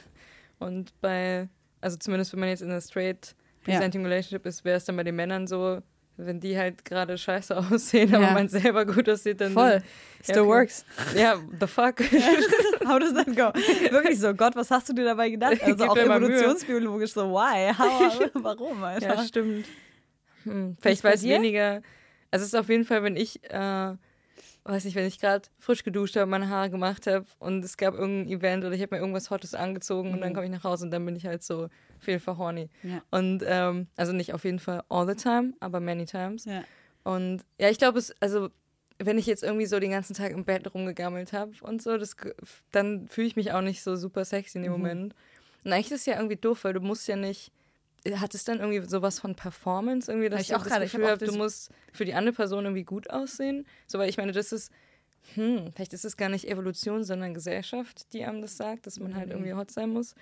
Und 0.57 0.93
bei, 1.01 1.49
also 1.81 1.97
zumindest 1.97 2.31
wenn 2.31 2.39
man 2.39 2.47
jetzt 2.47 2.61
in 2.61 2.71
einer 2.71 2.79
straight 2.79 3.35
Ja. 3.65 3.73
presenting 3.75 4.03
relationship 4.05 4.45
ist, 4.45 4.63
wäre 4.63 4.77
es 4.77 4.85
dann 4.85 4.95
bei 4.95 5.03
den 5.03 5.17
Männern 5.17 5.47
so, 5.47 5.81
wenn 6.17 6.39
die 6.39 6.57
halt 6.57 6.85
gerade 6.85 7.17
scheiße 7.17 7.55
aussehen, 7.71 8.13
aber 8.13 8.25
Ja. 8.25 8.33
man 8.33 8.47
selber 8.47 8.85
gut 8.85 9.07
aussieht, 9.09 9.41
dann. 9.41 9.53
Voll. 9.53 9.81
Ja, 9.81 10.23
Still 10.23 10.39
okay. 10.43 10.47
works. 10.49 10.85
Ja, 11.17 11.35
the 11.59 11.67
fuck. 11.67 11.99
How 12.87 12.97
does 12.99 13.13
that 13.13 13.27
go? 13.27 13.51
Wirklich 13.91 14.19
so, 14.19 14.33
Gott, 14.33 14.55
was 14.55 14.71
hast 14.71 14.87
du 14.89 14.93
dir 14.93 15.03
dabei 15.05 15.29
gedacht? 15.29 15.61
Also 15.61 15.75
Gib 15.75 15.89
auch 15.89 15.97
evolutionsbiologisch 15.97 17.11
so, 17.13 17.29
why? 17.31 17.73
How? 17.77 18.29
Warum, 18.35 18.83
Alter? 18.83 19.15
Ja, 19.15 19.23
stimmt. 19.23 19.65
Hm, 20.43 20.77
vielleicht 20.79 21.03
weiß 21.03 21.23
weniger. 21.23 21.81
Also 22.31 22.43
es 22.43 22.53
ist 22.53 22.55
auf 22.55 22.69
jeden 22.69 22.85
Fall, 22.85 23.03
wenn 23.03 23.15
ich, 23.17 23.43
äh, 23.51 23.93
weiß 24.65 24.85
nicht, 24.85 24.95
wenn 24.95 25.05
ich 25.05 25.19
gerade 25.19 25.47
frisch 25.59 25.83
geduscht 25.83 26.15
habe, 26.15 26.25
meine 26.29 26.47
Haare 26.49 26.69
gemacht 26.69 27.05
habe 27.07 27.25
und 27.39 27.63
es 27.65 27.75
gab 27.77 27.95
irgendein 27.95 28.37
Event 28.39 28.63
oder 28.63 28.73
ich 28.73 28.81
habe 28.81 28.95
mir 28.95 29.01
irgendwas 29.01 29.29
Hottes 29.29 29.53
angezogen 29.55 30.13
und 30.13 30.21
dann 30.21 30.33
komme 30.33 30.45
ich 30.45 30.51
nach 30.51 30.63
Hause 30.63 30.85
und 30.85 30.91
dann 30.91 31.05
bin 31.05 31.15
ich 31.15 31.25
halt 31.25 31.43
so 31.43 31.65
auf 31.99 32.07
jeden 32.07 32.19
Fall 32.21 32.37
horny. 32.37 32.69
Ja. 32.83 33.01
Und 33.11 33.43
ähm, 33.45 33.87
also 33.97 34.13
nicht 34.13 34.33
auf 34.33 34.45
jeden 34.45 34.59
Fall 34.59 34.83
all 34.89 35.07
the 35.07 35.15
time, 35.15 35.53
aber 35.59 35.79
many 35.79 36.05
times. 36.05 36.45
Ja. 36.45 36.63
Und 37.03 37.41
ja, 37.59 37.69
ich 37.69 37.77
glaube, 37.77 37.99
es, 37.99 38.13
also 38.21 38.49
wenn 38.99 39.17
ich 39.17 39.25
jetzt 39.25 39.43
irgendwie 39.43 39.65
so 39.65 39.79
den 39.79 39.91
ganzen 39.91 40.13
Tag 40.13 40.31
im 40.31 40.45
Bett 40.45 40.73
rumgegammelt 40.73 41.33
habe 41.33 41.51
und 41.61 41.81
so, 41.81 41.97
das, 41.97 42.15
dann 42.71 43.07
fühle 43.09 43.27
ich 43.27 43.35
mich 43.35 43.51
auch 43.51 43.61
nicht 43.61 43.83
so 43.83 43.95
super 43.97 44.23
sexy 44.23 44.59
Mhm. 44.59 44.63
in 44.65 44.71
dem 44.71 44.79
Moment. 44.79 45.15
Und 45.65 45.73
eigentlich 45.73 45.91
ist 45.91 46.01
es 46.01 46.05
ja 46.05 46.15
irgendwie 46.15 46.35
doof, 46.37 46.63
weil 46.63 46.73
du 46.73 46.79
musst 46.79 47.07
ja 47.07 47.15
nicht. 47.17 47.51
Hat 48.15 48.35
es 48.35 48.43
dann 48.43 48.59
irgendwie 48.59 48.87
sowas 48.89 49.19
von 49.19 49.35
Performance 49.35 50.11
irgendwie, 50.11 50.29
dass 50.29 50.41
Ich 50.41 50.53
auch 50.55 50.59
das 50.59 50.67
gerade, 50.67 50.85
Gefühl 50.85 51.05
hab 51.05 51.17
auch 51.17 51.21
hast, 51.21 51.31
du 51.33 51.37
musst 51.37 51.71
für 51.93 52.05
die 52.05 52.13
andere 52.13 52.35
Person 52.35 52.65
irgendwie 52.65 52.83
gut 52.83 53.09
aussehen? 53.09 53.65
So, 53.87 53.97
weil 53.97 54.09
ich 54.09 54.17
meine, 54.17 54.33
das 54.33 54.51
ist, 54.51 54.71
hm, 55.35 55.71
vielleicht 55.73 55.93
ist 55.93 56.03
es 56.03 56.17
gar 56.17 56.29
nicht 56.29 56.47
Evolution, 56.49 57.03
sondern 57.03 57.33
Gesellschaft, 57.33 58.11
die 58.11 58.25
einem 58.25 58.41
das 58.41 58.57
sagt, 58.57 58.87
dass 58.87 58.99
man 58.99 59.15
halt 59.15 59.29
irgendwie 59.29 59.53
hot 59.53 59.71
sein 59.71 59.89
muss. 59.91 60.15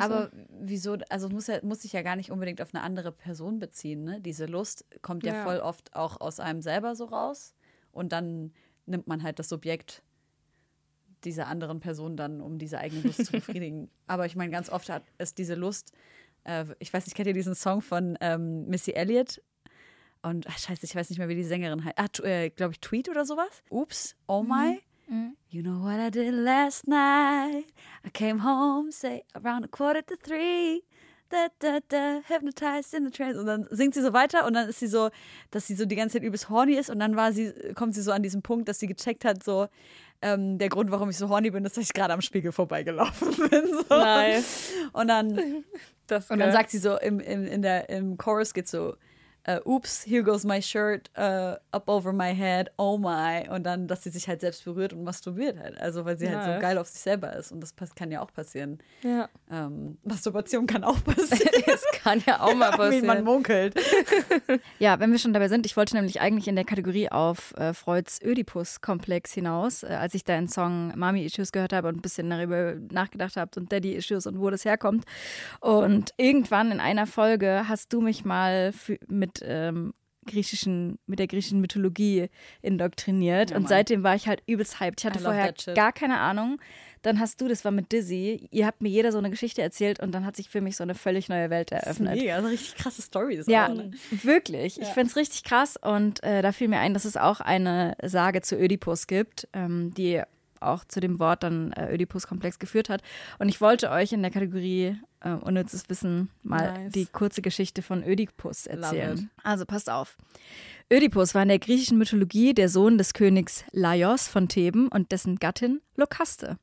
Aber 0.00 0.30
wieso, 0.60 0.98
also 1.08 1.30
muss, 1.30 1.46
ja, 1.46 1.60
muss 1.62 1.80
sich 1.80 1.94
ja 1.94 2.02
gar 2.02 2.14
nicht 2.16 2.30
unbedingt 2.30 2.60
auf 2.60 2.74
eine 2.74 2.82
andere 2.82 3.10
Person 3.10 3.58
beziehen. 3.58 4.04
Ne? 4.04 4.20
Diese 4.20 4.44
Lust 4.44 4.84
kommt 5.00 5.24
ja, 5.24 5.32
Ja. 5.32 5.44
voll 5.44 5.60
oft 5.60 5.94
auch 5.96 6.20
aus 6.20 6.40
einem 6.40 6.60
selber 6.60 6.94
so 6.94 7.06
raus. 7.06 7.54
Und 7.90 8.12
dann 8.12 8.52
nimmt 8.84 9.06
man 9.06 9.22
halt 9.22 9.38
das 9.38 9.48
Subjekt 9.48 10.02
dieser 11.24 11.46
anderen 11.46 11.80
Person 11.80 12.16
dann, 12.16 12.42
um 12.42 12.58
diese 12.58 12.78
eigene 12.78 13.00
Lust 13.00 13.24
zu 13.24 13.32
befriedigen. 13.32 13.90
Aber 14.06 14.26
ich 14.26 14.36
meine, 14.36 14.52
ganz 14.52 14.68
oft 14.68 14.90
hat 14.90 15.04
ist 15.16 15.38
diese 15.38 15.54
Lust, 15.54 15.92
äh, 16.48 16.64
ich 16.78 16.92
weiß 16.92 17.06
nicht, 17.06 17.14
kennt 17.14 17.28
ihr 17.28 17.34
diesen 17.34 17.54
Song 17.54 17.80
von 17.82 18.16
ähm, 18.20 18.66
Missy 18.66 18.92
Elliott? 18.92 19.42
Und 20.22 20.46
ach, 20.48 20.58
scheiße, 20.58 20.84
ich 20.84 20.96
weiß 20.96 21.10
nicht 21.10 21.18
mehr, 21.18 21.28
wie 21.28 21.36
die 21.36 21.44
Sängerin 21.44 21.84
heißt. 21.84 21.98
Ah, 21.98 22.26
äh, 22.26 22.50
glaube 22.50 22.72
ich, 22.72 22.80
Tweet 22.80 23.08
oder 23.08 23.24
sowas? 23.24 23.62
Oops, 23.70 24.16
oh 24.26 24.42
my. 24.42 24.80
You 25.48 25.62
know 25.62 25.80
what 25.82 25.98
I 25.98 26.10
did 26.10 26.34
last 26.34 26.86
night? 26.86 27.64
I 28.04 28.10
came 28.12 28.44
home, 28.44 28.90
say 28.90 29.24
around 29.34 29.64
a 29.64 29.68
quarter 29.68 30.04
to 30.04 30.16
three. 30.16 30.82
da, 31.30 31.48
da, 31.58 31.78
da, 31.88 32.20
hypnotized 32.26 32.94
in 32.94 33.04
the 33.04 33.10
trance. 33.10 33.38
Und 33.38 33.46
dann 33.46 33.66
singt 33.70 33.94
sie 33.94 34.02
so 34.02 34.12
weiter 34.12 34.46
und 34.46 34.54
dann 34.54 34.68
ist 34.68 34.80
sie 34.80 34.86
so, 34.86 35.10
dass 35.50 35.66
sie 35.66 35.74
so 35.74 35.84
die 35.84 35.96
ganze 35.96 36.14
Zeit 36.14 36.22
übelst 36.22 36.48
horny 36.48 36.74
ist 36.74 36.90
und 36.90 36.98
dann 36.98 37.16
war 37.16 37.32
sie, 37.32 37.52
kommt 37.74 37.94
sie 37.94 38.02
so 38.02 38.12
an 38.12 38.22
diesen 38.22 38.42
Punkt, 38.42 38.68
dass 38.68 38.78
sie 38.78 38.86
gecheckt 38.86 39.24
hat, 39.24 39.42
so, 39.42 39.68
ähm, 40.20 40.58
der 40.58 40.68
Grund, 40.68 40.90
warum 40.90 41.10
ich 41.10 41.16
so 41.16 41.28
horny 41.28 41.50
bin, 41.50 41.64
ist, 41.64 41.76
dass 41.76 41.84
ich 41.84 41.92
gerade 41.92 42.12
am 42.12 42.22
Spiegel 42.22 42.52
vorbeigelaufen 42.52 43.28
bin. 43.50 43.66
So. 43.88 43.94
Nice. 43.94 44.72
Und 44.92 45.08
dann, 45.08 45.64
Das 46.08 46.30
und 46.30 46.38
dann 46.38 46.48
geil. 46.48 46.52
sagt 46.52 46.70
sie 46.70 46.78
so, 46.78 46.98
im, 46.98 47.20
im, 47.20 47.46
in 47.46 47.62
der, 47.62 47.88
im 47.88 48.16
Chorus 48.16 48.52
geht 48.54 48.66
so, 48.66 48.96
äh, 49.48 49.60
oops, 49.64 50.04
here 50.04 50.22
goes 50.22 50.44
my 50.44 50.60
shirt 50.60 51.08
uh, 51.16 51.56
up 51.72 51.88
over 51.88 52.12
my 52.12 52.34
head, 52.34 52.68
oh 52.76 52.98
my. 52.98 53.48
Und 53.48 53.64
dann, 53.64 53.86
dass 53.88 54.02
sie 54.02 54.10
sich 54.10 54.28
halt 54.28 54.42
selbst 54.42 54.62
berührt 54.64 54.92
und 54.92 55.04
masturbiert 55.04 55.58
halt. 55.58 55.80
Also, 55.80 56.04
weil 56.04 56.18
sie 56.18 56.28
halt 56.28 56.44
so 56.44 56.60
geil 56.60 56.76
auf 56.76 56.86
sich 56.88 57.00
selber 57.00 57.34
ist. 57.34 57.50
Und 57.50 57.60
das 57.60 57.74
kann 57.94 58.10
ja 58.10 58.20
auch 58.20 58.32
passieren. 58.32 58.78
ja. 59.02 59.28
Ähm, 59.50 59.96
Masturbation 60.04 60.66
kann 60.66 60.84
auch 60.84 61.02
passieren. 61.02 61.48
Es 61.66 61.84
kann 62.02 62.22
ja 62.26 62.40
auch 62.40 62.54
mal 62.54 62.72
Wie 62.72 63.00
man 63.00 63.06
passieren. 63.06 63.24
munkelt. 63.24 63.74
Ja, 64.78 65.00
wenn 65.00 65.10
wir 65.10 65.18
schon 65.18 65.32
dabei 65.32 65.48
sind, 65.48 65.66
ich 65.66 65.76
wollte 65.76 65.94
nämlich 65.94 66.20
eigentlich 66.20 66.48
in 66.48 66.56
der 66.56 66.64
Kategorie 66.64 67.10
auf 67.10 67.54
äh, 67.56 67.72
Freuds 67.72 68.20
Ödipus-Komplex 68.22 69.32
hinaus, 69.32 69.82
äh, 69.82 69.86
als 69.86 70.14
ich 70.14 70.24
deinen 70.24 70.48
Song 70.48 70.92
Mami 70.96 71.24
Issues 71.24 71.52
gehört 71.52 71.72
habe 71.72 71.88
und 71.88 71.96
ein 71.96 72.00
bisschen 72.00 72.28
darüber 72.28 72.74
nachgedacht 72.90 73.36
habe 73.36 73.50
und 73.56 73.72
Daddy 73.72 73.94
Issues 73.94 74.26
und 74.26 74.40
wo 74.40 74.50
das 74.50 74.64
herkommt. 74.64 75.04
Und 75.60 76.12
irgendwann 76.16 76.70
in 76.70 76.80
einer 76.80 77.06
Folge 77.06 77.64
hast 77.68 77.92
du 77.92 78.00
mich 78.00 78.24
mal 78.24 78.72
für, 78.72 78.98
mit 79.08 79.37
ähm, 79.44 79.92
griechischen, 80.28 80.98
mit 81.06 81.18
der 81.18 81.26
griechischen 81.26 81.60
Mythologie 81.60 82.28
indoktriniert. 82.62 83.50
Ja, 83.50 83.56
und 83.56 83.68
seitdem 83.68 84.02
war 84.02 84.14
ich 84.14 84.28
halt 84.28 84.42
übelst 84.46 84.78
hyped. 84.78 85.00
Ich 85.00 85.06
hatte 85.06 85.18
vorher 85.18 85.52
gar 85.74 85.92
keine 85.92 86.18
Ahnung. 86.18 86.60
Dann 87.02 87.20
hast 87.20 87.40
du, 87.40 87.48
das 87.48 87.64
war 87.64 87.72
mit 87.72 87.92
Dizzy, 87.92 88.48
ihr 88.50 88.66
habt 88.66 88.82
mir 88.82 88.88
jeder 88.88 89.12
so 89.12 89.18
eine 89.18 89.30
Geschichte 89.30 89.62
erzählt 89.62 90.00
und 90.00 90.12
dann 90.12 90.26
hat 90.26 90.36
sich 90.36 90.48
für 90.50 90.60
mich 90.60 90.76
so 90.76 90.82
eine 90.82 90.94
völlig 90.94 91.28
neue 91.28 91.48
Welt 91.48 91.70
eröffnet. 91.70 92.16
Mega, 92.16 92.34
also 92.34 92.48
richtig 92.48 92.74
krasse 92.74 93.02
Stories. 93.02 93.46
Ja, 93.46 93.68
auch, 93.68 93.74
ne? 93.74 93.92
wirklich. 94.22 94.80
Ich 94.80 94.88
finde 94.88 95.08
es 95.08 95.16
richtig 95.16 95.44
krass 95.44 95.76
und 95.80 96.22
äh, 96.24 96.42
da 96.42 96.52
fiel 96.52 96.68
mir 96.68 96.80
ein, 96.80 96.94
dass 96.94 97.04
es 97.04 97.16
auch 97.16 97.40
eine 97.40 97.96
Sage 98.02 98.42
zu 98.42 98.56
Ödipus 98.56 99.06
gibt, 99.06 99.48
ähm, 99.52 99.94
die 99.94 100.22
auch 100.60 100.84
zu 100.84 100.98
dem 100.98 101.20
Wort 101.20 101.44
dann 101.44 101.72
äh, 101.72 101.94
Ödipus-Komplex 101.94 102.58
geführt 102.58 102.88
hat. 102.88 103.02
Und 103.38 103.48
ich 103.48 103.60
wollte 103.60 103.90
euch 103.90 104.12
in 104.12 104.22
der 104.22 104.32
Kategorie 104.32 104.96
äh, 105.20 105.30
unnützes 105.30 105.88
Wissen 105.88 106.30
mal 106.42 106.72
Nice. 106.72 106.92
die 106.92 107.06
kurze 107.06 107.42
Geschichte 107.42 107.82
von 107.82 108.04
Ödipus 108.04 108.66
erzählen. 108.66 109.30
Also 109.42 109.64
passt 109.64 109.90
auf. 109.90 110.16
Ödipus 110.92 111.34
war 111.34 111.42
in 111.42 111.48
der 111.48 111.58
griechischen 111.58 111.98
Mythologie 111.98 112.54
der 112.54 112.68
Sohn 112.68 112.98
des 112.98 113.12
Königs 113.12 113.64
Laios 113.72 114.28
von 114.28 114.48
Theben 114.48 114.88
und 114.88 115.12
dessen 115.12 115.36
Gattin 115.36 115.80
Lokaste. 115.96 116.58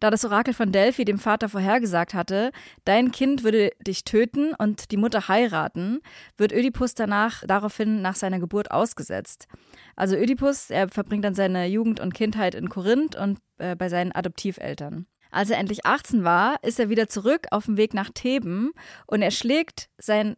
Da 0.00 0.10
das 0.10 0.24
Orakel 0.24 0.54
von 0.54 0.72
Delphi 0.72 1.04
dem 1.04 1.18
Vater 1.18 1.48
vorhergesagt 1.48 2.14
hatte, 2.14 2.50
dein 2.84 3.12
Kind 3.12 3.44
würde 3.44 3.70
dich 3.86 4.04
töten 4.04 4.54
und 4.54 4.90
die 4.90 4.96
Mutter 4.96 5.28
heiraten, 5.28 6.00
wird 6.36 6.52
Ödipus 6.52 6.94
danach 6.94 7.44
daraufhin 7.46 8.02
nach 8.02 8.16
seiner 8.16 8.40
Geburt 8.40 8.70
ausgesetzt. 8.70 9.46
Also 9.94 10.16
Ödipus, 10.16 10.70
er 10.70 10.88
verbringt 10.88 11.24
dann 11.24 11.34
seine 11.34 11.66
Jugend 11.66 12.00
und 12.00 12.14
Kindheit 12.14 12.54
in 12.54 12.68
Korinth 12.68 13.16
und 13.16 13.38
äh, 13.58 13.76
bei 13.76 13.88
seinen 13.88 14.12
Adoptiveltern. 14.12 15.06
Als 15.32 15.50
er 15.50 15.58
endlich 15.58 15.84
18 15.84 16.22
war, 16.22 16.62
ist 16.62 16.78
er 16.78 16.88
wieder 16.88 17.08
zurück 17.08 17.46
auf 17.50 17.64
dem 17.64 17.76
Weg 17.76 17.94
nach 17.94 18.10
Theben 18.10 18.72
und 19.06 19.22
er 19.22 19.30
schlägt 19.32 19.88
sein, 19.98 20.36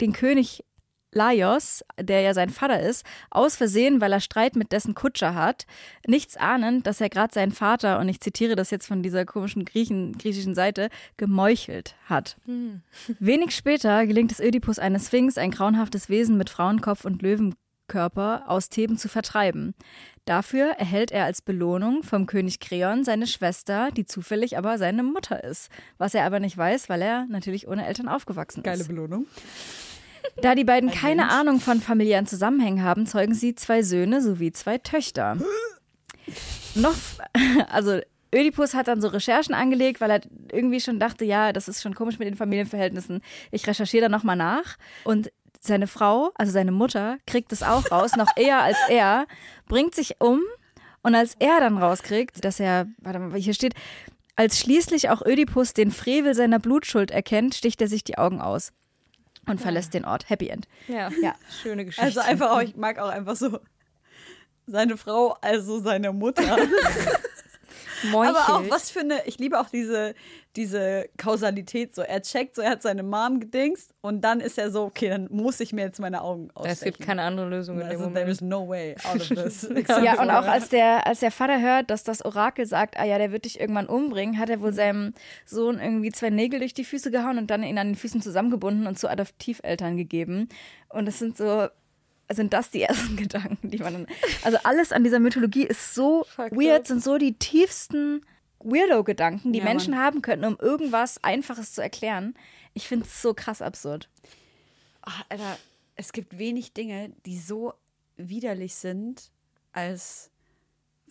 den 0.00 0.12
König 0.12 0.62
Laios, 1.12 1.82
der 1.98 2.20
ja 2.20 2.34
sein 2.34 2.50
Vater 2.50 2.80
ist, 2.80 3.06
aus 3.30 3.56
Versehen, 3.56 4.00
weil 4.00 4.12
er 4.12 4.20
Streit 4.20 4.54
mit 4.54 4.72
dessen 4.72 4.94
Kutscher 4.94 5.34
hat, 5.34 5.64
nichts 6.06 6.36
ahnend, 6.36 6.86
dass 6.86 7.00
er 7.00 7.08
gerade 7.08 7.32
seinen 7.32 7.52
Vater, 7.52 7.98
und 7.98 8.08
ich 8.08 8.20
zitiere 8.20 8.54
das 8.54 8.70
jetzt 8.70 8.86
von 8.86 9.02
dieser 9.02 9.24
komischen 9.24 9.64
Griechen, 9.64 10.18
griechischen 10.18 10.54
Seite, 10.54 10.90
gemeuchelt 11.16 11.94
hat. 12.04 12.36
Wenig 13.18 13.56
später 13.56 14.06
gelingt 14.06 14.32
es 14.32 14.40
Ödipus, 14.40 14.78
eine 14.78 15.00
Sphinx, 15.00 15.38
ein 15.38 15.52
grauenhaftes 15.52 16.10
Wesen 16.10 16.36
mit 16.36 16.50
Frauenkopf 16.50 17.04
und 17.04 17.22
Löwenkörper, 17.86 18.44
aus 18.46 18.68
Theben 18.68 18.98
zu 18.98 19.08
vertreiben. 19.08 19.74
Dafür 20.24 20.70
erhält 20.78 21.12
er 21.12 21.24
als 21.24 21.40
Belohnung 21.40 22.02
vom 22.02 22.26
König 22.26 22.58
Kreon 22.58 23.04
seine 23.04 23.26
Schwester, 23.26 23.90
die 23.92 24.04
zufällig 24.04 24.58
aber 24.58 24.76
seine 24.78 25.02
Mutter 25.02 25.44
ist, 25.44 25.70
was 25.98 26.14
er 26.14 26.24
aber 26.24 26.40
nicht 26.40 26.56
weiß, 26.56 26.88
weil 26.88 27.02
er 27.02 27.26
natürlich 27.26 27.68
ohne 27.68 27.86
Eltern 27.86 28.08
aufgewachsen 28.08 28.62
Geile 28.62 28.80
ist. 28.80 28.88
Belohnung. 28.88 29.26
Da 30.42 30.56
die 30.56 30.64
beiden 30.64 30.90
keine 30.90 31.30
Ahnung 31.30 31.60
von 31.60 31.80
familiären 31.80 32.26
Zusammenhängen 32.26 32.82
haben, 32.82 33.06
zeugen 33.06 33.34
sie 33.34 33.54
zwei 33.54 33.82
Söhne 33.82 34.20
sowie 34.20 34.50
zwei 34.50 34.78
Töchter. 34.78 35.36
Noch, 36.74 36.94
also 37.70 38.00
Ödipus 38.34 38.74
hat 38.74 38.88
dann 38.88 39.00
so 39.00 39.06
Recherchen 39.06 39.54
angelegt, 39.54 40.00
weil 40.00 40.10
er 40.10 40.20
irgendwie 40.52 40.80
schon 40.80 40.98
dachte, 40.98 41.24
ja, 41.24 41.52
das 41.52 41.68
ist 41.68 41.80
schon 41.80 41.94
komisch 41.94 42.18
mit 42.18 42.26
den 42.26 42.34
Familienverhältnissen. 42.34 43.20
Ich 43.52 43.64
recherchiere 43.68 44.02
da 44.02 44.08
nochmal 44.08 44.36
nach. 44.36 44.76
Und 45.04 45.30
seine 45.60 45.86
Frau, 45.86 46.30
also 46.34 46.52
seine 46.52 46.72
Mutter, 46.72 47.18
kriegt 47.26 47.52
es 47.52 47.62
auch 47.62 47.90
raus, 47.90 48.16
noch 48.16 48.28
eher 48.36 48.62
als 48.62 48.78
er, 48.88 49.26
bringt 49.68 49.94
sich 49.94 50.20
um. 50.20 50.40
Und 51.02 51.14
als 51.14 51.36
er 51.38 51.60
dann 51.60 51.78
rauskriegt, 51.78 52.44
dass 52.44 52.58
er, 52.58 52.86
warte 52.98 53.18
mal, 53.18 53.38
hier 53.38 53.54
steht, 53.54 53.74
als 54.34 54.58
schließlich 54.58 55.08
auch 55.08 55.24
Ödipus 55.24 55.72
den 55.72 55.90
Frevel 55.90 56.34
seiner 56.34 56.58
Blutschuld 56.58 57.10
erkennt, 57.10 57.54
sticht 57.54 57.80
er 57.80 57.88
sich 57.88 58.04
die 58.04 58.18
Augen 58.18 58.40
aus 58.40 58.72
und 59.46 59.60
verlässt 59.60 59.94
den 59.94 60.04
Ort. 60.04 60.28
Happy 60.28 60.48
End. 60.48 60.68
Ja. 60.88 61.10
Ja. 61.22 61.34
Schöne 61.62 61.84
Geschichte. 61.84 62.04
Also 62.04 62.20
einfach 62.20 62.50
auch, 62.50 62.60
ich 62.60 62.76
mag 62.76 62.98
auch 62.98 63.08
einfach 63.08 63.36
so 63.36 63.60
seine 64.66 64.96
Frau, 64.96 65.36
also 65.40 65.80
seine 65.80 66.12
Mutter. 66.12 66.56
Meuchelt. 68.10 68.36
Aber 68.46 68.54
auch 68.54 68.70
was 68.70 68.90
für 68.90 69.00
eine, 69.00 69.24
ich 69.26 69.38
liebe 69.38 69.58
auch 69.58 69.70
diese, 69.70 70.14
diese 70.56 71.08
Kausalität. 71.16 71.94
So, 71.94 72.02
er 72.02 72.22
checkt, 72.22 72.56
so 72.56 72.62
er 72.62 72.70
hat 72.70 72.82
seine 72.82 73.02
Mom 73.02 73.40
gedingst 73.40 73.94
und 74.00 74.22
dann 74.22 74.40
ist 74.40 74.58
er 74.58 74.70
so, 74.70 74.84
okay, 74.84 75.08
dann 75.10 75.28
muss 75.30 75.60
ich 75.60 75.72
mir 75.72 75.82
jetzt 75.82 76.00
meine 76.00 76.22
Augen 76.22 76.50
ausstechen. 76.54 76.72
Es 76.72 76.80
gibt 76.80 77.00
keine 77.00 77.22
andere 77.22 77.48
Lösung 77.48 77.80
in 77.80 77.88
dem 77.88 78.00
also, 78.00 78.10
there 78.10 78.30
is 78.30 78.40
Moment. 78.40 78.60
no 78.62 78.68
way 78.68 78.96
out 79.04 79.20
of 79.20 79.28
this. 79.28 79.68
Ja, 80.02 80.20
und 80.20 80.30
auch 80.30 80.46
als 80.46 80.68
der, 80.68 81.06
als 81.06 81.20
der 81.20 81.30
Vater 81.30 81.60
hört, 81.60 81.90
dass 81.90 82.04
das 82.04 82.24
Orakel 82.24 82.66
sagt, 82.66 82.98
ah 82.98 83.04
ja, 83.04 83.18
der 83.18 83.32
wird 83.32 83.44
dich 83.44 83.60
irgendwann 83.60 83.86
umbringen, 83.86 84.38
hat 84.38 84.50
er 84.50 84.60
wohl 84.60 84.72
seinem 84.72 85.12
Sohn 85.44 85.78
irgendwie 85.78 86.10
zwei 86.10 86.30
Nägel 86.30 86.60
durch 86.60 86.74
die 86.74 86.84
Füße 86.84 87.10
gehauen 87.10 87.38
und 87.38 87.50
dann 87.50 87.62
ihn 87.62 87.78
an 87.78 87.88
den 87.88 87.96
Füßen 87.96 88.22
zusammengebunden 88.22 88.86
und 88.86 88.98
zu 88.98 89.08
Adoptiveltern 89.08 89.96
gegeben. 89.96 90.48
Und 90.88 91.06
das 91.06 91.18
sind 91.18 91.36
so, 91.36 91.68
sind 92.30 92.52
das 92.52 92.70
die 92.70 92.82
ersten 92.82 93.16
Gedanken, 93.16 93.70
die 93.70 93.78
man 93.78 93.92
dann, 93.92 94.06
also 94.42 94.58
alles 94.64 94.92
an 94.92 95.04
dieser 95.04 95.18
Mythologie 95.18 95.64
ist 95.64 95.94
so 95.94 96.24
Fucked 96.28 96.56
weird, 96.56 96.86
sind 96.86 97.02
so 97.02 97.18
die 97.18 97.34
tiefsten 97.34 98.22
Weirdo-Gedanken, 98.60 99.52
die 99.52 99.58
Ja, 99.60 99.64
Menschen 99.64 99.92
Mann. 99.94 100.02
haben 100.02 100.22
könnten, 100.22 100.44
um 100.44 100.58
irgendwas 100.58 101.22
Einfaches 101.22 101.72
zu 101.72 101.82
erklären. 101.82 102.34
Ich 102.74 102.88
finde 102.88 103.06
es 103.06 103.22
so 103.22 103.34
krass 103.34 103.62
absurd. 103.62 104.08
Ach, 105.02 105.24
Alter, 105.28 105.56
es 105.94 106.12
gibt 106.12 106.38
wenig 106.38 106.72
Dinge, 106.72 107.10
die 107.24 107.38
so 107.38 107.74
widerlich 108.16 108.74
sind 108.74 109.30
als 109.72 110.30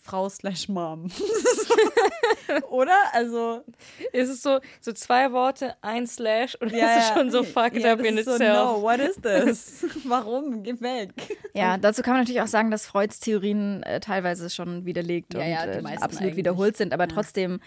Frau 0.06 0.28
slash 0.28 0.68
Mom. 0.68 1.08
Oder? 2.70 2.94
Also, 3.12 3.64
Es 4.12 4.28
ist 4.28 4.42
so, 4.42 4.60
so 4.80 4.92
zwei 4.92 5.32
Worte, 5.32 5.74
ein 5.82 6.06
Slash 6.06 6.54
und 6.60 6.72
ja, 6.72 6.96
es 6.98 7.04
ist 7.08 7.14
schon 7.14 7.30
so 7.30 7.42
fucked 7.42 7.78
ja, 7.78 7.92
up 7.92 8.00
in 8.00 8.18
itself. 8.18 8.38
So, 8.38 8.44
no, 8.44 8.82
what 8.82 9.00
is 9.00 9.16
this? 9.16 9.84
Warum? 10.04 10.62
Geh 10.62 10.80
weg. 10.80 11.10
Ja, 11.54 11.76
dazu 11.76 12.02
kann 12.02 12.14
man 12.14 12.22
natürlich 12.22 12.40
auch 12.40 12.46
sagen, 12.46 12.70
dass 12.70 12.86
Freuds 12.86 13.18
Theorien 13.20 13.82
äh, 13.82 14.00
teilweise 14.00 14.48
schon 14.50 14.84
widerlegt 14.84 15.34
Ja, 15.34 15.40
und 15.40 15.48
ja, 15.50 15.66
die 15.66 15.78
äh, 15.78 15.82
meisten 15.82 16.02
absolut 16.04 16.22
eigentlich. 16.22 16.36
wiederholt 16.36 16.76
sind, 16.76 16.92
aber 16.92 17.04
Ja. 17.04 17.14
trotzdem 17.14 17.60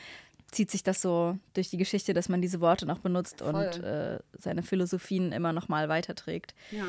zieht 0.52 0.72
sich 0.72 0.82
das 0.84 1.02
so 1.02 1.38
durch 1.54 1.70
die 1.70 1.78
Geschichte, 1.78 2.14
dass 2.14 2.28
man 2.30 2.42
diese 2.42 2.60
Worte 2.62 2.86
noch 2.86 3.00
benutzt 3.00 3.42
und 3.42 3.76
Voll. 3.76 3.84
äh, 3.84 4.20
seine 4.40 4.64
Philosophien 4.64 5.32
immer 5.32 5.54
noch 5.54 5.68
mal 5.68 5.90
weiterträgt. 5.90 6.56
Ja. 6.72 6.86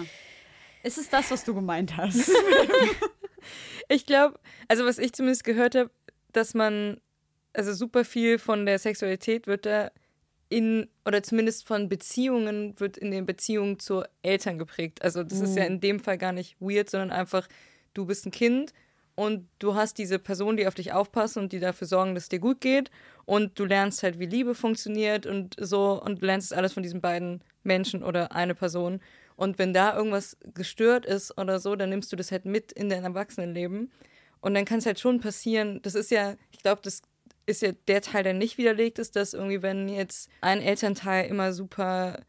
Ist 0.82 0.96
es 0.96 1.10
das, 1.10 1.30
was 1.30 1.44
du 1.44 1.54
gemeint 1.54 1.96
hast? 1.96 2.30
Ich 3.88 4.06
glaube, 4.06 4.38
also 4.68 4.84
was 4.84 4.98
ich 4.98 5.12
zumindest 5.12 5.44
gehört 5.44 5.74
habe, 5.74 5.90
dass 6.32 6.54
man, 6.54 7.00
also 7.52 7.72
super 7.72 8.04
viel 8.04 8.38
von 8.38 8.66
der 8.66 8.78
Sexualität 8.78 9.46
wird 9.46 9.66
da 9.66 9.90
in, 10.48 10.88
oder 11.06 11.22
zumindest 11.22 11.66
von 11.66 11.88
Beziehungen 11.88 12.78
wird 12.78 12.96
in 12.96 13.10
den 13.10 13.24
Beziehungen 13.24 13.78
zu 13.78 14.02
Eltern 14.22 14.58
geprägt. 14.58 15.02
Also 15.02 15.22
das 15.22 15.40
ist 15.40 15.56
ja 15.56 15.64
in 15.64 15.80
dem 15.80 16.00
Fall 16.00 16.18
gar 16.18 16.32
nicht 16.32 16.56
weird, 16.60 16.90
sondern 16.90 17.12
einfach, 17.12 17.48
du 17.94 18.04
bist 18.04 18.26
ein 18.26 18.32
Kind 18.32 18.72
und 19.14 19.46
du 19.60 19.74
hast 19.74 19.98
diese 19.98 20.18
Person, 20.18 20.56
die 20.56 20.66
auf 20.66 20.74
dich 20.74 20.92
aufpassen 20.92 21.40
und 21.44 21.52
die 21.52 21.60
dafür 21.60 21.86
sorgen, 21.86 22.14
dass 22.14 22.24
es 22.24 22.28
dir 22.30 22.40
gut 22.40 22.60
geht 22.60 22.90
und 23.26 23.58
du 23.58 23.64
lernst 23.64 24.02
halt, 24.02 24.18
wie 24.18 24.26
Liebe 24.26 24.54
funktioniert 24.56 25.24
und 25.24 25.54
so 25.58 26.02
und 26.02 26.20
du 26.20 26.26
lernst 26.26 26.50
es 26.50 26.56
alles 26.56 26.72
von 26.72 26.82
diesen 26.82 27.00
beiden 27.00 27.42
Menschen 27.62 28.02
oder 28.02 28.32
eine 28.32 28.54
Person. 28.54 29.00
Und 29.40 29.58
wenn 29.58 29.72
da 29.72 29.96
irgendwas 29.96 30.36
gestört 30.52 31.06
ist 31.06 31.38
oder 31.38 31.60
so, 31.60 31.74
dann 31.74 31.88
nimmst 31.88 32.12
du 32.12 32.16
das 32.16 32.30
halt 32.30 32.44
mit 32.44 32.72
in 32.72 32.90
dein 32.90 33.04
Erwachsenenleben. 33.04 33.90
Und 34.42 34.52
dann 34.52 34.66
kann 34.66 34.80
es 34.80 34.86
halt 34.86 35.00
schon 35.00 35.18
passieren, 35.18 35.80
das 35.80 35.94
ist 35.94 36.10
ja, 36.10 36.34
ich 36.50 36.58
glaube, 36.58 36.82
das 36.84 37.00
ist 37.46 37.62
ja 37.62 37.72
der 37.88 38.02
Teil, 38.02 38.22
der 38.22 38.34
nicht 38.34 38.58
widerlegt 38.58 38.98
ist, 38.98 39.16
dass 39.16 39.32
irgendwie, 39.32 39.62
wenn 39.62 39.88
jetzt 39.88 40.28
ein 40.42 40.60
Elternteil 40.60 41.26
immer 41.26 41.54
super 41.54 42.20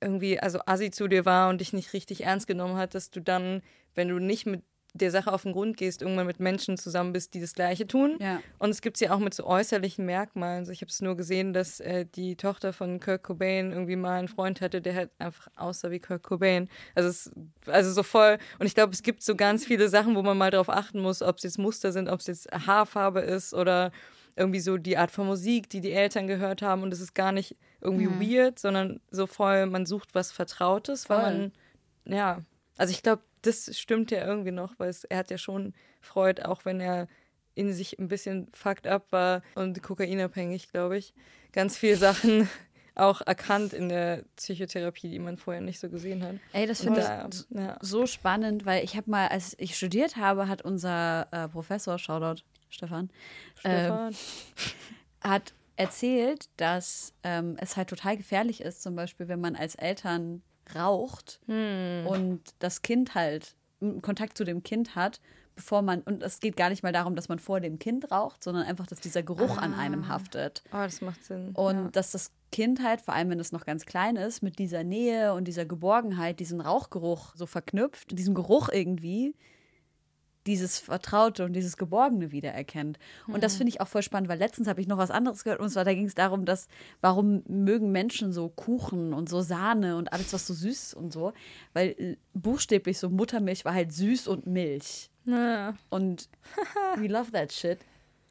irgendwie, 0.00 0.40
also 0.40 0.60
assi 0.64 0.90
zu 0.90 1.08
dir 1.08 1.26
war 1.26 1.50
und 1.50 1.60
dich 1.60 1.74
nicht 1.74 1.92
richtig 1.92 2.24
ernst 2.24 2.46
genommen 2.46 2.78
hat, 2.78 2.94
dass 2.94 3.10
du 3.10 3.20
dann, 3.20 3.60
wenn 3.94 4.08
du 4.08 4.18
nicht 4.18 4.46
mit 4.46 4.62
der 4.94 5.10
Sache 5.10 5.32
auf 5.32 5.42
den 5.42 5.52
Grund 5.52 5.76
gehst, 5.76 6.02
irgendwann 6.02 6.26
mit 6.26 6.40
Menschen 6.40 6.76
zusammen 6.76 7.12
bist, 7.12 7.34
die 7.34 7.40
das 7.40 7.54
Gleiche 7.54 7.86
tun. 7.86 8.16
Ja. 8.20 8.40
Und 8.58 8.70
es 8.70 8.80
gibt 8.80 8.96
sie 8.96 9.08
auch 9.08 9.18
mit 9.18 9.34
so 9.34 9.46
äußerlichen 9.46 10.04
Merkmalen. 10.04 10.60
Also 10.60 10.72
ich 10.72 10.80
habe 10.80 10.90
es 10.90 11.00
nur 11.00 11.16
gesehen, 11.16 11.52
dass 11.52 11.80
äh, 11.80 12.06
die 12.06 12.36
Tochter 12.36 12.72
von 12.72 13.00
Kurt 13.00 13.22
Cobain 13.22 13.72
irgendwie 13.72 13.96
mal 13.96 14.18
einen 14.18 14.28
Freund 14.28 14.60
hatte, 14.60 14.80
der 14.80 14.94
halt 14.94 15.10
einfach 15.18 15.48
aussah 15.56 15.90
wie 15.90 16.00
Kurt 16.00 16.22
Cobain. 16.22 16.68
Also, 16.94 17.08
es, 17.08 17.30
also 17.66 17.92
so 17.92 18.02
voll. 18.02 18.38
Und 18.58 18.66
ich 18.66 18.74
glaube, 18.74 18.92
es 18.92 19.02
gibt 19.02 19.22
so 19.22 19.36
ganz 19.36 19.64
viele 19.64 19.88
Sachen, 19.88 20.16
wo 20.16 20.22
man 20.22 20.36
mal 20.36 20.50
drauf 20.50 20.68
achten 20.68 21.00
muss, 21.00 21.22
ob 21.22 21.36
es 21.36 21.44
jetzt 21.44 21.58
Muster 21.58 21.92
sind, 21.92 22.08
ob 22.08 22.20
es 22.20 22.26
jetzt 22.26 22.50
Haarfarbe 22.52 23.20
ist 23.20 23.54
oder 23.54 23.92
irgendwie 24.36 24.60
so 24.60 24.76
die 24.76 24.96
Art 24.96 25.10
von 25.10 25.26
Musik, 25.26 25.68
die 25.68 25.80
die 25.80 25.92
Eltern 25.92 26.26
gehört 26.26 26.62
haben. 26.62 26.82
Und 26.82 26.92
es 26.92 27.00
ist 27.00 27.14
gar 27.14 27.32
nicht 27.32 27.56
irgendwie 27.80 28.08
weird, 28.08 28.58
sondern 28.58 29.00
so 29.10 29.26
voll, 29.26 29.66
man 29.66 29.86
sucht 29.86 30.14
was 30.14 30.32
Vertrautes, 30.32 31.08
weil 31.08 31.20
Voll. 31.20 31.32
man, 31.32 31.52
ja, 32.04 32.38
also 32.80 32.92
ich 32.92 33.02
glaube, 33.02 33.22
das 33.42 33.78
stimmt 33.78 34.10
ja 34.10 34.24
irgendwie 34.24 34.52
noch, 34.52 34.72
weil 34.78 34.88
es, 34.88 35.04
er 35.04 35.18
hat 35.18 35.30
ja 35.30 35.36
schon 35.36 35.74
Freud, 36.00 36.42
auch 36.42 36.64
wenn 36.64 36.80
er 36.80 37.08
in 37.54 37.74
sich 37.74 37.98
ein 37.98 38.08
bisschen 38.08 38.48
fucked 38.54 38.86
up 38.86 39.12
war 39.12 39.42
und 39.54 39.82
kokainabhängig, 39.82 40.70
glaube 40.70 40.96
ich. 40.96 41.12
Ganz 41.52 41.76
viele 41.76 41.96
Sachen 41.96 42.48
auch 42.94 43.20
erkannt 43.20 43.74
in 43.74 43.90
der 43.90 44.24
Psychotherapie, 44.36 45.10
die 45.10 45.18
man 45.18 45.36
vorher 45.36 45.60
nicht 45.60 45.78
so 45.78 45.90
gesehen 45.90 46.22
hat. 46.22 46.36
Ey, 46.54 46.66
das 46.66 46.80
finde 46.80 47.00
ich 47.00 47.44
ja. 47.54 47.76
so 47.82 48.06
spannend, 48.06 48.64
weil 48.64 48.82
ich 48.82 48.96
habe 48.96 49.10
mal, 49.10 49.28
als 49.28 49.54
ich 49.58 49.76
studiert 49.76 50.16
habe, 50.16 50.48
hat 50.48 50.62
unser 50.62 51.28
äh, 51.32 51.48
Professor, 51.48 51.98
Shoutout 51.98 52.42
Stefan, 52.70 53.10
Stefan. 53.58 54.16
hat 55.20 55.52
erzählt, 55.76 56.48
dass 56.56 57.12
ähm, 57.24 57.58
es 57.60 57.76
halt 57.76 57.90
total 57.90 58.16
gefährlich 58.16 58.62
ist, 58.62 58.82
zum 58.82 58.96
Beispiel, 58.96 59.28
wenn 59.28 59.40
man 59.40 59.54
als 59.54 59.74
Eltern 59.74 60.42
raucht 60.76 61.40
und 61.46 62.40
das 62.58 62.82
Kind 62.82 63.14
halt 63.14 63.54
Kontakt 64.02 64.36
zu 64.36 64.44
dem 64.44 64.62
Kind 64.62 64.94
hat, 64.94 65.20
bevor 65.56 65.82
man, 65.82 66.00
und 66.02 66.22
es 66.22 66.40
geht 66.40 66.56
gar 66.56 66.70
nicht 66.70 66.82
mal 66.82 66.92
darum, 66.92 67.14
dass 67.14 67.28
man 67.28 67.38
vor 67.38 67.60
dem 67.60 67.78
Kind 67.78 68.10
raucht, 68.10 68.42
sondern 68.42 68.64
einfach, 68.64 68.86
dass 68.86 69.00
dieser 69.00 69.22
Geruch 69.22 69.58
an 69.58 69.74
einem 69.74 70.08
haftet. 70.08 70.62
Oh, 70.72 70.78
das 70.78 71.00
macht 71.00 71.24
Sinn. 71.24 71.50
Und 71.54 71.76
ja. 71.76 71.90
dass 71.90 72.12
das 72.12 72.32
Kind 72.50 72.82
halt, 72.82 73.00
vor 73.00 73.14
allem 73.14 73.30
wenn 73.30 73.40
es 73.40 73.52
noch 73.52 73.64
ganz 73.64 73.86
klein 73.86 74.16
ist, 74.16 74.42
mit 74.42 74.58
dieser 74.58 74.84
Nähe 74.84 75.34
und 75.34 75.46
dieser 75.46 75.66
Geborgenheit, 75.66 76.40
diesen 76.40 76.60
Rauchgeruch 76.60 77.34
so 77.36 77.46
verknüpft, 77.46 78.18
diesem 78.18 78.34
Geruch 78.34 78.70
irgendwie, 78.72 79.34
dieses 80.50 80.80
Vertraute 80.80 81.44
und 81.44 81.52
dieses 81.52 81.76
Geborgene 81.76 82.32
wiedererkennt. 82.32 82.98
Und 83.28 83.44
das 83.44 83.56
finde 83.56 83.70
ich 83.70 83.80
auch 83.80 83.86
voll 83.86 84.02
spannend, 84.02 84.28
weil 84.28 84.38
letztens 84.38 84.66
habe 84.66 84.80
ich 84.80 84.88
noch 84.88 84.98
was 84.98 85.12
anderes 85.12 85.44
gehört 85.44 85.60
und 85.60 85.70
zwar 85.70 85.84
da 85.84 85.94
ging 85.94 86.06
es 86.06 86.16
darum, 86.16 86.44
dass 86.44 86.66
warum 87.00 87.44
mögen 87.46 87.92
Menschen 87.92 88.32
so 88.32 88.48
Kuchen 88.48 89.14
und 89.14 89.28
so 89.28 89.42
Sahne 89.42 89.96
und 89.96 90.12
alles, 90.12 90.32
was 90.32 90.48
so 90.48 90.54
süß 90.54 90.82
ist 90.82 90.94
und 90.94 91.12
so, 91.12 91.32
weil 91.72 91.90
äh, 91.98 92.16
buchstäblich 92.34 92.98
so 92.98 93.08
Muttermilch 93.08 93.64
war 93.64 93.74
halt 93.74 93.92
süß 93.92 94.26
und 94.26 94.46
Milch. 94.46 95.10
Ja. 95.24 95.74
Und 95.88 96.28
we 96.96 97.06
love 97.06 97.30
that 97.30 97.52
shit. 97.52 97.78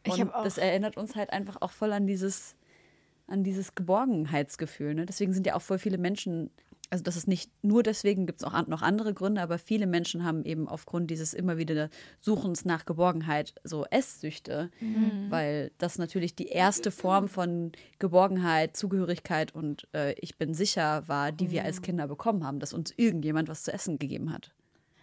Und 0.07 0.31
das 0.43 0.57
erinnert 0.57 0.97
uns 0.97 1.15
halt 1.15 1.31
einfach 1.31 1.57
auch 1.61 1.71
voll 1.71 1.93
an 1.93 2.05
dieses, 2.05 2.55
an 3.27 3.43
dieses 3.43 3.75
Geborgenheitsgefühl. 3.75 4.93
Ne? 4.93 5.05
Deswegen 5.05 5.33
sind 5.33 5.45
ja 5.45 5.55
auch 5.55 5.61
voll 5.61 5.79
viele 5.79 5.97
Menschen, 5.97 6.49
also 6.89 7.03
das 7.03 7.15
ist 7.15 7.27
nicht 7.27 7.51
nur 7.61 7.83
deswegen, 7.83 8.25
gibt 8.25 8.41
es 8.41 8.47
auch 8.47 8.67
noch 8.67 8.81
andere 8.81 9.13
Gründe, 9.13 9.41
aber 9.41 9.59
viele 9.59 9.85
Menschen 9.85 10.23
haben 10.23 10.43
eben 10.43 10.67
aufgrund 10.67 11.11
dieses 11.11 11.33
immer 11.33 11.57
wieder 11.57 11.89
Suchens 12.19 12.65
nach 12.65 12.85
Geborgenheit 12.85 13.53
so 13.63 13.85
Esssüchte, 13.85 14.71
weil 15.29 15.71
das 15.77 15.97
natürlich 15.97 16.35
die 16.35 16.47
erste 16.47 16.91
Form 16.91 17.27
von 17.27 17.71
Geborgenheit, 17.99 18.75
Zugehörigkeit 18.75 19.53
und 19.53 19.87
äh, 19.93 20.13
ich 20.13 20.37
bin 20.37 20.53
sicher 20.53 21.07
war, 21.07 21.31
die 21.31 21.51
wir 21.51 21.63
als 21.63 21.81
Kinder 21.81 22.07
bekommen 22.07 22.43
haben, 22.43 22.59
dass 22.59 22.73
uns 22.73 22.93
irgendjemand 22.97 23.49
was 23.49 23.63
zu 23.63 23.71
essen 23.71 23.99
gegeben 23.99 24.33
hat. 24.33 24.51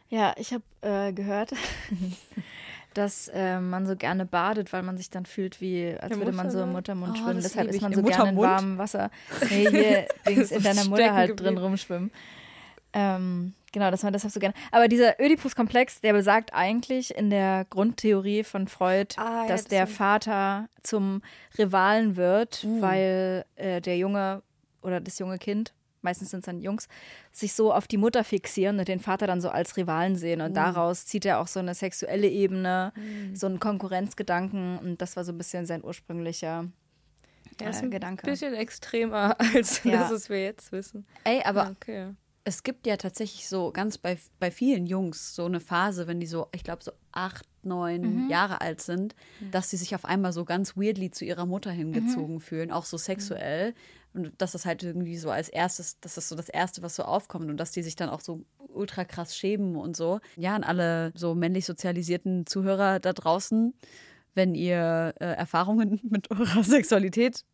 Ja, 0.09 0.34
ich 0.39 0.53
habe 0.53 0.64
äh, 0.82 1.12
gehört, 1.12 1.53
dass 2.97 3.28
äh, 3.28 3.61
man 3.61 3.86
so 3.86 3.97
gerne 3.97 4.24
badet, 4.26 4.72
weil 4.72 4.82
man 4.82 4.97
sich 4.97 5.11
dann 5.11 5.26
fühlt, 5.26 5.61
wie 5.61 5.94
als 6.01 6.09
Der 6.09 6.18
würde 6.18 6.32
man 6.32 6.51
so 6.51 6.62
im 6.62 6.72
Muttermund. 6.72 7.12
Oh, 7.12 7.16
schwimmen. 7.16 7.36
das 7.36 7.53
Deshalb 7.53 7.68
ist 7.68 7.82
man 7.82 7.92
so 7.92 8.03
gerne 8.03 8.30
in 8.30 8.36
warmem 8.36 8.78
Wasser. 8.78 9.11
Nee, 9.51 9.68
hier 9.70 10.09
links 10.26 10.51
in 10.51 10.62
deiner 10.62 10.84
Mutter 10.84 11.12
halt 11.14 11.30
drin 11.30 11.36
geblieben. 11.36 11.59
rumschwimmen. 11.59 12.11
Ähm, 12.92 13.53
genau, 13.72 13.90
dass 13.90 14.03
man 14.03 14.12
deshalb 14.12 14.32
so 14.32 14.40
gerne. 14.40 14.55
Aber 14.72 14.88
dieser 14.88 15.20
Oedipus-Komplex, 15.20 16.01
der 16.01 16.14
besagt 16.14 16.55
eigentlich 16.55 17.14
in 17.14 17.28
der 17.28 17.66
Grundtheorie 17.68 18.42
von 18.42 18.68
Freud, 18.68 19.14
Ah, 19.18 19.42
ja, 19.42 19.49
dass 19.49 19.62
das 19.64 19.68
der 19.68 19.86
Vater 19.86 20.68
zum 20.82 21.20
Rivalen 21.59 22.16
wird, 22.16 22.66
weil 22.80 23.44
äh, 23.57 23.80
der 23.82 23.99
Junge 23.99 24.42
oder 24.82 25.01
das 25.01 25.18
junge 25.18 25.38
Kind, 25.38 25.74
meistens 26.03 26.30
sind 26.30 26.40
es 26.40 26.47
dann 26.47 26.61
Jungs, 26.61 26.88
sich 27.32 27.53
so 27.55 27.72
auf 27.72 27.86
die 27.86 27.97
Mutter 27.97 28.24
fixieren 28.24 28.78
und 28.78 28.88
den 28.88 29.01
Vater 29.01 29.26
dann 29.26 29.40
so 29.40 29.49
als 29.49 29.76
Rivalen 29.76 30.16
sehen. 30.16 30.40
Und 30.40 30.55
daraus 30.57 31.07
zieht 31.07 31.24
er 31.24 31.40
auch 31.40 31.47
so 31.49 31.61
eine 31.61 31.74
sexuelle 31.74 32.28
Ebene, 32.28 32.92
so 33.34 33.47
einen 33.47 33.61
Konkurrenzgedanken. 33.61 34.78
Und 34.78 35.03
das 35.03 35.16
war 35.16 35.24
so 35.24 35.32
ein 35.32 35.38
bisschen 35.38 35.66
sein 35.66 35.82
ursprünglicher 35.84 36.66
Ja, 37.61 37.66
äh, 37.70 37.74
ein 37.76 37.90
Gedanke. 37.90 38.26
bisschen 38.26 38.55
extremer, 38.55 39.36
als 39.55 39.82
Ja. 39.84 39.99
das, 40.01 40.12
was 40.12 40.28
wir 40.28 40.42
jetzt 40.42 40.72
wissen. 40.72 41.07
Ey, 41.24 41.42
aber 41.42 41.70
okay. 41.70 42.12
es 42.44 42.62
gibt 42.62 42.86
ja 42.86 42.97
tatsächlich 42.97 43.49
so 43.49 43.72
ganz 43.72 43.99
bei, 43.99 44.18
bei 44.38 44.51
vielen 44.51 44.86
Jungs 44.86 45.34
so 45.34 45.47
eine 45.47 45.61
Phase, 45.61 46.07
wenn 46.07 46.20
die 46.20 46.26
so, 46.26 46.49
ich 46.55 46.62
glaube, 46.64 46.82
so 46.84 46.92
acht, 47.17 47.47
neun 47.62 48.29
Jahre 48.31 48.61
alt 48.61 48.81
sind, 48.81 49.14
dass 49.51 49.71
sie 49.71 49.77
sich 49.77 49.95
auf 49.95 50.05
einmal 50.05 50.33
so 50.33 50.45
ganz 50.45 50.77
weirdly 50.77 51.11
zu 51.11 51.25
ihrer 51.25 51.47
Mutter 51.47 51.71
hingezogen 51.71 52.41
fühlen, 52.41 52.71
auch 52.71 52.85
so 52.85 52.97
sexuell. 52.97 53.75
Und 54.14 54.33
dass 54.39 54.53
das 54.53 54.64
halt 54.64 54.83
irgendwie 54.83 55.19
so 55.19 55.31
als 55.31 55.49
erstes, 55.49 56.01
das 56.01 56.17
ist 56.17 56.29
so 56.29 56.37
das 56.37 56.49
Erste, 56.49 56.83
was 56.83 56.97
so 56.97 57.03
aufkommt 57.03 57.51
und 57.51 57.59
dass 57.59 57.73
die 57.73 57.83
sich 57.83 57.97
dann 57.97 58.09
auch 58.09 58.21
so 58.21 58.45
ultra 58.73 59.05
krass 59.05 59.37
schämen 59.37 59.77
und 59.77 59.97
so. 59.97 60.21
Ja, 60.37 60.55
an 60.55 60.64
alle 60.64 61.12
so 61.14 61.35
männlich 61.35 61.67
sozialisierten 61.67 62.47
Zuhörer 62.47 63.01
da 63.01 63.12
draußen, 63.12 63.75
wenn 64.35 64.55
ihr 64.55 65.14
äh, 65.19 65.25
Erfahrungen 65.25 66.01
mit 66.11 66.31
eurer 66.31 66.62
Sexualität 66.62 67.45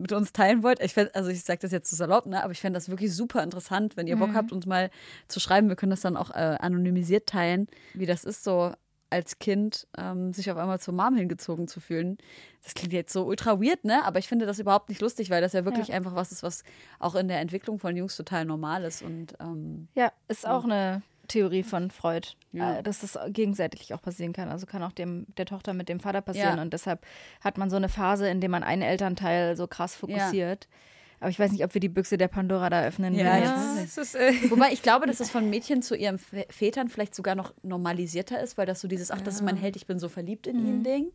mit 0.00 0.12
uns 0.12 0.32
teilen 0.32 0.62
wollt. 0.62 0.80
Ich 0.80 0.94
fänd, 0.94 1.14
also 1.14 1.30
ich 1.30 1.42
sage 1.42 1.60
das 1.60 1.72
jetzt 1.72 1.88
zu 1.88 1.96
salopp, 1.96 2.26
ne? 2.26 2.42
aber 2.42 2.52
ich 2.52 2.60
fände 2.60 2.76
das 2.76 2.88
wirklich 2.88 3.14
super 3.14 3.42
interessant, 3.42 3.96
wenn 3.96 4.06
ihr 4.06 4.16
Bock 4.16 4.34
habt, 4.34 4.52
uns 4.52 4.66
mal 4.66 4.90
zu 5.28 5.40
schreiben. 5.40 5.68
Wir 5.68 5.76
können 5.76 5.90
das 5.90 6.00
dann 6.00 6.16
auch 6.16 6.30
äh, 6.30 6.56
anonymisiert 6.60 7.26
teilen, 7.28 7.68
wie 7.94 8.06
das 8.06 8.24
ist, 8.24 8.44
so 8.44 8.72
als 9.10 9.38
Kind 9.40 9.88
ähm, 9.98 10.32
sich 10.32 10.50
auf 10.50 10.56
einmal 10.56 10.78
zur 10.78 10.94
Mom 10.94 11.16
hingezogen 11.16 11.66
zu 11.66 11.80
fühlen. 11.80 12.16
Das 12.62 12.74
klingt 12.74 12.92
jetzt 12.92 13.12
so 13.12 13.24
ultra 13.24 13.60
weird, 13.60 13.84
ne? 13.84 14.04
Aber 14.04 14.20
ich 14.20 14.28
finde 14.28 14.46
das 14.46 14.58
überhaupt 14.60 14.88
nicht 14.88 15.00
lustig, 15.00 15.30
weil 15.30 15.40
das 15.40 15.52
ja 15.52 15.64
wirklich 15.64 15.92
einfach 15.92 16.14
was 16.14 16.30
ist, 16.30 16.42
was 16.42 16.62
auch 17.00 17.16
in 17.16 17.26
der 17.26 17.40
Entwicklung 17.40 17.78
von 17.80 17.96
Jungs 17.96 18.16
total 18.16 18.44
normal 18.44 18.84
ist. 18.84 19.02
Und 19.02 19.34
ähm, 19.40 19.88
Ja, 19.96 20.12
ist 20.28 20.46
auch 20.46 20.64
eine 20.64 21.02
Theorie 21.30 21.62
von 21.62 21.90
Freud, 21.90 22.28
Ja. 22.52 22.78
äh, 22.78 22.82
dass 22.82 23.00
das 23.00 23.18
gegenseitig 23.28 23.94
auch 23.94 24.02
passieren 24.02 24.32
kann. 24.32 24.48
Also 24.48 24.66
kann 24.66 24.82
auch 24.82 24.92
dem, 24.92 25.26
der 25.38 25.46
Tochter 25.46 25.72
mit 25.72 25.88
dem 25.88 26.00
Vater 26.00 26.20
passieren. 26.20 26.56
Ja. 26.56 26.62
Und 26.62 26.72
deshalb 26.72 27.04
hat 27.40 27.56
man 27.58 27.70
so 27.70 27.76
eine 27.76 27.88
Phase, 27.88 28.28
in 28.28 28.40
der 28.40 28.50
man 28.50 28.62
einen 28.62 28.82
Elternteil 28.82 29.56
so 29.56 29.66
krass 29.66 29.94
fokussiert. 29.94 30.68
Aber 31.20 31.28
ich 31.28 31.38
weiß 31.38 31.52
nicht, 31.52 31.62
ob 31.64 31.74
wir 31.74 31.80
die 31.82 31.90
Büchse 31.90 32.16
der 32.16 32.28
Pandora 32.28 32.70
da 32.70 32.82
öffnen. 32.82 33.14
Ja, 33.14 33.36
Ja, 33.36 33.76
ist, 33.82 34.14
äh, 34.14 34.32
Wobei 34.50 34.72
ich 34.72 34.80
glaube, 34.82 35.06
dass 35.06 35.18
das 35.18 35.30
von 35.30 35.50
Mädchen 35.50 35.82
zu 35.82 35.94
ihren 35.94 36.16
Vä- 36.18 36.50
Vätern 36.50 36.88
vielleicht 36.88 37.14
sogar 37.14 37.34
noch 37.34 37.52
normalisierter 37.62 38.40
ist, 38.42 38.56
weil 38.56 38.64
das 38.66 38.80
so 38.80 38.88
dieses, 38.88 39.10
ach, 39.10 39.20
das 39.20 39.34
ist 39.34 39.42
mein 39.42 39.56
Held, 39.56 39.76
ich 39.76 39.86
bin 39.86 39.98
so 39.98 40.08
verliebt 40.08 40.46
in 40.46 40.66
ihn 40.66 40.82
Ding. 40.82 41.12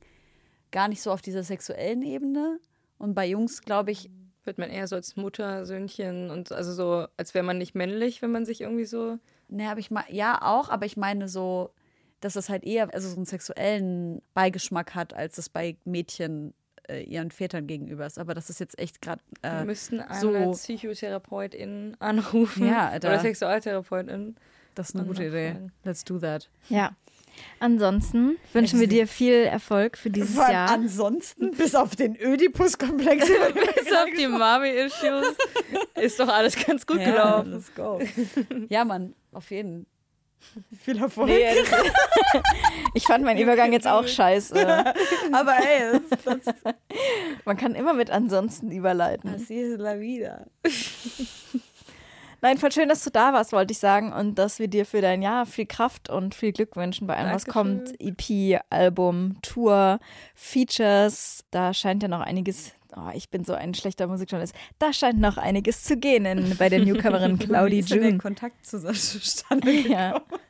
Gar 0.71 0.89
nicht 0.89 1.01
so 1.01 1.11
auf 1.11 1.21
dieser 1.23 1.41
sexuellen 1.43 2.03
Ebene. 2.03 2.59
Und 2.99 3.15
bei 3.15 3.25
Jungs, 3.27 3.61
glaube 3.63 3.89
ich, 3.91 4.11
wird 4.43 4.59
man 4.59 4.69
eher 4.69 4.87
so 4.87 4.95
als 4.95 5.15
Mutter, 5.15 5.65
Söhnchen 5.65 6.29
und 6.29 6.51
also 6.51 6.71
so, 6.73 7.07
als 7.17 7.33
wäre 7.33 7.43
man 7.43 7.57
nicht 7.57 7.73
männlich, 7.73 8.21
wenn 8.21 8.31
man 8.31 8.45
sich 8.45 8.61
irgendwie 8.61 8.85
so. 8.85 9.17
Ne, 9.47 9.69
aber 9.69 9.79
ich 9.79 9.91
mal, 9.91 10.03
ja 10.09 10.41
auch, 10.41 10.69
aber 10.69 10.85
ich 10.85 10.97
meine 10.97 11.27
so, 11.27 11.71
dass 12.21 12.35
es 12.35 12.49
halt 12.49 12.63
eher 12.63 12.93
also 12.93 13.09
so 13.09 13.15
einen 13.15 13.25
sexuellen 13.25 14.21
Beigeschmack 14.33 14.95
hat, 14.95 15.13
als 15.13 15.37
es 15.37 15.49
bei 15.49 15.77
Mädchen 15.85 16.53
äh, 16.89 17.03
ihren 17.03 17.31
Vätern 17.31 17.67
gegenüber 17.67 18.05
ist. 18.05 18.17
Aber 18.19 18.33
das 18.33 18.49
ist 18.49 18.59
jetzt 18.59 18.77
echt 18.79 19.01
gerade. 19.01 19.21
Wir 19.41 19.51
Äh, 19.51 19.65
müssten 19.65 20.01
so- 20.19 20.29
eine 20.33 20.51
Psychotherapeutin 20.51 21.95
anrufen. 21.99 22.67
Ja, 22.67 22.97
da- 22.99 23.09
Oder 23.09 23.19
Sexualtherapeutin. 23.19 24.35
das 24.75 24.89
ist 24.89 24.95
eine 24.95 25.05
gute 25.05 25.25
Idee. 25.25 25.55
Let's 25.83 26.03
do 26.03 26.19
that. 26.19 26.49
Ja. 26.69 26.95
Ansonsten 27.59 28.37
wünschen 28.53 28.79
wir 28.79 28.87
dir 28.87 29.07
viel 29.07 29.33
Erfolg 29.33 29.97
für 29.97 30.09
dieses 30.09 30.35
Jahr. 30.35 30.69
Ansonsten, 30.69 31.51
bis 31.51 31.73
auf 31.75 31.95
den 31.95 32.15
Ödipus-Komplex. 32.19 33.25
Bis 33.75 33.93
auf 33.93 34.07
die 34.17 34.27
Mami-Issues 34.27 35.35
ist 35.95 36.19
doch 36.19 36.27
alles 36.27 36.55
ganz 36.65 36.85
gut 36.85 36.99
gelaufen. 36.99 37.53
let's 37.53 37.73
go. 37.73 37.99
ja, 38.69 38.83
Mann, 38.83 39.13
auf 39.31 39.49
jeden 39.51 39.85
Viel 40.79 40.99
Erfolg. 40.99 41.27
Nee, 41.29 41.45
ich 42.93 43.03
fand 43.03 43.23
meinen 43.23 43.39
Übergang 43.39 43.73
jetzt 43.73 43.87
auch 43.87 44.07
scheiße. 44.07 44.55
Aber 45.31 45.53
ey, 45.57 45.99
das, 46.23 46.43
das 46.43 46.55
Man 47.45 47.57
kann 47.57 47.75
immer 47.75 47.93
mit 47.93 48.09
ansonsten 48.09 48.71
überleiten. 48.71 49.29
así 49.29 49.61
es 49.61 49.79
la 49.79 49.99
vida. 49.99 50.47
Nein, 52.45 52.59
voll 52.59 52.71
schön, 52.71 52.89
dass 52.89 53.03
du 53.03 53.09
da 53.09 53.33
warst, 53.33 53.53
wollte 53.53 53.71
ich 53.71 53.79
sagen. 53.79 54.13
Und 54.13 54.35
dass 54.37 54.59
wir 54.59 54.67
dir 54.67 54.85
für 54.85 55.01
dein 55.01 55.23
Jahr 55.23 55.47
viel 55.47 55.65
Kraft 55.65 56.11
und 56.11 56.35
viel 56.35 56.51
Glück 56.51 56.75
wünschen 56.75 57.07
bei 57.07 57.17
allem, 57.17 57.33
was 57.33 57.47
kommt. 57.47 57.99
EP, 57.99 58.61
Album, 58.69 59.37
Tour, 59.41 59.99
Features. 60.35 61.43
Da 61.49 61.73
scheint 61.73 62.03
ja 62.03 62.07
noch 62.07 62.19
einiges 62.21 62.73
Oh, 62.95 63.09
ich 63.15 63.31
bin 63.31 63.43
so 63.43 63.53
ein 63.53 63.73
schlechter 63.73 64.05
Musikjournalist. 64.05 64.53
Da 64.77 64.93
scheint 64.93 65.19
noch 65.19 65.37
einiges 65.37 65.83
zu 65.83 65.97
gehen 65.97 66.25
in, 66.27 66.55
bei 66.57 66.69
der 66.69 66.79
Newcomerin 66.85 67.39
Claudie 67.39 67.77
Wie 67.77 67.79
ist 67.79 67.89
denn 67.91 68.01
der 68.01 68.09
June. 68.11 68.21
Kontakt 68.21 68.63
zustande 68.65 69.71
Ja. 69.89 70.11
gekommen? 70.19 70.41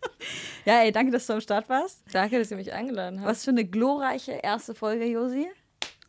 Ja, 0.66 0.82
ey, 0.82 0.92
danke, 0.92 1.14
dass 1.14 1.26
du 1.28 1.34
am 1.34 1.42
Start 1.42 1.70
warst. 1.70 2.04
Danke, 2.12 2.38
dass 2.38 2.52
ihr 2.52 2.58
mich 2.58 2.74
eingeladen 2.74 3.22
habt. 3.22 3.30
Was 3.30 3.46
für 3.46 3.52
eine 3.52 3.64
glorreiche 3.64 4.34
erste 4.34 4.76
Folge, 4.76 5.06
Josi. 5.06 5.48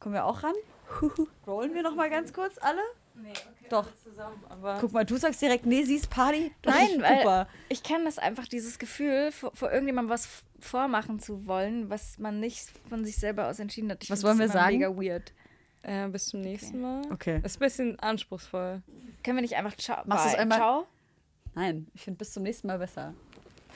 Kommen 0.00 0.16
wir 0.16 0.24
auch 0.24 0.42
ran? 0.42 0.54
Rollen 1.46 1.74
wir 1.74 1.84
noch 1.84 1.94
mal 1.94 2.10
ganz 2.10 2.32
kurz 2.32 2.58
alle? 2.60 2.80
Nee, 3.14 3.30
okay. 3.30 3.55
Doch. 3.70 3.86
Aber 4.48 4.78
Guck 4.80 4.92
mal, 4.92 5.04
du 5.04 5.16
sagst 5.16 5.42
direkt, 5.42 5.66
nee, 5.66 5.82
sie 5.84 5.96
ist 5.96 6.08
Party. 6.10 6.52
Das 6.62 6.74
Nein, 6.74 6.88
ist 6.90 7.02
weil 7.02 7.18
super. 7.18 7.48
ich 7.68 7.82
kenne 7.82 8.04
das 8.04 8.18
einfach, 8.18 8.46
dieses 8.46 8.78
Gefühl, 8.78 9.32
vor, 9.32 9.54
vor 9.54 9.70
irgendjemandem 9.70 10.10
was 10.10 10.28
vormachen 10.60 11.18
zu 11.20 11.46
wollen, 11.46 11.90
was 11.90 12.18
man 12.18 12.40
nicht 12.40 12.66
von 12.88 13.04
sich 13.04 13.16
selber 13.16 13.48
aus 13.48 13.58
entschieden 13.58 13.90
hat. 13.90 14.02
Ich 14.04 14.10
Was 14.10 14.22
wollen 14.22 14.38
wir 14.38 14.48
sagen? 14.48 14.78
Mega 14.78 14.88
weird. 14.96 15.32
äh, 15.82 16.08
bis 16.08 16.26
zum 16.28 16.40
nächsten 16.40 16.80
Mal. 16.80 17.02
Okay. 17.12 17.40
Das 17.42 17.52
ist 17.52 17.56
ein 17.58 17.66
bisschen 17.66 18.00
anspruchsvoll. 18.00 18.82
Können 19.22 19.36
wir 19.36 19.42
nicht 19.42 19.56
einfach 19.56 19.76
ciao? 19.76 20.02
Machst 20.06 20.24
du's 20.26 20.32
bye. 20.32 20.40
einmal? 20.40 20.58
Ciao? 20.58 20.86
Nein, 21.54 21.86
ich 21.94 22.02
finde 22.02 22.18
bis 22.18 22.32
zum 22.32 22.42
nächsten 22.42 22.66
Mal 22.68 22.78
besser. 22.78 23.14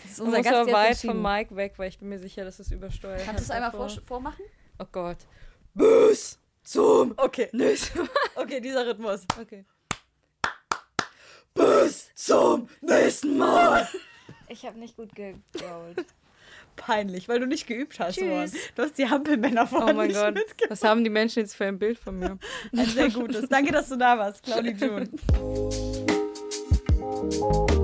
Das 0.03 0.12
ist 0.12 0.19
Du 0.21 0.25
unser 0.25 0.39
musst 0.39 0.51
Gast 0.51 0.61
aber 0.62 0.73
weit 0.73 0.97
vom 0.97 1.21
Mic 1.23 1.55
weg, 1.57 1.75
weil 1.77 1.89
ich 1.89 1.99
bin 1.99 2.09
mir 2.09 2.19
sicher, 2.19 2.45
dass 2.45 2.59
es 2.59 2.71
übersteuert. 2.73 3.23
Kannst 3.25 3.41
du 3.41 3.45
es 3.45 3.51
einmal 3.51 3.71
vor? 3.73 3.89
vormachen? 4.07 4.45
Oh 4.79 4.87
Gott. 4.91 5.19
Bis 5.75 6.39
zum 6.62 7.15
Okay. 7.17 7.49
nächsten 7.53 7.99
Mal. 8.01 8.09
Okay, 8.37 8.61
dieser 8.61 8.87
Rhythmus. 8.87 9.27
Okay. 9.41 9.65
Bis 11.55 12.11
zum 12.15 12.69
nächsten 12.81 13.37
Mal. 13.39 13.89
Ich 14.49 14.65
habe 14.65 14.79
nicht 14.79 14.97
gut 14.97 15.11
gegrowlt. 15.15 16.05
Peinlich, 16.77 17.29
weil 17.29 17.41
du 17.41 17.47
nicht 17.47 17.67
geübt 17.67 17.99
hast. 18.01 18.17
Tschüss. 18.17 18.53
Mann. 18.53 18.61
Du 18.75 18.83
hast 18.83 18.97
die 18.99 19.09
Hampelmänner 19.09 19.67
vorhin 19.67 19.91
Oh 19.91 19.99
mein 19.99 20.13
Gott. 20.13 20.35
mitgemacht. 20.35 20.71
Was 20.71 20.83
haben 20.85 21.05
die 21.05 21.11
Menschen 21.11 21.41
jetzt 21.41 21.55
für 21.55 21.67
ein 21.67 21.79
Bild 21.79 21.99
von 21.99 22.19
mir? 22.19 22.39
Ein 22.73 22.87
sehr 22.87 23.11
gutes. 23.11 23.49
Danke, 23.49 23.73
dass 23.73 23.89
du 23.89 23.97
da 23.97 24.17
warst, 24.19 24.43
Claudie 24.43 24.71
June. 24.71 25.09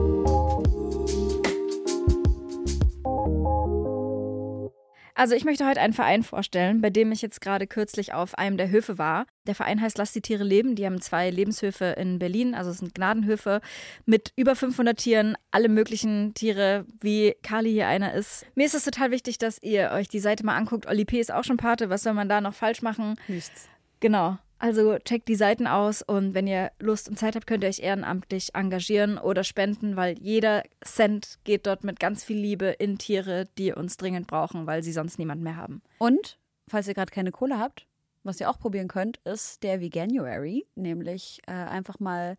Also 5.19 5.35
ich 5.35 5.47
möchte 5.47 5.67
heute 5.67 5.81
einen 5.81 5.95
Verein 5.95 6.23
vorstellen, 6.23 6.83
bei 6.83 6.91
dem 6.91 7.11
ich 7.11 7.23
jetzt 7.23 7.41
gerade 7.41 7.67
kürzlich 7.67 8.13
auf 8.13 8.37
einem 8.37 8.59
der 8.59 8.69
Höfe 8.69 8.99
war. 8.99 9.25
Der 9.47 9.55
Verein 9.55 9.81
heißt 9.81 9.97
Lass 9.97 10.13
die 10.13 10.21
Tiere 10.21 10.45
leben. 10.45 10.77
Die 10.77 10.85
haben 10.85 11.01
zwei 11.01 11.31
Lebenshöfe 11.31 11.87
in 11.97 12.19
Berlin, 12.19 12.55
also 12.55 12.71
es 12.71 12.79
sind 12.79 12.95
Gnadenhöfe 12.95 13.63
mit 14.05 14.35
über 14.37 14.55
500 14.55 14.99
Tieren, 14.99 15.35
alle 15.51 15.71
möglichen 15.71 16.35
Tiere, 16.35 16.85
wie 17.01 17.35
Kali 17.43 17.73
hier 17.73 17.89
einer 17.89 18.13
ist. 18.13 18.45
Mir 18.57 18.67
ist 18.67 18.75
es 18.75 18.85
total 18.85 19.11
wichtig, 19.11 19.39
dass 19.39 19.63
ihr 19.63 19.91
euch 19.93 20.09
die 20.09 20.21
Seite 20.21 20.45
mal 20.45 20.55
anguckt. 20.55 20.87
Oli 20.87 21.07
P. 21.07 21.19
ist 21.19 21.33
auch 21.33 21.45
schon 21.45 21.57
Pate. 21.57 21.89
Was 21.89 22.03
soll 22.03 22.13
man 22.13 22.29
da 22.29 22.43
noch 22.43 22.55
falsch 22.55 22.83
machen? 22.83 23.15
Nichts. 23.27 23.71
Genau. 24.01 24.37
Also 24.59 24.99
checkt 24.99 25.28
die 25.28 25.35
Seiten 25.35 25.66
aus 25.66 26.01
und 26.01 26.33
wenn 26.33 26.47
ihr 26.47 26.73
Lust 26.78 27.09
und 27.09 27.19
Zeit 27.19 27.37
habt, 27.37 27.47
könnt 27.47 27.62
ihr 27.62 27.69
euch 27.69 27.81
ehrenamtlich 27.81 28.55
engagieren 28.55 29.19
oder 29.19 29.45
spenden, 29.45 29.97
weil 29.97 30.19
jeder 30.19 30.62
Cent 30.83 31.39
geht 31.45 31.66
dort 31.66 31.85
mit 31.85 32.01
ganz 32.01 32.24
viel 32.24 32.39
Liebe 32.39 32.66
in 32.66 32.97
Tiere, 32.97 33.47
die 33.59 33.73
uns 33.73 33.99
dringend 33.99 34.27
brauchen, 34.27 34.66
weil 34.66 34.83
sie 34.83 34.93
sonst 34.93 35.19
niemand 35.19 35.43
mehr 35.43 35.57
haben. 35.57 35.83
Und, 35.99 36.39
falls 36.69 36.89
ihr 36.89 36.95
gerade 36.95 37.12
keine 37.12 37.33
Kohle 37.33 37.59
habt, 37.59 37.87
was 38.23 38.41
ihr 38.41 38.49
auch 38.49 38.59
probieren 38.59 38.89
könnt, 38.89 39.19
ist 39.24 39.62
der 39.62 39.81
Veganuary, 39.81 40.66
nämlich 40.74 41.41
äh, 41.47 41.53
einfach 41.53 42.01
mal 42.01 42.37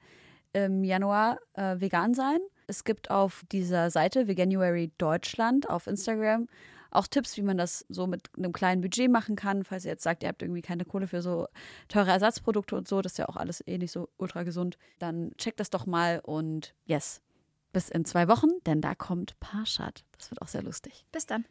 im 0.53 0.83
Januar 0.83 1.39
äh, 1.53 1.79
vegan 1.79 2.15
sein. 2.15 2.39
Es 2.65 2.83
gibt 2.83 3.11
auf 3.11 3.43
dieser 3.51 3.91
Seite 3.91 4.27
Veganuary 4.27 4.91
Deutschland 4.97 5.69
auf 5.69 5.87
Instagram 5.87 6.47
auch 6.91 7.07
Tipps, 7.07 7.37
wie 7.37 7.41
man 7.41 7.57
das 7.57 7.85
so 7.89 8.07
mit 8.07 8.29
einem 8.37 8.53
kleinen 8.53 8.81
Budget 8.81 9.11
machen 9.11 9.35
kann. 9.35 9.63
Falls 9.63 9.85
ihr 9.85 9.91
jetzt 9.91 10.03
sagt, 10.03 10.23
ihr 10.23 10.29
habt 10.29 10.41
irgendwie 10.41 10.61
keine 10.61 10.85
Kohle 10.85 11.07
für 11.07 11.21
so 11.21 11.47
teure 11.87 12.11
Ersatzprodukte 12.11 12.75
und 12.75 12.87
so, 12.87 13.01
das 13.01 13.13
ist 13.13 13.17
ja 13.17 13.29
auch 13.29 13.37
alles 13.37 13.63
eh 13.65 13.77
nicht 13.77 13.91
so 13.91 14.09
ultra 14.17 14.43
gesund, 14.43 14.77
dann 14.99 15.31
checkt 15.37 15.59
das 15.59 15.69
doch 15.69 15.85
mal 15.85 16.19
und 16.23 16.73
yes, 16.85 17.21
bis 17.73 17.89
in 17.89 18.05
zwei 18.05 18.27
Wochen, 18.27 18.49
denn 18.65 18.81
da 18.81 18.95
kommt 18.95 19.39
Parshad. 19.39 20.03
Das 20.17 20.31
wird 20.31 20.41
auch 20.41 20.47
sehr 20.47 20.63
lustig. 20.63 21.05
Bis 21.11 21.25
dann. 21.25 21.45